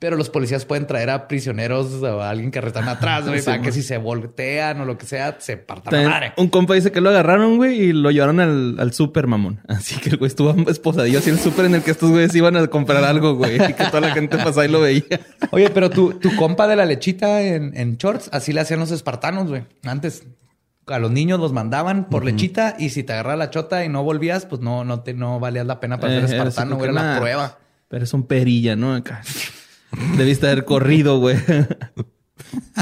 pero 0.00 0.16
los 0.16 0.30
policías 0.30 0.64
pueden 0.64 0.86
traer 0.88 1.10
a 1.10 1.28
prisioneros 1.28 2.02
o 2.02 2.20
a 2.22 2.30
alguien 2.30 2.50
que 2.50 2.60
restan 2.60 2.88
atrás, 2.88 3.28
güey, 3.28 3.38
Sí, 3.40 3.44
para 3.44 3.60
que 3.62 3.70
si 3.70 3.82
se 3.82 3.98
voltean 3.98 4.80
o 4.80 4.84
lo 4.86 4.98
que 4.98 5.06
sea, 5.06 5.36
se 5.40 5.56
partan 5.58 5.84
la 5.84 5.90
también 5.90 6.10
madre. 6.10 6.32
un 6.38 6.48
compa 6.48 6.74
dice 6.74 6.90
que 6.90 7.00
lo 7.00 7.10
agarraron, 7.10 7.58
güey, 7.58 7.78
y 7.80 7.92
lo 7.92 8.10
llevaron 8.10 8.40
al, 8.40 8.76
al 8.80 8.92
súper, 8.92 9.26
mamón. 9.28 9.60
Así 9.68 10.00
que 10.00 10.08
el 10.08 10.16
güey 10.16 10.28
estuvo 10.28 10.50
esposadillo 10.70 11.18
así 11.20 11.30
el 11.30 11.38
súper 11.38 11.66
en 11.66 11.74
el 11.76 11.82
que 11.82 11.90
estos 11.92 12.10
güeyes 12.10 12.34
iban 12.34 12.56
a 12.56 12.66
comprar 12.66 13.04
algo, 13.04 13.34
güey, 13.36 13.56
y 13.56 13.74
que 13.74 13.84
toda 13.84 14.00
la 14.00 14.12
gente 14.14 14.36
pasaba 14.38 14.64
y 14.64 14.68
lo 14.68 14.80
veía. 14.80 15.04
Oye, 15.52 15.70
pero 15.70 15.90
tu, 15.90 16.14
tu 16.14 16.34
compa 16.34 16.66
de 16.66 16.76
la 16.76 16.86
lechita 16.86 17.42
en, 17.42 17.76
en 17.76 17.96
shorts, 17.98 18.30
así 18.32 18.52
le 18.54 18.60
hacían 18.62 18.80
los 18.80 18.90
espartanos, 18.90 19.48
güey. 19.48 19.64
Antes 19.84 20.24
a 20.86 20.98
los 20.98 21.10
niños 21.10 21.38
los 21.38 21.52
mandaban 21.52 22.08
por 22.08 22.24
lechita 22.24 22.74
y 22.78 22.88
si 22.88 23.04
te 23.04 23.12
agarraba 23.12 23.36
la 23.36 23.50
chota 23.50 23.84
y 23.84 23.88
no 23.90 24.02
volvías, 24.02 24.46
pues 24.46 24.60
no, 24.62 24.82
no 24.84 25.02
te 25.02 25.12
no 25.14 25.38
valías 25.38 25.66
la 25.66 25.78
pena 25.78 26.00
para 26.00 26.16
Eh, 26.16 26.26
ser 26.26 26.36
espartano, 26.46 26.76
güey. 26.76 26.90
Era 26.90 27.02
la 27.02 27.18
prueba. 27.20 27.58
Pero 27.88 28.02
es 28.02 28.14
un 28.14 28.26
perilla, 28.26 28.74
¿no? 28.76 28.94
Acá. 28.94 29.20
Debiste 30.16 30.46
haber 30.46 30.64
corrido, 30.64 31.18
güey. 31.18 31.36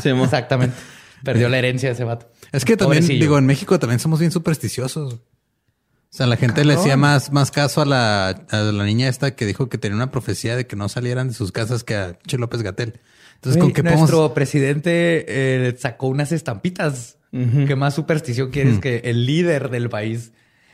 Sí. 0.02 0.10
Exactamente. 0.10 0.76
Perdió 1.24 1.48
la 1.48 1.58
herencia 1.58 1.90
ese 1.90 2.04
vato. 2.04 2.30
Es 2.52 2.64
que 2.64 2.76
también, 2.76 3.02
Pobrecillo. 3.02 3.20
digo, 3.20 3.38
en 3.38 3.44
México 3.44 3.78
también 3.78 3.98
somos 3.98 4.20
bien 4.20 4.30
supersticiosos. 4.30 5.14
O 5.14 5.20
sea, 6.10 6.26
la 6.26 6.36
gente 6.36 6.64
le 6.64 6.74
hacía 6.74 6.96
más, 6.96 7.32
más 7.32 7.50
caso 7.50 7.82
a 7.82 7.84
la, 7.84 8.28
a 8.28 8.56
la 8.56 8.84
niña 8.84 9.08
esta 9.08 9.34
que 9.34 9.44
dijo 9.44 9.68
que 9.68 9.76
tenía 9.76 9.96
una 9.96 10.10
profecía 10.10 10.56
de 10.56 10.66
que 10.66 10.76
no 10.76 10.88
salieran 10.88 11.28
de 11.28 11.34
sus 11.34 11.52
casas 11.52 11.84
que 11.84 11.96
a 11.96 12.18
Che 12.26 12.38
López 12.38 12.62
Gatel. 12.62 13.00
Entonces, 13.34 13.60
¿con 13.60 13.72
qué 13.72 13.82
nuestro 13.82 14.16
podemos? 14.16 14.32
presidente 14.32 15.26
eh, 15.28 15.76
sacó 15.76 16.06
unas 16.06 16.32
estampitas. 16.32 17.18
¿Qué 17.30 17.76
más 17.76 17.94
superstición 17.94 18.50
quieres 18.50 18.78
que 18.78 19.02
el 19.04 19.26
líder 19.26 19.68
del 19.68 19.90
país 19.90 20.32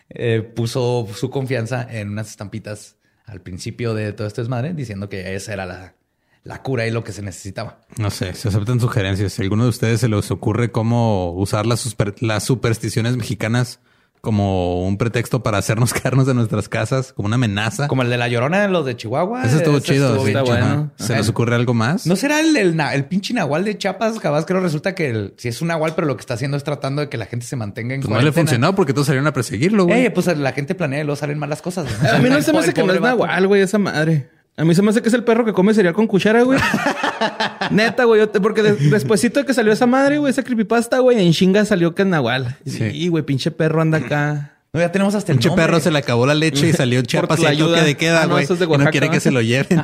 eh, 0.09 0.41
puso 0.55 1.09
su 1.13 1.31
confianza 1.31 1.85
en 1.91 2.11
unas 2.11 2.31
estampitas 2.31 2.97
al 3.25 3.41
principio 3.41 3.93
de 3.95 4.13
todo 4.13 4.29
este 4.29 4.43
desmadre, 4.43 4.73
diciendo 4.73 5.09
que 5.09 5.35
esa 5.35 5.53
era 5.53 5.67
la, 5.67 5.97
la 6.45 6.63
cura 6.63 6.87
y 6.87 6.91
lo 6.91 7.03
que 7.03 7.13
se 7.13 7.23
necesitaba? 7.23 7.81
No 7.99 8.11
sé, 8.11 8.35
se 8.35 8.49
aceptan 8.49 8.79
sugerencias. 8.81 9.33
Si 9.33 9.43
a 9.43 9.45
alguno 9.45 9.65
de 9.65 9.71
ustedes 9.71 10.01
se 10.01 10.09
les 10.09 10.31
ocurre 10.31 10.71
cómo 10.71 11.33
usar 11.33 11.67
las, 11.67 11.81
super- 11.81 12.15
las 12.21 12.45
supersticiones 12.45 13.17
mexicanas 13.17 13.81
como 14.21 14.87
un 14.87 14.97
pretexto 14.97 15.43
para 15.43 15.59
hacernos 15.59 15.93
quedarnos 15.93 16.27
de 16.27 16.33
nuestras 16.33 16.69
casas, 16.71 17.13
como 17.13 17.27
una 17.27 17.35
amenaza. 17.37 17.89
Como 17.89 18.01
el 18.03 18.09
de 18.09 18.17
la 18.17 18.27
llorona 18.29 18.63
de 18.63 18.69
los 18.69 18.87
de 18.87 18.97
Chihuahua. 18.97 19.43
Eso 19.45 19.59
estuvo 19.59 19.77
Ese 19.79 19.87
chido. 19.93 20.09
estuvo 20.17 20.27
sí. 20.27 20.51
bueno. 20.51 20.91
¿Se 20.97 21.13
Ajá. 21.13 21.17
les 21.21 21.29
ocurre 21.29 21.55
algo 21.57 21.75
más? 21.75 22.07
¿No 22.07 22.17
será 22.17 22.41
el, 22.41 22.57
el, 22.57 23.05
pinche 23.05 23.35
nahual 23.35 23.65
de 23.65 23.77
Chiapas? 23.77 24.19
Capaz 24.21 24.47
que 24.47 24.55
no 24.55 24.61
resulta 24.61 24.95
que 24.95 25.11
el- 25.11 25.35
si 25.37 25.49
es 25.49 25.61
un 25.61 25.69
nahual, 25.69 25.95
pero 25.95 26.07
lo 26.07 26.17
que 26.17 26.21
está 26.23 26.35
haciendo 26.35 26.57
es 26.57 26.65
tratando 26.65 27.03
de 27.03 27.11
que 27.11 27.19
la 27.19 27.27
gente 27.27 27.45
se 27.45 27.57
mantenga 27.57 27.95
en 27.95 28.01
Pues 28.01 28.11
no 28.11 28.21
le 28.23 28.33
funcionó 28.33 28.75
porque 28.75 28.95
todos 28.95 29.07
salieron 29.09 29.27
a 29.27 29.33
perseguirlo, 29.35 29.85
güey. 29.85 30.07
Eh, 30.07 30.11
pues 30.11 30.27
la 30.39 30.53
gente 30.53 30.75
planea 30.75 31.01
y 31.01 31.05
luego 31.05 31.17
salen 31.17 31.39
malas 31.39 31.61
cosas. 31.61 31.87
A 32.05 32.19
mí 32.19 32.31
no 32.31 32.41
se 32.43 32.53
me 32.55 32.61
hace 32.61 32.73
que 32.73 32.83
no 32.83 32.95
es 32.95 33.01
nahual, 33.03 33.47
güey, 33.47 33.61
esa 33.61 33.77
madre. 33.79 34.31
A 34.57 34.65
mí 34.65 34.75
se 34.75 34.83
me 34.83 34.91
hace 34.91 35.03
que 35.03 35.09
es 35.09 35.15
el 35.15 35.25
perro 35.25 35.45
que 35.45 35.53
come 35.53 35.75
cereal 35.75 35.95
con 35.95 36.07
cuchara, 36.07 36.43
güey. 36.43 36.61
Neta, 37.71 38.05
güey. 38.05 38.25
te- 38.29 38.41
Porque 38.41 38.63
de- 38.63 38.75
despuesito 38.75 39.41
de 39.41 39.47
que 39.47 39.53
salió 39.55 39.73
esa 39.73 39.87
madre, 39.87 40.19
güey, 40.19 40.31
esa 40.31 40.45
creepypasta, 40.45 41.01
güey, 41.01 41.21
en 41.25 41.33
chinga 41.33 41.65
salió 41.65 41.95
que 41.95 42.03
es 42.03 42.09
nahual. 42.09 42.57
Sí. 42.65 43.09
Güey, 43.09 43.25
pinche 43.25 43.51
perro 43.51 43.81
anda 43.83 43.99
acá. 43.99 44.59
No, 44.73 44.81
ya 44.81 44.91
tenemos 44.93 45.15
hasta 45.15 45.33
el 45.33 45.39
Pinche 45.39 45.49
nombre. 45.49 45.67
perro 45.67 45.81
se 45.81 45.91
le 45.91 45.99
acabó 45.99 46.27
la 46.27 46.35
leche 46.35 46.69
y 46.69 46.73
salió 46.73 47.01
Chiapas 47.03 47.39
y 47.39 47.43
la 47.43 47.51
el 47.51 47.59
toque 47.59 47.71
ayuda. 47.73 47.85
de 47.85 47.97
queda, 47.97 48.23
Ah, 48.23 48.27
no, 48.27 48.33
güey. 48.33 48.45
eso 48.45 48.55
es 48.55 48.61
de 48.61 48.67
y 48.67 48.69
no 48.79 48.91
quiere 48.91 49.09
que 49.11 49.21
se 49.21 49.31
lo 49.31 49.41
lleven. 49.41 49.83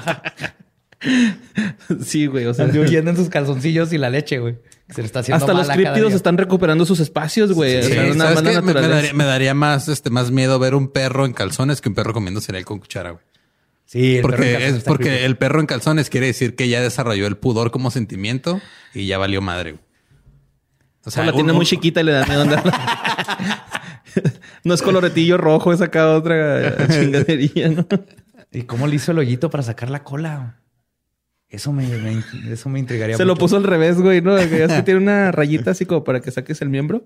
sí, 2.05 2.26
güey, 2.26 2.47
o 2.47 2.55
sea. 2.55 2.66
Salió 2.66 2.82
huyendo 2.82 3.10
en 3.10 3.16
sus 3.16 3.28
calzoncillos 3.28 3.92
y 3.92 3.98
la 3.98 4.10
leche, 4.10 4.38
güey. 4.38 4.56
Se 4.88 5.01
le 5.02 5.06
está 5.06 5.20
haciendo 5.20 5.44
Hasta 5.44 5.56
los 5.56 5.68
críptidos 5.68 6.12
están 6.12 6.36
recuperando 6.36 6.84
sus 6.84 6.98
espacios, 7.01 7.52
güey. 7.52 7.82
Sí, 7.82 7.92
o 7.92 7.94
sea. 7.94 8.02
Me, 8.02 8.60
me 8.62 8.72
daría, 8.72 9.12
me 9.14 9.24
daría 9.24 9.55
más, 9.55 9.88
este, 9.88 10.10
más 10.10 10.30
miedo 10.32 10.59
ver 10.59 10.74
un 10.74 10.88
perro 10.88 11.24
en 11.26 11.32
calzones 11.32 11.80
que 11.80 11.88
un 11.88 11.94
perro 11.94 12.12
comiendo 12.12 12.40
cereal 12.40 12.64
con 12.64 12.78
cuchara, 12.80 13.10
güey. 13.10 13.22
Sí, 13.92 14.18
el 14.18 14.22
perro 14.22 14.34
en 14.34 14.38
Porque, 14.38 14.52
calzones 14.52 14.76
es 14.78 14.84
porque 14.84 15.04
creepy. 15.04 15.24
el 15.24 15.36
perro 15.36 15.60
en 15.60 15.66
calzones 15.66 16.10
quiere 16.10 16.26
decir 16.28 16.54
que 16.54 16.68
ya 16.68 16.80
desarrolló 16.80 17.26
el 17.26 17.36
pudor 17.36 17.72
como 17.72 17.90
sentimiento 17.90 18.60
y 18.94 19.06
ya 19.08 19.18
valió 19.18 19.40
madre. 19.42 19.78
O 21.04 21.08
O 21.08 21.10
sea, 21.10 21.24
la 21.24 21.32
un- 21.32 21.36
tiene 21.38 21.50
un- 21.50 21.56
muy 21.56 21.66
chiquita 21.66 22.00
y 22.00 22.04
le 22.04 22.12
da 22.12 22.24
miedo 22.24 22.42
andar. 22.42 22.62
no 24.64 24.74
es 24.74 24.82
coloretillo 24.82 25.38
rojo, 25.38 25.72
es 25.72 25.80
acá 25.80 26.10
otra 26.12 26.86
chingadería, 26.88 27.68
¿no? 27.70 27.86
¿Y 28.52 28.62
cómo 28.62 28.86
le 28.86 28.94
hizo 28.96 29.10
el 29.12 29.18
hoyito 29.18 29.50
para 29.50 29.62
sacar 29.64 29.90
la 29.90 30.04
cola? 30.04 30.60
Eso 31.51 31.72
me, 31.72 31.85
me- 31.85 32.22
eso 32.52 32.68
me 32.68 32.78
intrigaría 32.78 33.16
Se 33.16 33.24
lo 33.24 33.35
puso 33.35 33.56
al 33.56 33.64
revés, 33.64 34.01
güey, 34.01 34.20
¿no? 34.22 34.36
Que 34.36 34.66
ya 34.68 34.85
tiene 34.85 35.01
una 35.01 35.32
rayita 35.32 35.72
así 35.72 35.85
como 35.85 36.05
para 36.05 36.20
que 36.20 36.31
saques 36.31 36.62
el 36.62 36.68
miembro. 36.68 37.02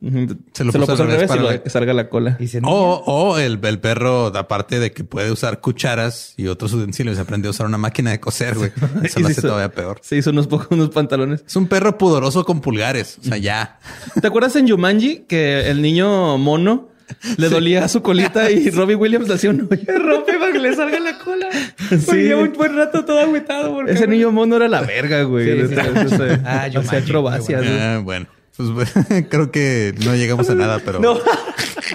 Ujú. 0.00 0.36
Se 0.52 0.62
lo 0.62 0.72
puso 0.72 0.92
al 1.02 1.08
revés 1.08 1.26
para 1.26 1.40
y 1.40 1.44
lo- 1.56 1.62
que 1.64 1.68
salga 1.68 1.92
la 1.92 2.08
cola. 2.08 2.36
Y 2.38 2.46
se- 2.46 2.60
O, 2.62 3.02
o 3.04 3.38
el, 3.38 3.58
el 3.60 3.80
perro, 3.80 4.26
aparte 4.36 4.78
de 4.78 4.92
que 4.92 5.02
puede 5.02 5.32
usar 5.32 5.60
cucharas 5.60 6.34
y 6.36 6.46
otros 6.46 6.72
utensilios, 6.74 7.18
aprendió 7.18 7.48
a 7.48 7.50
usar 7.50 7.66
una 7.66 7.78
máquina 7.78 8.12
de 8.12 8.20
coser, 8.20 8.54
güey. 8.56 8.70
Eso 9.02 9.18
lo 9.18 9.26
se 9.26 9.32
hace 9.32 9.40
hizo- 9.40 9.48
todavía 9.48 9.72
peor. 9.72 9.98
Se 10.00 10.16
hizo 10.16 10.30
unos 10.30 10.46
pocos 10.46 10.68
unos 10.70 10.90
pantalones. 10.90 11.42
Es 11.44 11.56
un 11.56 11.66
perro 11.66 11.98
pudoroso 11.98 12.44
con 12.44 12.60
pulgares. 12.60 13.18
O 13.20 13.24
sea, 13.24 13.36
ya. 13.36 13.80
¿Te 14.20 14.24
acuerdas 14.28 14.54
en 14.54 14.68
Yumanji 14.68 15.24
que 15.26 15.68
el 15.68 15.82
niño 15.82 16.38
mono 16.38 16.91
Le 17.36 17.48
dolía 17.48 17.88
su 17.88 18.02
colita 18.02 18.50
y 18.50 18.70
Robbie 18.72 18.94
Williams 18.96 19.28
le 19.28 19.34
hacía 19.34 19.50
un 19.50 19.68
hoyo. 19.70 19.98
rompe 19.98 20.38
para 20.38 20.52
que 20.52 20.58
le 20.58 20.74
salga 20.74 20.98
la 21.00 21.18
cola. 21.18 21.48
Sí. 21.90 22.16
lleva 22.16 22.42
un 22.42 22.52
buen 22.52 22.76
rato 22.76 23.04
todo 23.04 23.20
agüitado. 23.20 23.72
porque- 23.74 23.92
Ese 23.92 24.06
niño 24.06 24.30
mono 24.32 24.56
era 24.56 24.68
la 24.68 24.82
verga, 24.82 25.22
güey. 25.24 25.46
Sí, 25.62 25.68
sí, 25.68 25.74
sí. 25.74 25.80
Entonces, 25.80 26.40
Ah, 26.44 26.64
hacía 26.64 26.80
Jumanji, 26.80 26.96
acrobacias, 26.96 27.60
güey. 27.62 27.78
Ah, 27.80 28.00
bueno, 28.02 28.26
pues 28.56 28.92
creo 29.28 29.50
que 29.50 29.94
no 30.04 30.14
llegamos 30.14 30.48
a 30.50 30.54
nada, 30.54 30.80
pero 30.84 31.00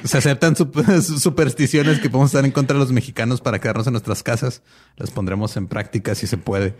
se 0.03 0.17
aceptan 0.17 0.55
sup- 0.55 1.01
supersticiones 1.19 1.99
que 1.99 2.09
podemos 2.09 2.29
estar 2.29 2.45
en 2.45 2.51
contra 2.51 2.73
de 2.75 2.79
los 2.79 2.91
mexicanos 2.91 3.41
para 3.41 3.59
quedarnos 3.59 3.87
en 3.87 3.93
nuestras 3.93 4.23
casas. 4.23 4.61
Las 4.97 5.11
pondremos 5.11 5.55
en 5.57 5.67
práctica 5.67 6.15
si 6.15 6.27
se 6.27 6.37
puede. 6.37 6.75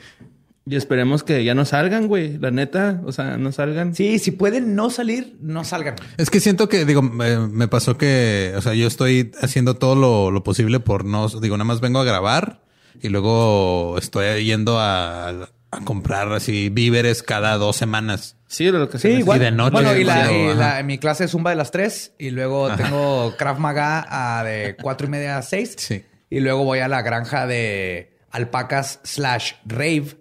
Y 0.70 0.76
esperemos 0.76 1.24
que 1.24 1.44
ya 1.46 1.56
no 1.56 1.64
salgan, 1.64 2.08
güey. 2.08 2.38
La 2.40 2.52
neta, 2.52 3.02
o 3.06 3.12
sea, 3.14 3.38
no 3.38 3.52
salgan. 3.52 3.96
Sí, 3.96 4.20
si 4.20 4.32
pueden 4.32 4.76
no 4.76 4.90
salir, 4.90 5.38
no 5.40 5.64
salgan. 5.64 5.96
Es 6.18 6.30
que 6.30 6.40
siento 6.42 6.68
que, 6.68 6.84
digo, 6.84 7.02
me, 7.02 7.38
me 7.48 7.68
pasó 7.70 7.98
que, 7.98 8.54
o 8.58 8.62
sea, 8.62 8.74
yo 8.74 8.86
estoy 8.88 9.32
haciendo 9.42 9.76
todo 9.76 9.96
lo, 9.96 10.30
lo 10.32 10.44
posible 10.44 10.80
por 10.82 11.06
no, 11.06 11.30
digo, 11.30 11.56
nada 11.56 11.66
más 11.66 11.80
vengo 11.80 12.00
a 12.00 12.04
grabar 12.04 12.64
y 13.02 13.10
luego 13.10 13.98
estoy 13.98 14.44
yendo 14.44 14.80
a, 14.80 15.30
a 15.30 15.86
comprar 15.86 16.32
así 16.34 16.70
víveres 16.70 17.24
cada 17.24 17.56
dos 17.58 17.76
semanas. 17.78 18.36
Sí, 18.48 18.66
de 18.66 18.72
lo 18.74 18.90
que 18.90 18.98
Sí, 18.98 19.10
igual. 19.10 19.40
Y 19.40 19.46
de 19.46 19.52
noche, 19.52 19.72
Bueno, 19.72 19.96
y, 19.96 20.04
la, 20.04 20.32
y 20.32 20.54
la- 20.56 20.84
mi 20.84 20.98
clase 20.98 21.26
de 21.26 21.28
Zumba 21.30 21.50
de 21.52 21.58
las 21.58 21.72
3 21.72 22.14
y 22.18 22.32
luego 22.32 22.70
tengo 22.76 23.34
Krav 23.38 23.60
Maga 23.60 24.06
a 24.40 24.44
de 24.44 24.76
cuatro 24.82 25.08
y 25.08 25.10
media 25.12 25.38
a 25.38 25.42
6. 25.42 25.76
Sí. 25.78 26.04
Y 26.30 26.40
luego 26.42 26.64
voy 26.66 26.80
a 26.80 26.88
la 26.88 27.02
granja 27.04 27.46
de 27.48 28.18
alpacas 28.32 29.00
slash 29.04 29.54
rave, 29.66 30.18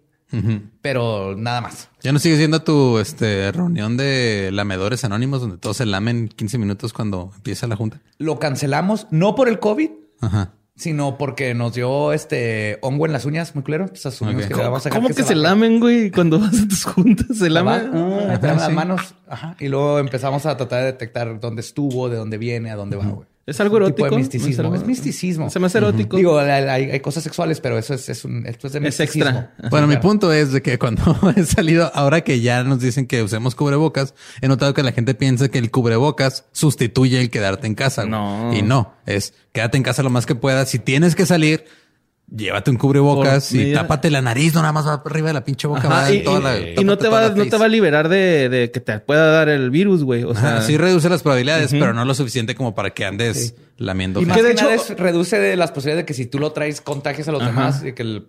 pero 0.83 1.35
nada 1.37 1.61
más. 1.61 1.89
Ya 2.03 2.13
no 2.13 2.19
sigue 2.19 2.37
siendo 2.37 2.63
tu 2.63 2.99
este, 2.99 3.51
reunión 3.53 3.97
de 3.97 4.51
lamedores 4.53 5.05
anónimos 5.05 5.41
donde 5.41 5.59
todos 5.59 5.77
se 5.79 5.87
lamen 5.87 6.29
15 6.29 6.59
minutos 6.59 6.93
cuando 6.93 7.33
empieza 7.35 7.67
la 7.67 7.77
junta. 7.77 8.01
Lo 8.19 8.39
cancelamos 8.39 9.07
no 9.11 9.35
por 9.35 9.49
el 9.49 9.59
COVID, 9.59 9.91
Ajá. 10.21 10.53
sino 10.77 11.19
porque 11.19 11.55
nos 11.55 11.75
dio 11.75 12.13
este 12.13 12.79
hongo 12.83 13.07
en 13.07 13.13
las 13.13 13.25
uñas, 13.25 13.55
muy 13.55 13.65
claro. 13.65 13.87
Pues 13.87 14.05
asumimos 14.07 14.47
que 14.47 14.55
le 14.55 14.63
vamos 14.63 14.87
a 14.87 14.91
¿Cómo 14.91 15.09
que, 15.09 15.15
se 15.15 15.23
baje. 15.23 15.35
lamen, 15.37 15.81
güey? 15.81 16.11
Cuando 16.11 16.39
vas 16.39 16.55
a 16.63 16.69
tus 16.69 16.85
juntas, 16.85 17.27
se 17.29 17.35
Se 17.45 17.51
lamen. 17.51 17.91
ah, 17.95 18.39
las 18.43 18.67
sí. 18.67 18.73
manos. 18.73 19.15
Ajá. 19.29 19.57
Y 19.59 19.69
luego 19.69 19.99
empezamos 19.99 20.47
a 20.47 20.57
tratar 20.57 20.81
de 20.81 20.87
detectar 20.87 21.41
dónde 21.41 21.61
estuvo, 21.63 22.09
de 22.09 22.17
dónde 22.17 22.39
viene, 22.39 22.71
a 22.71 22.77
dónde 22.77 22.97
va, 22.97 23.07
güey. 23.07 23.27
¿Es 23.47 23.60
algo 23.60 23.77
erótico? 23.77 24.05
tipo 24.09 24.10
de 24.10 24.16
misticismo. 24.16 24.62
¿No 24.64 24.68
es 24.70 24.74
Es, 24.74 24.81
algo- 24.81 24.86
misticismo. 24.89 25.51
Se 25.51 25.60
me 25.60 25.66
hace 25.66 25.78
erótico. 25.78 26.16
Digo, 26.16 26.39
hay, 26.39 26.98
cosas 27.01 27.23
sexuales, 27.23 27.60
pero 27.60 27.78
eso 27.78 27.94
es, 27.94 28.09
es 28.09 28.24
un, 28.24 28.44
esto 28.44 28.66
es 28.66 28.73
de 28.73 28.89
Es 28.89 28.98
extra. 28.98 29.55
Bueno, 29.70 29.86
mi 29.86 29.98
punto 29.98 30.32
es 30.32 30.51
de 30.52 30.62
que 30.62 30.78
cuando 30.78 31.16
he 31.36 31.44
salido, 31.44 31.90
ahora 31.94 32.23
que 32.23 32.40
ya 32.40 32.64
nos 32.64 32.81
dicen 32.81 33.06
que 33.06 33.23
usemos 33.23 33.55
cubrebocas, 33.55 34.14
he 34.40 34.48
notado 34.48 34.74
que 34.74 34.82
la 34.82 34.90
gente 34.93 35.14
piensa 35.14 35.48
que 35.48 35.59
el 35.59 35.70
cubrebocas 35.70 36.44
sustituye 36.51 37.20
el 37.20 37.31
quedarte 37.31 37.68
en 37.68 37.77
casa. 37.77 38.05
No. 38.05 38.52
Y 38.52 38.62
no, 38.62 38.94
es 39.06 39.32
quédate 39.52 39.77
en 39.77 39.85
casa 39.85 40.02
lo 40.02 40.10
más 40.10 40.27
que 40.27 40.35
puedas. 40.35 40.68
Si 40.68 40.78
tienes 40.81 41.14
que 41.14 41.24
salir, 41.24 41.64
llévate 42.35 42.70
un 42.70 42.77
cubrebocas 42.77 43.53
y 43.53 43.73
tápate 43.73 44.11
la 44.11 44.20
nariz, 44.23 44.55
no 44.55 44.61
nada 44.61 44.73
más 44.73 44.86
va 44.86 45.03
arriba 45.05 45.28
de 45.28 45.35
la 45.35 45.44
pinche 45.44 45.66
boca. 45.69 45.81
Ajá, 45.81 45.89
va 45.89 46.12
y, 46.12 46.24
toda 46.24 46.40
la- 46.40 46.59
y- 46.59 46.85
no 46.85 46.98
te 46.98 47.09
va, 47.09 47.23
la 47.23 47.28
no 47.35 47.44
te 47.47 47.57
va 47.57 47.66
a 47.66 47.69
liberar 47.69 48.09
de, 48.09 48.48
de 48.48 48.70
que 48.70 48.81
te 48.81 48.98
pueda 49.01 49.27
dar 49.31 49.48
el 49.48 49.70
virus, 49.70 50.03
güey. 50.03 50.24
O 50.24 50.35
sea, 50.35 50.57
Ajá, 50.59 50.62
sí 50.62 50.77
reduce 50.77 51.09
las 51.09 51.23
probabilidades, 51.23 51.70
pero 51.70 51.93
no 51.94 52.05
lo 52.05 52.15
suficiente 52.15 52.55
como 52.55 52.74
para 52.74 52.90
que 52.90 53.05
andes 53.05 53.55
lamiendo. 53.77 54.20
Y 54.20 54.27
más 54.27 54.36
Que 54.36 54.43
de 54.43 54.55
nada 54.55 54.74
hecho- 54.74 54.93
es- 54.93 54.98
reduce 54.98 55.39
de 55.39 55.57
las 55.57 55.70
posibilidades 55.73 56.03
de 56.03 56.07
que 56.07 56.15
si 56.15 56.27
tú 56.27 56.39
lo 56.39 56.53
traes, 56.53 56.81
contagies 56.81 57.28
a 57.28 57.32
los 57.32 57.44
demás 57.44 57.85
y 57.85 57.93
que 57.93 58.03
el- 58.03 58.27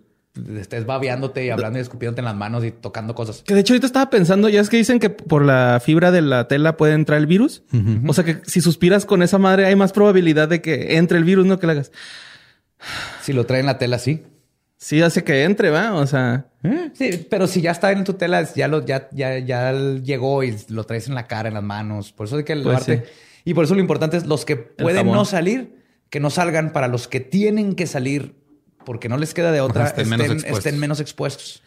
estés 0.60 0.86
babeándote 0.86 1.44
y 1.44 1.50
hablando 1.50 1.80
y 1.80 1.82
escupiéndote 1.82 2.20
en 2.20 2.26
las 2.26 2.36
manos 2.36 2.62
y 2.64 2.70
tocando 2.70 3.12
cosas. 3.16 3.42
Que 3.44 3.54
de 3.54 3.60
hecho 3.60 3.72
ahorita 3.72 3.86
estaba 3.88 4.08
pensando, 4.08 4.48
ya 4.48 4.60
es 4.60 4.68
que 4.68 4.76
dicen 4.76 5.00
que 5.00 5.10
por 5.10 5.44
la 5.44 5.80
fibra 5.84 6.12
de 6.12 6.22
la 6.22 6.46
tela 6.46 6.76
puede 6.76 6.92
entrar 6.92 7.18
el 7.18 7.26
virus. 7.26 7.62
O 8.06 8.12
sea 8.14 8.22
que 8.22 8.40
si 8.46 8.60
suspiras 8.60 9.04
con 9.04 9.22
esa 9.24 9.38
madre 9.38 9.66
hay 9.66 9.74
más 9.74 9.90
probabilidad 9.92 10.46
de 10.48 10.60
que 10.62 10.96
entre 10.96 11.18
el 11.18 11.24
virus, 11.24 11.44
no 11.46 11.58
que 11.58 11.66
le 11.66 11.72
hagas. 11.72 11.90
Si 13.22 13.32
lo 13.32 13.46
traen 13.46 13.60
en 13.60 13.66
la 13.66 13.78
tela, 13.78 13.98
sí. 13.98 14.24
Sí 14.76 15.02
hace 15.02 15.24
que 15.24 15.42
entre, 15.44 15.70
¿va? 15.70 15.94
O 15.94 16.06
sea, 16.06 16.46
Sí, 16.94 17.26
pero 17.30 17.46
si 17.46 17.60
ya 17.60 17.70
está 17.72 17.90
en 17.92 18.04
tu 18.04 18.14
tela, 18.14 18.42
ya 18.54 18.68
lo, 18.68 18.84
ya, 18.84 19.08
ya, 19.12 19.38
ya 19.38 19.72
llegó 19.72 20.42
y 20.44 20.56
lo 20.68 20.84
traes 20.84 21.08
en 21.08 21.14
la 21.14 21.26
cara, 21.26 21.48
en 21.48 21.54
las 21.54 21.62
manos. 21.62 22.12
Por 22.12 22.26
eso 22.26 22.36
hay 22.36 22.44
que 22.44 22.54
Pues 22.54 22.64
lavarte. 22.64 23.04
sí. 23.06 23.12
Y 23.44 23.54
por 23.54 23.64
eso 23.64 23.74
lo 23.74 23.80
importante 23.80 24.16
es 24.16 24.26
los 24.26 24.44
que 24.44 24.56
pueden 24.56 25.06
no 25.06 25.24
salir, 25.24 25.82
que 26.10 26.20
no 26.20 26.30
salgan 26.30 26.72
para 26.72 26.86
los 26.88 27.08
que 27.08 27.20
tienen 27.20 27.74
que 27.74 27.86
salir, 27.86 28.34
porque 28.84 29.08
no 29.08 29.16
les 29.18 29.34
queda 29.34 29.50
de 29.52 29.60
otra, 29.60 29.86
estén 29.86 30.04
estén, 30.04 30.18
menos 30.18 30.36
estén 30.36 30.44
expuestos. 30.50 30.74
menos 30.80 31.00
expuestos. 31.00 31.62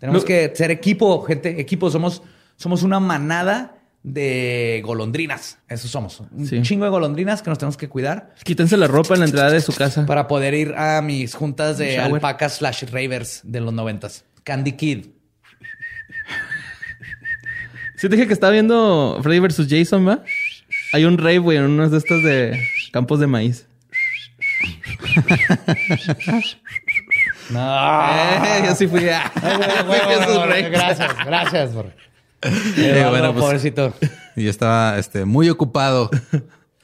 Tenemos 0.00 0.22
Lo- 0.22 0.26
que 0.26 0.52
ser 0.54 0.70
equipo, 0.70 1.22
gente, 1.22 1.60
equipo. 1.60 1.90
Somos, 1.90 2.22
somos 2.56 2.82
una 2.82 2.98
manada 3.00 3.77
de 4.02 4.80
golondrinas. 4.84 5.58
Eso 5.68 5.88
somos. 5.88 6.20
Un 6.20 6.46
Sí. 6.46 6.62
chingo 6.62 6.84
de 6.84 6.90
golondrinas 6.90 7.42
que 7.42 7.50
nos 7.50 7.58
tenemos 7.58 7.76
que 7.76 7.88
cuidar 7.88 8.34
quítense 8.44 8.76
la 8.76 8.86
ropa 8.86 9.14
en 9.14 9.20
la 9.20 9.26
entrada 9.26 9.50
de 9.50 9.60
su 9.60 9.74
casa. 9.74 10.06
para 10.06 10.28
poder 10.28 10.54
ir 10.54 10.74
a 10.76 11.02
mis 11.02 11.34
juntas 11.34 11.78
de 11.78 11.98
alpacas 11.98 12.56
slash 12.58 12.84
ravers 12.90 13.40
de 13.44 13.60
los 13.60 13.72
noventas. 13.72 14.24
Candy 14.44 14.72
Kid. 14.72 15.06
Sí 17.96 18.08
te 18.08 18.14
dije 18.14 18.26
que 18.28 18.32
estaba 18.32 18.52
viendo 18.52 19.18
Freddy 19.22 19.40
vs. 19.40 19.66
Jason, 19.68 20.06
¿va? 20.06 20.22
Hay 20.92 21.04
un 21.04 21.18
rave, 21.18 21.38
güey, 21.38 21.58
en 21.58 21.64
unos 21.64 21.90
de 21.90 21.98
estos 21.98 22.22
de 22.22 22.58
campos 22.92 23.18
de 23.20 23.26
maíz. 23.26 23.66
No. 27.50 27.60
Eh, 28.10 28.62
yo 28.66 28.74
sí 28.74 28.86
fui 28.86 29.08
a... 29.08 29.32
gracias, 30.70 31.16
gracias. 31.24 31.70
Por... 31.70 31.94
Eh, 32.42 33.06
bueno, 33.08 33.32
pues, 33.32 33.44
pobrecito. 33.44 33.92
y 34.36 34.44
yo 34.44 34.50
estaba 34.50 34.98
este, 34.98 35.24
muy 35.24 35.48
ocupado 35.50 36.10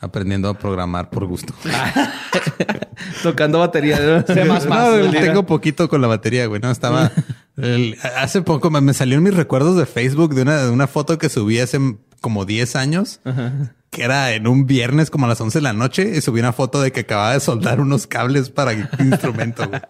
aprendiendo 0.01 0.49
a 0.49 0.59
programar 0.59 1.11
por 1.11 1.27
gusto. 1.27 1.55
Tocando 3.23 3.59
batería. 3.59 4.25
tengo 4.25 5.47
poquito 5.47 5.89
con 5.89 6.01
la 6.01 6.09
batería, 6.09 6.47
güey. 6.47 6.61
No, 6.61 6.71
estaba... 6.71 7.11
el- 7.57 7.97
hace 8.17 8.43
poco 8.43 8.71
me, 8.71 8.79
en 9.17 9.23
mis 9.23 9.35
recuerdos 9.35 9.77
de 9.77 9.87
Facebook 9.87 10.35
de 10.35 10.43
una, 10.43 10.63
de 10.65 10.71
una 10.71 10.87
foto 10.87 11.19
que 11.19 11.29
subí 11.29 11.59
hace 11.61 11.79
como 12.21 12.45
10 12.45 12.77
años. 12.77 13.21
Que 13.95 14.03
era 14.03 14.33
en 14.33 14.49
un 14.49 14.67
viernes 14.67 15.09
como 15.09 15.27
a 15.27 15.29
las 15.29 15.41
11 15.41 15.59
de 15.59 15.63
la 15.63 15.73
noche 15.73 16.11
y 16.17 16.21
subí 16.21 16.41
una 16.41 16.53
foto 16.53 16.83
de 16.83 16.91
que 16.91 17.01
acababa 17.01 17.33
de 17.35 17.39
soldar 17.39 17.79
unos 17.81 18.09
cables 18.09 18.51
para 18.51 18.73
instrumento. 18.99 19.69
güey. 19.69 19.81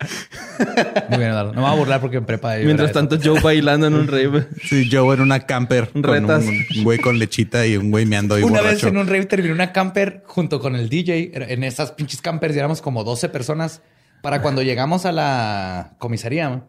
Muy 1.09 1.19
bien, 1.19 1.31
Eduardo. 1.31 1.55
No 1.55 1.63
me 1.63 1.67
voy 1.69 1.71
a 1.73 1.79
burlar 1.79 2.01
porque 2.03 2.19
en 2.19 2.27
prepa. 2.27 2.57
Mientras 2.59 2.93
tanto, 2.93 3.17
Joe 3.23 3.41
bailando 3.41 3.87
en 3.87 3.95
un 3.95 4.07
rave. 4.07 4.47
Sí, 4.63 4.91
yo 4.91 5.11
en 5.15 5.23
una 5.23 5.41
camper 5.47 5.89
con 5.91 6.03
Retas. 6.03 6.45
un, 6.45 6.65
un 6.77 6.85
güey 6.85 6.99
con 6.99 7.19
lechita 7.19 7.67
y 7.67 7.79
un 7.79 7.91
güey 7.91 8.05
meando 8.05 8.39
y 8.39 8.43
Una 8.43 8.61
borracho. 8.61 8.75
vez 8.75 8.85
en 8.85 8.97
un 8.99 9.07
rave 9.07 9.25
terminé 9.25 9.55
una 9.55 9.73
camper 9.73 10.23
junto 10.27 10.61
con 10.61 10.77
el 10.77 10.91
DJ. 10.91 11.33
En 11.35 11.65
esas 11.65 11.93
pinches 11.93 12.21
campers 12.21 12.55
y 12.55 12.59
éramos 12.59 12.83
como 12.83 13.05
12 13.05 13.31
personas. 13.31 13.81
Para 14.21 14.43
cuando 14.43 14.61
llegamos 14.63 15.07
a 15.07 15.13
la 15.13 15.95
comisaría, 15.99 16.65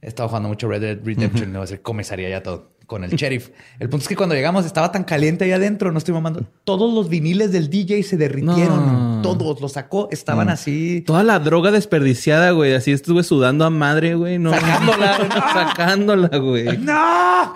estaba 0.00 0.28
jugando 0.30 0.48
mucho 0.48 0.68
Red 0.68 0.80
Dead 0.80 0.98
Redemption. 1.04 1.52
No 1.52 1.58
va 1.58 1.64
a 1.64 1.68
ser 1.68 1.82
comisaría 1.82 2.30
ya 2.30 2.42
todo. 2.42 2.71
Con 2.92 3.04
el 3.04 3.10
sheriff. 3.10 3.48
El 3.78 3.88
punto 3.88 4.02
es 4.02 4.08
que 4.08 4.16
cuando 4.16 4.34
llegamos 4.34 4.66
estaba 4.66 4.92
tan 4.92 5.04
caliente 5.04 5.46
ahí 5.46 5.52
adentro, 5.52 5.90
no 5.92 5.96
estoy 5.96 6.12
mamando. 6.12 6.44
Todos 6.64 6.92
los 6.92 7.08
viniles 7.08 7.50
del 7.50 7.70
DJ 7.70 8.02
se 8.02 8.18
derritieron. 8.18 9.16
No. 9.16 9.22
Todos 9.22 9.62
los 9.62 9.72
sacó. 9.72 10.10
Estaban 10.10 10.50
así. 10.50 11.00
Toda 11.06 11.22
la 11.22 11.38
droga 11.38 11.70
desperdiciada, 11.70 12.50
güey. 12.50 12.74
Así 12.74 12.92
estuve 12.92 13.22
sudando 13.22 13.64
a 13.64 13.70
madre, 13.70 14.14
güey. 14.14 14.38
No. 14.38 14.50
Sacándola. 14.50 15.16
Sacándola, 15.54 16.36
güey. 16.36 16.76
¡No! 16.76 17.54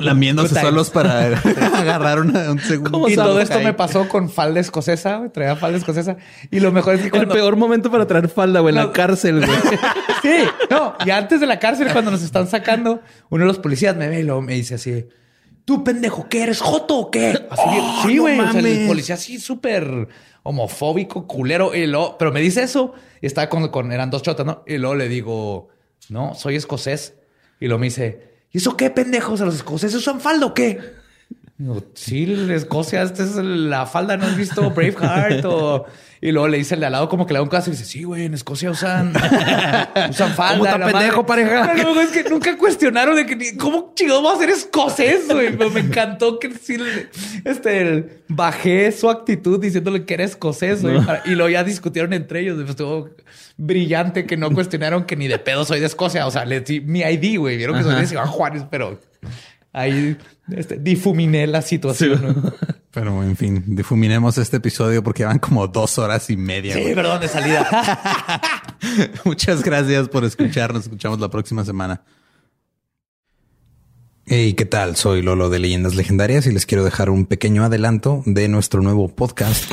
Lamiéndose 0.00 0.48
Puta, 0.50 0.60
solos 0.62 0.90
para 0.90 1.26
agarrar 1.74 2.20
una- 2.20 2.50
un 2.50 2.58
segundo. 2.60 2.90
¿Cómo 2.92 3.08
Y 3.08 3.14
todo 3.14 3.40
esto 3.40 3.58
Ahí. 3.58 3.64
me 3.64 3.72
pasó 3.74 4.08
con 4.08 4.30
falda 4.30 4.60
escocesa. 4.60 5.16
güey. 5.18 5.30
Traía 5.30 5.56
falda 5.56 5.78
escocesa. 5.78 6.16
Y 6.50 6.60
lo 6.60 6.72
mejor 6.72 6.94
es 6.94 7.00
que 7.00 7.06
El 7.06 7.12
cuando... 7.12 7.34
peor 7.34 7.56
momento 7.56 7.90
para 7.90 8.06
traer 8.06 8.28
falda, 8.28 8.60
güey. 8.60 8.72
En 8.72 8.76
la 8.80 8.86
No. 8.86 8.92
cárcel, 8.92 9.44
güey. 9.44 9.58
Sí, 10.22 10.44
no. 10.70 10.94
Y 11.06 11.10
antes 11.10 11.38
de 11.40 11.46
la 11.46 11.58
cárcel, 11.60 11.88
cuando 11.92 12.10
nos 12.10 12.22
están 12.22 12.48
sacando, 12.48 13.00
uno 13.30 13.44
de 13.44 13.46
los 13.48 13.58
policías 13.60 13.94
me 13.96 14.08
ve 14.08 14.20
y 14.20 14.22
luego 14.24 14.42
me 14.42 14.54
dice 14.54 14.74
así: 14.74 15.06
¿Tú, 15.64 15.84
pendejo, 15.84 16.28
qué 16.28 16.42
eres? 16.42 16.60
¿Joto 16.60 16.96
o 16.98 17.10
qué? 17.10 17.46
Así, 17.50 17.62
sí, 18.04 18.14
no 18.16 18.22
güey. 18.22 18.40
o 18.40 18.50
sea, 18.50 18.60
el 18.60 18.86
policía 18.88 19.14
así 19.14 19.38
súper 19.38 20.08
homofóbico, 20.42 21.26
culero. 21.26 21.74
Y 21.74 21.86
luego, 21.86 22.16
pero 22.18 22.32
me 22.32 22.40
dice 22.40 22.62
eso. 22.62 22.94
Y 23.20 23.26
estaba 23.26 23.48
con, 23.48 23.68
con- 23.68 23.92
eran 23.92 24.10
dos 24.10 24.22
chotas, 24.22 24.44
¿no? 24.44 24.64
Y 24.66 24.78
luego 24.78 24.96
le 24.96 25.08
digo: 25.08 25.68
No, 26.08 26.34
soy 26.34 26.56
escocés. 26.56 27.14
Y 27.60 27.66
luego 27.66 27.78
me 27.78 27.86
dice: 27.86 28.37
¿Y 28.52 28.58
eso 28.58 28.76
qué, 28.76 28.90
pendejo? 28.90 29.32
O 29.32 29.36
sea, 29.36 29.46
¿los 29.46 29.56
escoceses 29.56 29.96
usan 29.96 30.20
falda 30.20 30.46
o 30.46 30.54
qué? 30.54 30.98
Sí, 31.94 32.24
Escocia, 32.50 33.02
esta 33.02 33.24
es 33.24 33.34
la 33.34 33.84
falda, 33.86 34.16
¿no 34.16 34.26
has 34.26 34.36
visto 34.36 34.70
Braveheart? 34.70 35.44
O... 35.44 35.86
Y 36.20 36.32
luego 36.32 36.48
le 36.48 36.58
dice 36.58 36.74
el 36.74 36.80
de 36.80 36.86
al 36.86 36.92
lado 36.92 37.08
como 37.08 37.26
que 37.26 37.32
le 37.32 37.38
da 37.38 37.42
un 37.42 37.48
caso 37.48 37.70
y 37.70 37.74
dice, 37.74 37.84
sí, 37.84 38.02
güey, 38.02 38.24
en 38.24 38.34
Escocia 38.34 38.70
usan, 38.70 39.12
usan 40.10 40.32
falda. 40.32 40.70
¿Cómo 40.72 40.78
la 40.78 40.86
pendejo, 40.92 41.22
madre". 41.22 41.44
pareja? 41.44 41.72
Pero 41.74 41.82
luego 41.94 42.00
es 42.00 42.10
que 42.10 42.28
nunca 42.28 42.56
cuestionaron 42.58 43.14
de 43.16 43.24
que, 43.26 43.36
ni- 43.36 43.56
¿cómo 43.56 43.92
chingados 43.94 44.24
va 44.24 44.32
a 44.34 44.36
ser 44.38 44.50
escocés, 44.50 45.28
güey? 45.28 45.56
Me 45.72 45.80
encantó 45.80 46.38
que 46.38 46.50
sí, 46.54 46.76
este, 47.44 48.22
bajé 48.28 48.90
su 48.92 49.08
actitud 49.10 49.60
diciéndole 49.60 50.04
que 50.04 50.14
era 50.14 50.24
escocés, 50.24 50.82
güey. 50.82 50.98
Y 51.26 51.30
luego 51.30 51.48
ya 51.50 51.64
discutieron 51.64 52.12
entre 52.12 52.40
ellos. 52.40 52.56
Pues, 52.56 52.70
estuvo 52.70 53.10
brillante 53.56 54.26
que 54.26 54.36
no 54.36 54.50
cuestionaron 54.50 55.04
que 55.04 55.16
ni 55.16 55.28
de 55.28 55.38
pedo 55.38 55.64
soy 55.64 55.80
de 55.80 55.86
Escocia. 55.86 56.26
O 56.26 56.30
sea, 56.30 56.44
le 56.44 56.60
di 56.60 56.80
mi 56.80 57.00
ID, 57.00 57.38
güey. 57.38 57.56
Vieron 57.56 57.76
que 57.76 57.82
soy 57.84 57.94
de 57.94 58.06
Ciudad 58.06 58.26
Juárez, 58.26 58.64
pero 58.70 59.00
ahí 59.72 60.16
este, 60.50 60.78
difuminé 60.78 61.46
la 61.46 61.62
situación. 61.62 62.42
¿no? 62.42 62.52
Pero 62.90 63.22
en 63.22 63.36
fin, 63.36 63.62
difuminemos 63.66 64.38
este 64.38 64.56
episodio 64.56 65.02
porque 65.02 65.24
van 65.24 65.38
como 65.38 65.66
dos 65.68 65.98
horas 65.98 66.30
y 66.30 66.36
media. 66.36 66.74
Sí, 66.74 66.82
güey. 66.82 66.94
perdón, 66.94 67.20
de 67.20 67.28
salida. 67.28 67.68
Muchas 69.24 69.62
gracias 69.62 70.08
por 70.08 70.24
escuchar. 70.24 70.72
Nos 70.72 70.84
escuchamos 70.84 71.20
la 71.20 71.28
próxima 71.28 71.64
semana. 71.64 72.02
Hey, 74.26 74.54
¿qué 74.54 74.66
tal? 74.66 74.96
Soy 74.96 75.22
Lolo 75.22 75.48
de 75.48 75.58
Leyendas 75.58 75.94
Legendarias 75.94 76.46
y 76.46 76.52
les 76.52 76.66
quiero 76.66 76.84
dejar 76.84 77.08
un 77.08 77.24
pequeño 77.24 77.64
adelanto 77.64 78.22
de 78.26 78.48
nuestro 78.48 78.82
nuevo 78.82 79.08
podcast. 79.08 79.72